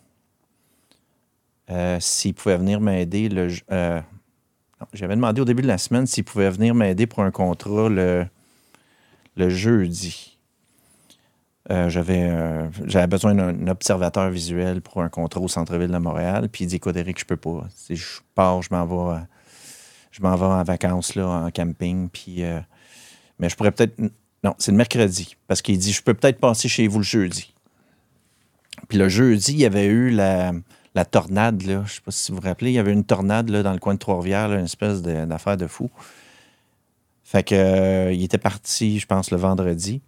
s'il 1.99 2.33
pouvait 2.33 2.57
venir 2.57 2.81
m'aider 2.81 3.29
le... 3.29 3.49
J'avais 4.93 5.15
demandé 5.15 5.41
au 5.41 5.45
début 5.45 5.61
de 5.61 5.67
la 5.67 5.77
semaine 5.77 6.07
s'il 6.07 6.23
pouvait 6.23 6.49
venir 6.49 6.73
m'aider 6.73 7.05
pour 7.05 7.21
un 7.21 7.29
contrat 7.29 7.89
le, 7.89 8.25
jeudi. 9.37 10.39
J'avais 11.69 12.31
euh, 12.31 12.67
j'avais 12.85 13.05
besoin 13.05 13.35
d'un 13.35 13.67
observateur 13.67 14.31
visuel 14.31 14.81
pour 14.81 15.03
un 15.03 15.09
contrat 15.09 15.41
au 15.41 15.47
centre-ville 15.47 15.91
de 15.91 15.97
Montréal. 15.99 16.49
Puis 16.49 16.63
il 16.63 16.67
dit 16.67 16.77
Écoute, 16.77 16.95
Eric, 16.95 17.19
je 17.19 17.25
peux 17.25 17.37
pas. 17.37 17.67
Si 17.75 17.95
je 17.95 18.21
pars, 18.33 18.63
je 18.63 18.69
m'en 18.71 18.87
vais, 18.87 19.21
je 20.11 20.21
m'en 20.21 20.35
vais 20.35 20.45
en 20.45 20.63
vacances 20.63 21.15
là, 21.15 21.27
en 21.27 21.51
camping. 21.51 22.09
Puis, 22.09 22.43
euh, 22.43 22.59
mais 23.39 23.49
je 23.49 23.55
pourrais 23.55 23.71
peut-être. 23.71 23.99
Non, 24.43 24.55
c'est 24.57 24.71
le 24.71 24.77
mercredi. 24.77 25.35
Parce 25.47 25.61
qu'il 25.61 25.77
dit 25.77 25.91
Je 25.91 26.01
peux 26.01 26.13
peut-être 26.13 26.39
passer 26.39 26.67
chez 26.67 26.87
vous 26.87 26.99
le 26.99 27.03
jeudi. 27.03 27.53
Puis 28.87 28.97
le 28.97 29.09
jeudi, 29.09 29.53
il 29.53 29.59
y 29.59 29.65
avait 29.65 29.85
eu 29.85 30.09
la, 30.09 30.53
la 30.95 31.05
tornade. 31.05 31.63
Là. 31.63 31.83
Je 31.85 31.93
sais 31.93 32.01
pas 32.01 32.11
si 32.11 32.31
vous 32.31 32.37
vous 32.37 32.43
rappelez. 32.43 32.71
Il 32.71 32.75
y 32.75 32.79
avait 32.79 32.93
une 32.93 33.03
tornade 33.03 33.49
là, 33.49 33.63
dans 33.63 33.73
le 33.73 33.79
coin 33.79 33.93
de 33.93 33.99
Trois-Rivières, 33.99 34.51
une 34.53 34.65
espèce 34.65 35.01
d'affaire 35.01 35.57
de 35.57 35.67
fou. 35.67 35.89
Fait 37.23 37.43
que, 37.43 37.53
euh, 37.53 38.11
il 38.11 38.23
était 38.23 38.39
parti, 38.39 38.97
je 38.99 39.05
pense, 39.05 39.29
le 39.29 39.37
vendredi. 39.37 40.01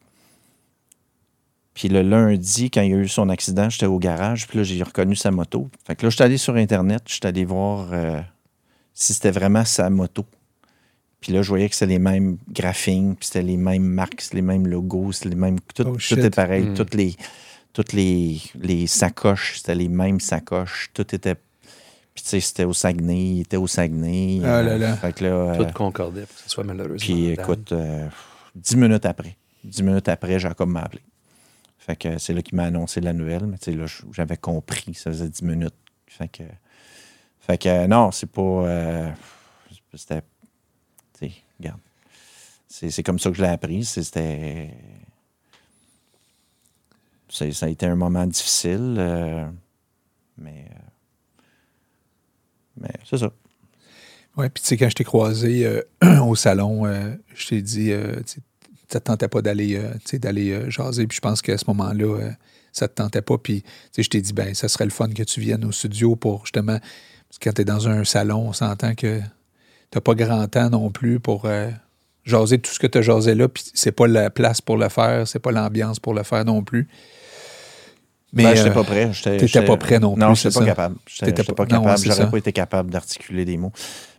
Puis 1.73 1.87
le 1.87 2.01
lundi, 2.01 2.69
quand 2.69 2.81
il 2.81 2.93
a 2.93 2.97
eu 2.97 3.07
son 3.07 3.29
accident, 3.29 3.69
j'étais 3.69 3.85
au 3.85 3.99
garage, 3.99 4.47
puis 4.47 4.57
là, 4.57 4.63
j'ai 4.63 4.81
reconnu 4.83 5.15
sa 5.15 5.31
moto. 5.31 5.69
Fait 5.85 5.95
que 5.95 6.05
là, 6.05 6.09
je 6.09 6.15
suis 6.15 6.23
allé 6.23 6.37
sur 6.37 6.55
Internet, 6.55 7.03
je 7.07 7.13
suis 7.13 7.21
allé 7.25 7.45
voir 7.45 7.89
euh, 7.93 8.21
si 8.93 9.13
c'était 9.13 9.31
vraiment 9.31 9.65
sa 9.65 9.89
moto. 9.89 10.25
Puis 11.19 11.31
là, 11.31 11.41
je 11.43 11.49
voyais 11.49 11.69
que 11.69 11.75
c'était 11.75 11.91
les 11.93 11.99
mêmes 11.99 12.37
graphiques, 12.49 13.19
puis 13.19 13.27
c'était 13.27 13.43
les 13.43 13.57
mêmes 13.57 13.83
marques, 13.83 14.21
c'était 14.21 14.37
les 14.37 14.41
mêmes 14.41 14.65
logos, 14.67 15.11
c'était 15.11 15.29
les 15.29 15.35
mêmes. 15.35 15.59
Tout, 15.75 15.83
Oh, 15.87 15.95
tout 15.97 16.19
est 16.19 16.35
pareil. 16.35 16.65
Mm. 16.65 16.73
Toutes 16.73 16.95
les, 16.95 17.15
toutes 17.73 17.93
les, 17.93 18.41
les 18.55 18.87
sacoches, 18.87 19.57
c'était 19.57 19.75
les 19.75 19.87
mêmes 19.87 20.19
sacoches. 20.19 20.89
Tout 20.93 21.13
était. 21.15 21.35
Puis 21.35 22.23
tu 22.23 22.29
sais, 22.29 22.39
c'était 22.41 22.63
au 22.65 22.73
Saguenay, 22.73 23.19
il 23.35 23.39
était 23.41 23.55
au 23.57 23.67
Saguenay. 23.67 24.41
Ah 24.43 24.61
là 24.61 24.77
là. 24.77 24.97
Fait 24.97 25.13
que 25.13 25.23
là. 25.23 25.29
euh, 25.29 25.57
Tout 25.63 25.73
concordait 25.73 26.25
pour 26.25 26.35
que 26.35 26.41
ce 26.41 26.49
soit 26.49 26.63
malheureux. 26.65 26.97
puis 26.97 27.29
écoute, 27.29 27.71
euh, 27.71 28.07
dix 28.53 28.75
minutes 28.75 29.05
après, 29.05 29.37
dix 29.63 29.81
minutes 29.81 30.09
après, 30.09 30.37
Jacob 30.39 30.67
m'a 30.69 30.81
appelé. 30.81 31.01
Fait 31.77 31.95
que 31.95 32.17
c'est 32.17 32.33
là 32.33 32.41
qu'il 32.41 32.55
m'a 32.57 32.65
annoncé 32.65 32.99
la 32.99 33.13
nouvelle, 33.13 33.45
mais 33.45 33.57
tu 33.57 33.71
sais, 33.71 33.77
là, 33.77 33.85
j'avais 34.11 34.37
compris, 34.37 34.93
ça 34.93 35.09
faisait 35.11 35.29
dix 35.29 35.41
minutes. 35.43 35.73
Fait 36.07 36.27
que, 36.27 36.43
fait 37.41 37.57
que 37.57 37.69
euh, 37.69 37.87
non, 37.87 38.11
c'est 38.11 38.29
pas. 38.29 38.41
euh, 38.41 39.11
c'était. 39.95 40.21
Tu 41.19 41.31
regarde. 41.59 41.79
C'est 42.67 43.03
comme 43.03 43.19
ça 43.19 43.29
que 43.29 43.35
je 43.35 43.41
l'ai 43.41 43.49
appris. 43.49 43.83
C'était. 43.83 44.69
Ça 47.29 47.65
a 47.65 47.69
été 47.69 47.85
un 47.85 47.95
moment 47.95 48.27
difficile, 48.27 48.95
euh, 48.99 49.47
mais. 50.37 50.65
mais 52.77 52.93
c'est 53.09 53.17
ça. 53.17 53.31
Oui, 54.37 54.47
puis 54.49 54.61
tu 54.61 54.67
sais, 54.69 54.77
quand 54.77 54.89
je 54.89 54.95
t'ai 54.95 55.03
croisé 55.03 55.81
au 56.21 56.35
salon, 56.35 56.85
je 57.33 57.47
t'ai 57.47 57.61
dit, 57.61 57.91
tu 58.25 59.01
tentait 59.01 59.27
pas 59.27 59.41
d'aller 59.41 59.81
d'aller 60.13 60.69
jaser. 60.69 61.07
Puis 61.07 61.17
je 61.17 61.21
pense 61.21 61.41
qu'à 61.41 61.57
ce 61.57 61.65
moment-là, 61.67 62.31
ça 62.71 62.87
te 62.87 62.93
tentait 62.93 63.21
pas. 63.21 63.37
Puis 63.37 63.63
je 63.97 64.07
t'ai 64.07 64.21
dit, 64.21 64.31
ben, 64.31 64.53
ça 64.53 64.69
serait 64.69 64.85
le 64.85 64.91
fun 64.91 65.09
que 65.09 65.23
tu 65.23 65.41
viennes 65.41 65.65
au 65.65 65.71
studio 65.71 66.15
pour 66.15 66.45
justement. 66.45 66.79
Parce 67.31 67.39
que 67.39 67.49
quand 67.49 67.53
tu 67.53 67.61
es 67.61 67.65
dans 67.65 67.87
un 67.87 68.03
salon, 68.03 68.49
on 68.49 68.51
s'entend 68.53 68.93
que 68.93 69.21
tu 69.89 70.01
pas 70.01 70.15
grand 70.15 70.45
temps 70.47 70.69
non 70.69 70.89
plus 70.91 71.21
pour 71.21 71.45
euh, 71.45 71.69
jaser 72.25 72.59
tout 72.59 72.71
ce 72.71 72.77
que 72.77 72.87
tu 72.87 72.97
as 72.97 73.01
jasé 73.01 73.35
là. 73.35 73.47
Puis 73.47 73.63
c'est 73.73 73.93
pas 73.93 74.05
la 74.05 74.29
place 74.29 74.59
pour 74.59 74.75
le 74.75 74.89
faire, 74.89 75.25
c'est 75.25 75.39
pas 75.39 75.53
l'ambiance 75.53 75.97
pour 76.01 76.13
le 76.13 76.23
faire 76.23 76.43
non 76.43 76.61
plus. 76.61 76.89
Mais 78.33 78.43
Ben, 78.43 78.55
j'étais 78.55 78.69
euh, 78.69 78.73
pas 78.73 78.83
prêt. 78.83 79.11
T'étais 79.23 79.63
pas 79.63 79.77
prêt 79.77 79.99
non 79.99 80.15
plus, 80.15 80.19
Non, 80.21 80.35
c'est 80.35 80.49
j'étais 80.49 80.59
pas 80.59 80.65
capable. 80.65 80.95
J'étais 81.07 81.43
pas- 81.43 81.53
pas 81.53 81.65
capable. 81.65 82.03
J'aurais 82.03 82.29
pas 82.29 82.37
été 82.37 82.51
capable 82.51 82.91
d'articuler 82.91 83.45
des 83.45 83.55
mots. 83.55 83.71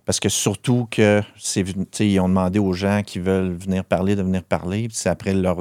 Parce 0.06 0.18
que 0.18 0.30
surtout 0.30 0.88
que 0.90 1.20
c'est 1.38 1.60
ils 2.00 2.18
ont 2.18 2.30
demandé 2.30 2.58
aux 2.58 2.72
gens 2.72 3.02
qui 3.04 3.18
veulent 3.18 3.52
venir 3.52 3.84
parler 3.84 4.16
de 4.16 4.22
venir 4.22 4.42
parler. 4.42 4.88
Puis 4.88 4.96
c'est 4.96 5.10
après 5.10 5.34
leur, 5.34 5.60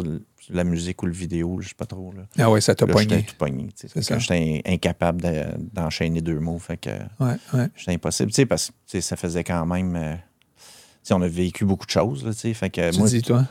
la 0.49 0.63
musique 0.63 1.01
ou 1.03 1.05
le 1.05 1.11
vidéo, 1.13 1.59
je 1.61 1.69
sais 1.69 1.75
pas 1.75 1.85
trop. 1.85 2.11
Là, 2.13 2.23
Ah 2.37 2.49
ouais, 2.49 2.61
ça 2.61 2.73
t'a 2.75 2.87
pogné. 2.87 3.01
J'étais 3.09 3.21
tout 3.23 3.35
pogné. 3.37 3.69
J'étais 3.95 4.61
in- 4.65 4.73
incapable 4.73 5.21
de- 5.21 5.45
d'enchaîner 5.73 6.21
deux 6.21 6.39
mots. 6.39 6.59
Fait 6.59 6.77
que 6.77 6.89
Ouais, 7.19 7.35
ouais. 7.53 7.67
j'étais 7.75 7.93
impossible. 7.93 8.31
Tu 8.31 8.35
sais, 8.35 8.45
parce 8.45 8.71
que 8.91 9.01
ça 9.01 9.15
faisait 9.15 9.43
quand 9.43 9.65
même. 9.65 9.95
euh, 9.95 10.15
on 11.11 11.21
a 11.21 11.27
vécu 11.27 11.65
beaucoup 11.65 11.85
de 11.85 11.91
choses. 11.91 12.23
Là, 12.25 12.31
tu 12.33 12.39
sais. 12.39 12.53
fait 12.53 12.69
que 12.69 12.91
Tu 12.91 12.99
moi, 12.99 13.07
dis, 13.07 13.21
toi? 13.21 13.41
tu 13.43 13.47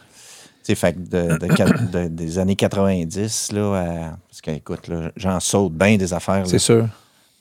sais, 0.62 0.74
fait 0.74 0.95
que 0.95 0.99
de, 1.01 1.86
de 1.93 2.09
des 2.09 2.38
années 2.38 2.57
90, 2.57 3.53
là, 3.53 3.74
à- 3.74 4.16
parce 4.28 4.41
que, 4.41 4.51
écoute, 4.53 4.88
là, 4.88 5.12
j'en 5.16 5.38
saute 5.41 5.72
bien 5.74 5.97
des 5.97 6.12
affaires. 6.14 6.47
C'est 6.47 6.59
sûr. 6.59 6.84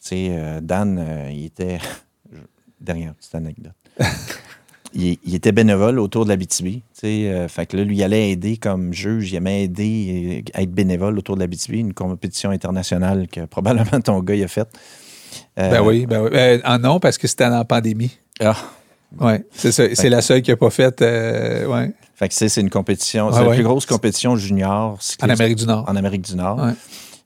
Tu 0.01 0.09
sais, 0.09 0.27
euh, 0.31 0.61
Dan, 0.61 0.97
euh, 0.99 1.29
il 1.31 1.45
était. 1.45 1.79
Dernière 2.81 3.13
petite 3.13 3.35
anecdote. 3.35 3.73
il, 4.93 5.17
il 5.23 5.35
était 5.35 5.51
bénévole 5.51 5.99
autour 5.99 6.25
de 6.25 6.29
la 6.29 6.35
BTB. 6.35 6.79
Euh, 7.03 7.47
fait 7.47 7.65
que 7.65 7.77
là, 7.77 7.83
lui, 7.83 7.97
il 7.97 8.03
allait 8.03 8.31
aider 8.31 8.57
comme 8.57 8.93
juge. 8.93 9.31
Il 9.31 9.35
aimait 9.35 9.63
aider 9.63 10.43
euh, 10.45 10.51
à 10.57 10.61
être 10.63 10.71
bénévole 10.71 11.17
autour 11.17 11.35
de 11.35 11.41
la 11.41 11.47
BTB, 11.47 11.73
une 11.75 11.93
compétition 11.93 12.49
internationale 12.51 13.27
que 13.27 13.45
probablement 13.45 14.01
ton 14.03 14.19
gars 14.21 14.35
il 14.35 14.43
a 14.43 14.47
faite. 14.47 14.69
Euh, 15.59 15.69
Ben 15.69 15.81
oui, 15.81 16.05
ben 16.05 16.21
oui. 16.23 16.29
Euh, 16.33 16.77
non, 16.79 16.99
parce 16.99 17.17
que 17.17 17.27
c'était 17.27 17.45
en 17.45 17.63
pandémie. 17.65 18.17
ah, 18.39 18.55
Oui, 19.19 19.33
c'est 19.53 19.71
ça. 19.71 19.83
C'est 19.93 20.09
la 20.09 20.21
seule 20.21 20.41
qui 20.41 20.49
n'a 20.51 20.57
pas 20.57 20.69
fait. 20.69 21.01
euh, 21.01 21.65
ouais, 21.67 21.91
fait 22.15 22.27
que 22.29 22.33
c'est 22.33 22.49
c'est 22.49 22.61
une 22.61 22.69
compétition. 22.69 23.31
C'est 23.31 23.41
la 23.41 23.49
ouais. 23.49 23.55
plus 23.55 23.63
grosse 23.63 23.85
compétition 23.85 24.35
junior 24.35 24.97
en 25.21 25.29
Amérique 25.29 25.57
du 25.57 25.65
Nord. 25.65 25.85
en 25.87 25.95
Amérique 25.95 26.23
du 26.23 26.35
Nord. 26.35 26.57
Ouais. 26.63 26.73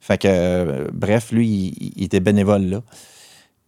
Fait 0.00 0.18
que, 0.18 0.28
euh, 0.30 0.86
bref, 0.92 1.32
lui, 1.32 1.48
il, 1.80 1.92
il 1.96 2.04
était 2.04 2.20
bénévole 2.20 2.62
là. 2.64 2.82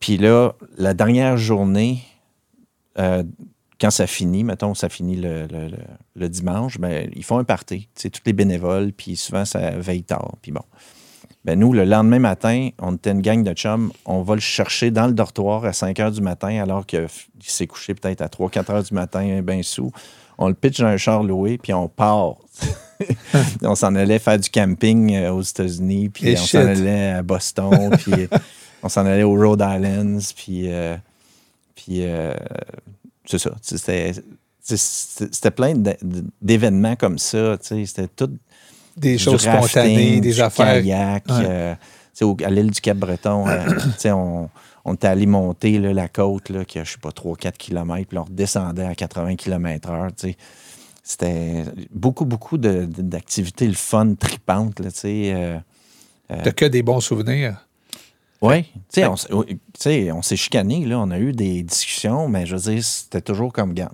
Puis 0.01 0.19
là, 0.19 0.53
la 0.77 0.93
dernière 0.93 1.39
journée, 1.39 2.01
euh, 2.99 3.23
quand 3.81 3.91
ça 3.91 4.07
finit, 4.07 4.43
mettons, 4.45 4.75
ça 4.75 4.89
finit 4.89 5.17
le, 5.17 5.47
le- 5.47 5.69
le- 5.69 5.77
le 6.17 6.29
dimanche, 6.29 6.79
ben, 6.79 7.11
ils 7.15 7.25
font 7.25 7.39
un 7.39 7.45
party. 7.45 7.89
Tu 7.95 8.03
sais, 8.03 8.11
tous 8.11 8.23
les 8.27 8.33
bénévoles, 8.33 8.93
puis 8.93 9.17
souvent, 9.17 9.45
ça 9.45 9.71
veille 9.71 10.03
tard. 10.03 10.35
Puis 10.43 10.53
bon. 10.53 10.63
Ben, 11.45 11.59
nous, 11.59 11.73
le 11.73 11.85
lendemain 11.85 12.19
matin, 12.19 12.71
on 12.81 12.95
était 12.97 13.11
une 13.13 13.21
gang 13.23 13.43
de 13.45 13.53
chums. 13.53 13.93
On 14.05 14.23
va 14.23 14.35
le 14.35 14.41
chercher 14.41 14.91
dans 14.91 15.07
le 15.07 15.13
dortoir 15.13 15.65
à 15.65 15.73
5 15.73 16.01
heures 16.01 16.11
du 16.11 16.21
matin, 16.21 16.61
alors 16.61 16.85
qu'il 16.87 17.07
s'est 17.41 17.67
couché 17.69 17.95
peut-être 17.95 18.23
à 18.23 18.27
3-4 18.27 18.73
heures 18.73 18.83
du 18.83 18.95
matin, 18.95 19.41
bien 19.43 19.63
sous. 19.63 19.93
On 20.39 20.49
le 20.49 20.55
pitch 20.55 20.81
dans 20.81 20.87
un 20.87 20.97
char 20.97 21.23
loué, 21.23 21.57
puis 21.59 21.73
on 21.73 21.89
part. 21.89 22.35
on 23.63 23.75
s'en 23.75 23.95
allait 23.95 24.19
faire 24.19 24.39
du 24.39 24.51
camping 24.51 25.15
euh, 25.15 25.33
aux 25.33 25.43
États-Unis, 25.43 26.09
puis 26.09 26.31
Et 26.31 26.39
on 26.39 26.45
s'en 26.45 26.59
allait 26.67 27.11
à 27.11 27.23
Boston, 27.23 27.91
puis 27.99 28.29
on 28.83 28.89
s'en 28.89 29.05
allait 29.07 29.23
au 29.23 29.35
Rhode 29.35 29.61
Islands, 29.61 30.19
puis, 30.35 30.71
euh, 30.73 30.97
puis 31.75 31.99
euh, 32.03 32.35
c'est 33.27 33.39
ça. 33.39 33.51
C'était, 33.63 34.13
c'était 34.63 35.51
plein 35.51 35.75
d'événements 36.43 36.97
comme 36.97 37.19
ça. 37.19 37.57
C'était 37.61 38.09
tout 38.09 38.31
Des 38.97 39.19
choses 39.19 39.47
rafting, 39.47 39.69
spontanées, 39.69 40.21
des 40.21 40.41
affaires. 40.41 40.83
kayak, 40.83 41.25
Ouais. 41.29 41.45
euh, 41.49 41.75
à 42.45 42.51
l'île 42.51 42.71
du 42.71 42.81
Cap-Breton, 42.81 43.47
euh, 43.49 43.65
on, 44.15 44.49
on 44.85 44.95
était 44.95 45.09
allé 45.09 45.27
monter 45.27 45.79
là, 45.79 45.93
la 45.93 46.09
côte, 46.09 46.49
là, 46.51 46.65
qui 46.65 46.79
a, 46.79 46.85
je 46.85 46.93
sais 46.93 46.99
pas, 46.99 47.11
3-4 47.11 47.53
km, 47.59 48.09
puis 48.09 48.19
on 48.19 48.25
redescendait 48.25 48.85
à 48.87 48.95
80 48.95 49.37
km/h. 49.37 50.35
C'était 51.03 51.65
beaucoup, 51.95 52.25
beaucoup 52.25 52.59
de- 52.59 52.87
de- 52.87 53.03
d'activités, 53.03 53.67
le 53.69 53.75
fun, 53.75 54.15
tripantes. 54.19 54.81
Là, 54.81 54.89
euh, 55.05 55.59
T'as 56.29 56.51
que 56.53 56.65
des 56.65 56.83
bons 56.83 57.01
souvenirs? 57.01 57.66
Oui, 58.43 58.65
tu 58.65 59.01
sais, 59.01 59.07
on, 59.07 59.15
tu 59.15 60.11
s'est 60.23 60.37
chicané, 60.37 60.85
là, 60.85 60.99
on 61.01 61.11
a 61.11 61.19
eu 61.19 61.33
des 61.33 61.63
discussions, 61.63 62.29
mais 62.29 62.45
je 62.47 62.57
veux 62.57 62.73
dire, 62.75 62.85
c'était 62.85 63.23
toujours 63.23 63.53
comme, 63.53 63.73
gars, 63.73 63.91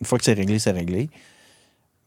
une 0.00 0.06
fois 0.06 0.18
que 0.18 0.24
c'est 0.24 0.32
réglé, 0.34 0.58
c'est 0.58 0.70
réglé. 0.70 1.10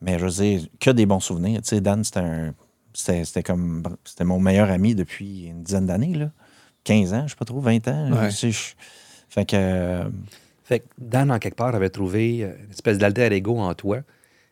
Mais 0.01 0.19
je 0.19 0.25
veux 0.25 0.31
dire, 0.31 0.67
que 0.79 0.89
des 0.91 1.05
bons 1.05 1.19
souvenirs. 1.19 1.61
Tu 1.61 1.69
sais, 1.69 1.81
Dan, 1.81 2.03
c'était 2.03 2.19
un. 2.19 2.53
C'était 2.93 3.43
comme. 3.43 3.83
C'était 4.03 4.23
mon 4.25 4.39
meilleur 4.39 4.69
ami 4.69 4.95
depuis 4.95 5.45
une 5.47 5.63
dizaine 5.63 5.85
d'années, 5.85 6.13
là. 6.13 6.31
15 6.83 7.13
ans, 7.13 7.23
je 7.25 7.31
sais 7.31 7.35
pas 7.37 7.45
trop, 7.45 7.59
20 7.59 7.87
ans. 7.87 8.11
Ouais. 8.11 8.29
Tu 8.29 8.51
je- 8.51 8.73
fait 9.29 9.45
que. 9.45 9.55
euh, 9.55 10.03
Fait 10.63 10.79
que 10.79 10.85
Dan, 10.97 11.31
en 11.31 11.39
quelque 11.39 11.55
part, 11.55 11.73
avait 11.75 11.89
trouvé 11.89 12.43
euh, 12.43 12.53
une 12.65 12.71
espèce 12.71 12.97
d'alter 12.97 13.31
ego 13.33 13.57
en 13.57 13.73
toi, 13.73 13.99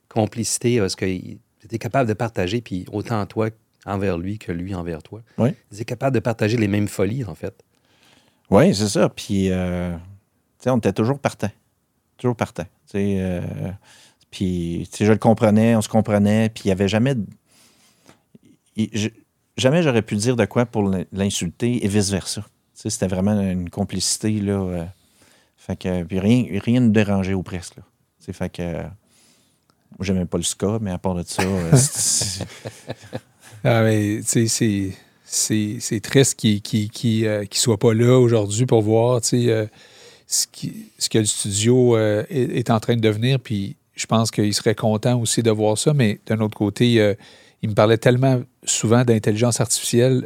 complicité, 0.10 0.80
parce 0.80 0.96
qu'il 0.96 1.38
était 1.64 1.78
capable 1.80 2.08
de 2.10 2.14
partager, 2.14 2.62
puis 2.62 2.86
autant 2.92 3.26
toi 3.26 3.50
envers 3.86 4.18
lui 4.18 4.38
que 4.40 4.52
lui 4.52 4.74
envers 4.76 5.02
toi. 5.04 5.22
Oui. 5.38 5.50
Il 5.72 5.76
était 5.76 5.86
capable 5.86 6.14
de 6.16 6.20
partager 6.20 6.58
les 6.58 6.68
mêmes 6.68 6.88
folies, 6.88 7.24
en 7.26 7.36
fait. 7.36 7.64
Oui, 8.50 8.74
c'est 8.76 8.88
ça. 8.90 9.10
Puis, 9.10 9.50
euh, 9.52 9.94
tu 10.60 10.64
sais, 10.64 10.70
on 10.70 10.78
était 10.78 10.94
toujours 10.94 11.20
partant. 11.20 11.52
Toujours 12.18 12.36
partant. 12.36 12.64
Tu 12.64 12.70
sais, 12.92 13.16
euh, 13.20 13.42
puis, 14.32 14.88
tu 14.92 14.98
sais, 14.98 15.06
je 15.06 15.12
le 15.12 15.18
comprenais, 15.18 15.76
on 15.76 15.82
se 15.82 15.90
comprenait, 15.90 16.50
puis 16.50 16.64
il 16.66 16.68
n'y 16.68 16.72
avait 16.72 16.88
jamais. 16.88 17.16
de- 17.16 17.26
il- 18.76 18.90
je- 18.94 19.10
jamais 19.58 19.84
j'aurais 19.84 20.02
pu 20.02 20.16
dire 20.16 20.36
de 20.36 20.46
quoi 20.46 20.66
pour 20.66 20.84
l'in- 20.84 21.06
l'insulter 21.12 21.84
et 21.86 21.88
vice-versa. 21.88 22.42
Tu 22.42 22.48
sais, 22.82 22.90
c'était 22.90 23.08
vraiment 23.08 23.40
une 23.40 23.70
complicité, 23.70 24.40
là. 24.40 24.54
euh, 24.54 24.86
fait 25.58 25.76
que, 25.78 26.04
puis 26.04 26.20
rien, 26.20 26.46
rien 26.60 26.80
ne 26.82 26.90
dérangeait 26.90 27.34
ou 27.34 27.44
presque, 27.44 27.78
là. 27.78 27.84
Tu 28.20 28.26
sais, 28.26 28.34
fait 28.34 28.50
que. 28.50 28.84
j'aimais 30.00 30.26
pas 30.26 30.38
le 30.38 30.44
ska, 30.44 30.80
mais 30.82 30.92
à 30.92 30.98
part 30.98 31.14
de 31.16 31.24
ça, 31.24 31.44
euh, 31.44 31.72
Ah, 33.64 33.84
c'est- 35.80 36.00
triste 36.02 36.36
qu'il 36.40 36.62
qu'il, 36.62 37.26
euh, 37.26 37.44
soit 37.54 37.78
pas 37.78 37.94
là 37.94 38.20
aujourd'hui 38.20 38.66
pour 38.66 38.82
voir 38.82 39.22
euh, 39.34 39.66
ce, 40.28 40.48
qui- 40.52 40.92
ce 41.00 41.10
que 41.10 41.18
le 41.20 41.26
studio 41.26 41.96
euh, 41.96 42.24
est, 42.30 42.58
est 42.58 42.70
en 42.70 42.80
train 42.80 42.96
de 42.96 43.02
devenir. 43.02 43.40
Puis 43.40 43.76
je 43.96 44.06
pense 44.06 44.32
qu'il 44.32 44.54
serait 44.54 44.76
content 44.76 45.20
aussi 45.20 45.42
de 45.44 45.52
voir 45.52 45.78
ça. 45.78 45.94
Mais 45.94 46.20
d'un 46.28 46.40
autre 46.42 46.58
côté, 46.58 47.16
il 47.62 47.70
me 47.70 47.76
parlait 47.76 47.98
tellement 47.98 48.42
souvent 48.66 49.04
d'intelligence 49.06 49.62
artificielle 49.62 50.24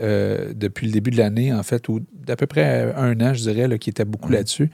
depuis 0.55 0.87
le 0.87 0.93
début 0.93 1.11
de 1.11 1.17
l'année, 1.17 1.53
en 1.53 1.63
fait, 1.63 1.87
ou 1.89 1.99
d'à 2.13 2.35
peu 2.37 2.47
près 2.47 2.93
un 2.95 3.19
an, 3.21 3.33
je 3.33 3.41
dirais, 3.49 3.77
qui 3.77 3.89
était 3.89 4.05
beaucoup 4.05 4.29
Mhm. 4.29 4.35
là-dessus. 4.35 4.71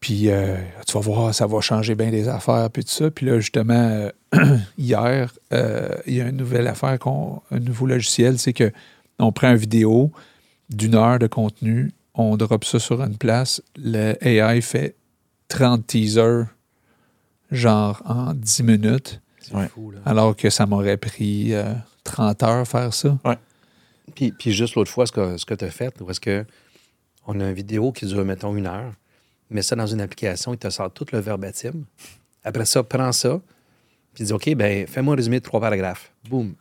Puis 0.00 0.28
euh, 0.30 0.56
tu 0.86 0.92
vas 0.94 1.00
voir, 1.00 1.34
ça 1.34 1.46
va 1.46 1.60
changer 1.60 1.94
bien 1.94 2.10
des 2.10 2.28
affaires, 2.28 2.68
puis 2.70 2.84
tout 2.84 2.90
ça. 2.92 3.10
Puis 3.10 3.26
là, 3.26 3.40
justement, 3.40 3.74
euh, 3.74 4.10
hier, 4.78 5.32
euh, 5.52 5.88
il 6.06 6.14
y 6.14 6.20
a 6.20 6.28
une 6.28 6.36
nouvelle 6.36 6.66
affaire, 6.66 6.98
qu'on- 6.98 7.42
un 7.50 7.58
nouveau 7.60 7.86
logiciel, 7.86 8.38
c'est 8.38 8.52
que 8.52 8.72
on 9.18 9.32
prend 9.32 9.50
une 9.50 9.56
vidéo 9.56 10.12
d'une 10.70 10.94
heure 10.94 11.18
de 11.18 11.26
contenu, 11.26 11.92
on 12.14 12.36
drop 12.36 12.64
ça 12.64 12.78
sur 12.78 13.02
une 13.02 13.16
place, 13.16 13.62
le 13.76 14.14
AI 14.26 14.60
fait 14.60 14.96
30 15.48 15.86
teasers, 15.86 16.44
genre 17.50 18.02
en 18.04 18.34
10 18.34 18.62
minutes, 18.62 19.20
C'est 19.40 19.54
Ouais. 19.54 19.68
fou, 19.68 19.90
là. 19.92 20.00
alors 20.04 20.36
que 20.36 20.50
ça 20.50 20.66
m'aurait 20.66 20.98
pris 20.98 21.54
euh, 21.54 21.72
30 22.04 22.42
heures 22.42 22.68
faire 22.68 22.92
ça. 22.92 23.18
Puis, 24.14 24.32
puis 24.32 24.52
juste 24.52 24.74
l'autre 24.74 24.90
fois, 24.90 25.06
ce 25.06 25.12
que, 25.12 25.36
ce 25.36 25.46
que 25.46 25.54
tu 25.54 25.64
as 25.64 25.70
fait, 25.70 25.94
où 26.00 26.10
est-ce 26.10 26.20
que 26.20 26.44
on 27.26 27.40
a 27.40 27.48
une 27.48 27.54
vidéo 27.54 27.92
qui 27.92 28.06
dure, 28.06 28.24
mettons, 28.24 28.54
une 28.56 28.66
heure, 28.66 28.92
mets 29.50 29.62
ça 29.62 29.76
dans 29.76 29.86
une 29.86 30.00
application, 30.00 30.52
il 30.54 30.58
te 30.58 30.68
sort 30.70 30.90
tout 30.92 31.06
le 31.12 31.18
verbatim. 31.18 31.84
Après 32.44 32.64
ça, 32.64 32.82
prends 32.82 33.12
ça, 33.12 33.40
puis 34.18 34.24
dis, 34.26 34.32
OK, 34.32 34.52
ben 34.56 34.86
fais-moi 34.88 35.14
un 35.14 35.16
résumé 35.16 35.38
de 35.38 35.44
trois 35.44 35.60
paragraphes. 35.60 36.10
Boum. 36.28 36.54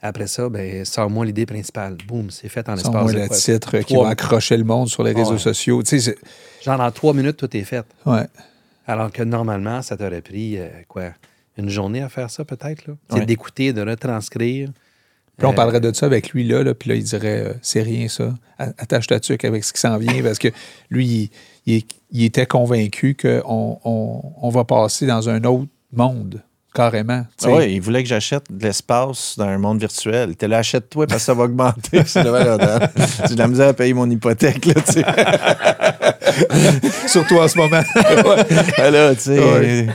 Après 0.00 0.26
ça, 0.26 0.48
ben 0.48 0.84
sors-moi 0.84 1.26
l'idée 1.26 1.44
principale. 1.44 1.96
Boum, 2.06 2.30
c'est 2.30 2.48
fait 2.48 2.66
en 2.68 2.76
Sans 2.76 2.82
espace 2.88 3.02
moi 3.02 3.12
de 3.12 3.18
le 3.18 3.28
titre 3.28 3.78
qui 3.80 3.94
va 3.96 4.08
accrocher 4.08 4.56
le 4.56 4.64
monde 4.64 4.88
sur 4.88 5.02
les 5.02 5.12
réseaux 5.12 5.32
ouais. 5.32 5.38
sociaux. 5.38 5.82
Tu 5.82 6.00
sais, 6.00 6.12
c'est- 6.12 6.64
Genre, 6.64 6.80
en 6.80 6.90
trois 6.90 7.12
minutes, 7.12 7.36
tout 7.36 7.54
est 7.56 7.64
fait. 7.64 7.84
ouais. 8.06 8.26
Alors 8.86 9.12
que 9.12 9.22
normalement, 9.22 9.82
ça 9.82 9.98
t'aurait 9.98 10.22
pris, 10.22 10.56
euh, 10.56 10.68
quoi, 10.88 11.10
une 11.58 11.68
journée 11.68 12.00
à 12.00 12.08
faire 12.08 12.30
ça, 12.30 12.44
peut-être, 12.46 12.86
là? 12.86 12.94
C'est 13.10 13.16
Ouais. 13.18 13.26
d'écouter, 13.26 13.74
de 13.74 13.82
retranscrire. 13.82 14.70
Puis 15.36 15.42
là, 15.42 15.48
on 15.50 15.52
Euh, 15.52 15.54
parlerait 15.54 15.80
de 15.80 15.92
ça 15.92 16.06
avec 16.06 16.30
lui, 16.30 16.44
là, 16.44 16.62
là 16.62 16.74
puis 16.74 16.88
là, 16.88 16.94
il 16.96 17.04
dirait 17.04 17.42
euh, 17.48 17.52
c'est 17.60 17.82
rien 17.82 18.08
ça. 18.08 18.32
Attache 18.56 19.08
ta 19.08 19.20
tuque 19.20 19.44
avec 19.44 19.62
ce 19.62 19.72
qui 19.74 19.80
s'en 19.80 19.98
vient 19.98 20.22
parce 20.22 20.38
que 20.38 20.48
lui, 20.90 21.06
il, 21.06 21.30
il 21.74 21.82
il 22.10 22.24
était 22.24 22.46
convaincu 22.46 23.14
qu'on 23.14 23.78
on, 23.84 24.22
on 24.40 24.48
va 24.48 24.64
passer 24.64 25.04
dans 25.06 25.28
un 25.28 25.44
autre 25.44 25.68
monde, 25.92 26.42
carrément. 26.82 27.24
tu. 27.38 27.46
Ah 27.46 27.50
ouais, 27.54 27.72
il 27.72 27.80
voulait 27.80 28.02
que 28.02 28.08
j'achète 28.08 28.44
de 28.50 28.64
l'espace 28.64 29.34
dans 29.36 29.44
un 29.46 29.58
monde 29.58 29.78
virtuel. 29.80 30.30
Il 30.30 30.32
était 30.32 30.48
là, 30.48 30.58
achète-toi 30.58 31.06
parce 31.06 31.20
que 31.20 31.26
ça 31.26 31.34
va 31.34 31.44
augmenter. 31.44 32.02
C'est 32.06 32.22
J'ai 33.28 33.34
de 33.34 33.38
la 33.38 33.48
misère 33.48 33.68
à 33.68 33.72
payer 33.74 33.92
mon 33.94 34.08
hypothèque, 34.08 34.64
là, 34.66 34.74
tu. 34.74 35.02
Surtout 37.08 37.36
en 37.38 37.48
ce 37.48 37.58
moment. 37.58 37.82
Ah, 38.78 38.90
là, 38.90 39.14
tu 39.14 39.20
sais. 39.22 39.38
Ouais. 39.38 39.86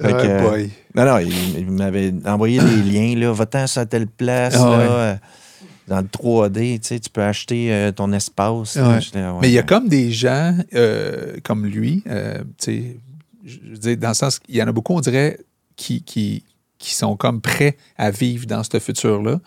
Ouais, 0.00 0.12
euh, 0.14 0.50
boy. 0.50 0.70
non, 0.94 1.04
non, 1.04 1.18
il, 1.18 1.58
il 1.58 1.70
m'avait 1.70 2.12
envoyé 2.24 2.58
des 2.60 2.82
liens, 2.90 3.14
là. 3.18 3.32
Va-t'en 3.32 3.66
sur 3.66 3.86
telle 3.86 4.06
place, 4.06 4.54
Ah 4.56 4.64
là. 4.64 4.78
ouais. 4.78 4.86
euh, 4.88 5.14
Dans 5.88 5.98
le 6.00 6.06
3D, 6.06 6.80
tu 6.80 6.88
sais, 6.88 7.00
tu 7.00 7.10
peux 7.10 7.22
acheter 7.22 7.72
euh, 7.72 7.92
ton 7.92 8.12
espace. 8.12 8.76
là. 8.76 8.88
Ouais. 8.88 9.00
J'étais 9.00 9.20
là, 9.20 9.32
ouais, 9.34 9.38
Mais 9.42 9.48
il 9.48 9.52
y 9.52 9.58
a 9.58 9.60
ouais. 9.60 9.66
comme 9.66 9.88
des 9.88 10.10
gens 10.10 10.56
euh, 10.74 11.36
comme 11.44 11.66
lui, 11.66 12.02
tu 12.04 12.10
sais, 12.58 12.96
je 13.44 13.56
je 13.64 13.70
veux 13.72 13.78
dire, 13.78 13.96
dans 13.98 14.08
le 14.08 14.14
sens 14.14 14.38
qu'il 14.38 14.56
y 14.56 14.62
en 14.62 14.68
a 14.68 14.72
beaucoup, 14.72 14.94
on 14.94 15.00
dirait, 15.00 15.38
qui, 15.82 16.02
qui, 16.02 16.44
qui 16.78 16.94
sont 16.94 17.16
comme 17.16 17.40
prêts 17.40 17.76
à 17.96 18.10
vivre 18.10 18.46
dans 18.46 18.62
ce 18.62 18.78
futur-là, 18.78 19.40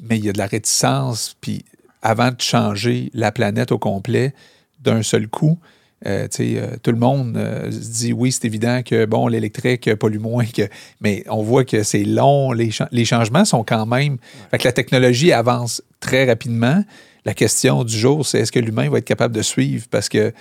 mais 0.00 0.18
il 0.18 0.24
y 0.24 0.28
a 0.28 0.32
de 0.32 0.38
la 0.38 0.46
réticence, 0.46 1.36
puis 1.40 1.64
avant 2.02 2.30
de 2.32 2.40
changer 2.40 3.10
la 3.14 3.30
planète 3.30 3.70
au 3.70 3.78
complet 3.78 4.34
d'un 4.80 5.02
seul 5.02 5.28
coup, 5.28 5.58
euh, 6.04 6.26
euh, 6.40 6.76
tout 6.82 6.90
le 6.90 6.98
monde 6.98 7.36
euh, 7.36 7.70
se 7.70 7.90
dit 8.02 8.12
oui, 8.12 8.32
c'est 8.32 8.44
évident 8.44 8.82
que 8.82 9.04
bon, 9.06 9.28
l'électrique 9.28 9.94
pollue 9.94 10.18
moins 10.18 10.46
que. 10.46 10.68
Mais 11.00 11.22
on 11.28 11.44
voit 11.44 11.64
que 11.64 11.84
c'est 11.84 12.02
long, 12.02 12.50
les, 12.50 12.72
cha- 12.72 12.88
les 12.90 13.04
changements 13.04 13.44
sont 13.44 13.62
quand 13.62 13.86
même. 13.86 14.16
Fait 14.50 14.58
que 14.58 14.64
la 14.64 14.72
technologie 14.72 15.30
avance 15.32 15.80
très 16.00 16.24
rapidement. 16.26 16.82
La 17.24 17.34
question 17.34 17.84
du 17.84 17.96
jour, 17.96 18.26
c'est 18.26 18.40
est-ce 18.40 18.50
que 18.50 18.58
l'humain 18.58 18.90
va 18.90 18.98
être 18.98 19.04
capable 19.04 19.32
de 19.32 19.42
suivre? 19.42 19.86
Parce 19.92 20.08
que 20.08 20.32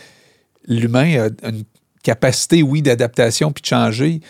l'humain 0.67 1.29
a 1.43 1.49
une 1.49 1.63
capacité, 2.01 2.63
oui, 2.63 2.81
d'adaptation 2.81 3.51
puis 3.51 3.61
de 3.61 3.67
changer, 3.67 4.21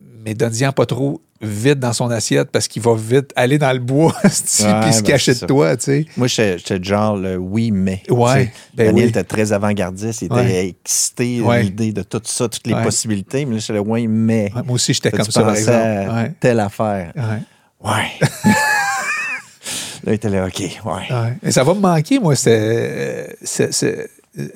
mais 0.00 0.34
donne-y 0.34 0.70
pas 0.72 0.86
trop 0.86 1.20
vite 1.42 1.78
dans 1.78 1.92
son 1.92 2.10
assiette 2.10 2.50
parce 2.50 2.66
qu'il 2.66 2.80
va 2.80 2.94
vite 2.96 3.30
aller 3.36 3.58
dans 3.58 3.72
le 3.72 3.78
bois 3.78 4.14
puis 4.22 4.30
se 4.30 4.62
ben, 4.64 5.02
cacher 5.02 5.34
de 5.34 5.44
toi, 5.46 5.76
tu 5.76 5.84
sais. 5.84 6.06
Moi, 6.16 6.28
j'étais 6.28 6.82
genre 6.82 7.16
le 7.16 7.36
oui, 7.36 7.70
mais. 7.70 8.02
Ouais, 8.08 8.50
ben 8.74 8.86
Daniel 8.86 9.04
oui. 9.04 9.10
était 9.10 9.24
très 9.24 9.52
avant-gardiste. 9.52 10.22
Il 10.22 10.26
était 10.26 10.34
Ouais. 10.34 10.68
excité 10.68 11.40
Ouais. 11.42 11.58
de 11.58 11.62
l'idée 11.64 11.92
de 11.92 12.02
tout 12.02 12.22
ça, 12.24 12.48
toutes 12.48 12.66
les 12.66 12.74
possibilités. 12.82 13.44
Mais 13.44 13.54
là, 13.54 13.58
j'étais 13.60 13.74
le 13.74 13.80
oui, 13.80 14.06
mais. 14.08 14.50
Moi 14.54 14.64
aussi, 14.70 14.94
j'étais 14.94 15.10
comme 15.10 15.30
ça, 15.30 15.42
par 15.42 15.54
exemple. 15.54 15.76
à 15.78 16.28
telle 16.40 16.60
affaire. 16.60 17.12
Ouais. 17.84 18.10
Là, 20.04 20.12
il 20.12 20.14
était 20.14 20.28
là, 20.28 20.46
OK, 20.46 20.60
ouais. 20.60 21.36
Et 21.42 21.50
ça 21.50 21.64
va 21.64 21.74
me 21.74 21.80
manquer, 21.80 22.20
moi, 22.20 22.36
c'est- 22.36 23.36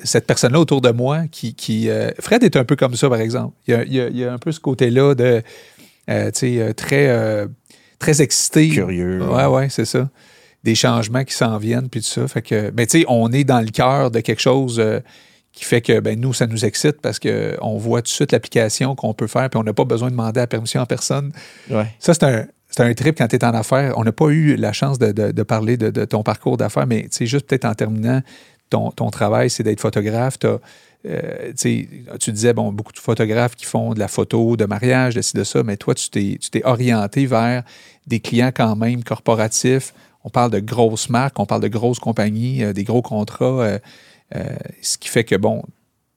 cette 0.03 0.27
personne-là 0.27 0.59
autour 0.59 0.81
de 0.81 0.91
moi 0.91 1.23
qui. 1.31 1.53
qui 1.55 1.89
euh, 1.89 2.11
Fred 2.19 2.43
est 2.43 2.55
un 2.55 2.63
peu 2.63 2.75
comme 2.75 2.95
ça, 2.95 3.09
par 3.09 3.19
exemple. 3.19 3.55
Il 3.67 3.71
y 3.71 3.77
a, 3.77 3.83
il 3.83 3.93
y 3.93 3.99
a- 4.01 4.07
il 4.07 4.17
y 4.17 4.23
a 4.25 4.33
un 4.33 4.37
peu 4.37 4.51
ce 4.51 4.59
côté-là 4.59 5.15
de. 5.15 5.41
euh, 6.09 6.31
tu 6.31 6.39
sais, 6.39 6.59
euh, 6.61 6.73
très, 6.73 7.47
très 7.99 8.21
excité. 8.21 8.69
Curieux. 8.69 9.21
Ouais, 9.23 9.45
ouais, 9.45 9.69
c'est 9.69 9.85
ça. 9.85 10.09
Des 10.63 10.75
changements 10.75 11.23
qui 11.23 11.33
s'en 11.33 11.57
viennent, 11.57 11.89
puis 11.89 12.01
tout 12.01 12.07
ça. 12.07 12.27
Fait 12.27 12.41
que, 12.41 12.71
mais 12.77 12.85
tu 12.85 12.99
sais, 12.99 13.05
on 13.07 13.31
est 13.31 13.43
dans 13.43 13.61
le 13.61 13.69
cœur 13.71 14.11
de 14.11 14.19
quelque 14.19 14.41
chose 14.41 14.81
qui 15.53 15.65
fait 15.65 15.81
que, 15.81 15.99
ben, 15.99 16.19
nous, 16.19 16.33
ça 16.33 16.47
nous 16.47 16.63
excite 16.65 17.01
parce 17.01 17.19
qu'on 17.19 17.77
voit 17.77 18.01
tout 18.01 18.05
de 18.05 18.09
suite 18.09 18.31
l'application 18.31 18.95
qu'on 18.95 19.13
peut 19.13 19.27
faire, 19.27 19.49
puis 19.49 19.59
on 19.59 19.63
n'a 19.63 19.73
pas 19.73 19.83
besoin 19.85 20.07
de 20.07 20.11
demander 20.13 20.39
la 20.39 20.47
permission 20.47 20.79
à 20.81 20.85
personne. 20.85 21.31
Ouais. 21.69 21.87
Ça, 21.99 22.13
c'est 22.13 22.23
un, 22.23 22.45
c'est 22.69 22.81
un 22.83 22.93
trip 22.93 23.17
quand 23.17 23.27
tu 23.27 23.35
es 23.35 23.43
en 23.43 23.53
affaires. 23.53 23.93
On 23.97 24.03
n'a 24.05 24.11
pas 24.13 24.27
eu 24.29 24.55
la 24.55 24.71
chance 24.71 24.97
de, 24.97 25.11
de- 25.11 25.31
de 25.31 25.43
parler 25.43 25.75
de, 25.75 25.89
de 25.89 26.05
ton 26.05 26.23
parcours 26.23 26.55
d'affaires, 26.57 26.87
mais 26.87 27.01
tu 27.03 27.09
sais, 27.11 27.25
juste 27.25 27.47
peut-être 27.47 27.65
en 27.65 27.73
terminant, 27.73 28.21
ton, 28.71 28.89
ton 28.89 29.11
travail, 29.11 29.51
c'est 29.51 29.61
d'être 29.61 29.79
photographe. 29.81 30.37
Euh, 30.43 31.47
tu 31.49 31.53
sais, 31.55 31.87
tu 32.19 32.31
disais, 32.31 32.53
bon, 32.53 32.71
beaucoup 32.71 32.93
de 32.93 32.99
photographes 32.99 33.55
qui 33.55 33.65
font 33.65 33.93
de 33.93 33.99
la 33.99 34.07
photo, 34.07 34.55
de 34.57 34.65
mariage, 34.65 35.15
de 35.15 35.21
ci, 35.21 35.35
de 35.35 35.43
ça, 35.43 35.61
mais 35.63 35.77
toi, 35.77 35.93
tu 35.95 36.09
t'es, 36.09 36.61
orienté 36.63 37.25
vers 37.25 37.63
des 38.07 38.19
clients 38.19 38.51
quand 38.53 38.75
même 38.75 39.03
corporatifs. 39.03 39.93
On 40.23 40.29
parle 40.29 40.51
de 40.51 40.59
grosses 40.59 41.09
marques, 41.09 41.39
on 41.39 41.45
parle 41.47 41.61
de 41.61 41.67
grosses 41.67 41.99
compagnies, 41.99 42.63
euh, 42.63 42.73
des 42.73 42.83
gros 42.83 43.01
contrats, 43.01 43.61
euh, 43.61 43.79
ce 44.81 44.97
qui 44.97 45.09
fait 45.09 45.23
que, 45.23 45.35
bon, 45.35 45.63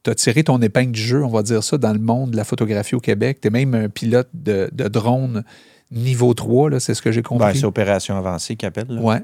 tu 0.02 0.10
as 0.10 0.14
tiré 0.14 0.44
ton 0.44 0.60
épingle 0.60 0.92
du 0.92 1.00
jeu, 1.00 1.24
on 1.24 1.28
va 1.30 1.42
dire 1.42 1.64
ça, 1.64 1.78
dans 1.78 1.92
le 1.94 1.98
monde 1.98 2.32
de 2.32 2.36
la 2.36 2.44
photographie 2.44 2.94
au 2.94 3.00
Québec. 3.00 3.38
Tu 3.40 3.48
es 3.48 3.50
même 3.50 3.74
un 3.74 3.88
pilote 3.88 4.28
de, 4.34 4.68
de 4.72 4.86
drone 4.88 5.44
niveau 5.90 6.34
3, 6.34 6.70
là, 6.70 6.80
c'est 6.80 6.92
ce 6.94 7.00
que 7.00 7.10
j'ai 7.10 7.22
Ben, 7.22 7.28
compris. 7.28 7.58
c'est 7.58 7.64
opération 7.64 8.16
avancée 8.18 8.56
qu'il 8.56 8.68
appelle. 8.68 8.86
là. 8.90 9.00
ouais. 9.00 9.22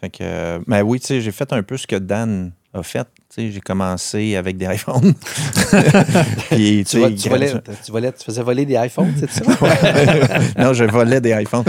Fait 0.00 0.10
que, 0.10 0.60
mais 0.66 0.82
oui, 0.82 1.00
tu 1.00 1.06
sais, 1.06 1.20
j'ai 1.22 1.32
fait 1.32 1.52
un 1.52 1.62
peu 1.62 1.76
ce 1.78 1.86
que 1.86 1.96
Dan 1.96 2.52
a 2.72 2.82
fait. 2.82 3.06
J'ai 3.36 3.60
commencé 3.60 4.36
avec 4.36 4.56
des 4.56 4.66
iPhones. 4.66 5.14
Puis, 6.50 6.84
Tu, 6.88 6.98
vois- 6.98 7.08
sais, 7.08 7.14
tu 7.14 7.28
volais, 7.28 7.52
tu, 7.84 7.92
volais- 7.92 8.12
tu 8.12 8.24
faisais 8.24 8.42
voler 8.42 8.66
des 8.66 8.74
iPhones, 8.74 9.12
c'est 9.18 9.30
ça? 9.30 9.44
non, 10.58 10.72
je 10.72 10.84
volais 10.84 11.20
des 11.20 11.30
iPhones. 11.32 11.64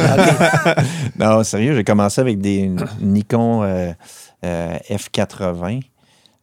non, 1.20 1.44
sérieux, 1.44 1.76
j'ai 1.76 1.84
commencé 1.84 2.22
avec 2.22 2.40
des 2.40 2.72
Nikon 3.00 3.64
euh, 3.64 3.92
euh, 4.46 4.78
F80 4.90 5.82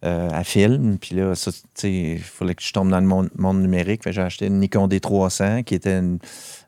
euh, 0.05 0.29
à 0.33 0.45
film. 0.45 0.99
Puis 0.99 1.15
là, 1.17 1.35
ça, 1.35 1.51
tu 1.53 1.59
sais, 1.75 1.93
il 1.93 2.19
fallait 2.21 2.55
que 2.55 2.63
je 2.63 2.73
tombe 2.73 2.91
dans 2.91 3.01
le 3.01 3.07
monde, 3.07 3.31
monde 3.37 3.61
numérique. 3.61 4.03
J'ai 4.11 4.21
acheté 4.23 4.47
une 4.47 4.61
Nikon 4.61 4.87
D300 4.89 5.65
qui 5.65 5.75
était 5.75 5.99
une 5.99 6.19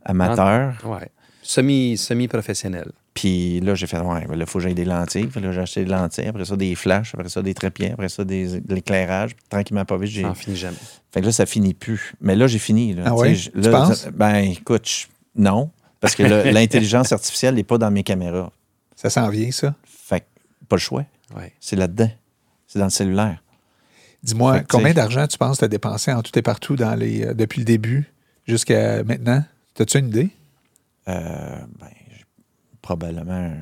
amateur. 0.05 0.74
Ouais. 0.84 1.09
Semi, 1.43 1.97
semi-professionnel. 1.97 2.91
Puis 3.20 3.60
là, 3.60 3.74
j'ai 3.74 3.86
fait, 3.86 3.98
ouais, 4.00 4.26
là, 4.26 4.34
il 4.34 4.46
faut 4.46 4.58
que 4.60 4.62
j'aille 4.62 4.72
des 4.74 4.86
lentilles. 4.86 5.26
Puis 5.26 5.42
là, 5.42 5.52
j'ai 5.52 5.60
acheté 5.60 5.84
des 5.84 5.90
lentilles, 5.90 6.28
après 6.28 6.46
ça, 6.46 6.56
des 6.56 6.74
flashs, 6.74 7.12
après 7.14 7.28
ça, 7.28 7.42
des 7.42 7.52
trépieds, 7.52 7.92
après 7.92 8.08
ça, 8.08 8.24
des, 8.24 8.60
de 8.62 8.74
l'éclairage. 8.74 9.36
Puis 9.36 9.44
tranquillement, 9.50 9.84
pas 9.84 9.98
vite, 9.98 10.10
j'ai. 10.10 10.22
Ça 10.22 10.34
finit 10.34 10.56
jamais. 10.56 10.76
Fait 11.12 11.20
que 11.20 11.26
là, 11.26 11.32
ça 11.32 11.44
finit 11.44 11.74
plus. 11.74 12.14
Mais 12.22 12.34
là, 12.34 12.46
j'ai 12.46 12.58
fini. 12.58 12.94
Là, 12.94 13.02
Ah 13.04 13.10
Tu 13.10 13.16
sais, 13.16 13.20
ouais? 13.22 13.34
je- 13.34 13.50
Tu 13.50 13.60
là, 13.60 13.70
penses? 13.72 14.08
Ben, 14.14 14.36
écoute, 14.36 14.88
je- 14.88 15.06
non. 15.36 15.70
Parce 16.00 16.14
que 16.14 16.22
l'intelligence 16.50 17.12
artificielle 17.12 17.56
n'est 17.56 17.62
pas 17.64 17.76
dans 17.76 17.90
mes 17.90 18.02
caméras. 18.04 18.50
Ça 18.96 19.10
s'en 19.10 19.28
vient, 19.28 19.50
ça? 19.50 19.74
Fait 19.84 20.20
que 20.20 20.26
pas 20.66 20.76
le 20.76 20.80
choix. 20.80 21.04
Ouais. 21.36 21.52
C'est 21.60 21.76
là-dedans. 21.76 22.10
C'est 22.66 22.78
dans 22.78 22.86
le 22.86 22.90
cellulaire. 22.90 23.42
Dis-moi, 24.22 24.60
Fait 24.60 24.66
combien 24.66 24.94
d'argent 24.94 25.26
tu 25.26 25.36
penses 25.36 25.56
que 25.56 25.60
tu 25.60 25.64
as 25.66 25.68
dépensé 25.68 26.10
en 26.10 26.22
tout 26.22 26.38
et 26.38 26.42
partout 26.42 26.74
dans 26.76 26.94
les, 26.94 27.26
euh, 27.26 27.34
depuis 27.34 27.58
le 27.58 27.64
début 27.66 28.10
jusqu'à 28.46 29.04
maintenant? 29.04 29.44
As-tu 29.78 29.98
une 29.98 30.08
idée? 30.08 30.30
Euh, 31.08 31.56
ben, 31.80 31.86
probablement 32.82 33.52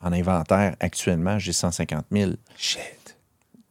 en 0.00 0.12
inventaire, 0.12 0.76
actuellement, 0.80 1.38
j'ai 1.38 1.52
150 1.52 2.06
000 2.10 2.32
Shit. 2.56 2.80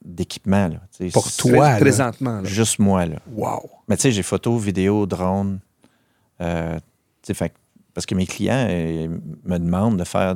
d'équipements. 0.03 0.69
Pour 1.13 1.31
toi, 1.33 1.71
là. 1.71 1.77
Présentement, 1.79 2.41
là. 2.41 2.47
Juste 2.47 2.79
moi. 2.79 3.05
Là. 3.05 3.17
Wow. 3.31 3.69
Mais 3.87 3.95
tu 3.97 4.03
sais, 4.03 4.11
j'ai 4.11 4.23
photo, 4.23 4.57
vidéo, 4.57 5.05
drone. 5.05 5.59
Euh, 6.41 6.79
fait 7.33 7.53
parce 7.93 8.05
que 8.05 8.15
mes 8.15 8.25
clients 8.27 8.67
euh, 8.69 9.07
me 9.43 9.57
demandent 9.57 9.97
de 9.97 10.03
faire 10.03 10.35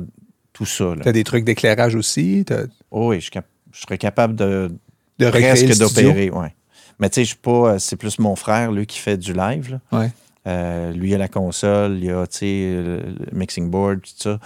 tout 0.52 0.66
ça. 0.66 0.94
Tu 1.02 1.08
as 1.08 1.12
des 1.12 1.24
trucs 1.24 1.44
d'éclairage 1.44 1.94
aussi? 1.94 2.44
Oh 2.90 3.08
oui, 3.10 3.16
je, 3.16 3.22
suis 3.22 3.30
cap- 3.30 3.46
je 3.72 3.80
serais 3.80 3.98
capable 3.98 4.34
de 4.36 4.70
De 5.18 5.30
presque 5.30 5.78
d'opérer. 5.78 6.30
Ouais. 6.30 6.54
Mais 6.98 7.08
tu 7.08 7.14
sais, 7.16 7.22
je 7.24 7.28
suis 7.28 7.36
pas. 7.38 7.72
euh, 7.74 7.78
C'est 7.78 7.96
plus 7.96 8.18
mon 8.18 8.36
frère, 8.36 8.70
lui, 8.70 8.86
qui 8.86 8.98
fait 8.98 9.16
du 9.16 9.32
live. 9.32 9.70
là. 9.92 9.98
Ouais. 9.98 10.12
Euh, 10.46 10.92
lui, 10.92 11.10
il 11.10 11.14
a 11.14 11.18
la 11.18 11.28
console, 11.28 11.98
il 12.02 12.10
a 12.10 12.24
le 12.42 13.14
mixing 13.32 13.70
board, 13.70 14.02
tout 14.02 14.10
ça. 14.16 14.38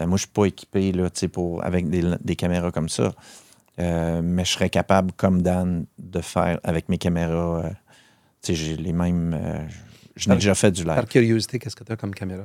Euh, 0.00 0.06
moi, 0.06 0.16
je 0.16 0.22
suis 0.22 0.30
pas 0.32 0.46
équipé 0.46 0.92
là, 0.92 1.08
pour, 1.32 1.64
avec 1.64 1.88
des, 1.90 2.02
des 2.20 2.36
caméras 2.36 2.70
comme 2.70 2.88
ça. 2.88 3.12
Euh, 3.78 4.20
mais 4.22 4.44
je 4.44 4.52
serais 4.52 4.70
capable, 4.70 5.12
comme 5.12 5.42
Dan, 5.42 5.86
de 5.98 6.20
faire 6.20 6.58
avec 6.62 6.88
mes 6.88 6.98
caméras. 6.98 7.70
j'ai 8.46 8.76
les 8.76 8.92
mêmes. 8.92 9.68
je 10.16 10.28
n'ai 10.28 10.36
déjà 10.36 10.54
fait 10.54 10.70
du 10.70 10.84
live. 10.84 10.94
Par 10.94 11.06
curiosité, 11.06 11.58
qu'est-ce 11.58 11.76
que 11.76 11.84
tu 11.84 11.92
as 11.92 11.96
comme 11.96 12.14
caméra? 12.14 12.44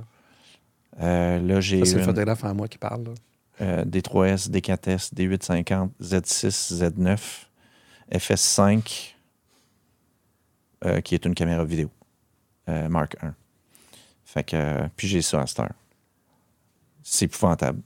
Là, 0.99 1.59
j'ai 1.61 1.85
c'est 1.85 1.97
le 1.97 2.03
photographe 2.03 2.43
en 2.43 2.53
moi 2.55 2.67
qui 2.67 2.77
parle. 2.77 3.03
là. 3.03 3.11
euh, 3.61 3.85
D3S, 3.85 4.49
D4S, 4.49 5.13
D850, 5.13 5.89
Z6, 6.01 6.73
Z9, 6.73 7.19
FS5, 8.11 9.13
euh, 10.85 11.01
qui 11.01 11.15
est 11.15 11.25
une 11.25 11.33
caméra 11.35 11.63
vidéo, 11.63 11.89
euh, 12.69 12.89
Mark 12.89 13.15
1. 13.21 13.33
Fait 14.25 14.43
que, 14.43 14.55
euh, 14.55 14.87
puis 14.95 15.07
j'ai 15.07 15.21
ça 15.21 15.41
à 15.41 15.47
cette 15.47 15.59
heure. 15.59 15.71
C'est 17.03 17.25
épouvantable. 17.25 17.79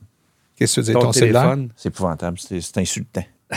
Qu'est-ce 0.55 0.75
que 0.77 0.81
tu 0.81 0.87
veux 0.87 0.93
dire? 0.93 0.99
Ton, 1.01 1.07
Ton, 1.07 1.13
cellulaire? 1.13 1.41
téléphone, 1.43 1.69
C'est 1.75 1.89
épouvantable. 1.89 2.37
C'est 2.39 2.77
insultant. 2.77 3.23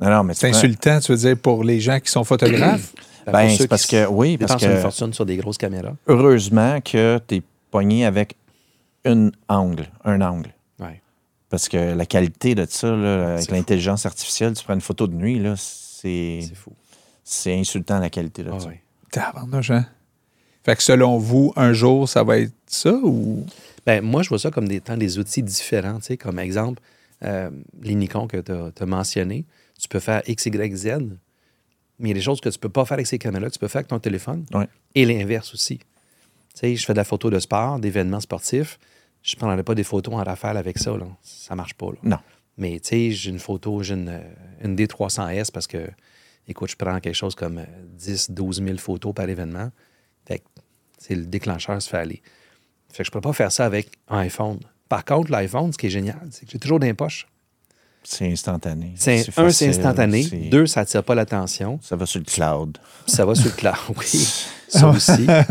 non, 0.00 0.10
non, 0.10 0.24
mais 0.24 0.34
tu 0.34 0.40
C'est 0.40 0.48
insultant, 0.48 1.00
tu 1.00 1.12
veux 1.12 1.18
dire, 1.18 1.36
pour 1.38 1.64
les 1.64 1.80
gens 1.80 2.00
qui 2.00 2.10
sont 2.10 2.24
photographes? 2.24 2.92
ben, 3.26 3.32
Ben, 3.32 3.50
c'est 3.56 3.68
parce 3.68 3.86
que, 3.86 4.06
oui, 4.06 4.36
parce 4.36 4.52
dépensent 4.52 4.66
une 4.70 4.76
que 4.76 4.82
fortune 4.82 5.12
sur 5.12 5.26
des 5.26 5.36
grosses 5.36 5.58
caméras. 5.58 5.94
heureusement 6.08 6.80
que 6.80 7.20
tu 7.26 7.36
es 7.36 7.42
pogné 7.70 8.04
avec 8.04 8.36
un 9.04 9.30
angle, 9.48 9.88
un 10.04 10.20
angle. 10.20 10.52
Ouais. 10.80 11.00
Parce 11.48 11.68
que 11.68 11.76
la 11.94 12.06
qualité 12.06 12.54
de 12.54 12.66
ça, 12.68 12.94
là, 12.94 13.34
avec 13.34 13.50
l'intelligence 13.50 14.06
artificielle, 14.06 14.54
tu 14.54 14.64
prends 14.64 14.74
une 14.74 14.80
photo 14.80 15.06
de 15.06 15.14
nuit, 15.14 15.38
là, 15.38 15.54
c'est 15.56 16.40
C'est 16.42 16.54
fou. 16.54 16.72
c'est 17.24 17.54
insultant 17.58 17.98
la 17.98 18.10
qualité 18.10 18.42
de 18.42 18.50
Ah 18.52 18.60
ça. 18.60 18.68
ouais. 18.68 18.81
Tabarnouche, 19.12 19.70
hein? 19.70 19.86
Fait 20.64 20.76
que 20.76 20.82
selon 20.82 21.18
vous, 21.18 21.52
un 21.56 21.72
jour, 21.72 22.08
ça 22.08 22.24
va 22.24 22.38
être 22.38 22.52
ça 22.66 22.92
ou? 22.92 23.46
Ben, 23.86 24.00
moi, 24.02 24.22
je 24.22 24.28
vois 24.28 24.38
ça 24.38 24.50
comme 24.50 24.66
des, 24.68 24.80
tant 24.80 24.96
des 24.96 25.18
outils 25.18 25.42
différents. 25.42 25.98
tu 25.98 26.06
sais, 26.06 26.16
Comme 26.16 26.38
exemple, 26.38 26.80
euh, 27.24 27.50
les 27.82 27.94
Nikon 27.94 28.26
que 28.26 28.38
tu 28.38 28.52
as, 28.52 28.86
mentionné, 28.86 29.44
tu 29.80 29.88
peux 29.88 29.98
faire 30.00 30.22
X, 30.26 30.46
Y, 30.46 30.76
Z, 30.76 30.86
mais 31.98 32.08
il 32.08 32.08
y 32.08 32.10
a 32.12 32.14
des 32.14 32.20
choses 32.20 32.40
que 32.40 32.48
tu 32.48 32.58
peux 32.58 32.68
pas 32.68 32.84
faire 32.84 32.94
avec 32.94 33.06
ces 33.06 33.18
caméras, 33.18 33.48
que 33.48 33.52
tu 33.52 33.58
peux 33.58 33.68
faire 33.68 33.80
avec 33.80 33.88
ton 33.88 33.98
téléphone. 33.98 34.44
Ouais. 34.54 34.68
Et 34.94 35.04
l'inverse 35.04 35.52
aussi. 35.52 35.78
Tu 35.78 35.84
sais, 36.54 36.76
je 36.76 36.84
fais 36.84 36.92
de 36.92 36.98
la 36.98 37.04
photo 37.04 37.28
de 37.30 37.38
sport, 37.38 37.78
d'événements 37.78 38.20
sportifs. 38.20 38.78
Je 39.22 39.34
ne 39.36 39.38
prendrais 39.38 39.62
pas 39.62 39.74
des 39.74 39.84
photos 39.84 40.14
en 40.14 40.22
rafale 40.22 40.56
avec 40.56 40.78
ça. 40.78 40.96
Là. 40.96 41.06
Ça 41.22 41.54
marche 41.54 41.74
pas. 41.74 41.86
là. 41.90 41.98
Non. 42.02 42.18
Mais 42.56 42.80
tu 42.80 42.88
sais, 42.88 43.10
j'ai 43.10 43.30
une 43.30 43.38
photo, 43.38 43.82
j'ai 43.82 43.94
une, 43.94 44.20
une 44.62 44.76
D300S 44.76 45.50
parce 45.52 45.66
que, 45.66 45.88
écoute, 46.48 46.70
je 46.70 46.76
prends 46.76 46.98
quelque 47.00 47.14
chose 47.14 47.34
comme 47.34 47.58
euh, 47.58 47.64
10, 47.98 48.30
12 48.30 48.62
000 48.64 48.78
photos 48.78 49.14
par 49.14 49.28
événement. 49.28 49.70
Fait 50.26 50.38
que, 50.38 50.44
c'est 50.98 51.14
le 51.14 51.26
déclencheur 51.26 51.80
se 51.80 51.88
fait 51.88 51.98
aller. 51.98 52.22
Fait 52.92 52.98
que 53.02 53.04
je 53.04 53.08
ne 53.08 53.12
pourrais 53.12 53.22
pas 53.22 53.32
faire 53.32 53.52
ça 53.52 53.64
avec 53.64 53.90
un 54.08 54.18
iPhone. 54.18 54.60
Par 54.88 55.04
contre, 55.04 55.30
l'iPhone, 55.30 55.72
ce 55.72 55.78
qui 55.78 55.86
est 55.86 55.90
génial, 55.90 56.20
c'est 56.30 56.44
que 56.46 56.52
j'ai 56.52 56.58
toujours 56.58 56.78
les 56.78 56.94
poches. 56.94 57.26
C'est 58.04 58.30
instantané. 58.30 58.92
C'est, 58.96 59.26
un, 59.38 59.50
c'est 59.50 59.68
instantané. 59.68 60.24
Deux, 60.50 60.66
ça 60.66 60.80
attire 60.80 61.04
pas 61.04 61.14
l'attention. 61.14 61.78
Ça 61.80 61.94
va 61.94 62.04
sur 62.04 62.18
le 62.18 62.24
cloud. 62.24 62.76
Ça 63.06 63.24
va 63.24 63.34
sur 63.34 63.46
le 63.46 63.52
cloud. 63.56 63.74
Oui, 63.96 64.44
ça 64.68 64.88
aussi. 64.88 65.12
Ouais, 65.26 65.44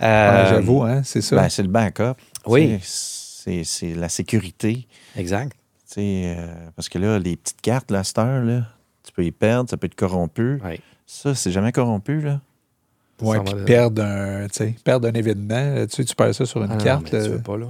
Euh, 0.00 0.48
J'avoue, 0.48 0.82
hein, 0.82 1.02
c'est 1.04 1.20
ça. 1.20 1.36
Ben, 1.36 1.48
c'est 1.50 1.62
le 1.62 1.68
backup. 1.68 2.14
Oui. 2.46 2.78
C'est 2.82 3.62
c'est 3.64 3.94
la 3.94 4.08
sécurité. 4.08 4.86
Exact. 5.16 5.52
Euh, 5.96 6.54
parce 6.76 6.88
que 6.88 6.98
là, 6.98 7.18
les 7.18 7.36
petites 7.36 7.60
cartes, 7.60 7.90
là, 7.90 8.00
à 8.00 8.04
cette 8.04 8.18
heure, 8.18 8.42
là, 8.42 8.62
peux 9.22 9.24
y 9.24 9.32
perdre, 9.32 9.68
ça 9.68 9.76
peut 9.76 9.86
être 9.86 9.94
corrompu. 9.96 10.60
Oui. 10.64 10.80
Ça, 11.06 11.34
c'est 11.34 11.50
jamais 11.50 11.72
corrompu, 11.72 12.20
là. 12.20 12.40
ouais, 13.20 13.38
ça 13.38 13.42
puis 13.42 13.64
perdre 13.64 14.02
un, 14.02 14.46
tu 14.46 14.54
sais, 14.54 14.74
perdre 14.84 15.08
un 15.08 15.12
événement, 15.12 15.74
là, 15.74 15.86
tu 15.86 16.04
tu 16.04 16.14
perds 16.14 16.34
ça 16.34 16.46
sur 16.46 16.62
une 16.62 16.70
Ah 16.70 16.76
non, 16.76 16.84
carte. 16.84 17.02
mais 17.12 17.22
tu 17.24 17.30
veux 17.30 17.40
pas, 17.42 17.56
là. 17.56 17.66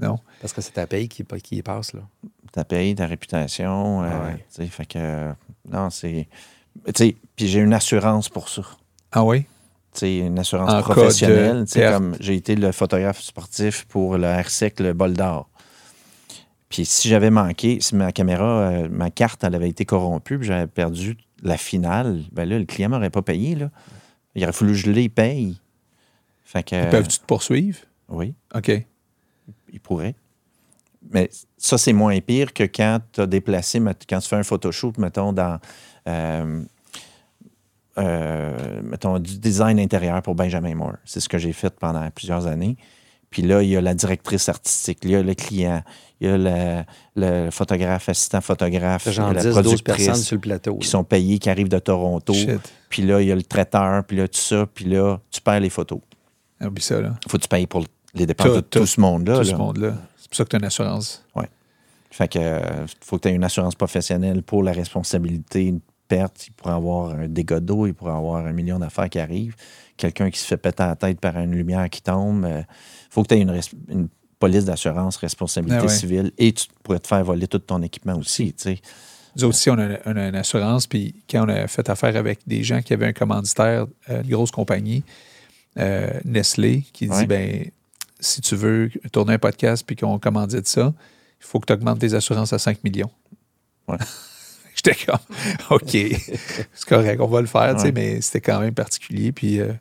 non. 0.00 0.18
Parce 0.40 0.52
que 0.52 0.60
c'est 0.60 0.72
ta 0.72 0.86
paye 0.86 1.08
qui, 1.08 1.24
qui 1.24 1.56
y 1.56 1.62
passe, 1.62 1.92
là. 1.94 2.00
Ta 2.52 2.64
paye, 2.64 2.94
ta 2.94 3.06
réputation. 3.06 4.02
euh, 4.02 4.08
Ah 4.12 4.26
ouais. 4.26 4.36
tu 4.36 4.62
sais, 4.62 4.66
fait 4.66 4.84
que, 4.86 5.32
non, 5.70 5.88
c'est. 5.90 6.28
Tu 6.86 6.92
sais, 6.94 7.16
puis 7.36 7.48
j'ai 7.48 7.60
une 7.60 7.72
assurance 7.72 8.28
pour 8.28 8.48
ça. 8.50 8.62
Ah 9.12 9.24
oui? 9.24 9.42
Tu 9.94 10.00
sais, 10.00 10.16
une 10.18 10.38
assurance 10.38 10.70
En 10.72 10.82
professionnelle. 10.82 11.64
Tu 11.66 11.72
sais, 11.72 11.80
perte. 11.80 11.94
comme 11.94 12.16
j'ai 12.20 12.34
été 12.34 12.54
le 12.56 12.72
photographe 12.72 13.20
sportif 13.22 13.84
pour 13.86 14.18
le 14.18 14.26
RSEC, 14.42 14.80
le 14.80 14.92
bol 14.92 15.12
d'or. 15.14 15.48
Puis 16.72 16.86
si 16.86 17.06
j'avais 17.06 17.30
manqué, 17.30 17.82
si 17.82 17.94
ma 17.94 18.12
caméra, 18.12 18.62
euh, 18.62 18.88
ma 18.90 19.10
carte, 19.10 19.44
elle 19.44 19.54
avait 19.54 19.68
été 19.68 19.84
corrompue, 19.84 20.38
puis 20.38 20.48
j'avais 20.48 20.66
perdu 20.66 21.18
la 21.42 21.58
finale, 21.58 22.22
ben 22.32 22.48
là, 22.48 22.58
le 22.58 22.64
client 22.64 22.88
m'aurait 22.88 23.10
pas 23.10 23.20
payé, 23.20 23.54
là. 23.54 23.70
Il 24.34 24.42
aurait 24.42 24.54
fallu 24.54 24.72
que 24.72 24.78
je 24.78 24.90
les 24.90 25.10
paye. 25.10 25.60
Fait 26.44 26.62
que. 26.62 26.90
Peuvent-tu 26.90 27.18
te 27.18 27.26
poursuivre? 27.26 27.78
Oui, 28.08 28.32
OK. 28.54 28.70
il 29.70 29.80
pourrait. 29.80 30.14
Mais 31.10 31.28
ça, 31.58 31.76
c'est 31.76 31.92
moins 31.92 32.18
pire 32.20 32.54
que 32.54 32.64
quand 32.64 33.00
tu 33.12 33.20
as 33.20 33.26
déplacé, 33.26 33.78
quand 34.08 34.20
tu 34.20 34.28
fais 34.28 34.36
un 34.36 34.42
photoshoot, 34.42 34.96
mettons, 34.96 35.34
dans. 35.34 35.58
euh, 36.08 36.62
euh, 37.98 38.80
mettons, 38.82 39.18
du 39.18 39.38
design 39.38 39.78
intérieur 39.78 40.22
pour 40.22 40.34
Benjamin 40.34 40.74
Moore. 40.74 40.96
C'est 41.04 41.20
ce 41.20 41.28
que 41.28 41.36
j'ai 41.36 41.52
fait 41.52 41.74
pendant 41.78 42.10
plusieurs 42.10 42.46
années. 42.46 42.78
Puis 43.32 43.42
là, 43.42 43.62
il 43.62 43.70
y 43.70 43.76
a 43.76 43.80
la 43.80 43.94
directrice 43.94 44.48
artistique, 44.48 44.98
il 45.02 45.10
y 45.10 45.16
a 45.16 45.22
le 45.22 45.34
client, 45.34 45.82
il 46.20 46.28
y 46.28 46.30
a 46.30 46.36
le, 46.36 46.84
le 47.16 47.50
photographe, 47.50 48.08
assistant 48.08 48.40
photographe, 48.40 49.02
il 49.06 49.08
y 49.08 49.10
a 49.10 49.12
Genre 49.12 49.32
la 49.32 49.42
10, 49.42 49.46
12 49.46 49.54
productrice 49.54 49.82
personnes 50.06 50.22
sur 50.22 50.36
le 50.36 50.40
plateau. 50.40 50.76
qui 50.76 50.86
là. 50.86 50.90
sont 50.90 51.02
payés, 51.02 51.38
qui 51.38 51.50
arrivent 51.50 51.68
de 51.68 51.78
Toronto. 51.78 52.34
Shit. 52.34 52.60
Puis 52.88 53.02
là, 53.02 53.20
il 53.20 53.28
y 53.28 53.32
a 53.32 53.34
le 53.34 53.42
traiteur, 53.42 54.04
puis 54.04 54.18
là, 54.18 54.28
tout 54.28 54.38
ça. 54.38 54.66
Puis 54.72 54.84
là, 54.84 55.18
tu 55.30 55.40
perds 55.40 55.60
les 55.60 55.70
photos. 55.70 56.00
Oublie 56.62 56.82
ça, 56.82 57.00
là. 57.00 57.14
faut 57.26 57.38
que 57.38 57.42
tu 57.42 57.48
payes 57.48 57.66
pour 57.66 57.84
les 58.14 58.26
dépenses 58.26 58.46
Tout, 58.46 58.54
de 58.54 58.60
tout, 58.60 58.78
tout, 58.80 58.86
ce 58.86 59.00
monde-là. 59.00 59.34
Tout 59.34 59.40
là. 59.40 59.50
ce 59.50 59.56
monde-là. 59.56 59.94
C'est 60.16 60.28
pour 60.28 60.36
ça 60.36 60.44
que 60.44 60.50
tu 60.50 60.56
as 60.56 60.58
une 60.58 60.64
assurance. 60.66 61.24
Fait 62.12 62.28
que 62.28 62.38
euh, 62.38 62.86
faut 63.00 63.16
que 63.16 63.22
tu 63.22 63.28
aies 63.28 63.34
une 63.34 63.42
assurance 63.42 63.74
professionnelle 63.74 64.42
pour 64.42 64.62
la 64.62 64.72
responsabilité, 64.72 65.64
une 65.64 65.80
perte. 66.08 66.46
Il 66.46 66.52
pourrait 66.52 66.74
avoir 66.74 67.10
un 67.10 67.26
dégât 67.26 67.60
d'eau, 67.60 67.86
il 67.86 67.94
pourrait 67.94 68.12
avoir 68.12 68.44
un 68.44 68.52
million 68.52 68.78
d'affaires 68.78 69.08
qui 69.08 69.18
arrivent. 69.18 69.56
Quelqu'un 69.96 70.30
qui 70.30 70.38
se 70.38 70.46
fait 70.46 70.58
péter 70.58 70.82
la 70.82 70.94
tête 70.94 71.18
par 71.20 71.38
une 71.38 71.52
lumière 71.52 71.88
qui 71.88 72.02
tombe. 72.02 72.46
Il 72.46 72.66
faut 73.12 73.22
que 73.22 73.28
tu 73.28 73.34
aies 73.34 73.40
une, 73.40 73.60
une 73.88 74.08
police 74.38 74.64
d'assurance, 74.64 75.16
responsabilité 75.16 75.78
Ah 75.80 75.84
ouais. 75.84 75.88
civile 75.88 76.32
et 76.38 76.52
tu 76.52 76.66
pourrais 76.82 76.98
te 76.98 77.06
faire 77.06 77.22
voler 77.24 77.46
tout 77.46 77.58
ton 77.58 77.82
équipement 77.82 78.16
aussi. 78.16 78.52
tu 78.54 78.62
sais. 78.62 78.80
Nous 79.36 79.44
aussi, 79.44 79.70
on 79.70 79.78
a, 79.78 79.98
on 80.04 80.16
a 80.16 80.28
une 80.28 80.34
assurance. 80.34 80.86
Puis 80.86 81.14
quand 81.30 81.44
on 81.46 81.48
a 81.48 81.66
fait 81.66 81.88
affaire 81.88 82.16
avec 82.16 82.40
des 82.46 82.62
gens 82.62 82.82
qui 82.82 82.92
avaient 82.92 83.06
un 83.06 83.12
commanditaire, 83.12 83.86
euh, 84.10 84.22
une 84.22 84.30
grosse 84.30 84.50
compagnie, 84.50 85.04
euh, 85.78 86.10
Nestlé, 86.24 86.84
qui 86.92 87.06
dit 87.06 87.12
Ouais. 87.14 87.26
ben 87.26 87.70
si 88.20 88.40
tu 88.40 88.54
veux 88.56 88.90
tourner 89.10 89.34
un 89.34 89.38
podcast 89.38 89.84
puis 89.86 89.96
qu'on 89.96 90.18
commandite 90.18 90.66
ça, 90.68 90.92
il 91.40 91.46
faut 91.46 91.58
que 91.60 91.66
tu 91.66 91.72
augmentes 91.72 91.98
tes 92.00 92.14
assurances 92.14 92.52
à 92.52 92.58
5 92.58 92.82
millions. 92.84 93.10
Ouais. 93.88 93.96
J'étais 94.74 94.94
comme 95.06 95.18
OK, 95.70 95.90
c'est 95.90 96.88
correct, 96.88 97.20
on 97.20 97.26
va 97.28 97.40
le 97.40 97.46
faire, 97.46 97.76
Ouais. 97.76 97.92
mais 97.92 98.20
c'était 98.20 98.40
quand 98.40 98.60
même 98.60 98.74
particulier. 98.74 99.32
Puis 99.32 99.60
euh, 99.60 99.72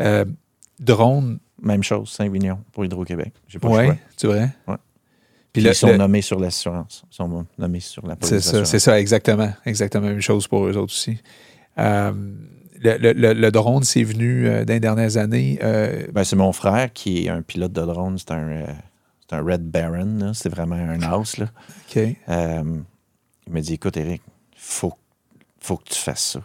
euh, 0.00 0.24
drone, 0.78 1.38
Même 1.62 1.82
chose, 1.82 2.10
5 2.10 2.30
millions 2.30 2.58
pour 2.72 2.84
Hydro-Québec. 2.84 3.32
J'ai 3.48 3.58
pas 3.58 3.68
choix. 3.68 3.96
c'est 4.16 4.26
vrai. 4.26 4.48
Ouais. 4.66 4.76
Puis, 5.52 5.62
le- 5.62 5.70
ils 5.70 5.74
sont 5.74 5.88
le- 5.88 5.96
nommés 5.96 6.22
sur 6.22 6.38
l'assurance. 6.38 7.02
Ils 7.10 7.14
sont 7.16 7.46
nommés 7.58 7.80
sur 7.80 8.06
la 8.06 8.14
police 8.16 8.30
C'est 8.30 8.40
ça, 8.40 8.64
c'est 8.64 8.78
ça, 8.78 8.98
exactement. 9.00 9.52
Exactement 9.66 10.06
la 10.06 10.12
même 10.12 10.20
chose 10.22 10.46
pour 10.46 10.64
eux 10.66 10.76
autres 10.76 10.92
aussi. 10.92 11.18
Euh, 11.78 12.12
le, 12.82 12.96
le- 13.12 13.32
le- 13.34 13.50
drone, 13.50 13.82
c'est 13.82 14.04
venu 14.04 14.46
euh, 14.48 14.64
dans 14.64 14.72
les 14.74 14.80
dernières 14.80 15.16
années. 15.16 15.58
euh, 15.62 16.06
Ben, 16.12 16.24
c'est 16.24 16.36
mon 16.36 16.52
frère 16.52 16.92
qui 16.92 17.26
est 17.26 17.28
un 17.28 17.42
pilote 17.42 17.72
de 17.72 17.82
drone. 17.82 18.16
C'est 18.16 18.30
un, 18.30 18.64
un 19.32 19.42
Red 19.42 19.62
Baron. 19.70 20.32
C'est 20.34 20.48
vraiment 20.48 20.76
un 20.76 21.02
house. 21.02 21.36
Là. 21.38 21.46
OK. 21.88 21.96
Il 23.46 23.52
m'a 23.52 23.60
dit 23.60 23.74
Écoute, 23.74 23.96
Eric, 23.96 24.22
faut, 24.56 24.94
faut 25.60 25.76
que 25.76 25.88
tu 25.90 25.98
fasses 25.98 26.24
ça. 26.34 26.40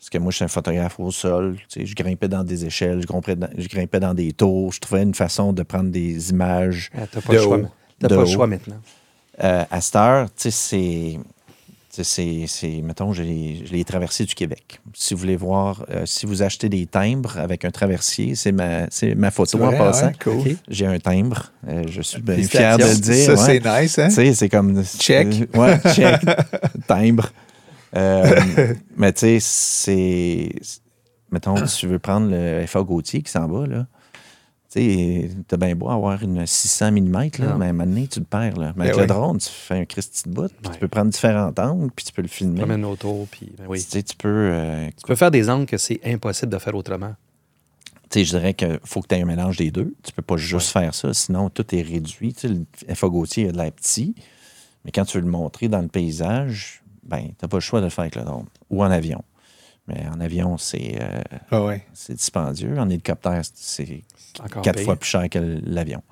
Parce 0.00 0.08
que 0.08 0.16
moi, 0.16 0.30
je 0.30 0.36
suis 0.36 0.44
un 0.46 0.48
photographe 0.48 0.98
au 0.98 1.10
sol. 1.10 1.56
tu 1.68 1.80
sais, 1.80 1.86
je 1.86 1.94
grimpais 1.94 2.26
dans 2.26 2.42
des 2.42 2.64
échelles, 2.64 3.02
je 3.02 3.06
grimpais 3.06 3.36
dans, 3.36 3.50
je 3.56 3.68
grimpais 3.68 4.00
dans 4.00 4.14
des 4.14 4.32
tours. 4.32 4.72
Je 4.72 4.80
trouvais 4.80 5.02
une 5.02 5.12
façon 5.14 5.52
de 5.52 5.62
prendre 5.62 5.90
des 5.90 6.30
images. 6.30 6.90
Ah, 6.96 7.02
T'as 7.10 7.20
pas, 7.20 7.32
De 7.34 7.38
le 7.38 7.42
choix, 7.44 7.58
De 8.00 8.08
pas 8.08 8.16
le 8.16 8.26
choix 8.26 8.46
maintenant. 8.46 8.76
Euh, 9.44 9.64
à 9.70 9.80
cette 9.82 9.96
heure, 9.96 10.26
tu 10.34 10.50
sais, 10.50 10.50
c'est. 10.50 11.18
C'est, 11.92 12.44
c'est- 12.46 12.80
mettons, 12.82 13.12
je 13.12 13.22
l'ai, 13.22 13.62
je 13.66 13.72
l'ai 13.72 13.84
traversé 13.84 14.24
du 14.24 14.34
Québec. 14.34 14.80
Si 14.94 15.12
vous 15.12 15.20
voulez 15.20 15.36
voir, 15.36 15.84
euh, 15.90 16.06
si 16.06 16.24
vous 16.24 16.40
achetez 16.40 16.68
des 16.68 16.86
timbres 16.86 17.36
avec 17.36 17.64
un 17.64 17.70
traversier, 17.70 18.36
c'est 18.36 18.52
ma, 18.52 18.88
c'est 18.90 19.14
ma 19.16 19.30
photo 19.32 19.58
C'est 19.58 19.64
en 19.64 19.66
vrai, 19.66 19.76
passant. 19.76 20.06
ouais, 20.06 20.12
cool. 20.22 20.56
J'ai 20.68 20.86
un 20.86 20.98
timbre. 21.00 21.50
Euh, 21.68 21.82
je 21.90 22.00
suis 22.00 22.22
bien 22.22 22.36
fier 22.44 22.78
de 22.78 22.84
le 22.84 22.94
dire. 22.94 23.24
Ça, 23.26 23.32
ouais. 23.44 23.60
c'est 23.60 23.82
nice, 23.82 23.98
hein? 23.98 24.08
Tu 24.08 24.14
sais, 24.14 24.34
c'est 24.34 24.48
comme. 24.48 24.82
Check. 24.84 25.26
Euh, 25.54 25.58
ouais, 25.58 25.92
check. 25.92 26.20
Timbre. 26.86 27.30
Euh, 27.96 28.74
mais 28.96 29.12
tu 29.12 29.20
sais, 29.20 29.38
c'est. 29.40 30.52
Mettons, 31.32 31.54
tu 31.64 31.86
veux 31.86 31.98
prendre 31.98 32.28
le 32.30 32.66
FA 32.66 32.82
Gauthier 32.82 33.22
qui 33.22 33.30
s'en 33.30 33.46
va, 33.46 33.66
là. 33.66 33.86
Tu 34.72 34.80
sais, 34.80 35.30
t'as 35.48 35.56
bien 35.56 35.74
beau 35.74 35.88
avoir 35.90 36.22
une 36.22 36.46
600 36.46 36.92
mm, 36.92 37.12
là, 37.12 37.28
Non. 37.40 37.58
mais 37.58 37.66
à 37.66 37.68
un 37.70 37.72
moment 37.72 37.86
donné, 37.86 38.06
tu 38.06 38.20
le 38.20 38.24
perds, 38.24 38.56
là. 38.56 38.72
Mais 38.76 38.84
Ben 38.84 38.90
avec 38.90 38.94
oui. 38.96 39.00
le 39.00 39.06
drone, 39.08 39.38
tu 39.38 39.48
fais 39.48 39.78
un 39.80 39.84
Christy 39.84 40.28
de 40.28 40.34
bout, 40.34 40.46
puis 40.48 40.68
Ouais. 40.68 40.74
tu 40.74 40.78
peux 40.80 40.86
prendre 40.88 41.10
différents 41.10 41.52
angles, 41.58 41.90
puis 41.94 42.04
tu 42.04 42.12
peux 42.12 42.22
le 42.22 42.28
filmer. 42.28 42.60
Puis 43.32 43.52
ben 43.58 43.64
oui. 43.68 43.80
Tu 43.82 43.90
sais, 43.90 44.02
tu 44.04 44.14
peux. 44.16 44.28
euh, 44.28 44.86
Tu 44.96 45.06
peux 45.06 45.16
faire 45.16 45.32
des 45.32 45.50
angles 45.50 45.66
que 45.66 45.76
c'est 45.76 46.00
impossible 46.04 46.52
de 46.52 46.58
faire 46.58 46.74
autrement. 46.76 47.14
tu 48.10 48.20
sais, 48.20 48.24
je 48.24 48.30
dirais 48.36 48.54
qu'il 48.54 48.78
faut 48.84 49.00
que 49.02 49.08
tu 49.08 49.14
aies 49.16 49.22
un 49.22 49.26
mélange 49.26 49.56
des 49.56 49.70
deux. 49.72 49.92
Tu 50.04 50.12
peux 50.12 50.22
pas 50.22 50.36
juste 50.36 50.70
faire 50.70 50.94
ça, 50.94 51.12
sinon 51.14 51.48
tout 51.50 51.74
est 51.74 51.82
réduit. 51.82 52.34
Tu 52.34 52.40
sais, 52.48 52.48
le 52.88 52.94
FA 52.94 53.08
Gauthier 53.08 53.48
a 53.48 53.52
de 53.52 53.70
petit, 53.70 54.14
mais 54.84 54.92
quand 54.92 55.04
tu 55.04 55.18
veux 55.18 55.24
le 55.24 55.30
montrer 55.30 55.68
dans 55.68 55.80
le 55.82 55.88
paysage, 55.88 56.79
ben, 57.10 57.22
tu 57.28 57.34
n'as 57.42 57.48
pas 57.48 57.56
le 57.56 57.60
choix 57.60 57.80
de 57.80 57.84
le 57.86 57.90
faire 57.90 58.02
avec 58.02 58.16
le 58.16 58.22
drone 58.22 58.46
ou 58.70 58.82
en 58.82 58.90
avion. 58.90 59.22
Mais 59.88 60.06
en 60.14 60.20
avion, 60.20 60.56
c'est 60.56 60.98
euh, 61.00 61.20
Ah 61.50 61.64
ouais. 61.64 61.84
c'est 61.92 62.14
dispendieux. 62.14 62.78
En 62.78 62.88
hélicoptère, 62.88 63.42
c'est 63.54 64.02
quatre 64.62 64.76
pire. 64.76 64.84
fois 64.84 64.96
plus 64.96 65.08
cher 65.08 65.28
que 65.28 65.60
l'avion. 65.64 66.02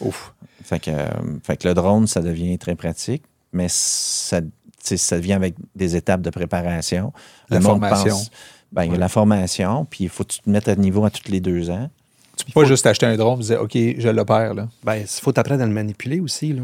Ouf. 0.00 0.32
Fait 0.62 0.78
que, 0.78 0.90
euh, 0.90 1.06
fait 1.42 1.56
que 1.56 1.66
le 1.68 1.74
drone, 1.74 2.06
ça 2.06 2.20
devient 2.20 2.56
très 2.58 2.76
pratique, 2.76 3.24
mais 3.52 3.66
ça, 3.68 4.40
ça 4.80 5.18
vient 5.18 5.36
avec 5.36 5.54
des 5.74 5.96
étapes 5.96 6.20
de 6.22 6.30
préparation. 6.30 7.12
La 7.50 7.58
Le 7.58 7.64
formation. 7.64 8.10
pense- 8.16 8.30
ben, 8.72 8.84
Il 8.84 8.92
y 8.92 8.94
a 8.94 8.98
la 8.98 9.08
formation, 9.08 9.84
puis 9.84 10.04
il 10.04 10.10
faut 10.10 10.24
que 10.24 10.32
tu 10.32 10.40
te 10.40 10.50
mettes 10.50 10.68
à 10.68 10.76
niveau 10.76 11.04
à 11.04 11.10
tous 11.10 11.30
les 11.30 11.40
deux 11.40 11.70
ans. 11.70 11.90
Tu 12.36 12.44
peux 12.46 12.60
pas 12.62 12.66
juste 12.66 12.86
acheter 12.86 13.06
un 13.06 13.16
drone 13.16 13.40
et 13.40 13.44
dire 13.44 13.60
OK, 13.62 13.72
je 13.74 14.08
l'opère. 14.08 14.54
Là. 14.54 14.68
Ben, 14.84 14.96
il 14.96 15.06
faut 15.06 15.32
t'apprendre 15.32 15.62
à 15.62 15.66
le 15.66 15.72
manipuler 15.72 16.20
aussi, 16.20 16.52
là. 16.52 16.62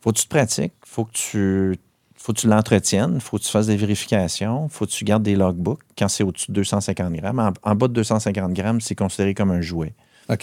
faut 0.00 0.12
que 0.12 0.18
tu 0.18 0.24
te 0.24 0.28
pratiques, 0.30 0.74
faut 0.84 1.04
que 1.04 1.12
tu 1.12 1.78
faut 2.26 2.32
que 2.32 2.40
tu 2.40 2.48
l'entretiennes, 2.48 3.20
faut 3.20 3.38
que 3.38 3.44
tu 3.44 3.50
fasses 3.52 3.68
des 3.68 3.76
vérifications, 3.76 4.68
faut 4.68 4.84
que 4.84 4.90
tu 4.90 5.04
gardes 5.04 5.22
des 5.22 5.36
logbooks 5.36 5.78
quand 5.96 6.08
c'est 6.08 6.24
au-dessus 6.24 6.50
de 6.50 6.54
250 6.54 7.12
grammes. 7.12 7.38
En, 7.38 7.52
en 7.62 7.74
bas 7.76 7.86
de 7.86 7.92
250 7.92 8.52
grammes, 8.52 8.80
c'est 8.80 8.96
considéré 8.96 9.32
comme 9.32 9.52
un 9.52 9.60
jouet 9.60 9.94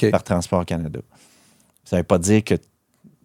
par 0.09 0.23
Transport 0.23 0.65
Canada. 0.65 1.01
Ça 1.83 1.97
ne 1.97 1.99
veut 1.99 2.05
pas 2.05 2.19
dire 2.19 2.41
que 2.45 2.55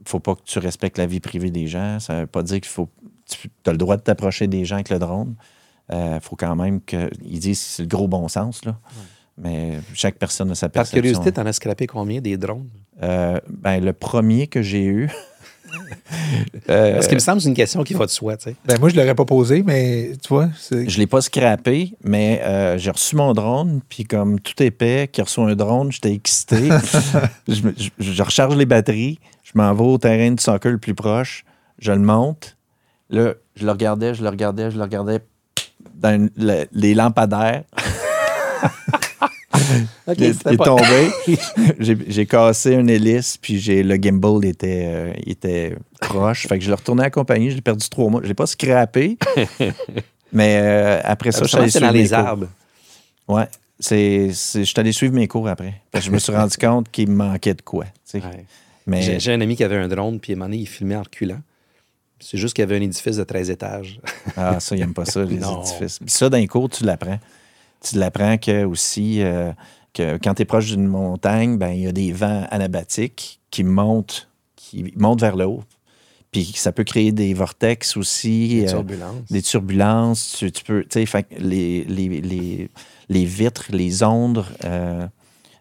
faut 0.05 0.19
pas 0.19 0.35
que 0.35 0.41
tu 0.45 0.59
respectes 0.59 0.99
la 0.99 1.07
vie 1.07 1.21
privée 1.21 1.53
des 1.53 1.69
gens. 1.69 2.01
Ça 2.01 2.15
ne 2.15 2.21
veut 2.23 2.27
pas 2.27 2.43
dire 2.43 2.61
qu'il 2.61 2.71
faut. 2.71 2.89
Tu 3.31 3.49
as 3.65 3.71
le 3.71 3.79
droit 3.79 3.97
de 3.97 4.03
t'approcher 4.03 4.49
des 4.49 4.65
gens 4.65 4.75
avec 4.75 4.91
le 4.91 4.99
drone. 4.99 5.37
Il 5.93 6.19
faut 6.21 6.35
quand 6.35 6.57
même 6.57 6.81
que. 6.81 7.09
Ils 7.23 7.39
disent 7.39 7.61
que 7.61 7.65
c'est 7.65 7.83
le 7.83 7.89
gros 7.89 8.09
bon 8.09 8.27
sens, 8.27 8.65
là. 8.65 8.77
Mais 9.41 9.79
chaque 9.95 10.17
personne 10.17 10.51
a 10.51 10.57
sa 10.57 10.69
Par 10.69 10.81
perception. 10.83 11.01
curiosité, 11.01 11.31
t'en 11.31 11.47
as 11.47 11.53
scrappé 11.53 11.87
combien 11.87 12.21
des 12.21 12.37
drones? 12.37 12.69
Euh, 13.05 13.39
ben, 13.49 13.79
le 13.85 13.93
premier 13.93 14.49
que 14.49 14.63
j'ai 14.63 14.85
eu. 14.85 15.09
euh, 16.71 16.95
Parce 16.95 17.07
qu'il 17.07 17.17
me 17.17 17.21
semble 17.21 17.39
que 17.39 17.43
c'est 17.45 17.49
une 17.49 17.55
question 17.55 17.83
qui 17.85 17.95
va 17.95 18.07
de 18.07 18.11
soi, 18.11 18.37
tu 18.37 18.45
sais. 18.45 18.57
Ben, 18.67 18.79
moi, 18.79 18.89
je 18.89 18.97
l'aurais 18.97 19.15
pas 19.15 19.25
posé, 19.25 19.63
mais 19.63 20.13
tu 20.23 20.29
vois, 20.29 20.49
c'est. 20.59 20.89
Je 20.89 20.95
ne 20.97 21.01
l'ai 21.01 21.07
pas 21.07 21.21
scrappé, 21.21 21.95
mais 22.05 22.41
euh, 22.45 22.79
j'ai 22.79 22.91
reçu 22.91 23.17
mon 23.17 23.33
drone, 23.33 23.81
puis 23.89 24.05
comme 24.05 24.41
tout 24.41 24.61
épais, 24.63 25.09
qui 25.11 25.23
reçoit 25.23 25.49
un 25.51 25.55
drone, 25.55 25.91
j'étais 25.93 26.13
excité. 26.13 26.69
je, 27.49 27.63
me- 27.63 27.75
je- 27.77 27.91
je 27.99 28.23
recharge 28.23 28.57
les 28.57 28.67
batteries, 28.67 29.19
je 29.45 29.53
m'en 29.55 29.73
vais 29.75 29.85
au 29.85 29.99
terrain 29.99 30.31
de 30.33 30.41
soccer 30.41 30.71
le 30.73 30.79
plus 30.79 30.95
proche, 30.95 31.45
je 31.79 31.93
le 31.93 31.99
monte. 32.01 32.57
Là, 33.11 33.35
je 33.57 33.65
le 33.65 33.71
regardais, 33.73 34.15
je 34.15 34.23
le 34.23 34.29
regardais, 34.29 34.71
je 34.71 34.77
le 34.77 34.83
regardais 34.83 35.21
dans 35.95 36.15
une- 36.15 36.31
le- 36.37 36.67
les 36.73 36.95
lampadaires. 36.95 37.63
il, 40.17 40.25
est- 40.25 40.43
il 40.47 40.53
est 40.53 40.57
tombé. 40.57 41.11
j'ai, 41.79 41.97
j'ai 42.09 42.27
cassé 42.27 42.73
une 42.75 42.89
hélice, 42.91 43.37
puis 43.37 43.59
j'ai, 43.59 43.83
le 43.83 43.97
gimbal 43.97 44.45
était, 44.45 44.85
euh, 44.87 45.13
était 45.27 45.77
proche. 46.01 46.47
Fait 46.47 46.59
que 46.59 46.65
je 46.65 46.69
l'ai 46.71 46.75
retourné 46.77 47.03
à 47.03 47.07
la 47.07 47.11
compagnie, 47.11 47.51
je 47.51 47.57
l'ai 47.57 47.61
perdu 47.63 47.89
trois 47.89 48.09
mois. 48.11 48.21
Je 48.23 48.29
l'ai 48.29 48.35
pas 48.35 48.47
scrappé. 48.47 49.19
mais 50.33 50.59
euh, 50.61 51.01
après 51.05 51.33
ça, 51.33 51.43
je 51.45 51.49
suis 51.49 51.57
allé 51.59 51.71
c'est 51.71 51.81
dans 51.81 51.87
suivre 51.91 51.93
mes 51.99 52.03
les 52.03 52.09
cours. 52.09 52.19
arbres. 52.19 52.49
Ouais. 53.29 53.49
C'est, 53.81 54.31
c'est- 54.33 54.61
je 54.61 54.65
suis 54.65 54.81
allé 54.81 54.93
suivre 54.93 55.15
mes 55.15 55.29
cours 55.29 55.49
après. 55.49 55.75
Parce 55.91 56.05
que 56.05 56.11
je 56.11 56.15
me 56.15 56.19
suis 56.19 56.33
rendu 56.33 56.57
compte 56.57 56.91
qu'il 56.91 57.09
me 57.09 57.15
manquait 57.17 57.55
de 57.55 57.63
quoi. 57.63 57.85
tu 57.85 57.91
sais. 58.05 58.19
Ouais. 58.19 58.45
Mais 58.87 59.03
J'ai 59.03 59.21
j'ai 59.21 59.33
un 59.35 59.41
ami 59.41 59.55
qui 59.55 59.65
avait 59.65 59.77
un 59.77 59.87
drone, 59.89 60.19
puis 60.19 60.33
à 60.33 60.35
un 60.35 60.39
moment 60.39 60.49
donné, 60.51 60.63
il 60.63 60.67
filmait 60.67 60.97
en 60.97 61.03
reculant. 61.03 61.41
C'est 62.21 62.39
juste 62.39 62.55
qu'il 62.55 62.63
y 62.63 62.65
avait 62.65 62.77
un 62.79 62.81
édifice 62.81 63.17
de 63.17 63.23
13 63.23 63.51
étages. 63.51 64.01
ah, 64.37 64.59
ça, 64.59 64.75
il 64.75 64.81
n'aime 64.81 64.95
pas 64.95 65.05
ça, 65.05 65.23
les 65.25 65.37
Non. 65.37 65.61
édifices. 65.63 65.99
Puis 66.01 66.11
ça, 66.11 66.29
d'un 66.29 66.45
cours, 66.47 66.69
tu 66.69 66.83
l'apprends. 66.85 67.19
Tu 67.81 67.99
l'apprends 67.99 68.39
que 68.39 68.65
aussi 68.65 69.23
euh, 69.23 69.53
que 69.93 70.19
quand 70.23 70.35
tu 70.35 70.43
es 70.43 70.45
proche 70.45 70.67
d'une 70.67 70.87
montagne, 70.87 71.59
ben 71.59 71.71
il 71.71 71.83
y 71.83 71.87
a 71.87 71.93
des 71.93 72.13
vents 72.13 72.47
anabatiques 72.51 73.41
qui 73.51 73.65
montent, 73.65 74.29
qui 74.57 74.93
montent 74.97 75.21
vers 75.21 75.37
le 75.37 75.47
haut. 75.47 75.63
Puis 76.31 76.45
ça 76.55 76.73
peut 76.73 76.85
créer 76.85 77.13
des 77.13 77.33
vortex 77.33 77.97
aussi. 77.97 78.49
Des 78.49 78.69
euh, 78.69 78.71
turbulences. 78.71 79.33
des 79.33 79.43
turbulences. 79.43 80.37
Tu, 80.39 80.53
tu 80.53 80.65
peux, 80.65 80.85
les, 81.39 81.85
les, 81.85 82.21
les, 82.21 82.71
les 83.09 83.25
vitres, 83.25 83.67
les 83.71 84.03
ondes 84.03 84.45
euh, 84.65 85.07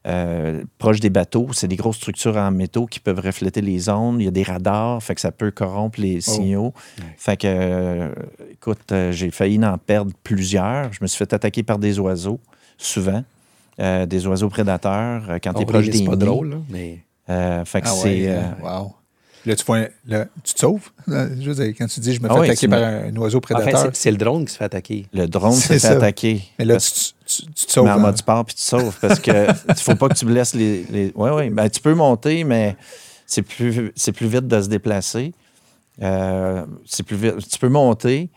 euh, 0.06 0.64
proches 0.78 1.00
des 1.00 1.10
bateaux, 1.10 1.48
c'est 1.54 1.68
des 1.68 1.76
grosses 1.76 1.98
structures 1.98 2.38
en 2.38 2.52
métaux 2.52 2.86
qui 2.86 3.00
peuvent 3.00 3.20
refléter 3.20 3.62
les 3.62 3.90
ondes. 3.90 4.22
Il 4.22 4.26
y 4.26 4.28
a 4.28 4.32
des 4.32 4.44
radars, 4.44 5.02
fait 5.02 5.16
que 5.16 5.22
ça 5.22 5.32
peut 5.32 5.52
corrompre 5.52 6.00
les 6.00 6.22
signaux. 6.22 6.74
Ouais. 7.00 7.04
Fait 7.18 7.38
que, 7.38 7.48
euh, 7.48 8.10
écoute, 8.52 8.92
euh, 8.92 9.12
j'ai 9.12 9.32
failli 9.32 9.64
en 9.66 9.78
perdre 9.78 10.12
plusieurs. 10.24 10.94
Je 10.94 11.00
me 11.02 11.08
suis 11.08 11.18
fait 11.18 11.34
attaquer 11.34 11.64
par 11.64 11.80
des 11.80 12.00
oiseaux, 12.00 12.40
souvent. 12.78 13.24
Euh, 13.80 14.06
des 14.06 14.26
oiseaux 14.26 14.50
prédateurs, 14.50 15.38
quand 15.44 15.54
tu 15.54 15.62
es 15.62 15.64
Oh, 15.64 15.66
proche 15.66 15.86
des 15.90 15.98
C'est 16.00 16.06
pas 16.06 16.16
drôle, 16.16 16.50
là, 16.50 16.58
mais 16.70 17.00
fait 17.66 17.82
que 17.82 17.88
Ah 17.88 17.92
c'est... 17.92 18.28
ouais, 18.30 18.42
wow. 18.64 18.94
Là, 19.48 19.56
tu, 19.56 19.64
vois, 19.66 19.80
là, 20.08 20.26
tu 20.44 20.54
te 20.54 20.60
sauves. 20.60 20.90
Là, 21.08 21.28
Je 21.40 21.50
veux 21.50 21.56
dire, 21.56 21.74
quand 21.78 21.88
tu 21.88 22.00
dis 22.02 22.14
je 22.14 22.22
me 22.22 22.28
fais 22.28 22.34
Ah 22.36 22.40
ouais, 22.40 22.48
attaquer 22.48 22.60
tu 22.60 22.70
par 22.70 22.80
me- 22.82 22.86
un, 22.86 23.16
oiseau 23.16 23.38
en 23.38 23.42
prédateur, 23.42 23.82
fait, 23.84 23.96
c'est- 23.96 24.12
le 24.12 24.18
drone 24.18 24.46
qui 24.46 24.52
se 24.52 24.58
fait 24.58 24.66
attaquer. 24.66 25.08
le 25.14 25.26
drone 25.28 25.54
s'est 25.54 25.80
fait 25.80 25.88
attaquer. 25.88 26.42
mais 26.60 26.66
là, 26.66 26.74
Parce- 26.76 27.14
tu, 27.26 27.44
tu- 27.44 27.46
tu 27.48 27.54
te 27.54 27.66
Tu 27.68 27.72
sauves. 27.74 27.86
mets 27.86 27.92
en 27.92 27.96
hein? 27.96 28.00
mode 28.00 28.18
sport 28.18 28.44
puis 28.46 28.56
tu 28.56 28.62
te 28.62 28.68
sauves 28.68 28.98
parce 29.02 29.20
que 29.20 29.32
il 29.70 29.76
faut 29.76 29.96
pas 29.96 30.10
que 30.10 30.16
tu 30.16 30.26
blesses 30.26 30.54
les. 30.54 30.84
les... 30.92 31.12
Oui, 31.16 31.30
oui. 31.34 31.50
Ben, 31.50 31.70
tu 31.70 31.80
peux 31.82 31.94
monter, 31.96 32.44
mais 32.44 32.76
c'est 33.26 33.42
plus, 33.42 33.92
c'est 33.96 34.12
plus 34.12 34.28
vite 34.28 34.48
de 34.48 34.62
se 34.62 34.68
déplacer. 34.68 35.34
Euh, 36.02 36.66
c'est 36.86 37.04
plus 37.04 37.16
vite. 37.18 37.36
Tu 37.50 37.58
peux 37.58 37.70
monter, 37.70 38.30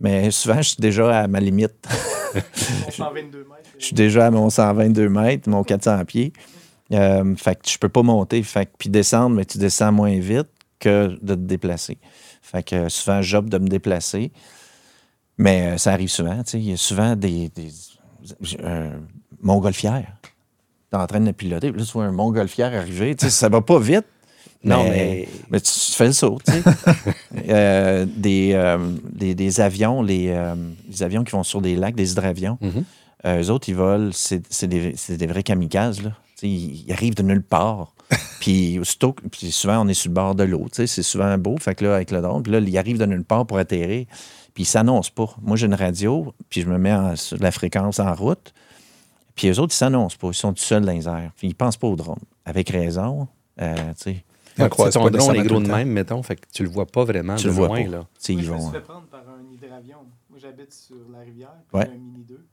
mais 0.00 0.30
souvent, 0.30 0.56
je 0.62 0.70
suis 0.70 0.80
déjà 0.80 1.20
à 1.20 1.28
ma 1.28 1.40
limite. 1.40 1.74
122 2.90 3.38
mètres. 3.50 3.70
Je 3.78 3.84
suis 3.86 3.94
déjà 3.94 4.26
à 4.26 4.30
mon 4.30 4.48
122 4.50 5.08
mètres, 5.08 5.48
mon 5.48 5.62
400 5.62 6.04
pieds. 6.04 6.32
Euh, 6.92 7.34
fait 7.36 7.54
que 7.62 7.70
je 7.70 7.78
peux 7.78 7.88
pas 7.88 8.02
monter. 8.02 8.42
Fait 8.42 8.66
que, 8.66 8.70
puis 8.78 8.88
descendre, 8.90 9.36
mais 9.36 9.44
tu 9.44 9.58
descends 9.58 9.90
moins 9.92 10.18
vite 10.18 10.48
que 10.78 11.16
de 11.22 11.34
te 11.34 11.40
déplacer. 11.40 11.98
Fait 12.42 12.62
que 12.62 12.88
souvent, 12.88 13.22
j'opte 13.22 13.48
de 13.48 13.58
me 13.58 13.68
déplacer. 13.68 14.32
Mais 15.38 15.68
euh, 15.74 15.78
ça 15.78 15.92
arrive 15.92 16.10
souvent. 16.10 16.36
tu 16.44 16.50
sais. 16.52 16.58
Il 16.58 16.70
y 16.70 16.72
a 16.72 16.76
souvent 16.76 17.16
des. 17.16 17.48
des 17.48 17.68
euh, 18.60 18.90
montgolfières. 19.42 20.12
Tu 20.22 20.96
es 20.96 21.00
en 21.00 21.06
train 21.06 21.20
de 21.20 21.32
piloter. 21.32 21.70
Puis 21.72 21.80
là, 21.80 21.86
tu 21.86 21.92
vois 21.92 22.04
un 22.04 22.12
montgolfière 22.12 22.72
arriver. 22.74 23.14
Tu 23.16 23.24
sais, 23.26 23.30
ça 23.30 23.48
va 23.48 23.60
pas 23.60 23.78
vite. 23.78 24.04
Non, 24.66 24.84
mais, 24.84 24.90
mais- 24.90 25.28
mais 25.50 25.60
tu, 25.60 25.70
tu 25.70 25.92
fais 25.92 26.06
le 26.06 26.12
saut. 26.14 26.38
tu 26.46 26.50
sais. 26.52 26.62
Euh, 27.50 28.06
des, 28.08 28.52
euh, 28.54 28.78
des, 29.12 29.34
des 29.34 29.60
avions, 29.60 30.00
les, 30.00 30.28
euh, 30.30 30.54
les 30.88 31.02
avions 31.02 31.22
qui 31.22 31.32
vont 31.32 31.42
sur 31.42 31.60
des 31.60 31.76
lacs, 31.76 31.94
des 31.94 32.12
hydravions. 32.12 32.56
Euh, 33.26 33.42
eux 33.42 33.50
autres, 33.50 33.68
ils 33.68 33.74
volent, 33.74 34.08
c'est 34.12 34.64
des, 34.66 34.94
des 35.10 35.26
vrais 35.26 35.42
kamikazes. 35.42 36.00
Là. 36.02 36.12
Ils, 36.42 36.86
ils 36.86 36.92
arrivent 36.92 37.14
de 37.14 37.22
nulle 37.22 37.42
part. 37.42 37.94
puis, 38.40 38.78
aussitôt 38.78 39.12
puis 39.12 39.50
souvent, 39.50 39.84
on 39.84 39.88
est 39.88 39.94
sur 39.94 40.10
le 40.10 40.14
bord 40.14 40.34
de 40.34 40.44
l'eau. 40.44 40.64
tu 40.68 40.74
sais, 40.76 40.86
C'est 40.86 41.02
souvent 41.02 41.36
beau. 41.38 41.56
Fait 41.58 41.74
que 41.74 41.84
là, 41.84 41.94
avec 41.96 42.10
le 42.10 42.20
drone, 42.20 42.42
puis 42.42 42.52
là, 42.52 42.58
ils 42.58 42.78
arrivent 42.78 42.98
de 42.98 43.06
nulle 43.06 43.24
part 43.24 43.46
pour 43.46 43.58
atterrir. 43.58 44.06
Puis 44.52 44.62
ils 44.64 44.66
s'annoncent 44.66 45.10
pas. 45.14 45.34
Moi, 45.42 45.56
j'ai 45.56 45.66
une 45.66 45.74
radio, 45.74 46.32
puis 46.48 46.60
je 46.60 46.68
me 46.68 46.78
mets 46.78 46.92
en- 46.92 47.16
sur 47.16 47.38
la 47.38 47.50
fréquence 47.50 47.98
en 47.98 48.14
route. 48.14 48.52
Puis 49.34 49.48
eux 49.48 49.58
autres, 49.58 49.74
ils 49.74 49.78
s'annoncent 49.78 50.16
pas. 50.18 50.28
Ils 50.28 50.34
sont 50.34 50.52
tout 50.52 50.62
seuls 50.62 50.84
dans 50.84 50.92
les 50.92 51.08
airs. 51.08 51.32
Puis 51.36 51.48
ils 51.48 51.54
pensent 51.54 51.76
pas 51.76 51.88
au 51.88 51.96
drone. 51.96 52.20
Avec 52.44 52.68
raison. 52.70 53.26
Euh, 53.60 53.74
tu 54.00 54.12
sais, 54.14 54.24
ton 54.92 55.08
drone 55.10 55.34
est 55.36 55.42
gros 55.44 55.60
de 55.60 55.66
même, 55.66 55.88
mettons, 55.88 56.22
fait 56.22 56.36
que 56.36 56.46
tu 56.52 56.62
le 56.62 56.68
vois 56.68 56.86
pas 56.86 57.02
vraiment 57.04 57.34
Tu 57.34 57.44
de 57.44 57.48
le 57.48 57.54
vois 57.54 57.66
loin, 57.68 57.82
pas. 57.84 57.88
là. 57.90 57.96
Moi, 57.98 58.06
ils 58.28 58.32
je 58.44 58.52
me 58.52 58.56
suis 58.58 58.66
vont. 58.66 58.70
fait 58.70 58.80
prendre 58.80 59.06
par 59.06 59.20
un 59.28 59.52
hydravion. 59.52 59.98
Moi, 60.30 60.38
j'habite 60.40 60.72
sur 60.72 60.94
la 61.12 61.18
rivière, 61.20 61.54
puis 61.68 61.78
Ouais. 61.80 61.86
j'ai 61.90 61.96
un 61.96 61.98
Mini 61.98 62.22
2. 62.24 62.44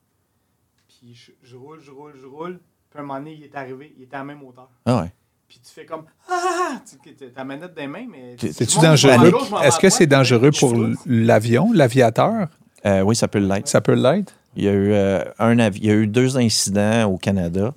Puis 0.88 1.14
je, 1.14 1.32
je 1.44 1.56
roule, 1.56 1.80
je 1.82 1.92
roule, 1.92 2.14
je 2.20 2.26
roule. 2.26 2.60
Puis 2.92 3.00
à 3.00 3.02
un 3.02 3.06
moment 3.06 3.20
donné, 3.20 3.34
il 3.40 3.44
est 3.46 3.56
arrivé, 3.56 3.94
il 3.98 4.04
était 4.04 4.16
à 4.16 4.20
la 4.20 4.26
même 4.26 4.44
hauteur. 4.44 4.70
Ah 4.86 5.02
ouais. 5.02 5.12
Puis 5.48 5.60
tu 5.66 5.72
fais 5.74 5.86
comme 5.86 6.04
Ah 6.30 6.80
Tu 7.04 7.14
t'as 7.14 7.26
ta 7.28 7.44
manette 7.44 7.74
des 7.74 7.88
mains, 7.88 8.06
mais. 8.10 8.36
C'est- 8.40 8.54
C'est-tu 8.54 8.80
dangereux? 8.80 9.32
Est-ce 9.64 9.80
que 9.80 9.90
c'est 9.90 10.08
dangereux 10.08 10.52
pour 10.58 10.74
l'avion, 11.06 11.72
l'aviateur? 11.74 12.48
Euh, 12.86 13.02
oui, 13.02 13.16
ça 13.16 13.28
peut 13.28 13.40
l'être. 13.40 13.68
Ça 13.68 13.82
peut 13.82 13.94
l'être? 13.96 14.34
Il 14.56 14.64
y 14.64 14.68
a 14.68 14.74
eu, 14.74 14.92
euh, 14.92 15.24
un 15.40 15.58
il 15.60 15.86
y 15.86 15.90
a 15.92 15.94
eu 15.94 16.08
deux 16.08 16.38
incidents 16.38 17.06
au 17.06 17.18
Canada, 17.18 17.74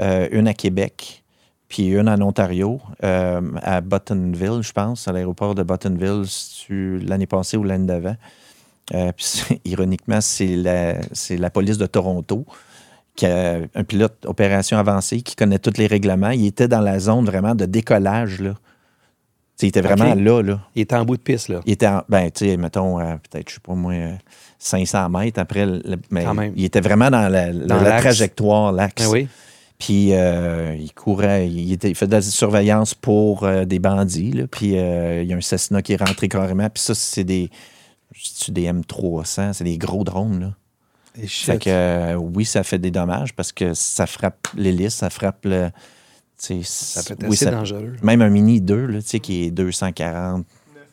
euh, 0.00 0.28
une 0.32 0.48
à 0.48 0.54
Québec, 0.54 1.22
puis 1.68 1.88
une 1.88 2.08
en 2.08 2.20
Ontario, 2.22 2.80
euh, 3.02 3.42
à 3.62 3.80
Buttonville, 3.82 4.62
je 4.62 4.72
pense, 4.72 5.06
à 5.08 5.12
l'aéroport 5.12 5.54
de 5.54 5.62
Buttonville, 5.62 6.24
l'année 7.06 7.26
passée 7.26 7.56
ou 7.58 7.64
l'année 7.64 7.86
d'avant. 7.86 8.16
Euh, 8.94 9.12
puis 9.16 9.60
ironiquement, 9.66 10.20
c'est 10.20 10.56
la, 10.56 10.94
c'est 11.12 11.36
la 11.36 11.50
police 11.50 11.76
de 11.78 11.86
Toronto, 11.86 12.46
qui 13.16 13.26
a 13.26 13.58
un 13.74 13.84
pilote 13.84 14.24
opération 14.26 14.76
avancée 14.78 15.22
qui 15.22 15.36
connaît 15.36 15.58
tous 15.58 15.78
les 15.78 15.86
règlements. 15.86 16.30
Il 16.30 16.46
était 16.46 16.68
dans 16.68 16.80
la 16.80 16.98
zone 16.98 17.24
vraiment 17.24 17.54
de 17.54 17.64
décollage. 17.66 18.40
Là. 18.40 18.54
Il 19.62 19.68
était 19.68 19.80
vraiment 19.82 20.14
là. 20.14 20.42
là. 20.42 20.60
Il 20.74 20.82
était 20.82 20.96
en 20.96 21.04
bout 21.04 21.16
de 21.16 21.22
piste, 21.22 21.48
là. 21.48 21.60
Il 21.64 21.72
était, 21.72 21.86
en- 21.86 22.02
ben, 22.08 22.28
tu 22.30 22.44
sais, 22.44 22.56
mettons, 22.56 22.98
euh, 22.98 23.14
peut-être, 23.30 23.48
je 23.48 23.54
sais 23.54 23.60
pas 23.60 23.74
moi, 23.74 23.92
euh, 23.92 24.12
500 24.58 25.08
mètres 25.10 25.38
après. 25.40 25.64
le- 25.64 25.80
mais 26.10 26.24
Quand 26.24 26.34
même. 26.34 26.52
il 26.56 26.64
était 26.64 26.80
vraiment 26.80 27.08
dans 27.08 27.28
la, 27.30 27.52
Dans 27.52 27.78
trajectoire, 28.00 28.72
l'axe. 28.72 29.06
Oui? 29.06 29.28
Puis 29.78 30.12
euh, 30.12 30.74
il 30.78 30.92
courait, 30.92 31.48
il, 31.48 31.72
était, 31.72 31.90
il 31.90 31.94
faisait 31.94 32.08
de 32.08 32.12
la 32.14 32.22
surveillance 32.22 32.94
pour 32.94 33.44
euh, 33.44 33.64
des 33.64 33.78
bandits. 33.78 34.32
là. 34.32 34.46
Puis 34.48 34.76
euh, 34.78 35.22
il 35.22 35.28
y 35.28 35.32
a 35.32 35.36
un 35.36 35.40
Cessna 35.40 35.82
qui 35.82 35.92
est 35.92 36.02
rentré 36.04 36.28
carrément. 36.28 36.68
Puis 36.70 36.82
ça, 36.82 36.94
c'est 36.94 37.24
des, 37.24 37.48
des 38.48 38.72
M300, 38.72 39.52
c'est 39.52 39.64
des 39.64 39.78
gros 39.78 40.02
drones. 40.04 40.40
Là. 40.40 40.50
Et 41.20 41.26
Fait 41.28 41.58
que 41.58 41.70
euh, 41.70 42.14
oui, 42.14 42.44
ça 42.44 42.64
fait 42.64 42.78
des 42.78 42.90
dommages 42.90 43.34
parce 43.34 43.52
que 43.52 43.72
ça 43.74 44.06
frappe 44.06 44.48
l'hélice, 44.56 44.94
ça 44.94 45.10
frappe 45.10 45.44
le. 45.44 45.70
Ça 46.36 47.02
peut 47.06 47.14
être 47.14 47.22
oui, 47.22 47.34
assez 47.36 47.44
ça- 47.46 47.50
dangereux. 47.52 47.94
Même 48.02 48.20
un 48.20 48.28
Mini 48.28 48.60
2, 48.60 48.86
là, 48.86 48.98
qui 49.00 49.44
est 49.44 49.50
240 49.50 50.44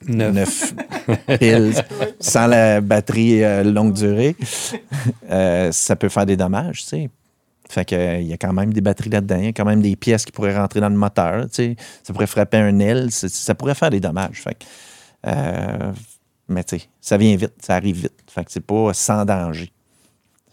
Neuf. 0.07 0.73
9 1.07 1.37
piles 1.39 1.73
sans 2.19 2.47
la 2.47 2.81
batterie 2.81 3.43
euh, 3.43 3.63
longue 3.63 3.93
durée, 3.93 4.35
euh, 5.29 5.71
ça 5.71 5.95
peut 5.95 6.09
faire 6.09 6.25
des 6.25 6.37
dommages, 6.37 6.81
tu 6.83 6.87
sais. 6.87 7.09
Fait 7.69 7.85
que, 7.85 8.19
il 8.19 8.27
y 8.27 8.33
a 8.33 8.37
quand 8.37 8.51
même 8.53 8.73
des 8.73 8.81
batteries 8.81 9.09
là-dedans, 9.09 9.37
il 9.37 9.45
y 9.45 9.47
a 9.47 9.53
quand 9.53 9.65
même 9.65 9.81
des 9.81 9.95
pièces 9.95 10.25
qui 10.25 10.31
pourraient 10.31 10.57
rentrer 10.57 10.79
dans 10.81 10.89
le 10.89 10.95
moteur, 10.95 11.43
tu 11.45 11.49
sais. 11.53 11.75
Ça 12.03 12.13
pourrait 12.13 12.27
frapper 12.27 12.57
un 12.57 12.79
aile, 12.79 13.11
ça, 13.11 13.27
ça 13.29 13.53
pourrait 13.55 13.75
faire 13.75 13.89
des 13.91 13.99
dommages. 13.99 14.41
Fait 14.41 14.55
que, 14.55 14.63
euh, 15.27 15.91
mais 16.47 16.63
tu 16.63 16.79
sais, 16.79 16.85
ça 16.99 17.17
vient 17.17 17.35
vite, 17.35 17.53
ça 17.61 17.75
arrive 17.75 17.97
vite. 17.97 18.13
Fait 18.27 18.43
que 18.43 18.51
c'est 18.51 18.65
pas 18.65 18.93
sans 18.93 19.23
danger. 19.25 19.71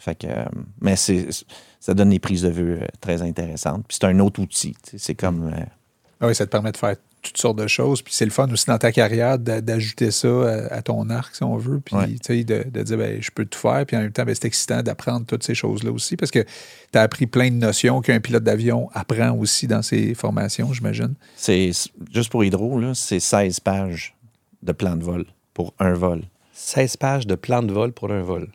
Fait 0.09 0.15
que, 0.15 0.27
euh, 0.27 0.45
mais 0.81 0.97
c'est, 0.97 1.27
ça 1.81 1.93
donne 1.93 2.09
des 2.11 2.19
prises 2.19 2.43
de 2.43 2.49
vue 2.49 2.73
euh, 2.75 2.87
très 3.01 3.21
intéressantes. 3.21 3.85
Puis 3.87 3.99
c'est 4.01 4.07
un 4.07 4.19
autre 4.21 4.41
outil. 4.41 4.75
C'est 4.97 5.15
comme... 5.15 5.49
euh, 5.53 5.65
Ah 6.21 6.27
oui, 6.29 6.35
ça 6.35 6.47
te 6.47 6.51
permet 6.51 6.73
de 6.73 6.77
faire 6.79 6.97
toutes 7.21 7.37
sortes 7.37 7.59
de 7.59 7.67
choses. 7.67 8.01
Puis 8.01 8.15
c'est 8.15 8.25
le 8.25 8.31
fun 8.31 8.49
aussi 8.51 8.65
dans 8.67 8.79
ta 8.79 8.91
carrière 8.93 9.39
d'a- 9.39 9.61
d'ajouter 9.61 10.11
ça 10.13 10.29
à, 10.29 10.75
à 10.77 10.83
ton 10.83 11.11
arc, 11.11 11.35
si 11.35 11.43
on 11.43 11.57
veut. 11.59 11.81
Puis 11.81 11.95
Ouais. 11.97 12.07
tu 12.09 12.19
sais, 12.23 12.45
de, 12.45 12.65
de 12.71 12.83
dire, 12.83 12.97
ben, 12.97 13.21
je 13.21 13.31
peux 13.31 13.45
tout 13.45 13.59
faire. 13.59 13.85
Puis 13.85 13.97
en 13.97 14.01
même 14.01 14.13
temps, 14.13 14.25
ben, 14.25 14.35
c'est 14.35 14.47
excitant 14.47 14.83
d'apprendre 14.83 15.27
toutes 15.27 15.43
ces 15.43 15.55
choses-là 15.55 15.91
aussi. 15.93 16.17
Parce 16.17 16.31
que 16.31 16.39
tu 16.93 16.99
as 16.99 17.03
appris 17.03 17.27
plein 17.27 17.51
de 17.51 17.57
notions 17.57 18.01
qu'un 18.01 18.21
pilote 18.21 18.45
d'avion 18.45 18.89
apprend 18.95 19.33
aussi 19.37 19.67
dans 19.67 19.83
ses 19.83 20.15
formations, 20.15 20.73
j'imagine. 20.73 21.15
C'est 21.37 21.71
juste 22.15 22.31
pour 22.31 22.45
Hydro, 22.45 22.81
là, 22.81 22.95
c'est 22.95 23.21
16 23.21 23.61
pages 23.61 24.15
de 24.63 24.73
plan 24.73 24.97
de 24.97 25.05
vol 25.05 25.27
pour 25.53 25.75
un 25.81 25.93
vol. 25.93 26.23
16 26.55 26.97
pages 26.97 27.27
de 27.27 27.35
plan 27.37 27.63
de 27.63 27.73
vol 27.73 27.93
pour 27.93 28.11
un 28.11 28.23
vol. 28.23 28.49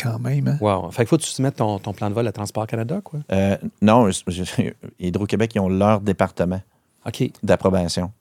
Quand 0.00 0.18
même, 0.18 0.48
hein? 0.48 0.58
Wow. 0.60 0.90
Fait 0.90 1.02
qu'il 1.02 1.08
faut 1.08 1.16
que 1.16 1.22
tu 1.22 1.28
soumettes 1.30 1.56
ton, 1.56 1.78
ton 1.78 1.92
plan 1.92 2.08
de 2.10 2.14
vol 2.14 2.26
à 2.26 2.32
Transport 2.32 2.66
Canada, 2.66 3.00
quoi? 3.02 3.20
Euh, 3.32 3.56
non, 3.82 4.08
Hydro-Québec, 4.98 5.52
ils 5.54 5.60
ont 5.60 5.68
leur 5.68 6.00
département 6.00 6.60
d'approbation. 7.42 8.12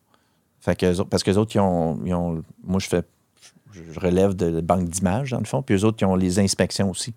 Fait 0.60 0.76
que, 0.78 0.86
eux 0.86 1.00
autres- 1.00 1.10
parce 1.10 1.24
que 1.24 1.32
les 1.32 1.38
autres, 1.38 1.56
ils 1.56 1.60
ont, 1.60 2.00
ils 2.06 2.14
ont- 2.14 2.42
Moi, 2.64 2.80
je 2.80 2.88
fais. 2.88 3.04
Je 3.74 4.00
relève 4.00 4.36
de 4.36 4.62
banque 4.62 4.86
d'images, 4.88 5.32
dans 5.32 5.40
le 5.40 5.46
fond. 5.46 5.62
Puis 5.64 5.76
eux 5.76 5.84
autres, 5.84 5.98
ils 6.02 6.06
ont 6.06 6.16
les 6.16 6.38
inspections 6.40 6.90
aussi. 6.92 7.14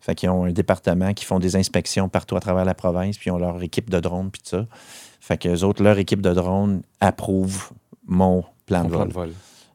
Fait 0.00 0.14
qu'ils 0.14 0.30
ont 0.30 0.44
un 0.44 0.52
département 0.52 1.12
qui 1.12 1.26
font 1.26 1.38
des 1.38 1.56
inspections 1.56 2.08
partout 2.08 2.36
à 2.36 2.40
travers 2.40 2.64
la 2.64 2.74
province, 2.74 3.18
puis 3.18 3.28
ils 3.28 3.32
ont 3.32 3.38
leur 3.38 3.62
équipe 3.62 3.90
de 3.90 4.00
drones, 4.00 4.30
puis 4.30 4.40
tout 4.40 4.48
ça. 4.48 4.66
Fait 5.20 5.36
que 5.36 5.46
les 5.48 5.62
autres, 5.62 5.82
leur 5.82 5.98
équipe 5.98 6.22
de 6.22 6.32
drones 6.32 6.80
approuve 7.00 7.70
mon 8.06 8.44
plan 8.64 8.84
de 8.84 8.88
plan 8.88 8.98
vol. 9.00 9.08
de 9.08 9.12
vol. 9.12 9.32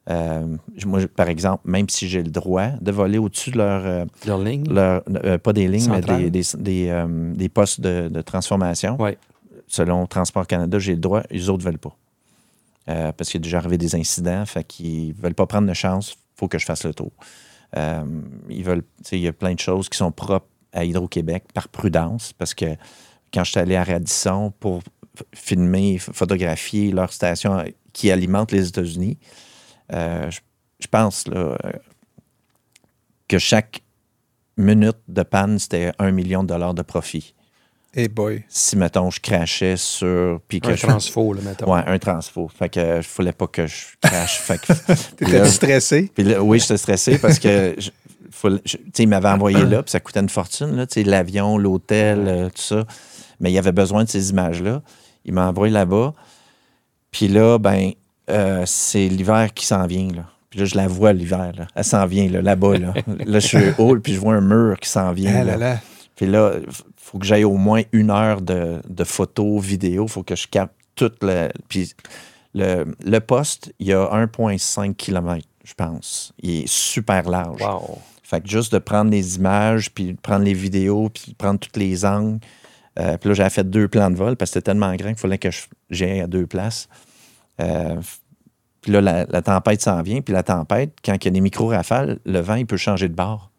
Euh, 0.10 0.56
moi, 0.86 1.00
par 1.16 1.30
exemple, 1.30 1.64
même 1.66 1.90
si 1.90 2.08
j'ai 2.08 2.22
le 2.22 2.30
droit 2.30 2.68
de 2.80 2.92
voler 2.92 3.18
au-dessus 3.18 3.52
de 3.52 3.58
leur, 3.58 3.86
euh, 3.86 4.06
Leur 4.28 4.38
ligne? 4.40 4.72
leur- 4.72 5.02
euh, 5.24 5.38
pas 5.40 5.52
des 5.54 5.68
lignes, 5.68 5.90
mais 5.90 6.02
des, 6.02 6.30
des, 6.30 6.44
des, 6.58 7.06
des 7.36 7.50
postes 7.50 7.82
de, 7.82 8.08
de 8.10 8.22
transformation. 8.22 9.02
Ouais. 9.02 9.18
Selon 9.68 10.06
Transport 10.06 10.46
Canada, 10.46 10.78
j'ai 10.78 10.94
le 10.94 11.00
droit, 11.02 11.24
les 11.32 11.50
autres 11.50 11.64
ne 11.66 11.70
veulent 11.72 11.80
pas. 11.80 11.96
Parce 13.18 13.32
qu'il 13.32 13.40
est 13.40 13.44
déjà 13.44 13.58
arrivé 13.58 13.80
des 13.80 13.96
incidents, 13.96 14.46
fait 14.46 14.64
qu'ils 14.64 15.08
ne 15.10 15.14
veulent 15.22 15.34
pas 15.34 15.48
prendre 15.48 15.68
de 15.68 15.74
chance, 15.74 16.12
il 16.14 16.40
faut 16.40 16.48
que 16.48 16.60
je 16.60 16.66
fasse 16.66 16.84
le 16.86 16.94
tour. 16.94 17.12
Ils 17.76 18.64
veulent, 18.64 18.84
il 19.12 19.20
y 19.20 19.28
a 19.28 19.34
plein 19.34 19.56
de 19.56 19.60
choses 19.60 19.90
qui 19.90 19.98
sont 19.98 20.12
propres 20.12 20.46
à 20.72 20.86
Hydro-Québec 20.86 21.46
par 21.54 21.68
prudence, 21.68 22.32
parce 22.34 22.54
que 22.54 22.66
quand 23.34 23.44
je 23.44 23.52
suis 23.52 23.60
allé 23.60 23.76
à 23.76 23.84
Radisson 23.84 24.54
pour 24.60 24.82
filmer, 25.34 25.98
photographier 25.98 26.92
leur 26.92 27.12
station 27.12 27.64
qui 27.92 28.12
alimente 28.12 28.52
les 28.52 28.68
États-Unis, 28.68 29.18
euh, 29.94 30.30
je, 30.32 30.40
je 30.80 30.88
pense 30.88 31.28
là, 31.28 31.38
euh, 31.66 31.72
que 33.28 33.38
chaque 33.40 33.82
minute 34.58 34.98
de 35.08 35.24
panne, 35.24 35.60
c'était 35.60 35.92
un 36.00 36.12
million 36.12 36.44
de 36.44 36.48
dollars 36.50 36.74
de 36.74 36.82
profit. 36.82 37.34
Hey 37.98 38.10
boy. 38.10 38.44
Si, 38.50 38.76
mettons, 38.76 39.10
je 39.10 39.22
crachais 39.22 39.78
sur. 39.78 40.42
Puis 40.50 40.60
que 40.60 40.70
Un 40.72 40.76
je- 40.76 40.86
transfo, 40.86 41.34
là, 41.34 41.42
mettons. 41.44 41.74
Ouais, 41.74 41.82
un 41.86 41.98
transfo. 41.98 42.50
Fait 42.50 42.68
que 42.70 42.80
euh, 42.80 43.02
je 43.02 43.08
voulais 43.16 43.32
pas 43.32 43.48
que 43.48 43.68
je 43.68 43.86
crache. 44.02 44.40
fait 44.40 44.60
que, 44.60 44.74
T'étais 45.16 45.40
là, 45.40 45.46
stressé? 45.46 46.12
puis 46.14 46.24
là, 46.26 46.44
oui, 46.44 46.60
j'étais 46.60 46.78
stressé 46.78 47.18
parce 47.18 47.40
que 47.40 47.74
je- 47.78 47.90
je- 48.66 48.78
tu 48.78 48.82
sais, 48.94 49.04
il 49.04 49.08
m'avait 49.08 49.30
envoyé 49.30 49.64
là, 49.66 49.82
puis 49.82 49.92
ça 49.92 50.02
coûtait 50.02 50.20
une 50.20 50.28
fortune, 50.30 50.76
là, 50.76 50.86
tu 50.86 50.96
sais, 50.96 51.04
l'avion, 51.04 51.58
l'hôtel, 51.58 52.26
euh, 52.28 52.50
tout 52.50 52.62
ça. 52.62 52.84
Mais 53.40 53.52
il 53.52 53.58
avait 53.58 53.72
besoin 53.72 54.04
de 54.04 54.10
ces 54.10 54.30
images-là. 54.30 54.82
Il 55.24 55.34
m'a 55.34 55.48
envoyé 55.48 55.74
là-bas. 55.74 56.14
Puis 57.12 57.30
là, 57.30 57.58
ben, 57.60 57.92
euh, 58.30 58.64
c'est 58.66 59.08
l'hiver 59.08 59.54
qui 59.54 59.66
s'en 59.66 59.86
vient, 59.88 60.10
là. 60.10 60.26
Puis 60.50 60.60
là, 60.60 60.66
je 60.66 60.76
la 60.76 60.88
vois 60.88 61.14
l'hiver, 61.14 61.52
là. 61.58 61.68
Elle 61.76 61.84
s'en 61.84 62.06
vient, 62.06 62.30
là, 62.30 62.42
là-bas, 62.42 62.78
là. 62.78 62.94
là, 63.26 63.40
je 63.40 63.48
suis 63.48 63.72
haut, 63.78 63.98
puis 64.00 64.14
je 64.14 64.20
vois 64.20 64.36
un 64.36 64.42
mur 64.42 64.80
qui 64.80 64.90
s'en 64.90 65.12
vient. 65.12 65.42
Ah 65.42 65.44
là. 65.44 65.58
là. 65.58 65.80
Puis 66.16 66.26
là, 66.26 66.54
il 66.58 66.74
faut 66.98 67.20
que 67.20 67.26
j'aille 67.26 67.44
au 67.44 67.58
moins 67.58 67.82
une 67.92 68.10
heure 68.10 68.42
de, 68.42 68.82
de 68.88 69.04
photos, 69.04 69.62
vidéos. 69.62 70.06
Il 70.06 70.12
faut 70.12 70.24
que 70.24 70.36
je 70.36 70.48
capte 70.48 70.74
toute 70.96 71.22
la. 71.24 71.50
Puis 71.68 71.94
le, 72.54 72.86
le 73.04 73.20
poste, 73.20 73.74
il 73.80 73.88
y 73.88 73.94
a 73.94 74.06
1,5 74.06 74.96
km, 74.96 75.46
je 75.64 75.74
pense. 75.74 76.34
Il 76.42 76.64
est 76.64 76.68
super 76.68 77.30
large. 77.30 77.62
Wow. 77.62 78.00
Fait 78.24 78.42
que 78.42 78.50
juste 78.50 78.74
de 78.74 78.80
prendre 78.80 79.12
les 79.12 79.36
images, 79.36 79.92
puis 79.92 80.14
de 80.14 80.20
prendre 80.20 80.46
les 80.46 80.54
vidéos, 80.54 81.10
puis 81.10 81.32
de 81.32 81.36
prendre 81.36 81.60
tous 81.60 81.78
les 81.78 82.06
angles. 82.06 82.40
Euh, 82.98 83.18
puis 83.18 83.30
là, 83.30 83.36
j'avais 83.36 83.50
fait 83.50 83.70
deux 83.70 83.88
plans 83.88 84.10
de 84.10 84.16
vol 84.16 84.36
parce 84.36 84.52
que 84.52 84.54
c'était 84.54 84.72
tellement 84.72 84.96
grand 84.96 85.10
qu'il 85.10 85.18
fallait 85.18 85.38
que 85.38 85.50
j'aille 85.90 86.22
à 86.22 86.28
deux 86.28 86.48
places. 86.48 86.88
Euh, 87.62 87.96
puis 88.82 88.92
là, 88.92 89.02
la, 89.02 89.26
la 89.26 89.42
tempête 89.42 89.82
s'en 89.82 90.02
vient. 90.02 90.22
Puis 90.22 90.34
la 90.34 90.44
tempête, 90.44 90.94
quand 91.04 91.14
il 91.16 91.26
y 91.26 91.28
a 91.28 91.32
des 91.32 91.42
micro-rafales, 91.42 92.20
le 92.26 92.40
vent, 92.40 92.56
il 92.56 92.66
peut 92.66 92.78
changer 92.78 93.08
de 93.10 93.14
bord. 93.16 93.50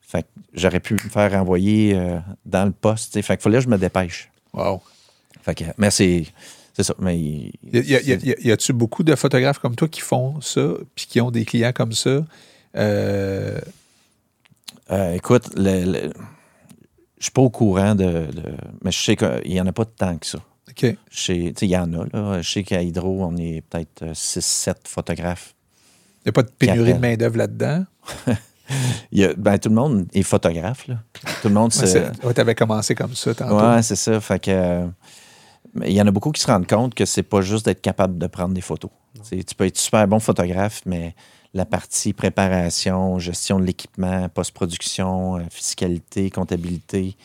Fait 0.00 0.22
que 0.24 0.28
j'aurais 0.54 0.80
pu 0.80 0.94
me 0.94 0.98
faire 0.98 1.30
renvoyer 1.32 1.94
euh, 1.96 2.18
dans 2.44 2.64
le 2.64 2.72
poste. 2.72 3.12
tu 3.12 3.18
sais. 3.18 3.22
Fait 3.22 3.36
qu'il 3.36 3.42
fallait 3.44 3.58
que 3.58 3.64
je 3.64 3.68
me 3.68 3.78
dépêche. 3.78 4.30
Wow. 4.52 4.82
Fait 5.42 5.54
que, 5.54 5.64
mais 5.78 5.90
c'est, 5.92 6.26
c'est 6.74 6.82
ça. 6.82 6.94
Mais 6.98 7.16
Y, 7.18 8.50
a-tu 8.50 8.72
beaucoup 8.72 9.04
de 9.04 9.14
photographes 9.14 9.58
comme 9.60 9.76
toi 9.76 9.86
qui 9.88 10.00
font 10.00 10.40
ça, 10.40 10.62
puis 10.96 11.06
qui 11.06 11.20
ont 11.20 11.30
des 11.30 11.44
clients 11.44 11.72
comme 11.72 11.92
ça? 11.92 12.24
Euh, 12.76 13.58
Euh, 14.90 15.14
écoute, 15.14 15.50
le, 15.56 15.84
le- 15.84 16.12
je 17.18 17.24
suis 17.24 17.30
pas 17.30 17.42
au 17.42 17.50
courant 17.50 17.94
de, 17.94 18.26
de- 18.26 18.56
Mais 18.82 18.90
je 18.90 18.98
sais 18.98 19.14
qu'il 19.14 19.52
n'y 19.52 19.60
en 19.60 19.66
a 19.66 19.72
pas 19.72 19.84
tant 19.84 20.16
que 20.18 20.26
ça. 20.26 20.38
OK. 20.68 20.96
Il 21.28 21.68
y 21.68 21.76
en 21.76 21.92
a. 21.94 22.04
Là. 22.12 22.42
Je 22.42 22.50
sais 22.50 22.62
qu'à 22.62 22.82
Hydro, 22.82 23.24
on 23.24 23.36
est 23.36 23.62
peut-être 23.68 24.04
6-7 24.12 24.74
photographes. 24.84 25.54
Il 26.24 26.26
n'y 26.26 26.30
a 26.30 26.32
pas 26.32 26.42
de 26.42 26.50
pénurie 26.50 26.94
de 26.94 26.98
main-d'œuvre 26.98 27.38
là-dedans? 27.38 27.84
Il 29.10 29.18
y 29.18 29.24
a- 29.24 29.34
ben, 29.34 29.58
tout 29.58 29.68
le 29.70 29.74
monde 29.74 30.06
est 30.12 30.22
photographe. 30.22 30.86
Là. 30.86 30.96
Tout 31.42 31.48
le 31.48 31.54
monde 31.54 31.72
se. 31.72 31.86
tu 31.86 32.40
avais 32.40 32.54
commencé 32.54 32.94
comme 32.94 33.14
ça 33.14 33.34
tantôt. 33.34 33.58
Ouais, 33.58 33.82
c'est 33.82 33.96
ça. 33.96 34.20
Fait 34.20 34.38
que. 34.38 34.50
euh, 34.50 34.86
mais 35.74 35.90
il 35.90 35.94
y 35.94 36.02
en 36.02 36.06
a 36.06 36.10
beaucoup 36.10 36.32
qui 36.32 36.40
se 36.40 36.46
rendent 36.46 36.66
compte 36.66 36.94
que 36.94 37.04
c'est 37.04 37.22
pas 37.22 37.40
juste 37.42 37.64
d'être 37.64 37.80
capable 37.80 38.18
de 38.18 38.26
prendre 38.26 38.54
des 38.54 38.60
photos. 38.60 38.90
Tu 39.30 39.42
peux 39.56 39.66
être 39.66 39.78
super 39.78 40.06
bon 40.08 40.18
photographe, 40.18 40.82
mais 40.84 41.14
la 41.54 41.64
partie 41.64 42.12
préparation, 42.12 43.18
gestion 43.18 43.58
de 43.60 43.64
l'équipement, 43.64 44.28
post-production, 44.28 45.36
euh, 45.36 45.40
fiscalité, 45.50 46.30
comptabilité, 46.30 47.16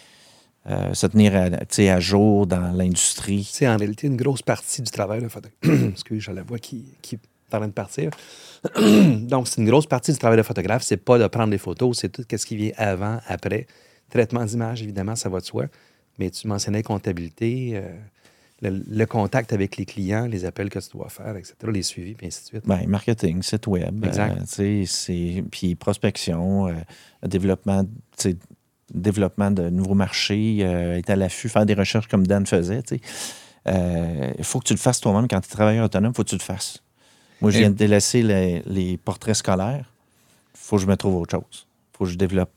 euh, 0.68 0.94
se 0.94 1.06
tenir 1.06 1.36
à, 1.36 2.00
jour 2.00 2.48
dans 2.48 2.72
l'industrie. 2.72 3.48
C'est 3.52 3.68
en 3.68 3.78
réalité 3.78 4.08
une 4.08 4.18
grosse 4.18 4.42
partie 4.42 4.82
du 4.82 4.90
travail 4.90 5.22
de 5.22 5.28
photographe. 5.28 5.60
Excusez, 5.92 6.20
je 6.20 6.32
la 6.32 6.42
vois 6.42 6.58
qui, 6.58 6.86
qui 7.02 7.16
est 7.16 7.56
en 7.56 7.60
train 7.60 7.68
de 7.68 7.74
partir. 7.74 8.10
Donc, 8.76 9.48
c'est 9.48 9.62
une 9.62 9.68
grosse 9.68 9.86
partie 9.86 10.12
du 10.12 10.18
travail 10.18 10.38
de 10.38 10.44
photographe. 10.44 10.84
C'est 10.84 10.98
pas 10.98 11.20
de 11.20 11.28
prendre 11.28 11.52
des 11.52 11.60
photos, 11.60 12.00
c'est 12.00 12.10
tout 12.10 12.26
ce 12.30 12.46
qui 12.46 12.56
vient 12.56 12.72
avant, 12.78 13.20
après. 13.28 13.68
Traitement 14.10 14.44
d'image, 14.44 14.82
évidemment, 14.82 15.16
ça 15.16 15.30
va 15.30 15.40
de 15.40 15.46
soi. 15.46 15.66
Mais 16.18 16.30
tu 16.30 16.48
mentionnais 16.48 16.82
comptabilité, 16.82 17.74
euh, 17.76 17.82
le, 18.62 18.84
le 18.88 19.06
contact 19.06 19.54
avec 19.54 19.78
les 19.78 19.86
clients, 19.86 20.26
les 20.26 20.46
appels 20.46 20.70
que 20.70 20.80
tu 20.80 20.90
dois 20.94 21.10
faire, 21.10 21.36
etc., 21.36 21.56
les 21.72 21.84
suivis, 21.84 22.16
puis 22.16 22.28
ainsi 22.28 22.42
de 22.44 22.48
suite. 22.48 22.64
Ben, 22.66 22.88
marketing, 22.88 23.44
site 23.44 23.68
web, 23.68 24.04
Exact. 24.06 24.60
euh, 24.60 25.42
puis 25.52 25.76
prospection, 25.76 26.68
euh, 26.68 26.74
développement, 27.24 27.86
développement 28.94 29.52
de 29.52 29.70
nouveaux 29.70 29.96
marchés, 29.96 30.60
euh, 30.62 30.98
être 30.98 31.10
à 31.10 31.16
l'affût, 31.16 31.50
faire 31.50 31.66
des 31.66 31.74
recherches 31.74 32.08
comme 32.08 32.26
Dan 32.28 32.46
faisait. 32.46 32.82
sais. 32.88 33.02
Euh, 33.68 34.32
Il 34.38 34.44
faut 34.44 34.60
que 34.60 34.66
tu 34.66 34.74
le 34.74 34.80
fasses 34.80 35.02
toi-même 35.02 35.28
quand 35.28 35.42
tu 35.42 35.48
es 35.48 35.52
travailleur 35.56 35.86
autonome, 35.86 36.12
il 36.14 36.16
faut 36.16 36.24
que 36.24 36.30
tu 36.30 36.36
le 36.36 36.42
fasses. 36.42 36.84
Moi, 37.42 37.52
je 37.52 37.58
Et- 37.58 37.60
viens 37.62 37.70
de 37.72 37.76
délaisser 37.76 38.22
les, 38.22 38.62
les 38.66 38.98
portraits 38.98 39.36
scolaires. 39.36 39.92
Il 40.54 40.60
faut 40.60 40.76
que 40.78 40.84
je 40.84 40.88
me 40.88 40.96
trouve 40.96 41.16
autre 41.16 41.32
chose. 41.32 41.68
Il 41.94 41.98
faut 41.98 42.04
que 42.06 42.12
je 42.12 42.16
développe 42.18 42.52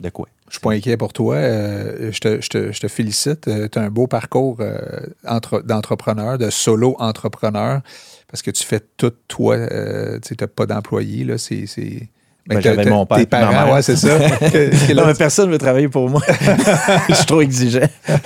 de 0.00 0.08
quoi. 0.10 0.28
Je 0.48 0.54
suis 0.54 0.60
pas 0.60 0.72
inquiet 0.72 0.96
pour 0.96 1.12
toi. 1.12 1.34
Euh, 1.36 2.10
je, 2.12 2.20
te, 2.20 2.40
je 2.40 2.48
te- 2.48 2.72
je 2.72 2.80
te 2.80 2.88
félicite. 2.88 3.42
tu 3.70 3.78
as 3.78 3.82
un 3.82 3.90
beau 3.90 4.06
parcours 4.06 4.56
euh, 4.60 4.78
entre- 5.26 5.60
d'entrepreneur, 5.60 6.38
de 6.38 6.48
solo-entrepreneur, 6.50 7.82
parce 8.28 8.42
que 8.42 8.50
tu 8.50 8.64
fais 8.64 8.80
tout 8.96 9.12
toi. 9.26 9.56
euh, 9.56 10.18
tu 10.20 10.34
n'as 10.40 10.46
pas 10.46 10.66
d'employé. 10.66 11.36
c'est... 11.38 12.08
Ben, 12.48 12.60
j'avais 12.60 12.84
mon 12.86 13.04
père 13.06 13.18
Tes 13.18 13.22
ma 13.24 13.26
parents, 13.26 13.52
mère. 13.66 13.74
ouais, 13.74 13.82
c'est 13.82 13.96
ça. 13.96 14.18
Que- 14.40 14.94
Non, 14.94 15.06
mais 15.06 15.14
personne 15.14 15.46
ne 15.48 15.52
veut 15.52 15.58
travailler 15.58 15.88
pour 15.88 16.08
moi. 16.08 16.22
je 17.08 17.14
suis 17.14 17.26
trop 17.26 17.40
exigeant. 17.40 17.88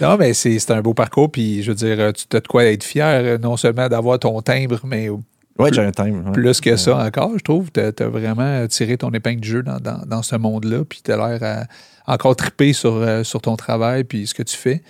Non, 0.00 0.16
mais 0.16 0.34
c'est 0.34 0.70
un 0.72 0.82
beau 0.82 0.92
parcours, 0.92 1.30
puis 1.30 1.62
je 1.62 1.70
veux 1.70 1.76
dire, 1.76 2.12
tu 2.12 2.36
as 2.36 2.40
de 2.40 2.48
quoi 2.48 2.64
être 2.64 2.82
fier, 2.82 3.06
euh, 3.24 3.38
non 3.38 3.56
seulement 3.56 3.88
d'avoir 3.88 4.18
ton 4.18 4.42
timbre, 4.42 4.80
mais 4.84 5.08
Oui, 5.08 5.70
j'ai 5.72 5.82
un 5.82 5.92
ouais. 5.96 6.32
plus 6.32 6.60
que 6.60 6.74
ça 6.74 6.96
encore, 6.98 7.30
je 7.38 7.44
trouve. 7.44 7.70
Tu 7.70 7.80
as, 7.80 8.08
vraiment 8.08 8.66
tiré 8.66 8.96
ton 8.98 9.10
épingle 9.12 9.40
du 9.40 9.48
jeu 9.48 9.62
dans, 9.62 9.78
dans- 9.78 10.02
dans 10.04 10.22
ce 10.24 10.34
monde-là, 10.34 10.84
puis 10.84 11.00
tu 11.04 11.12
as 11.12 11.16
l'air 11.16 11.66
encore 12.08 12.34
triper 12.34 12.72
sur, 12.72 12.94
euh, 12.96 13.22
sur 13.22 13.40
ton 13.40 13.54
travail, 13.54 14.02
puis 14.02 14.26
ce 14.26 14.34
que 14.34 14.42
tu 14.42 14.56
fais. 14.56 14.82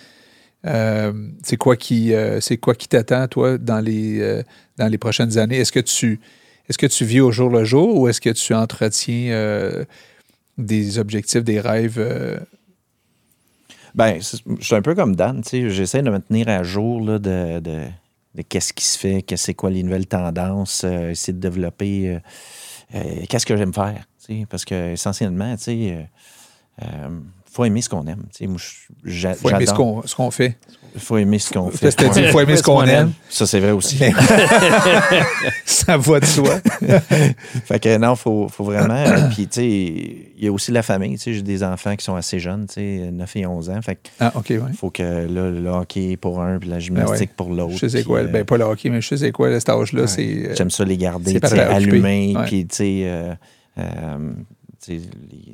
Euh, 0.65 1.13
c'est 1.43 1.57
quoi 1.57 1.75
qui 1.75 2.15
euh, 2.15 2.39
c'est 2.41 2.57
quoi 2.57 2.73
qui 2.73 2.87
t'attend, 2.87 3.27
toi, 3.27 3.59
dans 3.59 3.79
les, 3.81 4.19
euh, 4.21 4.41
dans 4.79 4.87
les 4.87 4.97
prochaines 4.97 5.37
années? 5.37 5.57
Est-ce 5.59 5.71
que 5.71 5.79
tu 5.79 6.19
est-ce 6.69 6.77
que 6.77 6.87
tu 6.87 7.05
vis 7.05 7.21
au 7.21 7.31
jour 7.31 7.49
le 7.49 7.63
jour 7.63 7.99
ou 7.99 8.07
est-ce 8.07 8.21
que 8.21 8.29
tu 8.29 8.53
entretiens 8.53 9.31
euh, 9.31 9.85
des 10.57 10.99
objectifs, 10.99 11.43
des 11.43 11.59
rêves? 11.59 11.97
euh, 11.97 12.37
Ben, 13.93 14.19
je 14.21 14.63
suis 14.63 14.75
un 14.75 14.81
peu 14.81 14.95
comme 14.95 15.15
Dan, 15.15 15.41
tu 15.41 15.49
sais, 15.49 15.69
j'essaie 15.69 16.01
de 16.01 16.09
me 16.09 16.19
tenir 16.19 16.49
à 16.49 16.63
jour 16.63 17.01
là, 17.01 17.19
de, 17.19 17.59
de, 17.59 18.41
qu'est-ce 18.49 18.73
qui 18.73 18.83
se 18.83 18.97
fait, 18.97 19.21
qu'est-ce 19.21 19.45
c'est 19.45 19.53
quoi 19.53 19.69
les 19.69 19.83
nouvelles 19.83 20.07
tendances, 20.07 20.83
euh, 20.83 21.11
essayer 21.11 21.33
de 21.33 21.39
développer 21.39 22.19
euh, 22.93 22.99
qu'est-ce 23.29 23.45
que 23.45 23.55
j'aime 23.55 23.73
faire, 23.73 24.05
tu 24.25 24.39
sais, 24.41 24.45
parce 24.49 24.65
que 24.65 24.93
essentiellement, 24.93 25.55
tu 25.55 25.63
sais, 25.63 26.09
faut 27.55 27.63
aimer 27.65 27.81
ce 27.81 27.87
qu'on 27.89 28.05
aime, 28.07 28.23
tu 28.33 28.39
sais, 28.43 28.47
moi, 28.47 28.57
je- 28.59 29.09
j'a- 29.11 29.33
faut 29.33 29.49
aimer 29.49 29.65
ce 29.65 29.73
qu'on, 29.73 30.01
ce 30.05 30.13
qu'on 30.13 30.29
fait. 30.29 30.57
faut 30.97 31.17
aimer 31.17 31.39
ce 31.39 31.53
qu'on 31.53 31.69
fait. 31.71 31.87
Dit, 32.13 32.27
faut 32.27 32.41
aimer 32.41 32.57
ce 32.57 32.63
qu'on 32.63 32.83
aime. 32.83 33.13
Ça, 33.29 33.45
c'est 33.47 33.59
vrai 33.61 33.71
aussi. 33.71 33.97
ça 35.65 35.97
va 35.97 36.19
de 36.19 36.25
soi. 36.25 36.59
Fait 37.65 37.79
que 37.79 37.97
non, 37.97 38.15
faut, 38.15 38.47
faut 38.49 38.63
vraiment. 38.63 38.93
euh, 38.95 39.29
Puis, 39.33 39.47
tu 39.47 39.61
sais, 39.61 39.67
il 39.67 40.43
y 40.43 40.47
a 40.47 40.51
aussi 40.51 40.71
la 40.71 40.83
famille. 40.83 41.13
Tu 41.17 41.23
sais, 41.23 41.33
j'ai 41.33 41.41
des 41.41 41.63
enfants 41.63 41.95
qui 41.95 42.03
sont 42.05 42.15
assez 42.15 42.39
jeunes, 42.39 42.65
tu 42.67 42.73
sais, 42.75 43.09
9 43.11 43.35
et 43.35 43.45
11 43.45 43.69
ans. 43.69 43.81
Fait 43.81 43.95
que 43.95 44.09
Ah, 44.19 44.31
OK, 44.35 44.47
ouais. 44.49 44.59
faut 44.77 44.89
que 44.89 45.03
là, 45.03 45.49
le 45.49 45.67
hockey 45.69 46.17
pour 46.17 46.41
un, 46.41 46.59
puis 46.59 46.69
la 46.69 46.79
gymnastique 46.79 47.31
pour 47.35 47.49
l'autre. 47.49 47.77
Je 47.77 47.87
sais 47.87 48.03
quoi. 48.03 48.19
euh, 48.19 48.27
Ben, 48.27 48.43
pas 48.43 48.57
le 48.57 48.63
hockey, 48.65 48.89
mais 48.89 49.01
je 49.01 49.15
sais 49.15 49.31
quoi, 49.31 49.49
le 49.49 49.59
cet 49.59 49.69
âge-là, 49.69 50.01
Ouais. 50.01 50.07
c'est. 50.07 50.27
euh, 50.49 50.55
J'aime 50.55 50.69
ça 50.69 50.83
les 50.85 50.97
garder 50.97 51.33
c'est 51.33 51.39
tu 51.41 51.47
sais, 51.47 51.59
allumés, 51.59 52.35
puis 52.45 52.65
tu 52.67 52.75
sais, 52.75 53.01
euh, 53.05 53.33
tu 53.77 53.81
sais, 53.83 53.89
les, 54.87 55.01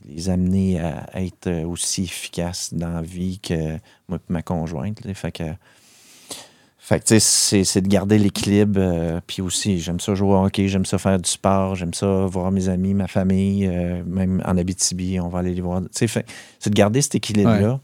les 0.07 0.29
amener 0.29 0.79
à 0.79 1.09
être 1.21 1.49
aussi 1.65 2.03
efficaces 2.03 2.73
dans 2.73 2.89
la 2.89 3.01
vie 3.01 3.39
que 3.39 3.77
moi 4.07 4.17
et 4.17 4.33
ma 4.33 4.41
conjointe. 4.41 5.03
là. 5.05 5.13
Fait 5.13 5.31
que, 5.31 5.43
fait 6.77 6.99
que 6.99 7.19
c'est, 7.19 7.63
c'est 7.63 7.81
de 7.81 7.87
garder 7.87 8.17
l'équilibre. 8.17 8.79
euh, 8.79 9.21
puis 9.25 9.41
aussi, 9.41 9.79
j'aime 9.79 9.99
ça 9.99 10.15
jouer 10.15 10.33
au 10.33 10.45
hockey, 10.45 10.67
j'aime 10.67 10.85
ça 10.85 10.97
faire 10.97 11.19
du 11.19 11.29
sport, 11.29 11.75
j'aime 11.75 11.93
ça 11.93 12.25
voir 12.25 12.51
mes 12.51 12.69
amis, 12.69 12.93
ma 12.93 13.07
famille, 13.07 13.67
euh, 13.67 14.03
même 14.05 14.41
en 14.45 14.57
Abitibi, 14.57 15.19
on 15.19 15.29
va 15.29 15.39
aller 15.39 15.53
les 15.53 15.61
voir. 15.61 15.81
C'est 15.91 16.07
de 16.07 16.73
garder 16.73 17.01
cet 17.01 17.15
équilibre-là. 17.15 17.79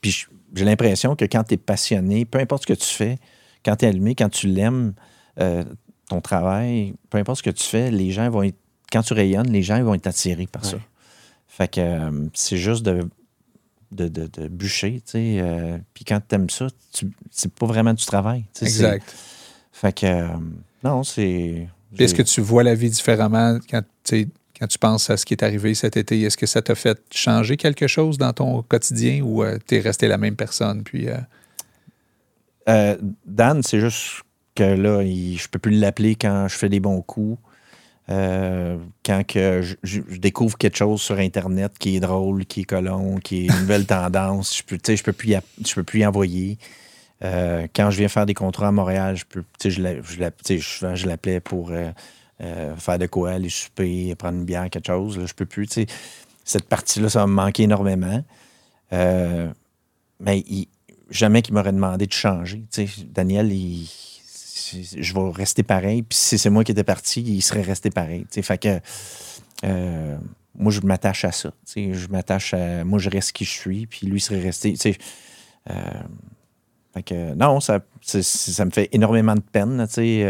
Puis 0.00 0.26
j'ai 0.54 0.64
l'impression 0.64 1.16
que 1.16 1.24
quand 1.24 1.44
tu 1.44 1.54
es 1.54 1.56
passionné, 1.56 2.24
peu 2.24 2.38
importe 2.38 2.62
ce 2.62 2.66
que 2.66 2.78
tu 2.78 2.86
fais, 2.86 3.16
quand 3.64 3.76
tu 3.76 3.84
es 3.84 3.88
allumé, 3.88 4.14
quand 4.14 4.28
tu 4.28 4.48
l'aimes, 4.48 4.94
euh, 5.40 5.64
ton 6.08 6.20
travail, 6.20 6.94
peu 7.10 7.18
importe 7.18 7.38
ce 7.38 7.42
que 7.42 7.50
tu 7.50 7.64
fais, 7.64 7.90
les 7.90 8.10
gens 8.10 8.28
vont 8.30 8.42
être, 8.42 8.58
quand 8.92 9.02
tu 9.02 9.12
rayonnes, 9.14 9.50
les 9.50 9.62
gens 9.62 9.82
vont 9.82 9.94
être 9.94 10.06
attirés 10.06 10.46
par 10.46 10.64
ça. 10.64 10.76
Fait 11.48 11.68
que 11.68 11.80
euh, 11.80 12.28
c'est 12.34 12.56
juste 12.56 12.84
de, 12.84 13.08
de, 13.92 14.08
de, 14.08 14.26
de 14.26 14.48
bûcher, 14.48 15.02
tu 15.04 15.12
sais. 15.12 15.38
euh, 15.40 15.78
Puis 15.94 16.04
quand 16.04 16.20
tu 16.26 16.34
aimes 16.34 16.50
ça, 16.50 16.68
c'est 17.30 17.52
pas 17.52 17.66
vraiment 17.66 17.94
du 17.94 18.04
travail. 18.06 18.44
Exact. 18.62 19.04
Fait 19.72 19.92
que, 19.92 20.06
euh, 20.06 20.28
non, 20.84 21.02
c'est. 21.04 21.68
Est-ce 21.98 22.14
que 22.14 22.22
tu 22.22 22.40
vois 22.40 22.62
la 22.62 22.74
vie 22.74 22.90
différemment 22.90 23.58
quand, 23.70 23.82
quand 24.10 24.66
tu 24.68 24.78
penses 24.78 25.08
à 25.10 25.16
ce 25.16 25.24
qui 25.24 25.34
est 25.34 25.42
arrivé 25.42 25.74
cet 25.74 25.96
été? 25.96 26.20
Est-ce 26.22 26.36
que 26.36 26.46
ça 26.46 26.60
t'a 26.62 26.74
fait 26.74 27.00
changer 27.12 27.56
quelque 27.56 27.86
chose 27.86 28.18
dans 28.18 28.32
ton 28.32 28.62
quotidien 28.62 29.22
ou 29.22 29.42
tu 29.66 29.76
es 29.76 29.80
resté 29.80 30.06
la 30.06 30.18
même 30.18 30.36
personne? 30.36 30.82
Puis, 30.82 31.08
Dan, 32.66 33.62
c'est 33.62 33.80
juste 33.80 34.22
que 34.54 34.62
là, 34.64 35.02
il- 35.02 35.38
je 35.38 35.48
peux 35.48 35.58
plus 35.58 35.72
l'appeler 35.78 36.14
quand 36.16 36.46
je 36.48 36.56
fais 36.56 36.68
des 36.68 36.80
bons 36.80 37.00
coups. 37.02 37.38
Euh, 38.10 38.78
quand 39.04 39.22
que 39.26 39.60
je, 39.82 40.00
découvre 40.16 40.56
quelque 40.56 40.78
chose 40.78 41.00
sur 41.02 41.18
Internet 41.18 41.72
qui 41.78 41.96
est 41.96 42.00
drôle, 42.00 42.46
qui 42.46 42.62
est 42.62 42.64
colon, 42.64 43.18
qui 43.18 43.40
est 43.44 43.46
une 43.48 43.60
nouvelle 43.60 43.84
tendance, 43.86 44.56
je 44.56 44.62
peux, 44.62 44.76
tu 44.78 44.82
sais, 44.86 44.96
je 44.96 45.02
peux 45.04 45.12
plus 45.12 45.34
je 45.66 45.74
peux 45.74 45.82
plus 45.84 46.00
y 46.00 46.06
envoyer. 46.06 46.56
Euh, 47.24 47.66
quand 47.74 47.90
je 47.90 47.98
viens 47.98 48.08
faire 48.08 48.24
des 48.26 48.34
contrats 48.34 48.68
à 48.68 48.72
Montréal, 48.72 49.16
je 49.16 49.24
peux, 49.28 49.42
tu 49.58 49.64
sais, 49.64 49.70
je 49.70 49.82
l'a- 49.82 50.00
je 50.02 50.20
l'a- 50.20 50.94
je- 50.94 51.06
l'appelais 51.06 51.40
pour 51.40 51.70
euh, 51.70 51.90
faire 52.76 52.98
de 52.98 53.06
quoi, 53.06 53.32
aller 53.32 53.50
souper, 53.50 54.14
prendre 54.14 54.38
une 54.38 54.44
bière, 54.44 54.70
quelque 54.70 54.86
chose. 54.86 55.18
Là, 55.18 55.26
je 55.26 55.34
peux 55.34 55.44
plus. 55.46 55.68
Cette 56.44 56.64
partie-là, 56.68 57.08
ça 57.10 57.26
me 57.26 57.32
manquer 57.32 57.64
énormément. 57.64 58.22
Mais 58.90 60.40
il- 60.48 60.68
jamais 61.10 61.42
qu'il 61.42 61.54
m'aurait 61.54 61.72
demandé 61.72 62.06
de 62.06 62.12
changer. 62.12 62.64
Daniel, 63.06 63.52
il- 63.52 63.88
je 64.96 65.14
vais 65.14 65.30
rester 65.30 65.62
pareil. 65.62 66.02
Puis 66.02 66.18
si 66.18 66.38
c'est 66.38 66.50
moi 66.50 66.64
qui 66.64 66.72
étais 66.72 66.84
parti, 66.84 67.22
il 67.22 67.42
serait 67.42 67.62
resté 67.62 67.90
pareil. 67.90 68.22
Tu 68.22 68.26
sais, 68.36 68.42
fait 68.42 68.58
que 68.58 68.80
euh, 69.64 70.16
moi, 70.54 70.72
je 70.72 70.80
m'attache 70.80 71.24
à 71.24 71.32
ça. 71.32 71.50
Tu 71.66 71.72
sais, 71.72 71.94
je 71.94 72.08
m'attache 72.08 72.54
à. 72.54 72.84
Moi, 72.84 72.98
je 72.98 73.10
reste 73.10 73.32
qui 73.32 73.44
je 73.44 73.50
suis, 73.52 73.86
puis 73.86 74.06
lui 74.06 74.20
serait 74.20 74.40
resté. 74.40 74.74
Euh, 75.70 75.74
fait 76.94 77.02
que 77.02 77.34
non, 77.34 77.60
ça, 77.60 77.80
ça 78.02 78.64
me 78.64 78.70
fait 78.70 78.88
énormément 78.92 79.34
de 79.34 79.40
peine. 79.40 79.76
là, 79.76 79.86
tu 79.86 79.94
sais, 79.94 80.24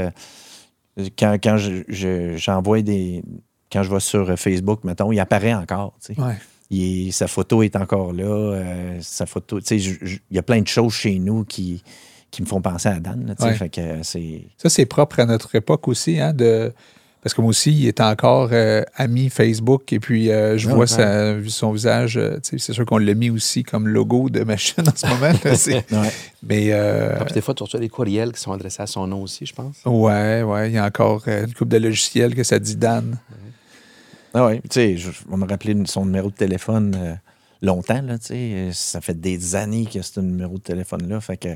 euh, 0.99 1.09
quand 1.19 1.37
quand 1.43 1.57
je- 1.57 1.83
je- 1.89 2.37
j'envoie 2.37 2.83
des. 2.83 3.23
Quand 3.71 3.83
je 3.83 3.91
vais 3.93 4.01
sur 4.01 4.39
Facebook, 4.39 4.83
mettons, 4.85 5.13
il 5.13 5.21
apparaît 5.21 5.55
encore. 5.55 5.95
tu 6.05 6.15
sais. 6.15 6.21
ouais. 6.21 6.37
Il 6.71 7.13
sa 7.13 7.29
photo 7.29 7.63
est 7.63 7.77
encore 7.77 8.13
là. 8.13 8.25
euh, 8.25 8.99
sa 9.01 9.25
photo, 9.25 9.59
il 9.71 10.21
y 10.31 10.39
a 10.39 10.43
plein 10.43 10.61
de 10.61 10.67
choses 10.67 10.93
chez 10.93 11.19
nous 11.19 11.45
qui, 11.45 11.83
qui 12.31 12.43
me 12.43 12.47
font 12.47 12.61
penser 12.61 12.89
à 12.89 13.01
Dan. 13.01 13.27
là, 13.27 13.35
tu 13.35 13.43
sais, 13.43 13.49
Ouais. 13.49 13.55
Fait 13.55 13.69
que 13.69 13.81
euh, 13.81 14.03
c'est. 14.03 14.43
Ça, 14.57 14.69
c'est 14.69 14.87
propre 14.87 15.21
à 15.21 15.27
notre 15.27 15.55
époque 15.55 15.89
aussi, 15.89 16.21
hein, 16.21 16.33
de... 16.33 16.73
Parce 17.21 17.35
que 17.35 17.41
moi 17.41 17.51
aussi, 17.51 17.73
il 17.73 17.87
est 17.89 18.01
encore 18.01 18.51
euh, 18.53 18.83
ami 18.95 19.29
Facebook 19.29 19.93
et 19.93 19.99
puis 19.99 20.31
euh, 20.31 20.57
je 20.57 20.69
Ah, 20.69 20.71
vois 20.71 20.81
ouais. 20.83 20.87
sa- 20.87 21.35
son 21.49 21.73
visage. 21.73 22.17
euh, 22.17 22.39
c'est 22.43 22.59
sûr 22.73 22.87
qu'on 22.87 22.99
l'a 22.99 23.13
mis 23.15 23.29
aussi 23.29 23.65
comme 23.65 23.89
logo 23.89 24.31
de 24.31 24.45
machine 24.45 24.85
en 24.89 24.93
ce 24.95 25.05
moment. 25.09 25.33
là, 25.45 25.55
c'est- 25.57 25.91
Ouais. 25.93 26.11
Mais 26.45 26.69
euh, 26.73 27.17
Ah, 27.19 27.25
puis 27.25 27.35
des 27.35 27.41
fois, 27.41 27.55
tu 27.55 27.65
reçois 27.65 27.81
des 27.81 27.89
courriels 27.89 28.31
qui 28.33 28.41
sont 28.41 28.53
adressés 28.53 28.83
à 28.83 28.87
son 28.87 29.07
nom 29.09 29.21
aussi, 29.23 29.47
je 29.47 29.53
pense. 29.53 29.79
ouais, 29.85 30.43
ouais, 30.43 30.71
il 30.71 30.75
y 30.75 30.79
a 30.79 30.85
encore 30.87 31.25
euh, 31.27 31.45
une 31.47 31.53
coupe 31.55 31.69
de 31.71 31.79
logiciels 31.79 32.35
que 32.37 32.45
ça 32.45 32.59
dit 32.61 32.77
Dan. 32.77 33.19
Ah 34.33 34.47
ouais, 34.47 34.61
tu 34.61 34.69
sais, 34.71 34.97
je, 34.97 35.11
on 35.31 35.39
me 35.39 35.47
rappeler 35.49 35.75
son 35.87 36.05
numéro 36.05 36.29
de 36.31 36.35
téléphone 36.37 36.95
euh, 36.97 37.15
longtemps, 37.63 38.01
là, 38.03 38.17
tu 38.19 38.27
sais. 38.27 38.69
Ça 38.73 39.01
fait 39.01 39.19
des 39.19 39.57
années 39.57 39.87
qu'il 39.87 39.97
y 39.97 40.01
a 40.01 40.03
ce 40.05 40.21
numéro 40.21 40.55
de 40.59 40.63
téléphone-là. 40.63 41.21
Fait 41.21 41.37
que. 41.37 41.49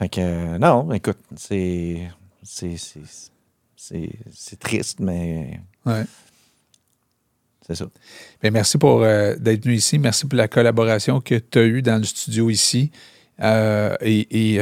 Fait 0.00 0.08
que. 0.08 0.20
euh, 0.20 0.58
non, 0.58 0.92
écoute, 0.92 1.18
c'est. 1.36 2.08
C'est. 2.42 2.76
c'est- 2.76 3.30
C'est 3.82 4.10
c'est 4.30 4.58
triste, 4.58 5.00
mais 5.00 5.58
Ouais. 5.86 6.04
c'est 7.66 7.74
ça. 7.74 7.86
Bien, 8.42 8.50
merci 8.50 8.76
pour 8.76 9.02
euh, 9.02 9.36
d'être 9.36 9.64
venu 9.64 9.74
ici. 9.76 9.98
Merci 9.98 10.26
pour 10.26 10.36
la 10.36 10.48
collaboration 10.48 11.20
que 11.22 11.36
tu 11.36 11.58
as 11.58 11.62
eue 11.64 11.80
dans 11.80 11.96
le 11.96 12.04
studio 12.04 12.50
ici. 12.50 12.90
Euh, 13.40 13.96
et 14.02 14.60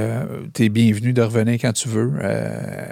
tu 0.55 0.65
es 0.65 0.69
bienvenu 0.69 1.12
de 1.12 1.23
revenir 1.23 1.55
quand 1.60 1.73
tu 1.73 1.89
veux. 1.89 2.12
Euh, 2.23 2.86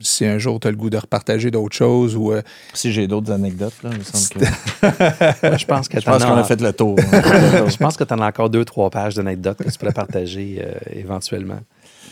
si 0.00 0.24
un 0.26 0.38
jour 0.38 0.58
tu 0.58 0.66
as 0.66 0.70
le 0.72 0.76
goût 0.76 0.90
de 0.90 0.96
repartager 0.96 1.52
d'autres 1.52 1.76
choses 1.76 2.16
ou. 2.16 2.32
euh, 2.32 2.42
Si 2.74 2.90
j'ai 2.90 3.06
d'autres 3.06 3.30
anecdotes, 3.30 3.74
là, 3.84 3.90
il 3.92 3.98
me 3.98 4.02
semble 4.02 4.28
que- 4.40 5.46
Moi, 5.46 5.56
je 5.56 5.66
pense 5.66 5.88
que 5.88 6.00
je 6.00 6.04
pense 6.06 6.24
qu'on 6.24 6.32
a 6.34 6.42
fait 6.44 6.60
le 6.60 6.72
tour. 6.72 6.96
On 6.98 7.12
a 7.16 7.22
fait 7.22 7.52
le 7.52 7.58
tour. 7.60 7.68
Je 7.70 7.76
pense 7.76 7.96
que 7.96 8.02
tu 8.04 8.12
en 8.14 8.18
as 8.18 8.26
encore 8.26 8.50
deux, 8.50 8.64
trois 8.64 8.90
pages 8.90 9.14
d'anecdotes 9.14 9.58
que 9.58 9.70
tu 9.70 9.78
pourrais 9.78 9.92
partager 9.92 10.62
euh, 10.64 10.72
éventuellement. 10.90 11.60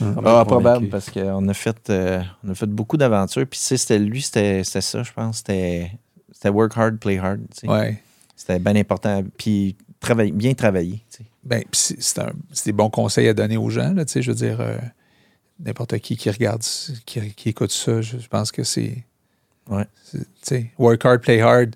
Ah, 0.00 0.44
probable, 0.44 0.88
parce 0.88 1.10
qu'on 1.10 1.48
a 1.48 1.54
fait, 1.54 1.90
euh, 1.90 2.22
on 2.44 2.50
a 2.50 2.54
fait 2.54 2.66
beaucoup 2.66 2.96
d'aventures. 2.96 3.46
Puis, 3.46 3.58
tu 3.58 3.64
sais, 3.66 3.76
c'était 3.76 3.98
lui, 3.98 4.22
c'était 4.22 4.62
ça, 4.64 5.02
je 5.02 5.12
pense. 5.12 5.38
C'était 5.38 5.90
c'était 6.32 6.50
work 6.50 6.76
hard, 6.76 6.98
play 6.98 7.18
hard. 7.18 7.40
tu 7.52 7.60
sais. 7.60 7.68
ouais. 7.68 8.02
C'était 8.36 8.58
bien 8.60 8.76
important. 8.76 9.24
Puis, 9.36 9.76
travailler, 10.00 10.30
bien 10.32 10.54
travailler. 10.54 11.02
tu 11.10 11.18
sais. 11.18 11.24
Ben, 11.42 11.62
pis 11.70 11.96
c'est 11.98 12.64
des 12.66 12.72
bons 12.72 12.90
conseils 12.90 13.26
à 13.28 13.34
donner 13.34 13.56
aux 13.56 13.70
gens, 13.70 13.92
là, 13.94 14.04
tu 14.04 14.12
sais, 14.12 14.22
je 14.22 14.30
veux 14.30 14.36
dire, 14.36 14.60
euh, 14.60 14.76
n'importe 15.58 15.98
qui 15.98 16.16
qui 16.16 16.30
regarde, 16.30 16.62
qui, 17.06 17.20
qui 17.34 17.48
écoute 17.48 17.72
ça, 17.72 18.00
je, 18.00 18.18
je 18.18 18.28
pense 18.28 18.52
que 18.52 18.62
c'est, 18.62 19.04
Ouais. 19.68 19.84
c'est- 20.04 20.18
tu 20.18 20.24
sais, 20.42 20.70
work 20.78 21.04
hard, 21.04 21.20
play 21.20 21.40
hard, 21.40 21.74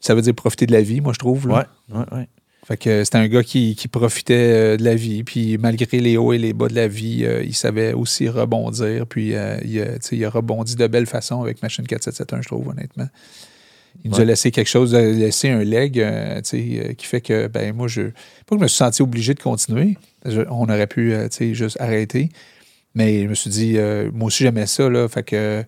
ça 0.00 0.14
veut 0.14 0.22
dire 0.22 0.34
profiter 0.34 0.66
de 0.66 0.72
la 0.72 0.82
vie, 0.82 1.00
moi, 1.00 1.12
je 1.12 1.18
trouve. 1.18 1.46
là. 1.48 1.66
Ouais, 1.90 1.96
ouais, 1.98 2.04
ouais. 2.12 2.28
Fait 2.66 2.76
que 2.76 3.04
c'était 3.04 3.18
un 3.18 3.28
gars 3.28 3.44
qui, 3.44 3.76
qui 3.76 3.86
profitait 3.86 4.34
euh, 4.34 4.76
de 4.76 4.82
la 4.82 4.96
vie, 4.96 5.22
puis 5.22 5.56
malgré 5.56 6.00
les 6.00 6.16
hauts 6.16 6.32
et 6.32 6.38
les 6.38 6.52
bas 6.52 6.66
de 6.66 6.74
la 6.74 6.88
vie, 6.88 7.24
euh, 7.24 7.44
il 7.44 7.54
savait 7.54 7.92
aussi 7.92 8.28
rebondir, 8.28 9.06
puis 9.06 9.36
euh, 9.36 9.56
il, 9.64 9.80
a, 9.80 9.86
il 10.10 10.26
rebondi 10.26 10.74
de 10.74 10.86
belle 10.88 11.06
façon 11.06 11.40
avec 11.42 11.62
Machine 11.62 11.86
4771, 11.86 12.42
je 12.42 12.48
trouve, 12.48 12.66
honnêtement. 12.68 13.08
Il 14.04 14.10
nous 14.10 14.16
a 14.22 14.24
laissé 14.24 14.50
quelque 14.50 14.66
chose, 14.66 14.90
il 14.90 14.96
a 14.96 15.02
laissé 15.12 15.48
un 15.48 15.62
leg 15.62 16.00
euh, 16.00 16.40
qui 16.42 17.06
fait 17.06 17.20
que, 17.20 17.46
ben 17.46 17.72
moi, 17.72 17.86
je. 17.86 18.02
Pas 18.02 18.10
que 18.50 18.56
je 18.56 18.62
me 18.62 18.66
suis 18.68 18.76
senti 18.78 19.00
obligé 19.00 19.32
de 19.34 19.40
continuer. 19.40 19.96
Je- 20.24 20.42
on 20.50 20.64
aurait 20.64 20.88
pu, 20.88 21.14
juste 21.54 21.80
arrêter. 21.80 22.30
Mais 22.96 23.22
je 23.22 23.28
me 23.28 23.34
suis 23.34 23.50
dit, 23.50 23.76
moi 24.12 24.26
aussi, 24.26 24.42
j'aimais 24.42 24.66
ça, 24.66 24.90
là. 24.90 25.08
Fait 25.08 25.22
que 25.22 25.64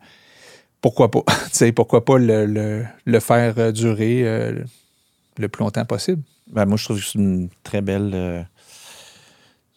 pourquoi 0.81 1.11
pas? 1.13 1.23
pourquoi 1.77 2.05
pas 2.05 2.19
le, 2.19 2.45
le- 2.45 2.85
le 3.07 3.21
faire 3.21 3.73
durer 3.73 4.53
le 5.39 5.49
plus 5.49 5.63
longtemps 5.63 5.85
possible? 5.85 6.23
Ben, 6.53 6.65
moi, 6.67 6.77
je 6.77 6.85
trouve 6.85 6.99
que 6.99 7.05
c'est 7.05 7.19
une 7.19 7.49
très 7.63 7.81
belle. 7.83 8.11
euh, 8.15 8.43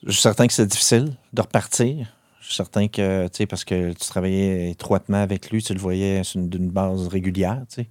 Je 0.04 0.12
suis 0.12 0.22
certain 0.22 0.48
que 0.48 0.54
c'est 0.54 0.66
difficile 0.66 1.14
de 1.34 1.42
repartir. 1.42 2.08
Je 2.40 2.48
suis 2.48 2.56
certain 2.56 2.88
que, 2.88 3.28
tu 3.28 3.38
sais, 3.38 3.46
parce 3.46 3.64
que 3.64 3.92
tu 3.94 4.08
travaillais 4.10 4.72
étroitement 4.72 5.22
avec 5.22 5.52
lui, 5.52 5.62
tu 5.62 5.74
le 5.74 5.80
voyais 5.80 6.24
sur 6.24 6.40
une- 6.40 6.50
d'une 6.50 6.70
base 6.70 7.08
régulière, 7.08 7.62
tu 7.70 7.82
sais. 7.84 7.88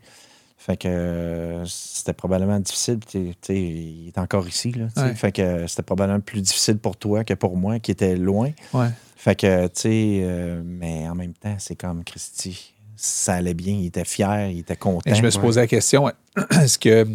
Fait 0.59 0.77
que 0.77 0.89
euh, 0.89 1.65
c'était 1.67 2.13
probablement 2.13 2.59
difficile. 2.61 2.99
Tu 3.09 3.33
sais, 3.41 3.57
il 3.57 4.09
est 4.09 4.19
encore 4.19 4.47
ici, 4.47 4.73
là. 4.73 4.89
Ouais. 4.97 5.15
Fait 5.15 5.33
que 5.33 5.67
c'était 5.67 5.83
probablement 5.83 6.21
plus 6.21 6.43
difficile 6.43 6.77
pour 6.79 6.97
toi 6.97 7.25
que 7.25 7.33
pour 7.35 7.57
moi, 7.57 7.79
qui 7.79 7.93
était 7.93 8.17
loin. 8.17 8.51
Ouais. 8.75 8.89
Fait 9.17 9.37
que, 9.37 9.67
tu 9.69 9.73
sais, 9.77 10.21
euh, 10.23 10.63
mais 10.65 11.09
en 11.09 11.15
même 11.15 11.33
temps, 11.35 11.55
c'est 11.59 11.77
comme 11.77 12.03
Christy. 12.05 12.75
Ça 12.97 13.35
allait 13.35 13.55
bien, 13.55 13.75
il 13.75 13.87
était 13.87 14.05
fier, 14.05 14.51
il 14.51 14.59
était 14.59 14.77
content. 14.77 15.01
Et 15.11 15.15
je 15.15 15.23
me 15.23 15.31
suis 15.31 15.41
posé 15.41 15.61
la 15.61 15.67
question, 15.67 16.11
est-ce 16.51 16.79
que 16.79 17.07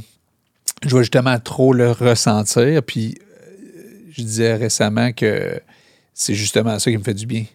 je 0.85 0.95
vais 0.95 1.01
justement 1.01 1.39
trop 1.39 1.73
le 1.73 1.91
ressentir? 1.91 2.81
Puis 2.83 3.17
euh, 3.21 3.51
je 4.11 4.21
disais 4.21 4.55
récemment 4.55 5.11
que 5.11 5.59
c'est 6.13 6.33
justement 6.35 6.77
ça 6.79 6.91
qui 6.91 6.97
me 6.97 7.03
fait 7.03 7.13
du 7.13 7.25
bien. 7.25 7.41
Tu 7.43 7.47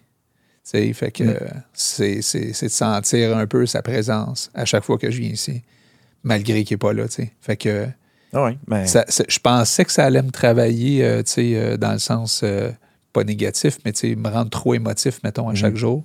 sais, 0.63 0.93
fait 0.93 1.11
que 1.11 1.23
Mm. 1.23 1.63
c'est, 1.73 2.15
de 2.17 2.67
sentir 2.69 3.35
un 3.35 3.47
peu 3.47 3.65
sa 3.65 3.81
présence 3.81 4.51
à 4.53 4.65
chaque 4.65 4.83
fois 4.83 4.97
que 4.97 5.09
je 5.09 5.19
viens 5.19 5.31
ici, 5.31 5.61
malgré 6.23 6.63
qu'il 6.63 6.75
n'est 6.75 6.79
pas 6.79 6.93
là. 6.93 7.07
tu 7.07 7.15
sais. 7.15 7.31
Fait 7.41 7.57
que 7.57 7.87
Ah 8.33 8.45
oui, 8.45 8.57
ben, 8.67 8.85
ça- 8.85 9.05
je 9.27 9.39
pensais 9.39 9.83
que 9.85 9.91
ça 9.91 10.05
allait 10.05 10.21
me 10.21 10.29
travailler, 10.31 11.03
euh, 11.03 11.23
euh, 11.37 11.77
dans 11.77 11.91
le 11.93 11.99
sens 11.99 12.41
euh, 12.43 12.71
pas 13.11 13.23
négatif, 13.25 13.77
mais 13.83 13.91
me 14.15 14.29
rendre 14.29 14.49
trop 14.51 14.73
émotif, 14.73 15.19
mettons, 15.23 15.47
à 15.49 15.51
Mhm. 15.51 15.57
chaque 15.57 15.75
jour. 15.75 16.03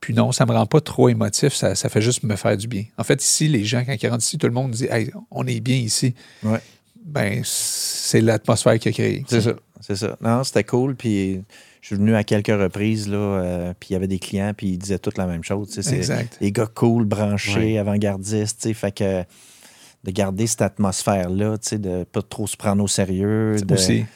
Puis 0.00 0.14
non, 0.14 0.32
ça 0.32 0.46
me 0.46 0.52
rend 0.52 0.66
pas 0.66 0.80
trop 0.80 1.08
émotif, 1.10 1.52
ça, 1.54 1.74
ça 1.74 1.88
fait 1.90 2.00
juste 2.00 2.22
me 2.22 2.34
faire 2.36 2.56
du 2.56 2.66
bien. 2.68 2.84
En 2.96 3.04
fait, 3.04 3.22
ici, 3.22 3.48
les 3.48 3.64
gens, 3.64 3.84
quand 3.84 3.94
ils 4.02 4.08
rentrent 4.08 4.24
ici, 4.24 4.38
tout 4.38 4.46
le 4.46 4.52
monde 4.52 4.70
dit 4.70 4.86
Hey, 4.90 5.10
on 5.30 5.46
est 5.46 5.60
bien 5.60 5.76
ici. 5.76 6.14
Ouais. 6.42 6.60
Ben, 7.04 7.42
c'est 7.44 8.20
l'atmosphère 8.20 8.78
qui 8.78 8.88
a 8.88 8.92
créé. 8.92 9.24
C'est 9.28 9.40
ça, 9.42 9.52
c'est 9.80 9.96
ça. 9.96 10.16
Non, 10.22 10.42
c'était 10.44 10.64
cool. 10.64 10.94
Puis 10.96 11.42
je 11.80 11.86
suis 11.86 11.96
venu 11.96 12.14
à 12.14 12.24
quelques 12.24 12.48
reprises, 12.48 13.08
là, 13.08 13.16
euh, 13.16 13.74
puis 13.78 13.90
il 13.90 13.92
y 13.94 13.96
avait 13.96 14.06
des 14.08 14.18
clients, 14.18 14.52
puis 14.56 14.68
ils 14.68 14.78
disaient 14.78 14.98
toutes 14.98 15.18
la 15.18 15.26
même 15.26 15.42
chose. 15.44 15.68
tu 15.68 15.74
sais, 15.74 15.82
C'est 15.82 15.96
Exact. 15.96 16.36
des 16.40 16.52
gars 16.52 16.66
cool, 16.66 17.04
branchés, 17.04 17.72
Ouais. 17.74 17.78
avant-gardistes. 17.78 18.60
tu 18.62 18.68
sais, 18.68 18.74
Fait 18.74 18.92
que 18.92 19.22
de 20.04 20.10
garder 20.12 20.46
cette 20.46 20.62
atmosphère-là, 20.62 21.58
tu 21.58 21.68
sais, 21.70 21.78
de 21.78 22.04
pas 22.04 22.22
trop 22.22 22.46
se 22.46 22.56
prendre 22.56 22.82
au 22.82 22.88
sérieux. 22.88 23.56
de- 23.60 23.74
Aussi. 23.74 24.00
Tu 24.00 24.06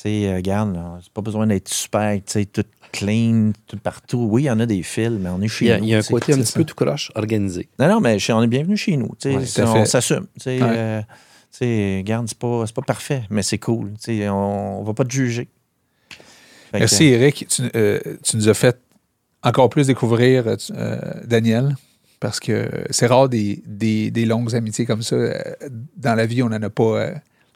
sais, 0.00 0.26
euh, 0.26 0.36
regarde, 0.36 0.78
c'est 1.02 1.12
pas 1.12 1.20
besoin 1.22 1.46
d'être 1.46 1.68
super, 1.68 2.14
tu 2.16 2.22
sais, 2.26 2.44
tout 2.46 2.64
clean, 2.98 3.52
tout 3.66 3.76
partout. 3.78 4.28
Oui, 4.30 4.42
il 4.42 4.46
y 4.46 4.50
en 4.50 4.60
a 4.60 4.66
des 4.66 4.82
fils, 4.82 5.10
mais 5.20 5.28
on 5.30 5.40
est 5.42 5.48
chez 5.48 5.64
Il 5.66 5.68
y 5.68 5.72
a, 5.72 5.78
nous. 5.78 5.84
il 5.84 5.90
y 5.90 5.94
a 5.94 5.98
un 5.98 6.02
côté 6.02 6.32
un 6.32 6.36
petit 6.36 6.46
ça. 6.52 6.58
peu 6.58 6.64
tout 6.64 6.74
croche, 6.74 7.10
organisé. 7.14 7.68
Non, 7.78 7.88
non, 7.88 8.00
mais 8.00 8.16
on 8.30 8.42
est 8.42 8.46
bienvenu 8.46 8.76
chez 8.76 8.96
nous. 8.96 9.10
tu 9.20 9.30
sais, 9.46 9.62
Ouais, 9.62 9.68
on 9.74 9.84
s'assume. 9.84 10.26
tu 10.38 10.44
sais, 10.44 10.62
Ouais. 10.62 10.68
euh, 10.72 11.98
regarde, 11.98 12.26
c'est 12.28 12.38
pas, 12.38 12.64
c'est 12.66 12.74
pas 12.74 12.82
parfait, 12.82 13.22
mais 13.30 13.42
c'est 13.42 13.58
cool. 13.58 13.90
tu 13.94 14.18
sais, 14.18 14.28
On, 14.28 14.80
on 14.80 14.84
va 14.84 14.94
pas 14.94 15.04
te 15.04 15.12
juger. 15.12 15.48
Fait 16.10 16.18
que- 16.72 16.78
Merci, 16.78 17.04
Eric. 17.04 17.46
Tu, 17.48 17.62
euh, 17.76 18.00
tu 18.22 18.36
nous 18.36 18.48
as 18.48 18.54
fait 18.54 18.78
encore 19.42 19.68
plus 19.70 19.86
découvrir 19.86 20.46
euh, 20.48 20.56
euh, 20.72 20.98
Daniel, 21.24 21.76
parce 22.20 22.40
que 22.40 22.68
c'est 22.90 23.06
rare 23.06 23.28
des, 23.28 23.62
des- 23.66 24.10
des 24.10 24.24
longues 24.26 24.54
amitiés 24.54 24.86
comme 24.86 25.02
ça. 25.02 25.16
Dans 25.96 26.14
la 26.14 26.26
vie, 26.26 26.42
on 26.42 26.48
n'en 26.48 26.62
a 26.62 26.70
pas 26.70 26.82
euh, 26.98 27.14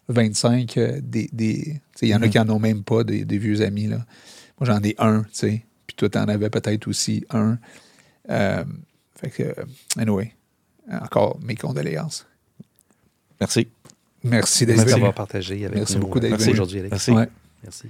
25. 0.08 0.76
euh, 0.76 1.00
des, 1.02 1.28
des- 1.32 1.62
tu 1.64 1.80
sais, 1.96 2.06
Il 2.06 2.10
y 2.10 2.14
en 2.14 2.22
a 2.22 2.26
Mhm. 2.26 2.30
qui 2.30 2.38
n'en 2.38 2.48
ont 2.50 2.58
même 2.60 2.82
pas, 2.84 3.02
des, 3.04 3.24
des 3.24 3.38
vieux 3.38 3.62
amis. 3.62 3.86
Là. 3.88 4.04
Moi, 4.60 4.66
j'en 4.66 4.82
ai 4.82 4.94
un, 4.98 5.22
tu 5.22 5.28
sais. 5.32 5.64
Puis 5.86 5.96
toi, 5.96 6.08
tu 6.08 6.18
en 6.18 6.28
avais 6.28 6.50
peut-être 6.50 6.86
aussi 6.88 7.24
un. 7.30 7.58
Euh, 8.30 8.64
fait 9.16 9.30
que, 9.30 9.54
anyway, 9.98 10.34
encore 10.90 11.38
mes 11.42 11.54
condoléances. 11.54 12.26
Merci. 13.40 13.68
Merci 14.24 14.66
d'être 14.66 14.76
Merci 14.78 14.92
d'avoir 14.94 15.14
partagé 15.14 15.64
avec 15.64 15.76
Merci 15.78 15.94
nous 15.94 16.00
beaucoup 16.00 16.18
d'être 16.20 16.36
venu. 16.38 16.52
aujourd'hui. 16.52 16.82
Merci. 16.82 17.12
Ouais. 17.12 17.28
Merci. 17.62 17.88